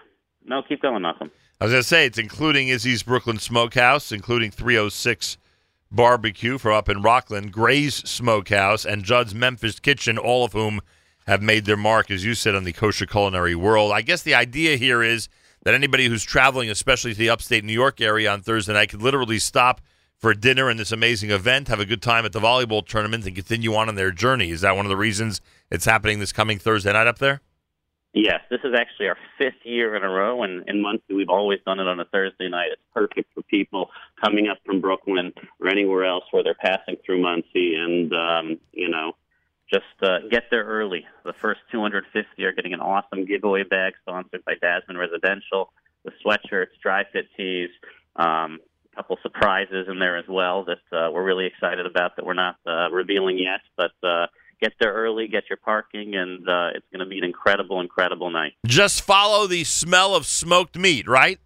No, 0.46 0.62
keep 0.62 0.82
going, 0.82 1.04
Nachum. 1.04 1.32
I 1.60 1.66
was 1.66 1.74
going 1.74 1.84
to 1.84 1.88
say 1.88 2.06
it's 2.06 2.18
including 2.18 2.70
Izzy's 2.70 3.04
Brooklyn 3.04 3.38
Smokehouse, 3.38 4.14
including 4.14 4.50
306 4.52 5.38
Barbecue 5.92 6.58
from 6.58 6.74
up 6.74 6.88
in 6.88 7.02
Rockland, 7.02 7.52
Gray's 7.52 7.96
Smokehouse, 7.96 8.86
and 8.86 9.04
Judd's 9.04 9.36
Memphis 9.36 9.80
Kitchen, 9.80 10.18
all 10.18 10.46
of 10.46 10.54
whom 10.54 10.80
have 11.28 11.42
made 11.42 11.66
their 11.66 11.76
mark, 11.76 12.10
as 12.10 12.24
you 12.24 12.34
said, 12.34 12.56
on 12.56 12.64
the 12.64 12.72
kosher 12.72 13.06
culinary 13.06 13.56
world. 13.56 13.92
I 13.92 14.02
guess 14.02 14.22
the 14.22 14.36
idea 14.36 14.78
here 14.78 15.04
is 15.04 15.28
that 15.64 15.74
anybody 15.74 16.08
who's 16.08 16.24
traveling, 16.24 16.70
especially 16.70 17.14
to 17.14 17.20
the 17.20 17.30
upstate 17.30 17.64
New 17.64 17.74
York 17.74 18.02
area 18.02 18.32
on 18.32 18.42
Thursday 18.42 18.74
night, 18.74 18.90
could 18.90 19.02
literally 19.02 19.40
stop 19.40 19.82
for 20.18 20.34
dinner 20.34 20.70
and 20.70 20.80
this 20.80 20.92
amazing 20.92 21.32
event, 21.32 21.70
have 21.70 21.80
a 21.80 21.86
good 21.86 22.02
time 22.02 22.26
at 22.26 22.34
the 22.34 22.40
volleyball 22.40 22.86
tournament, 22.86 23.26
and 23.26 23.36
continue 23.36 23.74
on 23.76 23.88
on 23.88 23.96
their 23.96 24.12
journey. 24.12 24.52
Is 24.52 24.62
that 24.62 24.76
one 24.76 24.86
of 24.86 24.90
the 24.90 24.98
reasons 24.98 25.40
it's 25.72 25.86
happening 25.86 26.20
this 26.20 26.34
coming 26.34 26.60
Thursday 26.60 26.92
night 26.92 27.08
up 27.08 27.20
there? 27.20 27.42
Yes, 28.14 28.42
this 28.50 28.60
is 28.64 28.74
actually 28.76 29.08
our 29.08 29.18
fifth 29.38 29.64
year 29.64 29.96
in 29.96 30.04
a 30.04 30.10
row, 30.10 30.42
and 30.44 30.68
in 30.68 30.82
Monsey 30.82 31.14
we've 31.14 31.30
always 31.30 31.60
done 31.66 31.80
it 31.80 31.88
on 31.88 32.00
a 32.00 32.06
Thursday 32.06 32.50
night. 32.50 32.70
It's 32.72 32.82
perfect 32.94 33.32
for 33.36 33.44
people 33.44 33.92
coming 34.24 34.48
up 34.48 34.58
from 34.66 34.82
Brooklyn 34.82 35.32
or 35.60 35.70
anywhere 35.70 36.06
else 36.06 36.24
where 36.32 36.44
they're 36.44 36.56
passing 36.56 36.96
through 37.06 37.22
Monsey, 37.22 37.76
and 37.76 38.12
um, 38.12 38.60
you 38.74 38.90
know, 38.90 39.14
just 39.72 39.86
uh, 40.02 40.20
get 40.32 40.46
there 40.52 40.64
early. 40.66 41.06
The 41.24 41.34
first 41.34 41.62
250 41.72 42.44
are 42.44 42.52
getting 42.52 42.74
an 42.74 42.80
awesome 42.82 43.26
giveaway 43.26 43.64
bag 43.64 43.94
sponsored 44.02 44.44
by 44.46 44.56
Dasman 44.56 44.98
Residential, 44.98 45.72
the 46.04 46.12
sweatshirts, 46.26 46.68
dry 46.82 47.04
fit 47.12 47.28
tees, 47.38 47.70
um, 48.16 48.60
a 48.92 48.96
couple 48.96 49.18
surprises 49.22 49.88
in 49.88 50.00
there 50.00 50.18
as 50.18 50.26
well 50.28 50.66
that 50.66 50.80
uh, 50.98 51.12
we're 51.12 51.24
really 51.24 51.46
excited 51.46 51.86
about 51.86 52.16
that 52.16 52.26
we're 52.26 52.34
not 52.34 52.58
uh, 52.68 52.90
revealing 52.92 53.38
yet, 53.40 53.62
but. 53.78 53.92
Uh, 54.08 54.28
Get 54.62 54.74
there 54.78 54.92
early, 54.92 55.30
get 55.30 55.44
your 55.50 55.56
parking, 55.56 56.16
and 56.16 56.46
uh, 56.50 56.72
it's 56.76 56.86
going 56.92 57.00
to 57.00 57.06
be 57.06 57.18
an 57.18 57.24
incredible, 57.24 57.80
incredible 57.80 58.30
night. 58.30 58.56
Just 58.66 59.04
follow 59.04 59.48
the 59.48 59.64
smell 59.64 60.14
of 60.18 60.26
smoked 60.26 60.78
meat, 60.78 61.08
right? 61.08 61.40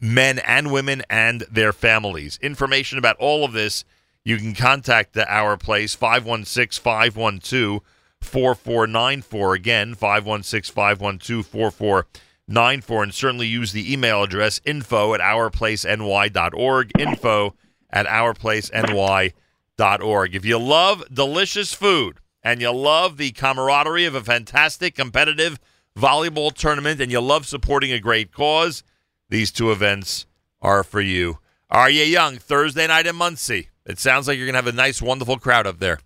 men 0.00 0.38
and 0.40 0.72
women, 0.72 1.02
and 1.08 1.42
their 1.50 1.72
families. 1.72 2.38
Information 2.42 2.98
about 2.98 3.16
all 3.18 3.44
of 3.44 3.52
this, 3.52 3.84
you 4.26 4.36
can 4.38 4.54
contact 4.54 5.12
the 5.12 5.30
Our 5.32 5.56
Place, 5.56 5.94
516 5.94 6.82
512 6.82 7.80
4494. 8.20 9.54
Again, 9.54 9.94
516 9.94 10.74
512 10.74 11.46
4494. 11.46 13.02
And 13.04 13.14
certainly 13.14 13.46
use 13.46 13.70
the 13.70 13.92
email 13.92 14.24
address 14.24 14.60
info 14.64 15.14
at 15.14 15.20
ourplaceny.org. 15.20 16.90
Info 16.98 17.54
at 17.88 18.06
ourplaceny.org. 18.06 20.34
If 20.34 20.44
you 20.44 20.58
love 20.58 21.14
delicious 21.14 21.72
food 21.72 22.18
and 22.42 22.60
you 22.60 22.72
love 22.72 23.18
the 23.18 23.30
camaraderie 23.30 24.06
of 24.06 24.16
a 24.16 24.24
fantastic 24.24 24.96
competitive 24.96 25.60
volleyball 25.96 26.52
tournament 26.52 27.00
and 27.00 27.12
you 27.12 27.20
love 27.20 27.46
supporting 27.46 27.92
a 27.92 28.00
great 28.00 28.32
cause, 28.32 28.82
these 29.28 29.52
two 29.52 29.70
events 29.70 30.26
are 30.60 30.82
for 30.82 31.00
you. 31.00 31.38
Are 31.70 31.88
you 31.88 32.02
young? 32.02 32.38
Thursday 32.38 32.88
night 32.88 33.06
in 33.06 33.14
Monsey. 33.14 33.68
It 33.86 34.00
sounds 34.00 34.26
like 34.26 34.36
you're 34.36 34.46
going 34.46 34.54
to 34.54 34.58
have 34.58 34.66
a 34.66 34.72
nice, 34.72 35.00
wonderful 35.00 35.38
crowd 35.38 35.66
up 35.66 35.78
there. 35.78 36.00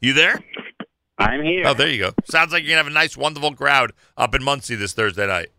You 0.00 0.12
there? 0.12 0.38
I'm 1.18 1.42
here. 1.42 1.64
Oh, 1.66 1.74
there 1.74 1.88
you 1.88 1.98
go. 1.98 2.12
Sounds 2.24 2.52
like 2.52 2.62
you're 2.62 2.70
going 2.70 2.84
to 2.84 2.84
have 2.84 2.92
a 2.92 2.94
nice, 2.94 3.16
wonderful 3.16 3.54
crowd 3.54 3.92
up 4.16 4.34
in 4.34 4.42
Monsey 4.42 4.74
this 4.74 4.92
Thursday 4.92 5.26
night. 5.26 5.50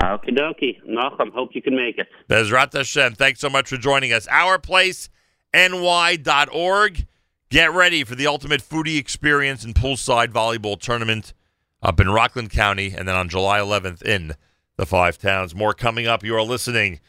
Okie 0.00 0.36
dokie. 0.36 0.80
Nachum, 0.88 1.32
hope 1.32 1.50
you 1.54 1.62
can 1.62 1.76
make 1.76 1.98
it. 1.98 2.08
Bezrat 2.28 2.72
Hashem. 2.72 3.14
Thanks 3.14 3.40
so 3.40 3.50
much 3.50 3.68
for 3.68 3.76
joining 3.76 4.12
us. 4.12 4.28
OurPlaceNY.org. 4.28 7.06
Get 7.48 7.72
ready 7.72 8.04
for 8.04 8.14
the 8.14 8.26
ultimate 8.26 8.60
foodie 8.60 8.98
experience 8.98 9.64
and 9.64 9.74
poolside 9.74 10.28
volleyball 10.28 10.78
tournament 10.80 11.32
up 11.82 12.00
in 12.00 12.08
Rockland 12.08 12.50
County, 12.50 12.94
and 12.96 13.06
then 13.06 13.14
on 13.14 13.28
July 13.28 13.58
11th 13.58 14.02
in 14.02 14.32
the 14.76 14.86
Five 14.86 15.18
Towns. 15.18 15.54
More 15.54 15.74
coming 15.74 16.06
up. 16.06 16.24
You 16.24 16.34
are 16.36 16.42
listening 16.42 17.00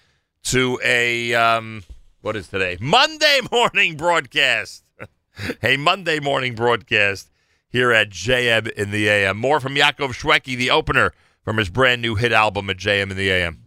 to 0.43 0.80
a 0.83 1.33
um, 1.33 1.83
what 2.22 2.35
is 2.35 2.48
today? 2.48 2.77
Monday 2.80 3.40
morning 3.51 3.95
broadcast. 3.98 4.83
a 5.64 5.77
Monday 5.77 6.19
morning 6.19 6.56
broadcast 6.56 7.30
here 7.69 7.91
at 7.91 8.09
JM 8.09 8.69
in 8.72 8.91
the 8.91 9.07
AM. 9.07 9.38
More 9.38 9.59
from 9.59 9.75
Yaakov 9.75 10.14
Shwekey, 10.14 10.57
the 10.57 10.72
opener 10.72 11.14
from 11.43 11.57
his 11.57 11.69
brand 11.69 12.01
new 12.01 12.16
hit 12.16 12.32
album 12.32 12.69
at 12.69 12.77
JM 12.77 13.11
in 13.11 13.17
the 13.17 13.30
AM. 13.30 13.61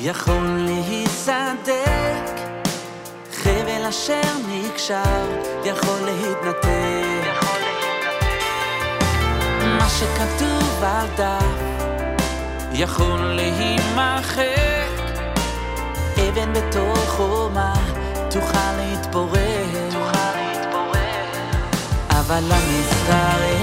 יכול 0.00 0.58
להיסדק. 0.58 2.40
חבל 3.32 3.86
אשר 3.88 4.20
נקשר 4.48 5.26
יכול 5.64 6.00
להתנתק. 6.04 7.48
מה 9.78 9.88
שכתוב 9.88 10.84
על 10.84 11.06
דף 11.16 11.44
יכול 12.72 13.20
להימחק. 13.20 14.44
אבן 16.16 16.52
בתוך 16.52 17.08
חומה 17.08 17.74
תוכל 18.30 18.72
להתפורר. 18.76 19.88
אבל 22.10 22.52
עם 22.52 22.80
ישראל 22.80 23.48
חי 23.48 23.57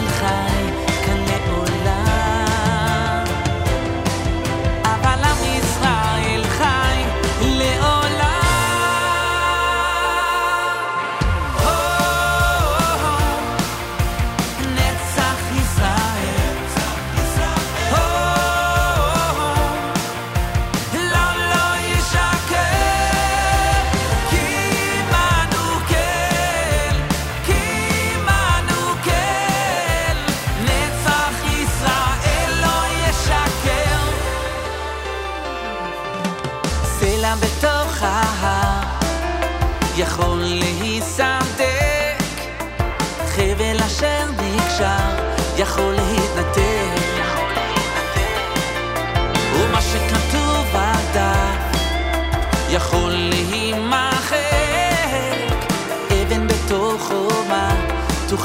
tu 58.27 58.37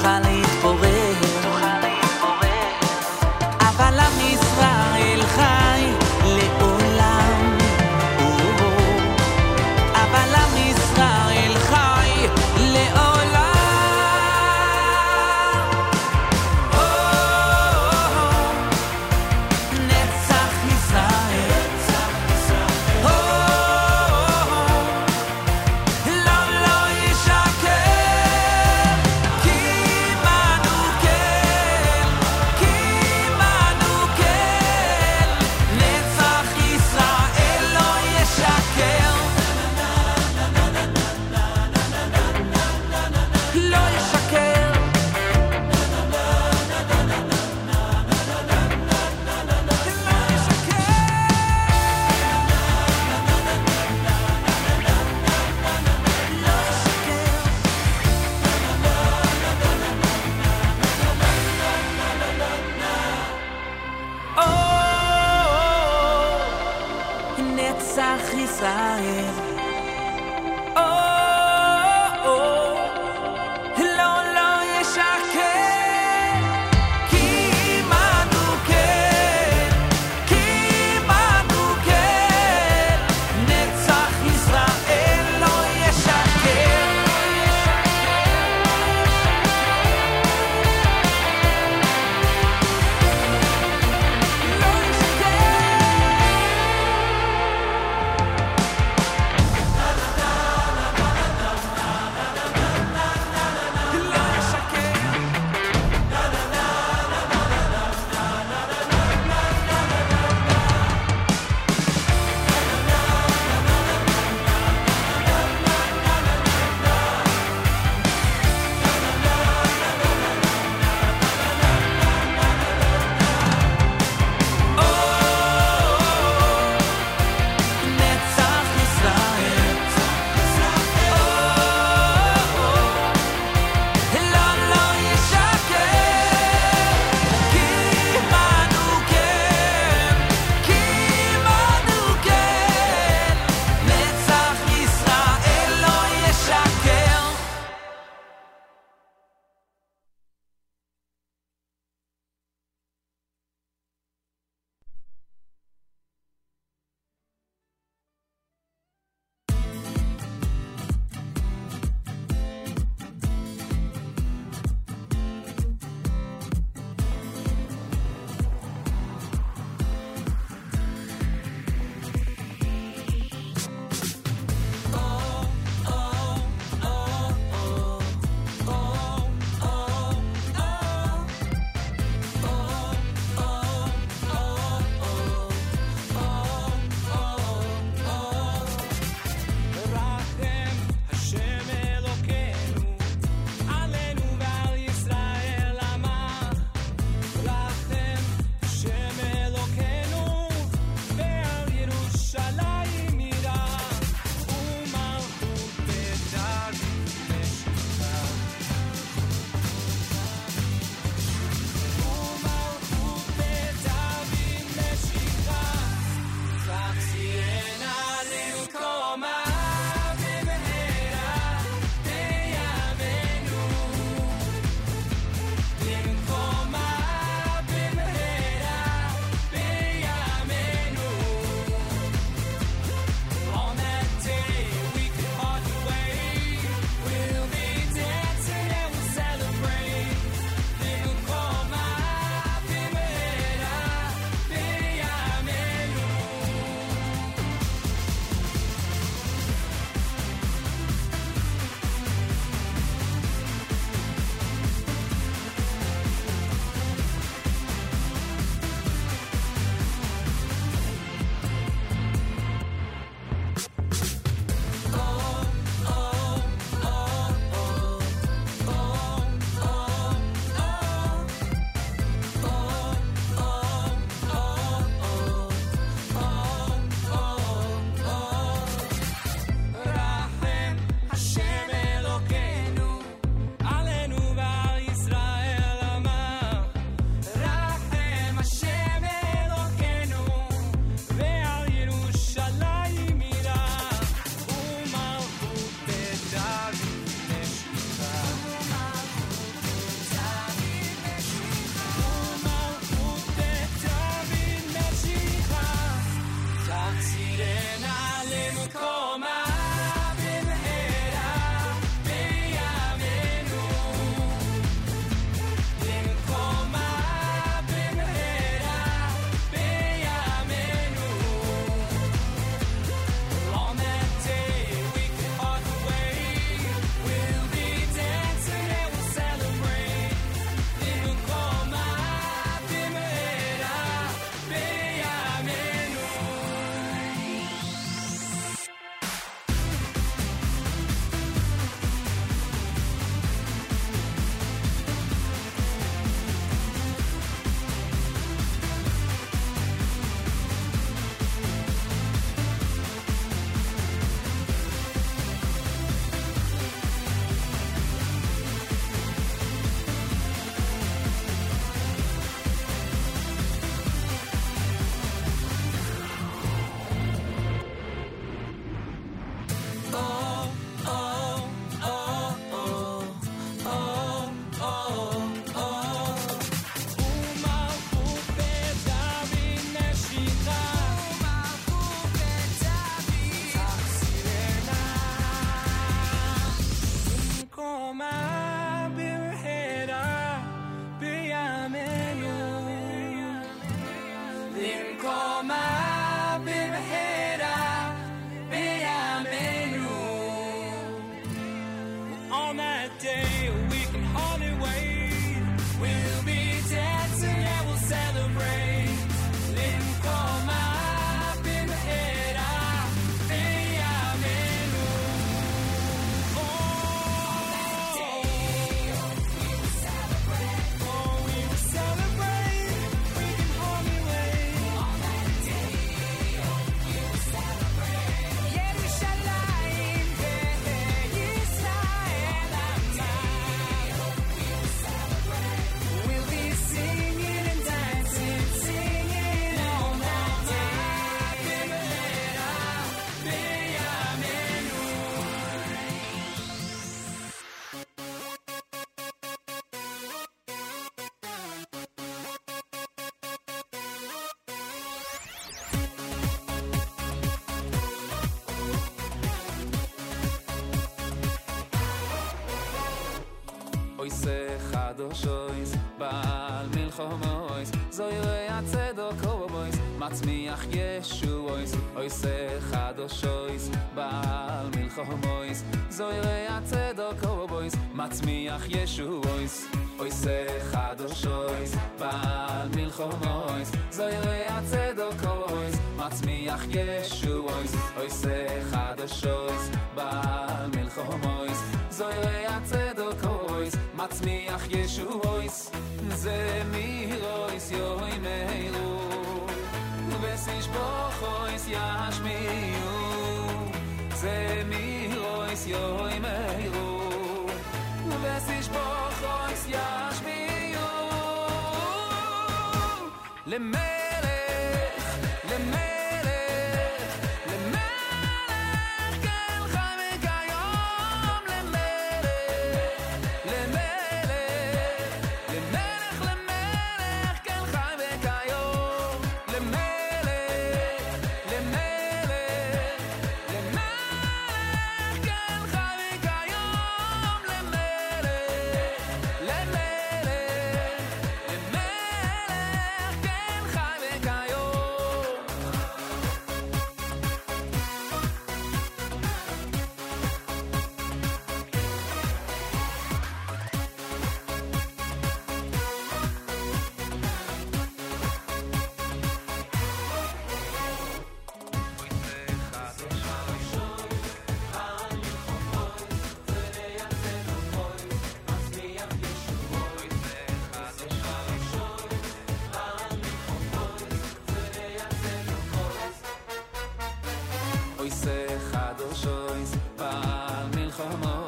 ois 578.10 578.26
echad 578.26 579.00
o 579.00 579.14
shois 579.14 579.70
Baal 579.96 580.66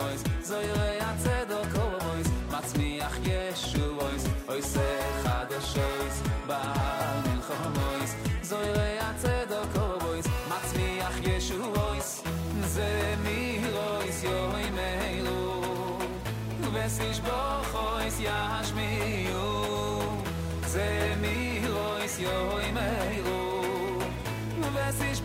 ois 0.07 0.23
Zoyre 0.47 0.91
a 1.01 1.13
tzedok 1.19 1.75
ois 1.83 2.29
Matzmiach 2.53 3.19
yeshu 3.27 3.87
ois 4.07 4.25
Ois 4.49 4.75
echad 4.77 5.51
o 5.51 5.61
shois 5.73 6.17
Baal 6.47 7.27
ois 7.91 8.13
Zoyre 8.49 8.91
a 9.09 9.11
tzedok 9.19 9.75
ois 10.07 10.27
Matzmiach 10.51 11.19
yeshu 11.27 11.61
ois 11.91 12.23
Ze 12.75 12.93
mir 13.25 13.75
ois 13.99 14.23
yoi 14.23 14.71
meilu 14.79 15.99
Vesish 16.75 17.21
boch 17.27 17.75
ois 17.75 18.21
yashmiyu 18.21 19.49
Ze 20.73 21.17
mir 21.23 21.71
ois 21.91 22.19
yoi 22.19 22.73
meilu 22.79 23.41
Vesish 24.75 25.21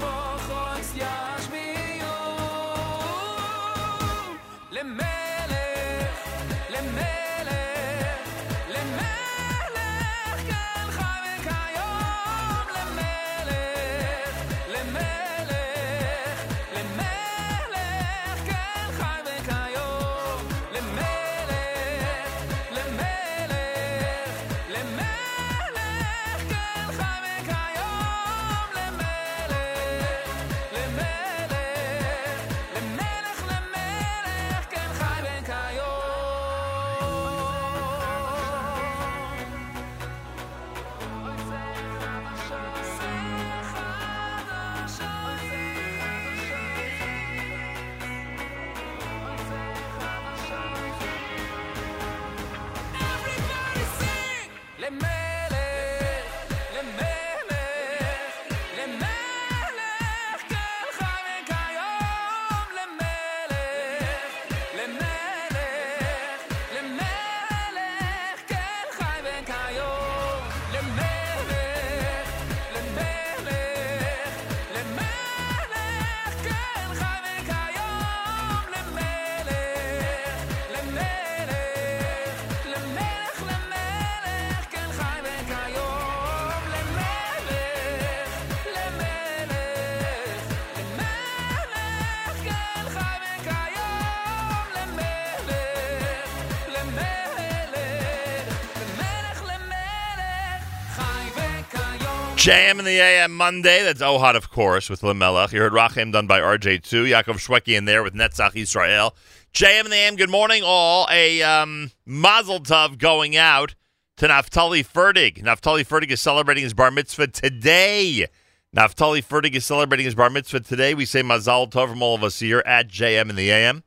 JM 102.47 102.79
in 102.79 102.85
the 102.85 102.97
AM 102.97 103.35
Monday. 103.35 103.83
That's 103.83 104.01
Ohad, 104.01 104.37
of 104.37 104.49
course, 104.49 104.89
with 104.89 105.01
Lamelech. 105.01 105.51
You 105.51 105.59
heard 105.59 105.73
Rachem 105.73 106.13
done 106.13 106.27
by 106.27 106.39
RJ2. 106.39 107.09
Yaakov 107.11 107.45
Shwekey 107.45 107.75
in 107.75 107.83
there 107.83 108.03
with 108.03 108.13
Netzach 108.13 108.55
Israel. 108.55 109.17
JM 109.53 109.83
in 109.83 109.91
the 109.91 109.97
AM, 109.97 110.15
good 110.15 110.29
morning, 110.29 110.63
all. 110.63 111.09
A 111.11 111.41
um, 111.41 111.91
mazel 112.05 112.61
tov 112.61 112.99
going 112.99 113.35
out 113.35 113.75
to 114.15 114.29
Naftali 114.29 114.87
Ferdig. 114.87 115.43
Naftali 115.43 115.85
Ferdig 115.85 116.09
is 116.09 116.21
celebrating 116.21 116.63
his 116.63 116.73
bar 116.73 116.89
mitzvah 116.89 117.27
today. 117.27 118.27
Naftali 118.73 119.21
Ferdig 119.21 119.53
is 119.53 119.65
celebrating 119.65 120.05
his 120.05 120.15
bar 120.15 120.29
mitzvah 120.29 120.61
today. 120.61 120.93
We 120.93 121.03
say 121.03 121.23
mazal 121.23 121.69
tov 121.69 121.89
from 121.89 122.01
all 122.01 122.15
of 122.15 122.23
us 122.23 122.39
here 122.39 122.63
at 122.65 122.87
JM 122.87 123.29
in 123.29 123.35
the 123.35 123.51
AM. 123.51 123.83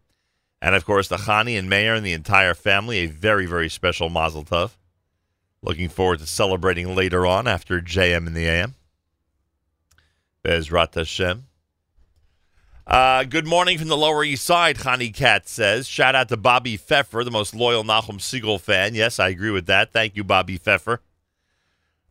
And, 0.61 0.75
of 0.75 0.85
course, 0.85 1.09
the 1.09 1.17
Chani 1.17 1.59
and 1.59 1.71
Meir 1.71 1.95
and 1.95 2.05
the 2.05 2.13
entire 2.13 2.53
family, 2.53 2.99
a 2.99 3.07
very, 3.07 3.47
very 3.47 3.71
special 3.71 4.11
mazel 4.11 4.45
tov. 4.45 4.73
Looking 5.63 5.89
forward 5.89 6.21
to 6.21 6.27
celebrating 6.27 6.95
later 6.95 7.27
on 7.27 7.47
after 7.47 7.81
JM 7.81 8.27
in 8.27 8.35
the 8.35 8.47
AM. 8.47 8.75
Bezrat 10.43 10.95
Hashem. 10.95 11.45
Uh, 12.87 13.25
good 13.25 13.47
morning 13.47 13.79
from 13.79 13.89
the 13.89 13.97
Lower 13.97 14.25
East 14.25 14.45
Side, 14.45 14.77
Chani 14.79 15.15
Cat 15.15 15.49
says. 15.49 15.87
Shout 15.87 16.15
out 16.15 16.29
to 16.31 16.37
Bobby 16.37 16.77
Pfeffer, 16.77 17.23
the 17.23 17.31
most 17.31 17.55
loyal 17.55 17.85
Nachum 17.85 18.19
Segal 18.19 18.61
fan. 18.61 18.95
Yes, 18.95 19.21
I 19.21 19.29
agree 19.29 19.51
with 19.51 19.67
that. 19.67 19.93
Thank 19.93 20.17
you, 20.17 20.25
Bobby 20.25 20.57
Pfeffer. 20.57 21.01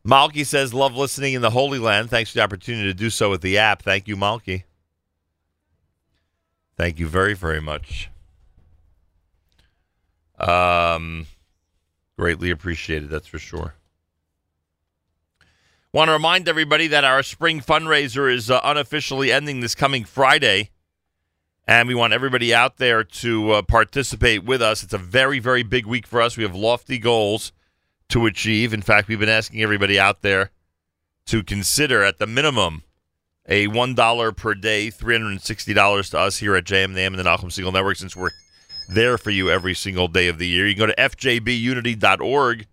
Malky 0.06 0.46
says, 0.46 0.72
love 0.72 0.96
listening 0.96 1.34
in 1.34 1.42
the 1.42 1.50
Holy 1.50 1.78
Land. 1.78 2.08
Thanks 2.08 2.30
for 2.30 2.38
the 2.38 2.42
opportunity 2.44 2.86
to 2.86 2.94
do 2.94 3.10
so 3.10 3.28
with 3.28 3.42
the 3.42 3.58
app. 3.58 3.82
Thank 3.82 4.08
you, 4.08 4.16
Malky. 4.16 4.62
Thank 6.76 6.98
you 6.98 7.06
very, 7.06 7.34
very 7.34 7.60
much. 7.60 8.08
Um, 10.38 11.26
Greatly 12.20 12.50
appreciated, 12.50 13.08
that's 13.08 13.28
for 13.28 13.38
sure. 13.38 13.76
Want 15.90 16.08
to 16.08 16.12
remind 16.12 16.50
everybody 16.50 16.86
that 16.86 17.02
our 17.02 17.22
spring 17.22 17.62
fundraiser 17.62 18.30
is 18.30 18.50
uh, 18.50 18.60
unofficially 18.62 19.32
ending 19.32 19.60
this 19.60 19.74
coming 19.74 20.04
Friday. 20.04 20.68
And 21.66 21.88
we 21.88 21.94
want 21.94 22.12
everybody 22.12 22.52
out 22.52 22.76
there 22.76 23.04
to 23.04 23.52
uh, 23.52 23.62
participate 23.62 24.44
with 24.44 24.60
us. 24.60 24.82
It's 24.82 24.92
a 24.92 24.98
very, 24.98 25.38
very 25.38 25.62
big 25.62 25.86
week 25.86 26.06
for 26.06 26.20
us. 26.20 26.36
We 26.36 26.42
have 26.42 26.54
lofty 26.54 26.98
goals 26.98 27.52
to 28.10 28.26
achieve. 28.26 28.74
In 28.74 28.82
fact, 28.82 29.08
we've 29.08 29.18
been 29.18 29.30
asking 29.30 29.62
everybody 29.62 29.98
out 29.98 30.20
there 30.20 30.50
to 31.24 31.42
consider, 31.42 32.04
at 32.04 32.18
the 32.18 32.26
minimum, 32.26 32.82
a 33.46 33.66
$1 33.68 34.36
per 34.36 34.54
day, 34.54 34.88
$360 34.90 36.10
to 36.10 36.18
us 36.18 36.36
here 36.36 36.54
at 36.54 36.64
JM 36.64 36.94
and 36.98 37.18
the 37.18 37.22
Nachum 37.22 37.46
Segal 37.46 37.72
Network 37.72 37.96
since 37.96 38.14
we're 38.14 38.28
there 38.90 39.18
for 39.18 39.30
you 39.30 39.50
every 39.50 39.74
single 39.74 40.08
day 40.08 40.28
of 40.28 40.38
the 40.38 40.46
year. 40.46 40.66
You 40.66 40.74
can 40.74 40.86
go 40.86 40.92
to 40.92 40.94
fjbunity.org, 40.94 42.66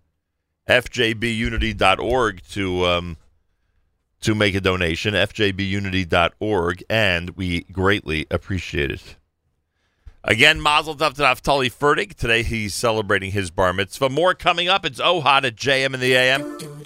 fjbunity.org 0.68 2.42
to 2.50 2.84
um, 2.84 3.16
to 4.20 4.34
make 4.34 4.54
a 4.54 4.60
donation, 4.60 5.14
fjbunity.org, 5.14 6.84
and 6.90 7.30
we 7.30 7.62
greatly 7.64 8.26
appreciate 8.30 8.90
it. 8.90 9.16
Again, 10.24 10.60
Mazel 10.60 10.96
Tov 10.96 11.14
to 11.14 11.22
Naftali 11.22 11.72
Fertig. 11.72 12.14
Today 12.14 12.42
he's 12.42 12.74
celebrating 12.74 13.30
his 13.30 13.50
bar 13.50 13.72
mitzvah. 13.72 14.10
More 14.10 14.34
coming 14.34 14.68
up. 14.68 14.84
It's 14.84 15.00
Ohad 15.00 15.44
at 15.44 15.54
JM 15.54 15.94
in 15.94 16.00
the 16.00 16.14
AM. 16.14 16.77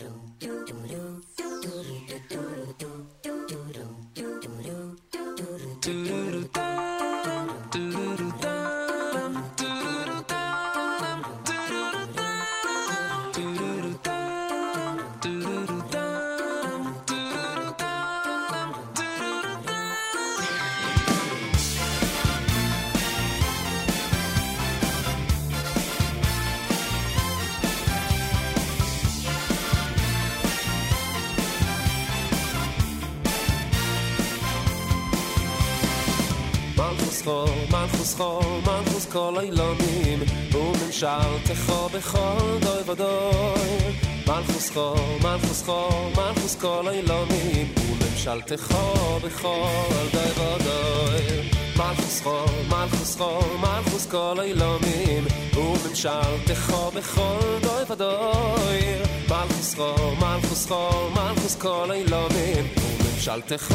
מלכוס 37.21 37.21
חול, 37.21 37.49
מלכוס 37.71 38.15
חול, 38.15 38.43
מלכוס 38.65 39.05
כל 39.05 39.35
אילונים 39.41 40.19
וממשלתך 40.53 41.73
בכל 41.93 42.57
דוי 42.61 42.81
ודוי 42.85 43.95
מלכוס 44.27 44.69
חול, 44.69 44.97
מלכוס 45.23 45.63
חול, 45.63 46.11
מלכוס 46.17 46.55
כל 46.55 46.87
אילונים 46.91 47.73
וממשלתך 47.77 48.77
בכל 49.23 49.67
דוי 50.13 50.31
ודוי 50.31 51.49
מלכוס 51.77 52.21
חול, 52.21 52.45
מלכוס 52.69 53.15
חול, 53.17 53.57
מלכוס 53.59 54.05
כל 54.05 54.37
אילונים 54.41 55.25
וממשלתך 55.57 56.73
בכל 56.95 57.57
דוי 57.61 57.83
ודוי 57.89 58.95
מלכוס 59.29 59.75
חול, 59.75 60.15
מלכוס 60.19 60.67
חול, 60.67 61.09
מלכוס 61.15 61.55
כל 61.55 61.91
אילונים 61.91 62.67
וממשלתך 62.77 63.73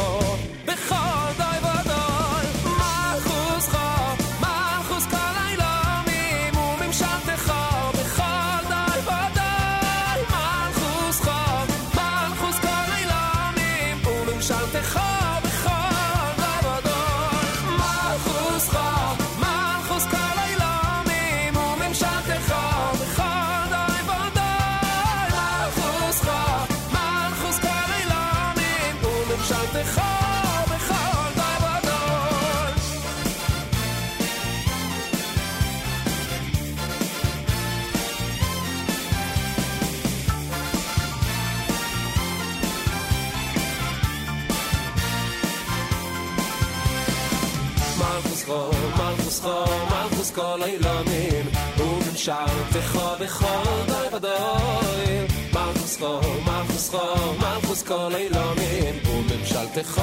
בכל 0.66 1.32
דוי 1.36 1.58
ודוי 1.58 2.15
ojos 3.25 3.86
מלכוס 49.36 49.40
חול, 49.40 49.52
מלכוס 49.90 50.30
כל 50.30 50.60
אילונים 50.64 51.46
וממשלתך 51.78 52.98
בכל 53.20 53.62
דוי 53.86 54.06
ודוי 54.12 55.26
מלכוס 55.52 55.98
חול, 55.98 56.20
מלכוס 56.46 56.90
חול, 56.90 57.36
מלכוס 57.38 57.82
כל 57.82 58.12
אילונים 58.14 58.94
וממשלתך 59.06 60.00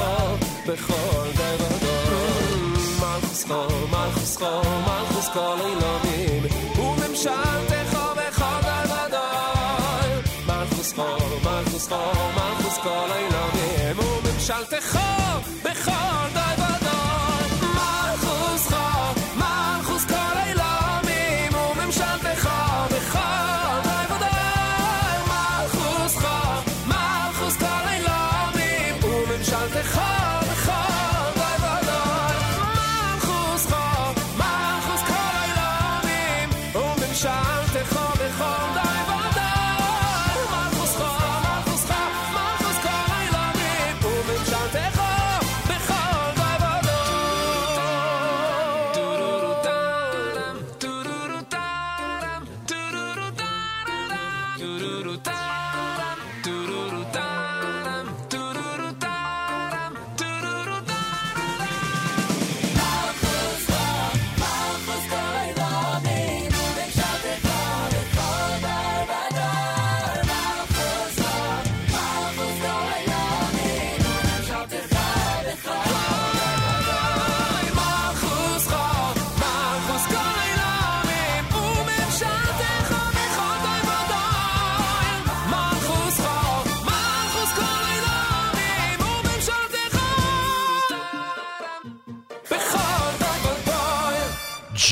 בכל 0.67 1.27
דוי 1.37 1.55
ודוי 1.59 2.59
מלכוס 2.99 3.45
חול, 3.47 3.67
מלכוס 3.91 4.37
חול, 4.37 4.61
מלכוס 4.87 5.27
כל 5.33 5.57
אילונים 5.59 6.43
וממשלתך 6.79 7.99
בכל 8.17 8.61
דוי 8.61 8.83
ודוי 8.93 10.21
מלכוס 10.47 10.93
חול, 10.93 11.39
מלכוס 11.43 11.87
חול, 11.87 11.97
מלכוס 12.35 12.77
כל 12.77 13.07
אילונים 13.15 13.99
וממשלתך 13.99 14.99
בכל 15.63 16.27
דוי 16.33 16.53
ודוי 16.53 16.72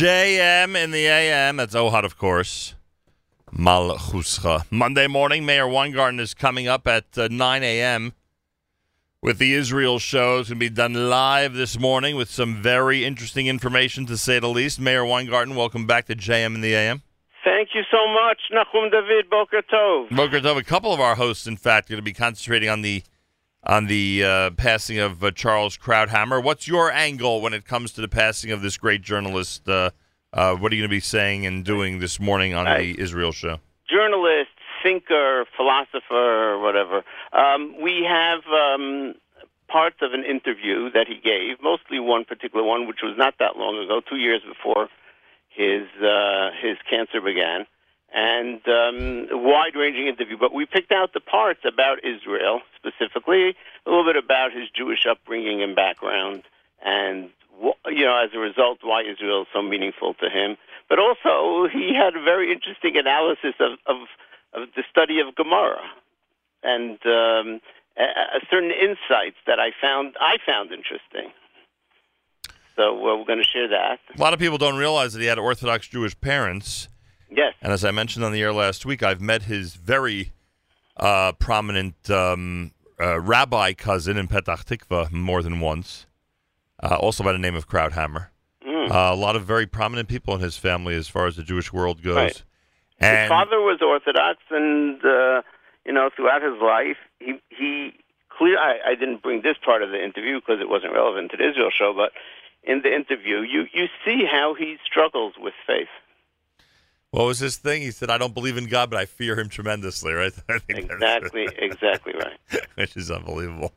JM 0.02 0.74
in 0.74 0.90
the 0.90 1.06
AM. 1.06 1.58
That's 1.58 1.76
Ohad, 1.76 2.02
of 2.02 2.18
course. 2.18 2.74
Malchuscha. 3.56 4.64
Monday 4.68 5.06
morning, 5.06 5.46
Meir 5.46 5.68
Weingarten 5.68 6.18
is 6.18 6.34
coming 6.34 6.66
up 6.66 6.88
at 6.88 7.04
uh, 7.16 7.28
9 7.30 7.62
a.m. 7.62 8.12
with 9.22 9.38
the 9.38 9.54
Israel 9.54 10.00
show. 10.00 10.40
It's 10.40 10.48
going 10.48 10.58
to 10.58 10.68
be 10.68 10.70
done 10.70 11.08
live 11.08 11.54
this 11.54 11.78
morning 11.78 12.16
with 12.16 12.28
some 12.28 12.60
very 12.60 13.04
interesting 13.04 13.46
information, 13.46 14.04
to 14.06 14.16
say 14.16 14.40
the 14.40 14.48
least. 14.48 14.80
Meir 14.80 15.04
Weingarten, 15.04 15.54
welcome 15.54 15.86
back 15.86 16.06
to 16.06 16.16
JM 16.16 16.56
in 16.56 16.62
the 16.62 16.74
AM. 16.74 17.02
Thank 17.44 17.68
you 17.72 17.82
so 17.88 17.98
much, 18.12 18.40
Nachum 18.52 18.90
David 18.90 19.30
Boker 19.30 19.62
Tov. 19.72 20.10
Boker 20.10 20.40
Tov, 20.40 20.56
a 20.56 20.64
couple 20.64 20.92
of 20.92 20.98
our 20.98 21.14
hosts, 21.14 21.46
in 21.46 21.56
fact, 21.56 21.86
are 21.86 21.92
going 21.92 21.98
to 21.98 22.02
be 22.02 22.12
concentrating 22.12 22.68
on 22.68 22.82
the 22.82 23.04
on 23.64 23.86
the 23.86 24.24
uh, 24.24 24.50
passing 24.52 24.98
of 24.98 25.22
uh, 25.22 25.30
Charles 25.30 25.76
Krauthammer. 25.76 26.42
What's 26.42 26.66
your 26.66 26.90
angle 26.90 27.40
when 27.40 27.52
it 27.52 27.64
comes 27.64 27.92
to 27.92 28.00
the 28.00 28.08
passing 28.08 28.50
of 28.50 28.62
this 28.62 28.76
great 28.76 29.02
journalist? 29.02 29.68
Uh, 29.68 29.90
uh, 30.32 30.54
what 30.56 30.72
are 30.72 30.74
you 30.74 30.82
going 30.82 30.90
to 30.90 30.96
be 30.96 31.00
saying 31.00 31.46
and 31.46 31.64
doing 31.64 31.98
this 31.98 32.18
morning 32.18 32.54
on 32.54 32.64
the 32.64 32.98
Israel 32.98 33.32
show? 33.32 33.58
journalist, 33.92 34.50
thinker, 34.82 35.44
philosopher, 35.56 36.58
whatever. 36.58 37.04
Um, 37.32 37.80
we 37.80 38.06
have 38.08 38.40
um, 38.46 39.14
parts 39.68 39.96
of 40.00 40.12
an 40.12 40.24
interview 40.24 40.90
that 40.92 41.06
he 41.06 41.20
gave, 41.22 41.62
mostly 41.62 42.00
one 42.00 42.24
particular 42.24 42.64
one, 42.64 42.86
which 42.86 43.00
was 43.02 43.14
not 43.18 43.34
that 43.38 43.56
long 43.56 43.78
ago, 43.78 44.00
two 44.00 44.16
years 44.16 44.40
before 44.48 44.88
his 45.48 45.82
uh, 46.02 46.50
his 46.62 46.78
cancer 46.88 47.20
began, 47.20 47.66
and 48.14 48.60
um, 48.68 49.28
a 49.30 49.38
wide-ranging 49.38 50.06
interview. 50.06 50.36
But 50.38 50.52
we 50.52 50.66
picked 50.66 50.92
out 50.92 51.12
the 51.14 51.20
parts 51.20 51.60
about 51.64 52.04
Israel 52.04 52.60
specifically, 52.76 53.56
a 53.86 53.90
little 53.90 54.04
bit 54.04 54.16
about 54.16 54.52
his 54.52 54.68
Jewish 54.70 55.06
upbringing 55.06 55.62
and 55.62 55.74
background, 55.74 56.42
and 56.84 57.30
you 57.86 58.04
know, 58.04 58.16
as 58.16 58.30
a 58.34 58.38
result, 58.38 58.78
why 58.82 59.02
Israel 59.02 59.42
is 59.42 59.48
so 59.52 59.62
meaningful 59.62 60.14
to 60.14 60.28
him. 60.28 60.56
But 60.88 60.98
also, 60.98 61.68
he 61.68 61.94
had 61.94 62.16
a 62.16 62.22
very 62.22 62.52
interesting 62.52 62.96
analysis 62.96 63.54
of 63.60 63.78
of, 63.86 63.96
of 64.52 64.68
the 64.76 64.84
study 64.90 65.20
of 65.20 65.34
Gemara, 65.34 65.82
and 66.62 66.98
um, 67.06 67.60
a, 67.96 68.02
a 68.02 68.40
certain 68.50 68.70
insights 68.70 69.36
that 69.46 69.58
I 69.58 69.70
found 69.80 70.14
I 70.20 70.36
found 70.44 70.72
interesting. 70.72 71.32
So 72.76 72.96
uh, 72.96 73.16
we're 73.16 73.24
going 73.26 73.38
to 73.38 73.44
share 73.44 73.68
that. 73.68 74.00
A 74.16 74.20
lot 74.20 74.32
of 74.32 74.40
people 74.40 74.58
don't 74.58 74.76
realize 74.76 75.12
that 75.12 75.20
he 75.20 75.26
had 75.26 75.38
Orthodox 75.38 75.88
Jewish 75.88 76.18
parents. 76.20 76.88
Yes. 77.34 77.54
And 77.62 77.72
as 77.72 77.84
I 77.84 77.90
mentioned 77.90 78.24
on 78.24 78.32
the 78.32 78.42
air 78.42 78.52
last 78.52 78.84
week, 78.84 79.02
I've 79.02 79.20
met 79.20 79.44
his 79.44 79.74
very 79.74 80.32
uh, 80.96 81.32
prominent 81.32 82.10
um, 82.10 82.72
uh, 83.00 83.20
rabbi 83.20 83.72
cousin 83.72 84.16
in 84.16 84.28
Petach 84.28 84.64
Tikva 84.64 85.10
more 85.10 85.42
than 85.42 85.60
once, 85.60 86.06
uh, 86.82 86.96
also 86.96 87.24
by 87.24 87.32
the 87.32 87.38
name 87.38 87.54
of 87.54 87.68
Krauthammer. 87.68 88.28
Mm. 88.66 88.90
Uh, 88.90 89.14
a 89.14 89.16
lot 89.16 89.36
of 89.36 89.44
very 89.44 89.66
prominent 89.66 90.08
people 90.08 90.34
in 90.34 90.40
his 90.40 90.56
family 90.56 90.94
as 90.94 91.08
far 91.08 91.26
as 91.26 91.36
the 91.36 91.42
Jewish 91.42 91.72
world 91.72 92.02
goes. 92.02 92.16
Right. 92.16 92.42
His 92.98 93.28
father 93.28 93.60
was 93.60 93.80
Orthodox, 93.82 94.38
and 94.50 95.04
uh, 95.04 95.42
you 95.84 95.92
know, 95.92 96.10
throughout 96.14 96.42
his 96.42 96.60
life, 96.62 96.98
he 97.18 97.40
he 97.48 97.94
clear. 98.28 98.58
I, 98.58 98.92
I 98.92 98.94
didn't 98.94 99.22
bring 99.22 99.42
this 99.42 99.56
part 99.64 99.82
of 99.82 99.90
the 99.90 100.02
interview 100.02 100.38
because 100.38 100.60
it 100.60 100.68
wasn't 100.68 100.92
relevant 100.92 101.32
to 101.32 101.36
the 101.36 101.50
Israel 101.50 101.70
show, 101.76 101.92
but 101.96 102.12
in 102.62 102.82
the 102.82 102.94
interview, 102.94 103.40
you 103.40 103.66
you 103.72 103.86
see 104.04 104.24
how 104.24 104.54
he 104.54 104.76
struggles 104.84 105.34
with 105.38 105.54
faith. 105.66 105.88
What 107.12 107.26
was 107.26 107.38
his 107.38 107.58
thing? 107.58 107.82
He 107.82 107.90
said, 107.90 108.08
I 108.10 108.16
don't 108.16 108.32
believe 108.32 108.56
in 108.56 108.66
God, 108.66 108.88
but 108.88 108.98
I 108.98 109.04
fear 109.04 109.38
him 109.38 109.48
tremendously, 109.50 110.12
right? 110.14 110.32
I 110.48 110.58
think 110.58 110.90
Exactly, 110.90 111.46
exactly 111.58 112.14
right. 112.14 112.38
which 112.74 112.96
is 112.96 113.10
unbelievable. 113.10 113.72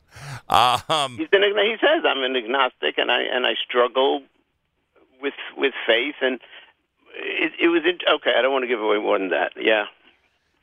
Um, 0.50 1.18
He's 1.18 1.28
an, 1.34 1.44
he 1.44 1.76
says, 1.82 2.04
"I'm 2.08 2.24
an 2.24 2.36
agnostic, 2.36 2.98
and 2.98 3.12
I 3.12 3.22
and 3.24 3.46
I 3.46 3.56
struggle 3.68 4.24
with 5.22 5.34
with 5.58 5.74
faith." 5.86 6.16
And 6.22 6.40
it, 7.18 7.52
it 7.60 7.68
was 7.68 7.84
in, 7.84 8.00
okay. 8.16 8.34
I 8.38 8.42
don't 8.42 8.54
want 8.54 8.64
to 8.64 8.68
give 8.68 8.82
away 8.82 8.98
more 9.00 9.20
than 9.20 9.30
that. 9.30 9.52
Yeah, 9.58 9.86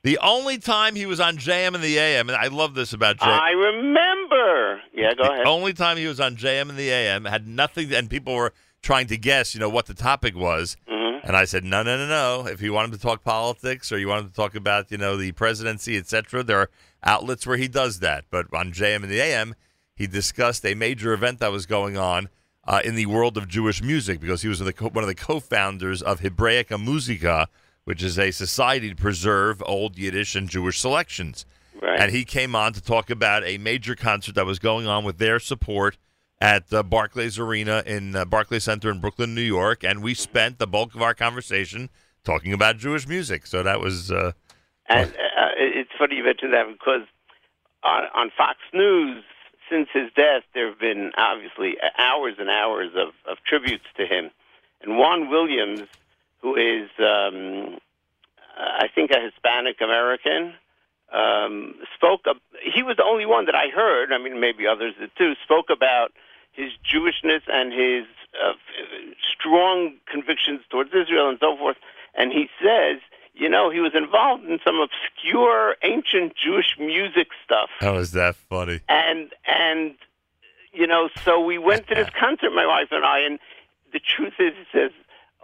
the 0.03 0.19
only 0.19 0.57
time 0.57 0.95
he 0.95 1.05
was 1.05 1.21
on 1.21 1.37
JM 1.37 1.75
in 1.75 1.83
the 1.83 1.99
AM, 1.99 2.31
and 2.31 2.37
I 2.37 2.49
love 2.49 2.75
this 2.75 2.95
about 2.95 3.19
JM. 3.19 3.39
I 3.39 3.51
remember. 3.51 4.81
Yeah, 4.95 5.13
go 5.15 5.25
ahead. 5.25 5.45
The 5.45 5.51
only 5.51 5.75
time 5.75 5.99
he 5.99 6.07
was 6.07 6.21
on 6.21 6.37
JM 6.37 6.71
in 6.71 6.77
the 6.77 6.91
AM 6.91 7.27
had 7.27 7.47
nothing, 7.47 7.93
and 7.93 8.09
people 8.09 8.35
were 8.35 8.53
trying 8.83 9.07
to 9.07 9.17
guess, 9.17 9.55
you 9.55 9.61
know, 9.61 9.69
what 9.69 9.87
the 9.87 9.95
topic 9.95 10.35
was. 10.35 10.77
And 11.25 11.37
I 11.37 11.45
said, 11.45 11.63
no, 11.63 11.83
no, 11.83 11.97
no, 11.97 12.09
no. 12.09 12.47
If 12.49 12.61
you 12.61 12.73
want 12.73 12.87
him 12.87 12.99
to 12.99 13.01
talk 13.01 13.23
politics 13.23 13.93
or 13.93 13.99
you 13.99 14.09
want 14.09 14.25
him 14.25 14.31
to 14.31 14.35
talk 14.35 14.57
about, 14.57 14.91
you 14.91 14.99
know, 14.99 15.17
the 15.17 15.33
presidency, 15.33 15.97
etc., 15.97 16.43
there 16.43 16.59
are 16.59 16.71
outlets 17.05 17.47
where 17.47 17.57
he 17.57 17.69
does 17.69 18.01
that. 18.01 18.25
But 18.31 18.47
on 18.53 18.73
JM 18.73 18.97
and 18.97 19.11
the 19.11 19.21
AM, 19.21 19.55
he 19.95 20.09
discussed 20.09 20.67
a 20.67 20.75
major 20.75 21.13
event 21.13 21.39
that 21.39 21.53
was 21.53 21.67
going 21.67 21.97
on 21.97 22.29
uh, 22.65 22.81
in 22.85 22.97
the 22.97 23.07
world 23.07 23.37
of 23.37 23.47
Jewish 23.47 23.83
music 23.83 24.21
because 24.21 24.43
he 24.43 24.49
was 24.49 24.59
the 24.59 24.73
co- 24.73 24.89
one 24.89 25.05
of 25.05 25.09
the 25.09 25.15
co-founders 25.15 26.03
of 26.03 26.21
Hebraica 26.21 26.83
Musica, 26.83 27.49
which 27.85 28.03
is 28.03 28.19
a 28.19 28.33
society 28.33 28.91
to 28.91 28.97
preserve 28.97 29.63
old 29.65 29.97
Yiddish 29.97 30.35
and 30.35 30.49
Jewish 30.49 30.81
selections. 30.81 31.47
Right. 31.81 32.01
And 32.01 32.13
he 32.13 32.25
came 32.25 32.55
on 32.55 32.73
to 32.73 32.81
talk 32.81 33.11
about 33.11 33.45
a 33.45 33.59
major 33.59 33.95
concert 33.95 34.35
that 34.35 34.47
was 34.47 34.59
going 34.59 34.87
on 34.87 35.05
with 35.05 35.19
their 35.19 35.39
support 35.39 35.99
at 36.43 36.73
uh, 36.73 36.83
Barclays 36.83 37.39
Arena 37.39 37.85
in 37.87 38.17
uh, 38.17 38.25
Barclays 38.25 38.65
Center 38.65 38.91
in 38.91 38.99
Brooklyn, 38.99 39.33
New 39.33 39.43
York, 39.43 39.85
and 39.85 40.03
we 40.03 40.13
spent 40.13 40.59
the 40.59 40.67
bulk 40.67 40.93
of 40.97 41.01
our 41.01 41.15
conversation 41.15 41.89
talking 42.25 42.53
about 42.53 42.79
Jewish 42.79 43.07
music. 43.07 43.47
So 43.47 43.63
that 43.63 43.79
was 43.79 44.11
uh, 44.11 44.33
And 44.89 45.11
uh, 45.11 45.55
it's 45.57 45.91
funny 45.97 46.17
you 46.17 46.25
mentioned 46.25 46.53
that 46.53 46.67
because 46.67 47.07
on, 47.85 48.03
on 48.13 48.33
Fox 48.37 48.59
News, 48.75 49.23
since 49.71 49.89
his 49.95 50.11
death, 50.17 50.43
there 50.53 50.69
have 50.69 50.81
been 50.81 51.13
obviously 51.17 51.77
hours 51.97 52.35
and 52.41 52.51
hours 52.51 52.91
of, 52.97 53.15
of 53.31 53.39
tributes 53.47 53.87
to 53.97 54.05
him. 54.05 54.31
And 54.83 54.99
Juan 54.99 55.31
Williams, 55.31 55.87
who 56.41 56.57
is, 56.57 56.91
um, 56.99 57.79
I 58.59 58.89
think, 58.93 59.13
a 59.13 59.21
Hispanic 59.21 59.77
American, 59.81 60.55
um, 61.13 61.77
spoke. 61.95 62.23
Up, 62.29 62.39
he 62.75 62.83
was 62.83 62.97
the 62.97 63.05
only 63.05 63.27
one 63.27 63.47
that 63.47 63.55
I 63.55 63.69
heard. 63.69 64.13
I 64.13 64.19
mean, 64.19 64.41
maybe 64.41 64.67
others 64.67 64.95
did 64.99 65.11
too. 65.17 65.35
Spoke 65.45 65.67
about 65.71 66.11
his 66.53 66.73
Jewishness 66.85 67.43
and 67.49 67.73
his 67.73 68.07
uh, 68.43 68.53
strong 69.33 69.95
convictions 70.11 70.61
towards 70.71 70.91
Israel 70.91 71.29
and 71.29 71.39
so 71.41 71.57
forth. 71.57 71.77
And 72.15 72.33
he 72.33 72.49
says, 72.63 73.01
you 73.35 73.49
know, 73.49 73.71
he 73.71 73.81
was 73.81 73.93
involved 73.95 74.45
in 74.45 74.59
some 74.65 74.77
obscure 74.77 75.77
ancient 75.83 76.35
Jewish 76.37 76.77
music 76.79 77.29
stuff. 77.45 77.71
how 77.81 77.95
was 77.95 78.13
that 78.13 78.37
funny? 78.37 78.81
And 78.89 79.33
and 79.47 79.95
you 80.73 80.87
know, 80.87 81.09
so 81.25 81.41
we 81.41 81.59
went 81.59 81.87
to 81.89 81.95
this 81.95 82.09
concert, 82.21 82.51
my 82.55 82.67
wife 82.67 82.89
and 82.91 83.05
I, 83.05 83.21
and 83.21 83.39
the 83.93 84.01
truth 84.01 84.35
is, 84.39 84.53
he 84.57 84.79
says, 84.79 84.91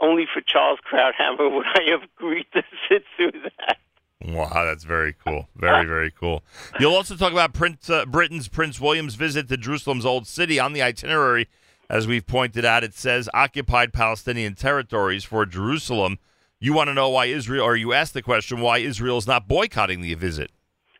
only 0.00 0.26
for 0.32 0.40
Charles 0.40 0.78
Krauthammer 0.90 1.52
would 1.54 1.66
I 1.66 1.90
have 1.90 2.02
agreed 2.02 2.46
to 2.54 2.62
sit 2.88 3.04
through 3.16 3.32
that. 3.42 3.78
Wow, 4.24 4.64
that's 4.64 4.84
very 4.84 5.14
cool. 5.24 5.48
Very, 5.54 5.86
very 5.86 6.10
cool. 6.10 6.42
You'll 6.80 6.94
also 6.94 7.14
talk 7.14 7.32
about 7.32 7.52
Prince, 7.52 7.88
uh, 7.88 8.04
Britain's 8.04 8.48
Prince 8.48 8.80
William's 8.80 9.14
visit 9.14 9.48
to 9.48 9.56
Jerusalem's 9.56 10.04
Old 10.04 10.26
City 10.26 10.58
on 10.58 10.72
the 10.72 10.82
itinerary. 10.82 11.48
As 11.88 12.06
we've 12.06 12.26
pointed 12.26 12.64
out, 12.64 12.84
it 12.84 12.94
says 12.94 13.30
occupied 13.32 13.92
Palestinian 13.92 14.54
territories 14.54 15.24
for 15.24 15.46
Jerusalem. 15.46 16.18
You 16.60 16.72
want 16.74 16.88
to 16.88 16.94
know 16.94 17.08
why 17.08 17.26
Israel, 17.26 17.64
or 17.64 17.76
you 17.76 17.92
asked 17.92 18.12
the 18.12 18.22
question 18.22 18.60
why 18.60 18.78
Israel 18.78 19.18
is 19.18 19.26
not 19.26 19.46
boycotting 19.46 20.00
the 20.00 20.12
visit. 20.14 20.50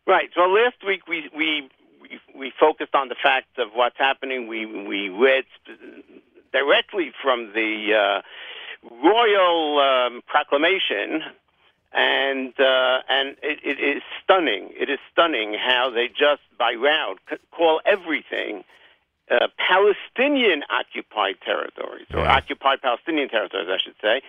Right. 0.07 0.31
So 0.35 0.43
last 0.43 0.77
week 0.87 1.07
we 1.09 1.29
we 1.37 1.69
we, 2.01 2.21
we 2.35 2.53
focused 2.59 2.95
on 2.95 3.09
the 3.09 3.17
fact 3.21 3.59
of 3.59 3.69
what's 3.75 3.99
happening. 3.99 4.47
We 4.47 4.65
we 4.65 5.09
read 5.09 5.45
directly 6.53 7.13
from 7.23 7.53
the 7.53 7.93
uh, 7.93 8.23
royal 9.05 9.81
um, 9.81 10.23
proclamation, 10.27 11.23
and 11.93 12.53
uh, 12.59 12.99
and 13.09 13.37
it, 13.43 13.59
it 13.65 13.81
is 13.81 14.03
stunning. 14.23 14.71
It 14.79 14.91
is 14.91 14.99
stunning 15.13 15.55
how 15.55 15.91
they 15.91 16.09
just 16.09 16.43
by 16.59 16.75
round 16.75 17.19
c- 17.31 17.37
call 17.51 17.81
everything. 17.87 18.65
Uh, 19.31 19.47
Palestinian 19.59 20.63
occupied 20.71 21.37
territories, 21.45 22.07
or 22.15 22.27
occupied 22.27 22.81
Palestinian 22.81 23.29
territories, 23.29 23.69
I 23.71 23.77
should 23.77 23.95
say, 24.01 24.23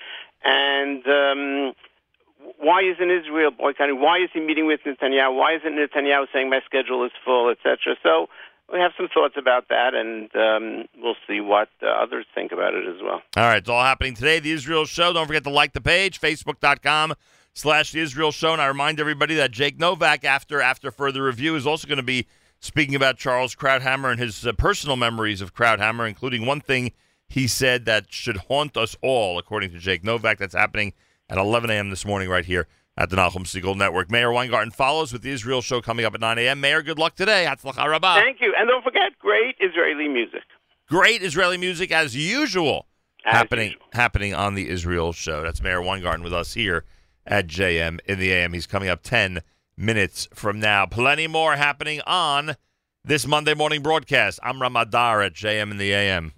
and 0.43 1.07
um, 1.07 1.73
why 2.57 2.81
isn't 2.81 3.09
Israel 3.09 3.51
boycotting? 3.51 4.01
Why 4.01 4.17
is 4.17 4.29
he 4.33 4.41
meeting 4.41 4.65
with 4.65 4.81
Netanyahu? 4.85 5.35
Why 5.38 5.55
isn't 5.55 5.71
Netanyahu 5.73 6.25
saying 6.33 6.49
my 6.49 6.59
schedule 6.65 7.05
is 7.05 7.11
full, 7.23 7.49
etc.? 7.49 7.95
So 8.03 8.27
we 8.71 8.79
have 8.79 8.91
some 8.97 9.07
thoughts 9.07 9.35
about 9.38 9.69
that, 9.69 9.93
and 9.93 10.29
um, 10.35 10.85
we'll 11.01 11.15
see 11.27 11.39
what 11.39 11.69
uh, 11.81 11.88
others 11.88 12.25
think 12.35 12.51
about 12.51 12.73
it 12.73 12.85
as 12.85 13.01
well. 13.01 13.21
All 13.38 13.43
right, 13.43 13.57
it's 13.57 13.69
all 13.69 13.81
happening 13.81 14.15
today. 14.15 14.39
The 14.39 14.51
Israel 14.51 14.83
Show. 14.85 15.13
Don't 15.13 15.27
forget 15.27 15.45
to 15.45 15.49
like 15.49 15.71
the 15.71 15.81
page, 15.81 16.19
facebook.com 16.19 17.13
slash 17.59 17.91
the 17.91 17.99
Israel 17.99 18.31
Show. 18.31 18.53
And 18.53 18.61
I 18.61 18.67
remind 18.67 18.99
everybody 18.99 19.35
that 19.35 19.51
Jake 19.51 19.79
Novak, 19.79 20.23
after 20.23 20.61
after 20.61 20.91
further 20.91 21.23
review, 21.23 21.55
is 21.55 21.67
also 21.67 21.88
going 21.88 21.97
to 21.97 22.03
be 22.03 22.25
speaking 22.59 22.95
about 22.95 23.17
Charles 23.17 23.55
Krauthammer 23.55 24.11
and 24.11 24.19
his 24.19 24.47
uh, 24.47 24.53
personal 24.53 24.95
memories 24.95 25.41
of 25.41 25.53
Krauthammer, 25.53 26.07
including 26.07 26.45
one 26.45 26.61
thing 26.61 26.93
he 27.27 27.47
said 27.47 27.85
that 27.85 28.11
should 28.11 28.38
haunt 28.38 28.75
us 28.75 28.95
all, 29.01 29.38
according 29.38 29.71
to 29.71 29.79
Jake 29.79 30.03
Novak. 30.03 30.39
That's 30.39 30.55
happening 30.55 30.93
at 31.29 31.38
11 31.38 31.69
a.m. 31.69 31.89
this 31.89 32.05
morning 32.05 32.29
right 32.29 32.45
here 32.45 32.67
at 32.97 33.09
the 33.09 33.17
Nachum 33.17 33.43
Segal 33.43 33.75
Network. 33.75 34.09
Meir 34.09 34.31
Weingarten 34.31 34.71
follows 34.71 35.13
with 35.13 35.21
the 35.21 35.29
Israel 35.29 35.61
Show 35.61 35.81
coming 35.81 36.05
up 36.05 36.15
at 36.15 36.21
9 36.21 36.38
a.m. 36.39 36.59
Meir, 36.61 36.81
good 36.81 36.97
luck 36.97 37.15
today. 37.15 37.45
Hatzlacha 37.47 37.85
Rabbah. 37.85 38.15
Thank 38.15 38.41
you, 38.41 38.53
and 38.57 38.67
don't 38.67 38.83
forget, 38.83 39.17
great 39.19 39.55
Israeli 39.59 40.07
music. 40.07 40.43
Great 40.88 41.21
Israeli 41.21 41.57
music 41.57 41.91
as 41.91 42.15
usual 42.15 42.88
happening 43.23 43.75
happening 43.91 44.33
on 44.33 44.55
the 44.55 44.69
Israel 44.69 45.11
show. 45.11 45.43
That's 45.43 45.61
Meir 45.61 45.81
Weingarten 45.81 46.23
with 46.23 46.33
us 46.33 46.53
here 46.53 46.85
at 47.30 47.48
JM 47.48 47.99
in 48.06 48.19
the 48.19 48.32
AM. 48.32 48.51
He's 48.51 48.67
coming 48.67 48.90
up 48.90 49.03
10 49.03 49.41
minutes 49.77 50.27
from 50.33 50.59
now. 50.59 50.85
Plenty 50.85 51.27
more 51.27 51.56
happening 51.56 52.01
on 52.06 52.58
this 53.06 53.25
Monday 53.25 53.53
morning 53.53 53.82
broadcast. 53.82 54.40
I'm 54.43 54.61
Ramadar 54.61 55.22
at 55.22 55.33
JM 55.33 55.72
in 55.72 55.77
the 55.77 55.93
AM. 55.93 56.33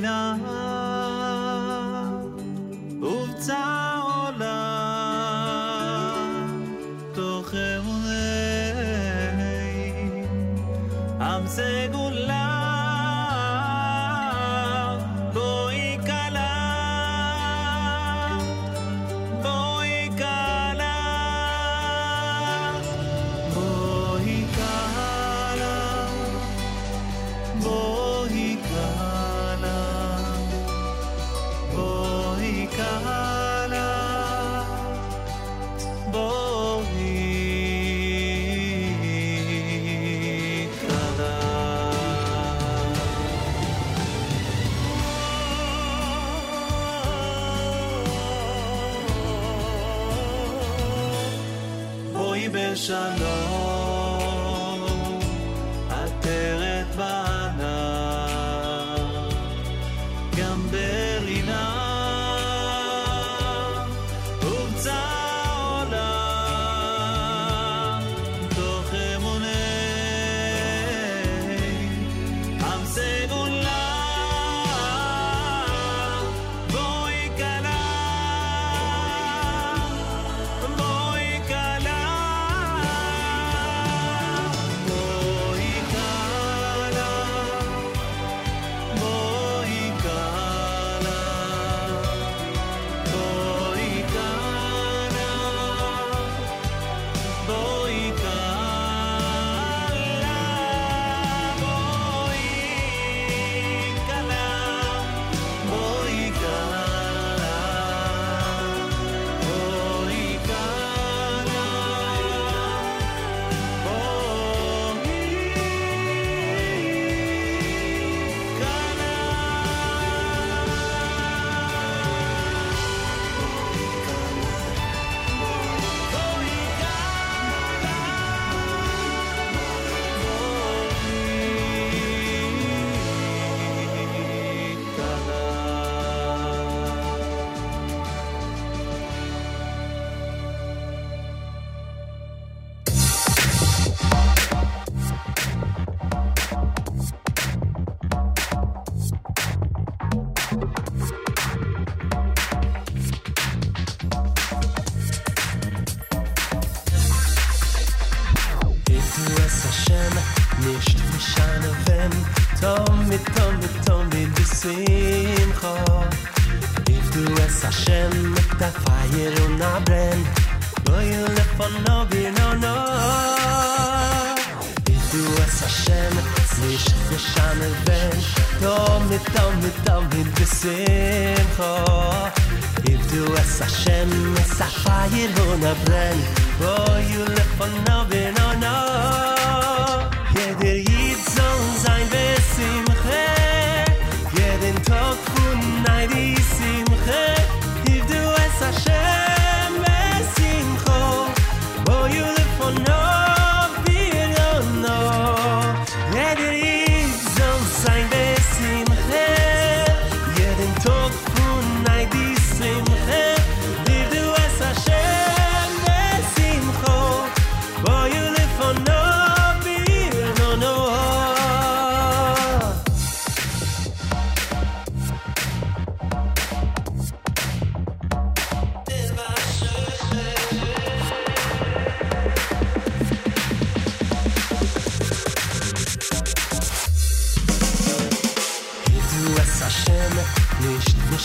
那 0.00 0.59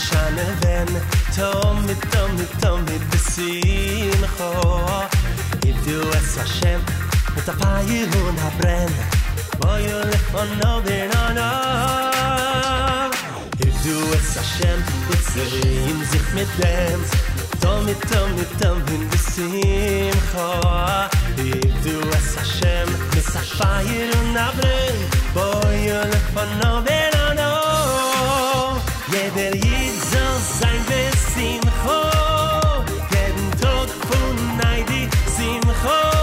chaneven 0.08 0.88
tom 1.36 1.84
mit 1.86 2.00
tom 2.12 2.30
mit 2.38 2.52
tom 2.62 2.78
mit 2.84 3.02
de 3.10 3.18
kho 4.36 4.50
if 5.68 5.76
du 5.84 5.98
es 6.18 6.36
a 6.42 6.44
shem 6.56 6.80
mit 7.34 7.48
a 7.48 7.54
paye 7.60 8.00
und 8.20 8.38
a 8.46 8.50
bren 8.58 8.92
boy 9.60 9.80
you 9.86 9.98
let 10.10 10.26
on 10.40 10.48
no 10.60 10.72
be 10.86 10.98
no 11.12 11.22
no. 11.38 11.50
It 13.66 13.74
du 13.84 13.96
es 14.16 14.36
a 14.42 14.44
shem 14.54 14.78
mit 15.08 15.24
ze 15.32 15.44
sich 16.10 16.28
mit 16.36 16.50
dem 16.60 17.00
tom 17.62 17.84
mit 17.86 18.00
tom 18.10 18.28
mit 18.38 18.50
tom 18.60 18.78
mit 18.88 19.02
de 19.12 19.18
kho 20.30 20.48
if 21.50 21.74
du 21.84 21.96
es 22.18 22.30
a 22.42 22.44
shem 22.56 22.88
mit 23.14 23.28
a 23.40 23.42
paye 23.58 24.00
un 24.18 24.36
a 24.44 24.48
bren 24.58 24.96
boy 25.34 25.74
you 25.86 26.00
let 26.12 26.26
on 26.42 26.50
no 26.62 26.72
be 26.86 26.98
no. 27.10 27.15
Jeder 29.08 29.54
Jid 29.54 30.02
soll 30.10 30.40
sein 30.60 30.84
bis 30.88 31.34
Simcho 31.34 32.02
Geben 33.08 33.50
Tod 33.60 33.88
von 33.88 34.56
Neidi 34.56 35.08
Simcho. 35.36 36.15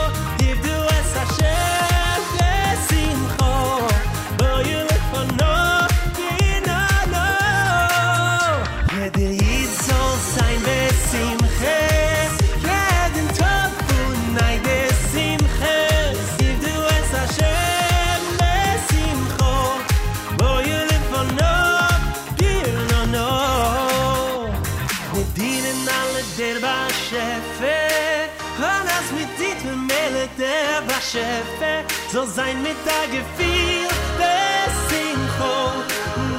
so 32.13 32.25
sein 32.25 32.61
mit 32.61 32.77
der 32.85 33.07
Gefühl, 33.07 33.87
des 34.21 34.73
Sincho, 34.87 35.55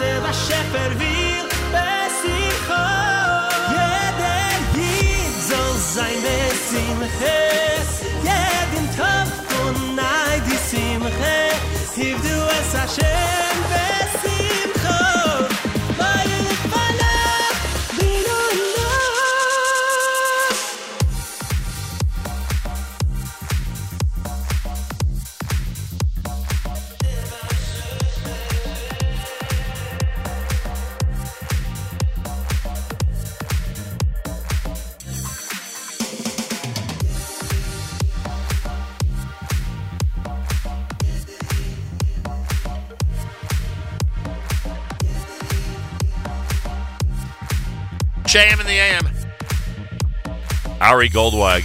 der 0.00 0.22
was 0.22 0.36
Schäfer 0.46 0.90
will, 1.00 1.42
des 1.74 2.12
Sincho. 2.22 2.84
Jeder 3.74 4.52
Jid 4.76 5.34
soll 5.48 5.76
sein 5.94 6.18
mit 6.22 6.54
Simche, 6.70 7.38
jeden 8.22 8.86
Topf 8.96 9.36
und 9.64 9.96
Neid 9.96 10.42
die 10.46 10.60
Simche, 10.70 11.36
hiv 11.96 12.18
du 12.22 12.36
es 12.58 12.70
Hashem. 12.80 13.53
JM 48.34 48.60
in 48.60 48.66
the 48.66 48.72
AM. 48.72 49.06
Ari 50.80 51.08
Goldwag. 51.08 51.62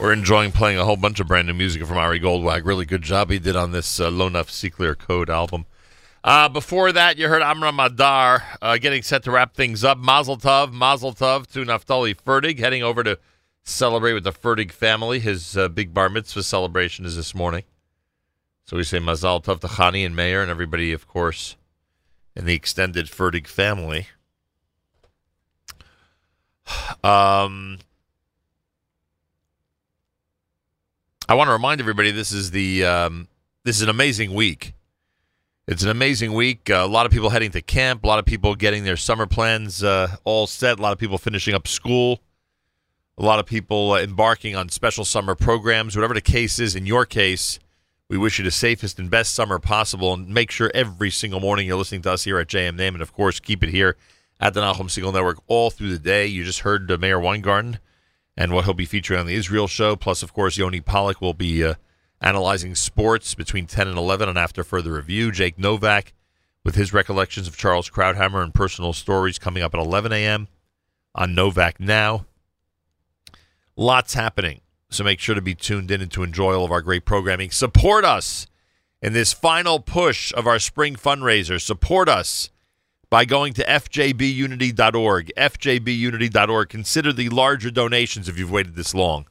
We're 0.00 0.14
enjoying 0.14 0.52
playing 0.52 0.78
a 0.78 0.86
whole 0.86 0.96
bunch 0.96 1.20
of 1.20 1.28
brand 1.28 1.48
new 1.48 1.52
music 1.52 1.84
from 1.84 1.98
Ari 1.98 2.18
Goldwag. 2.18 2.64
Really 2.64 2.86
good 2.86 3.02
job 3.02 3.28
he 3.28 3.38
did 3.38 3.56
on 3.56 3.72
this 3.72 4.00
uh, 4.00 4.08
Low 4.10 4.26
Enough 4.26 4.50
C 4.50 4.70
Clear 4.70 4.94
Code 4.94 5.28
album. 5.28 5.66
Uh, 6.24 6.48
before 6.48 6.92
that, 6.92 7.18
you 7.18 7.28
heard 7.28 7.42
Amram 7.42 7.76
Madar 7.76 8.42
uh, 8.62 8.78
getting 8.78 9.02
set 9.02 9.22
to 9.24 9.30
wrap 9.30 9.52
things 9.52 9.84
up. 9.84 9.98
Mazel 9.98 10.38
Tov, 10.38 10.72
Mazel 10.72 11.12
Tov 11.12 11.46
to 11.48 11.62
Naftali 11.66 12.16
Ferdig, 12.16 12.58
heading 12.58 12.82
over 12.82 13.04
to 13.04 13.18
celebrate 13.64 14.14
with 14.14 14.24
the 14.24 14.32
Ferdig 14.32 14.72
family. 14.72 15.18
His 15.18 15.58
uh, 15.58 15.68
big 15.68 15.92
bar 15.92 16.08
mitzvah 16.08 16.42
celebration 16.42 17.04
is 17.04 17.16
this 17.16 17.34
morning. 17.34 17.64
So 18.64 18.78
we 18.78 18.84
say 18.84 18.98
Mazel 18.98 19.42
Tov 19.42 19.60
to 19.60 19.66
Chani 19.66 20.06
and 20.06 20.16
Meir 20.16 20.40
and 20.40 20.50
everybody, 20.50 20.94
of 20.94 21.06
course, 21.06 21.56
in 22.34 22.46
the 22.46 22.54
extended 22.54 23.08
Ferdig 23.08 23.46
family. 23.46 24.06
Um, 27.02 27.80
I 31.28 31.34
want 31.34 31.48
to 31.48 31.52
remind 31.52 31.80
everybody 31.80 32.10
this 32.10 32.32
is 32.32 32.50
the 32.50 32.84
um, 32.84 33.28
this 33.64 33.76
is 33.76 33.82
an 33.82 33.88
amazing 33.88 34.32
week. 34.32 34.74
It's 35.66 35.82
an 35.82 35.88
amazing 35.88 36.32
week. 36.32 36.70
Uh, 36.70 36.74
a 36.74 36.86
lot 36.86 37.06
of 37.06 37.12
people 37.12 37.30
heading 37.30 37.50
to 37.52 37.62
camp. 37.62 38.04
A 38.04 38.06
lot 38.06 38.18
of 38.18 38.26
people 38.26 38.54
getting 38.54 38.84
their 38.84 38.96
summer 38.96 39.26
plans 39.26 39.82
uh, 39.82 40.16
all 40.24 40.46
set. 40.46 40.78
A 40.78 40.82
lot 40.82 40.92
of 40.92 40.98
people 40.98 41.18
finishing 41.18 41.54
up 41.54 41.66
school. 41.66 42.20
A 43.16 43.22
lot 43.22 43.38
of 43.38 43.46
people 43.46 43.92
uh, 43.92 44.00
embarking 44.00 44.56
on 44.56 44.68
special 44.68 45.04
summer 45.04 45.34
programs. 45.34 45.96
Whatever 45.96 46.14
the 46.14 46.20
case 46.20 46.58
is, 46.58 46.76
in 46.76 46.84
your 46.84 47.06
case, 47.06 47.58
we 48.08 48.18
wish 48.18 48.38
you 48.38 48.44
the 48.44 48.50
safest 48.50 48.98
and 48.98 49.10
best 49.10 49.34
summer 49.34 49.58
possible. 49.58 50.12
And 50.12 50.28
make 50.28 50.50
sure 50.50 50.70
every 50.74 51.10
single 51.10 51.40
morning 51.40 51.66
you're 51.66 51.78
listening 51.78 52.02
to 52.02 52.12
us 52.12 52.24
here 52.24 52.38
at 52.38 52.48
JM 52.48 52.76
Name, 52.76 52.94
and 52.94 53.02
of 53.02 53.12
course, 53.12 53.40
keep 53.40 53.62
it 53.62 53.70
here 53.70 53.96
at 54.44 54.52
the 54.52 54.60
Nachum 54.60 54.90
Segal 54.90 55.14
Network 55.14 55.38
all 55.46 55.70
through 55.70 55.90
the 55.90 55.98
day. 55.98 56.26
You 56.26 56.44
just 56.44 56.60
heard 56.60 56.86
Meir 57.00 57.18
Weingarten 57.18 57.78
and 58.36 58.52
what 58.52 58.66
he'll 58.66 58.74
be 58.74 58.84
featuring 58.84 59.18
on 59.18 59.26
the 59.26 59.34
Israel 59.34 59.66
show. 59.66 59.96
Plus, 59.96 60.22
of 60.22 60.34
course, 60.34 60.58
Yoni 60.58 60.82
Pollock 60.82 61.22
will 61.22 61.32
be 61.32 61.64
uh, 61.64 61.74
analyzing 62.20 62.74
sports 62.74 63.34
between 63.34 63.66
10 63.66 63.88
and 63.88 63.96
11 63.96 64.28
and 64.28 64.36
after 64.36 64.62
further 64.62 64.92
review. 64.92 65.32
Jake 65.32 65.58
Novak 65.58 66.12
with 66.62 66.74
his 66.74 66.92
recollections 66.92 67.48
of 67.48 67.56
Charles 67.56 67.88
Krauthammer 67.88 68.42
and 68.42 68.52
personal 68.52 68.92
stories 68.92 69.38
coming 69.38 69.62
up 69.62 69.72
at 69.72 69.80
11 69.80 70.12
a.m. 70.12 70.48
on 71.14 71.34
Novak 71.34 71.80
Now. 71.80 72.26
Lots 73.76 74.12
happening. 74.12 74.60
So 74.90 75.04
make 75.04 75.20
sure 75.20 75.34
to 75.34 75.40
be 75.40 75.54
tuned 75.54 75.90
in 75.90 76.02
and 76.02 76.12
to 76.12 76.22
enjoy 76.22 76.54
all 76.54 76.66
of 76.66 76.70
our 76.70 76.82
great 76.82 77.06
programming. 77.06 77.50
Support 77.50 78.04
us 78.04 78.46
in 79.00 79.14
this 79.14 79.32
final 79.32 79.80
push 79.80 80.34
of 80.34 80.46
our 80.46 80.58
spring 80.58 80.96
fundraiser. 80.96 81.58
Support 81.58 82.10
us 82.10 82.50
by 83.14 83.24
going 83.24 83.52
to 83.52 83.64
fjbunity.org. 83.64 85.30
fjbunity.org. 85.36 86.68
Consider 86.68 87.12
the 87.12 87.28
larger 87.28 87.70
donations 87.70 88.28
if 88.28 88.36
you've 88.36 88.50
waited 88.50 88.74
this 88.74 88.92
long. 88.92 89.28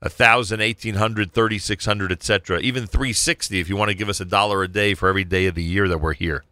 A 0.00 0.08
thousand, 0.08 0.62
eighteen 0.62 0.94
hundred, 0.94 1.30
thirty 1.30 1.58
six 1.58 1.84
hundred, 1.84 2.10
etc. 2.12 2.60
Even 2.60 2.86
three 2.86 3.12
sixty 3.12 3.60
if 3.60 3.68
you 3.68 3.76
want 3.76 3.90
to 3.90 3.94
give 3.94 4.08
us 4.08 4.20
a 4.20 4.24
dollar 4.24 4.62
a 4.62 4.68
day 4.68 4.94
for 4.94 5.10
every 5.10 5.22
day 5.22 5.44
of 5.44 5.54
the 5.54 5.62
year 5.62 5.86
that 5.86 5.98
we're 5.98 6.14
here. 6.14 6.44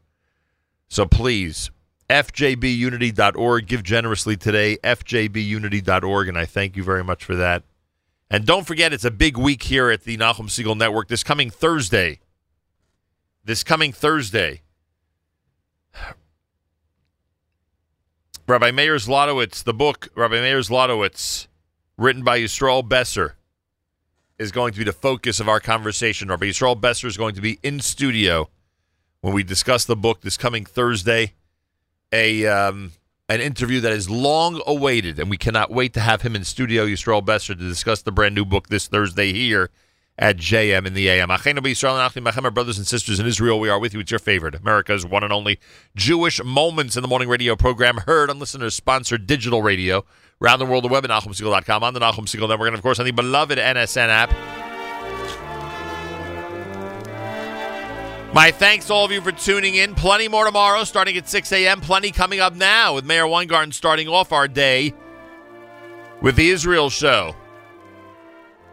So 0.88 1.06
please, 1.06 1.70
fjbunity.org. 2.10 3.66
Give 3.66 3.82
generously 3.82 4.36
today. 4.36 4.76
fjbunity.org, 4.84 6.28
and 6.28 6.36
I 6.36 6.44
thank 6.44 6.76
you 6.76 6.84
very 6.84 7.02
much 7.02 7.24
for 7.24 7.34
that. 7.34 7.62
And 8.28 8.44
don't 8.44 8.66
forget, 8.66 8.92
it's 8.92 9.06
a 9.06 9.10
big 9.10 9.38
week 9.38 9.62
here 9.62 9.88
at 9.88 10.02
the 10.02 10.18
Nachum 10.18 10.50
Segal 10.50 10.76
Network 10.76 11.08
this 11.08 11.24
coming 11.24 11.48
Thursday. 11.48 12.20
This 13.42 13.64
coming 13.64 13.90
Thursday. 13.90 14.60
Rabbi 18.52 18.70
Meir 18.70 18.96
Zlotowitz, 18.96 19.64
the 19.64 19.72
book 19.72 20.10
Rabbi 20.14 20.42
Meir 20.42 20.58
Zlotowitz, 20.58 21.46
written 21.96 22.22
by 22.22 22.38
Yisrael 22.38 22.86
Besser, 22.86 23.36
is 24.38 24.52
going 24.52 24.74
to 24.74 24.78
be 24.78 24.84
the 24.84 24.92
focus 24.92 25.40
of 25.40 25.48
our 25.48 25.58
conversation. 25.58 26.28
Rabbi 26.28 26.44
Yisrael 26.44 26.78
Besser 26.78 27.06
is 27.06 27.16
going 27.16 27.34
to 27.34 27.40
be 27.40 27.58
in 27.62 27.80
studio 27.80 28.50
when 29.22 29.32
we 29.32 29.42
discuss 29.42 29.86
the 29.86 29.96
book 29.96 30.20
this 30.20 30.36
coming 30.36 30.66
Thursday. 30.66 31.32
A 32.12 32.44
um, 32.44 32.92
an 33.26 33.40
interview 33.40 33.80
that 33.80 33.92
is 33.92 34.10
long 34.10 34.60
awaited, 34.66 35.18
and 35.18 35.30
we 35.30 35.38
cannot 35.38 35.70
wait 35.70 35.94
to 35.94 36.00
have 36.00 36.20
him 36.20 36.36
in 36.36 36.44
studio, 36.44 36.84
Yisrael 36.84 37.24
Besser, 37.24 37.54
to 37.54 37.68
discuss 37.68 38.02
the 38.02 38.12
brand 38.12 38.34
new 38.34 38.44
book 38.44 38.68
this 38.68 38.86
Thursday 38.86 39.32
here 39.32 39.70
at 40.22 40.36
JM 40.36 40.86
in 40.86 40.94
the 40.94 41.08
AM. 41.08 41.32
Achim 41.32 42.54
brothers 42.54 42.78
and 42.78 42.86
sisters 42.86 43.18
in 43.18 43.26
Israel, 43.26 43.58
we 43.58 43.68
are 43.68 43.80
with 43.80 43.92
you. 43.92 43.98
It's 43.98 44.12
your 44.12 44.20
favorite, 44.20 44.54
America's 44.54 45.04
one 45.04 45.24
and 45.24 45.32
only 45.32 45.58
Jewish 45.96 46.40
Moments 46.44 46.94
in 46.96 47.02
the 47.02 47.08
Morning 47.08 47.28
radio 47.28 47.56
program, 47.56 47.96
heard 48.06 48.30
on 48.30 48.38
listeners-sponsored 48.38 49.26
digital 49.26 49.62
radio 49.62 50.04
around 50.40 50.60
the 50.60 50.66
world, 50.66 50.84
the 50.84 50.88
web 50.88 51.04
at 51.04 51.10
NachumSegal.com, 51.10 51.82
on 51.82 51.92
the 51.92 51.98
Nachum 51.98 52.26
Segal 52.26 52.48
Network, 52.48 52.68
and 52.68 52.76
of 52.76 52.82
course 52.82 53.00
on 53.00 53.04
the 53.04 53.10
beloved 53.10 53.58
NSN 53.58 54.08
app. 54.08 54.30
My 58.32 58.52
thanks 58.52 58.86
to 58.86 58.92
all 58.92 59.04
of 59.04 59.10
you 59.10 59.20
for 59.22 59.32
tuning 59.32 59.74
in. 59.74 59.96
Plenty 59.96 60.28
more 60.28 60.44
tomorrow, 60.44 60.84
starting 60.84 61.16
at 61.16 61.28
6 61.28 61.50
a.m. 61.50 61.80
Plenty 61.80 62.12
coming 62.12 62.38
up 62.38 62.54
now 62.54 62.94
with 62.94 63.04
Meir 63.04 63.26
Weingarten 63.26 63.72
starting 63.72 64.06
off 64.06 64.30
our 64.30 64.46
day 64.46 64.94
with 66.20 66.36
the 66.36 66.48
Israel 66.48 66.90
show. 66.90 67.34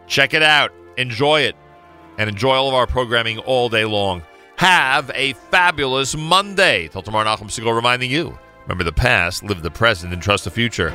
Check 0.06 0.32
it 0.32 0.44
out, 0.44 0.72
enjoy 1.00 1.42
it, 1.42 1.56
and 2.18 2.28
enjoy 2.28 2.54
all 2.54 2.68
of 2.68 2.74
our 2.74 2.86
programming 2.86 3.38
all 3.38 3.68
day 3.68 3.84
long. 3.84 4.22
Have 4.56 5.10
a 5.14 5.32
fabulous 5.50 6.14
Monday. 6.16 6.88
Till 6.88 7.02
tomorrow, 7.02 7.24
Nachum 7.24 7.46
Segal 7.46 7.74
reminding 7.74 8.10
you 8.10 8.38
remember 8.62 8.84
the 8.84 8.92
past, 8.92 9.42
live 9.42 9.62
the 9.62 9.70
present, 9.70 10.12
and 10.12 10.22
trust 10.22 10.44
the 10.44 10.50
future. 10.50 10.92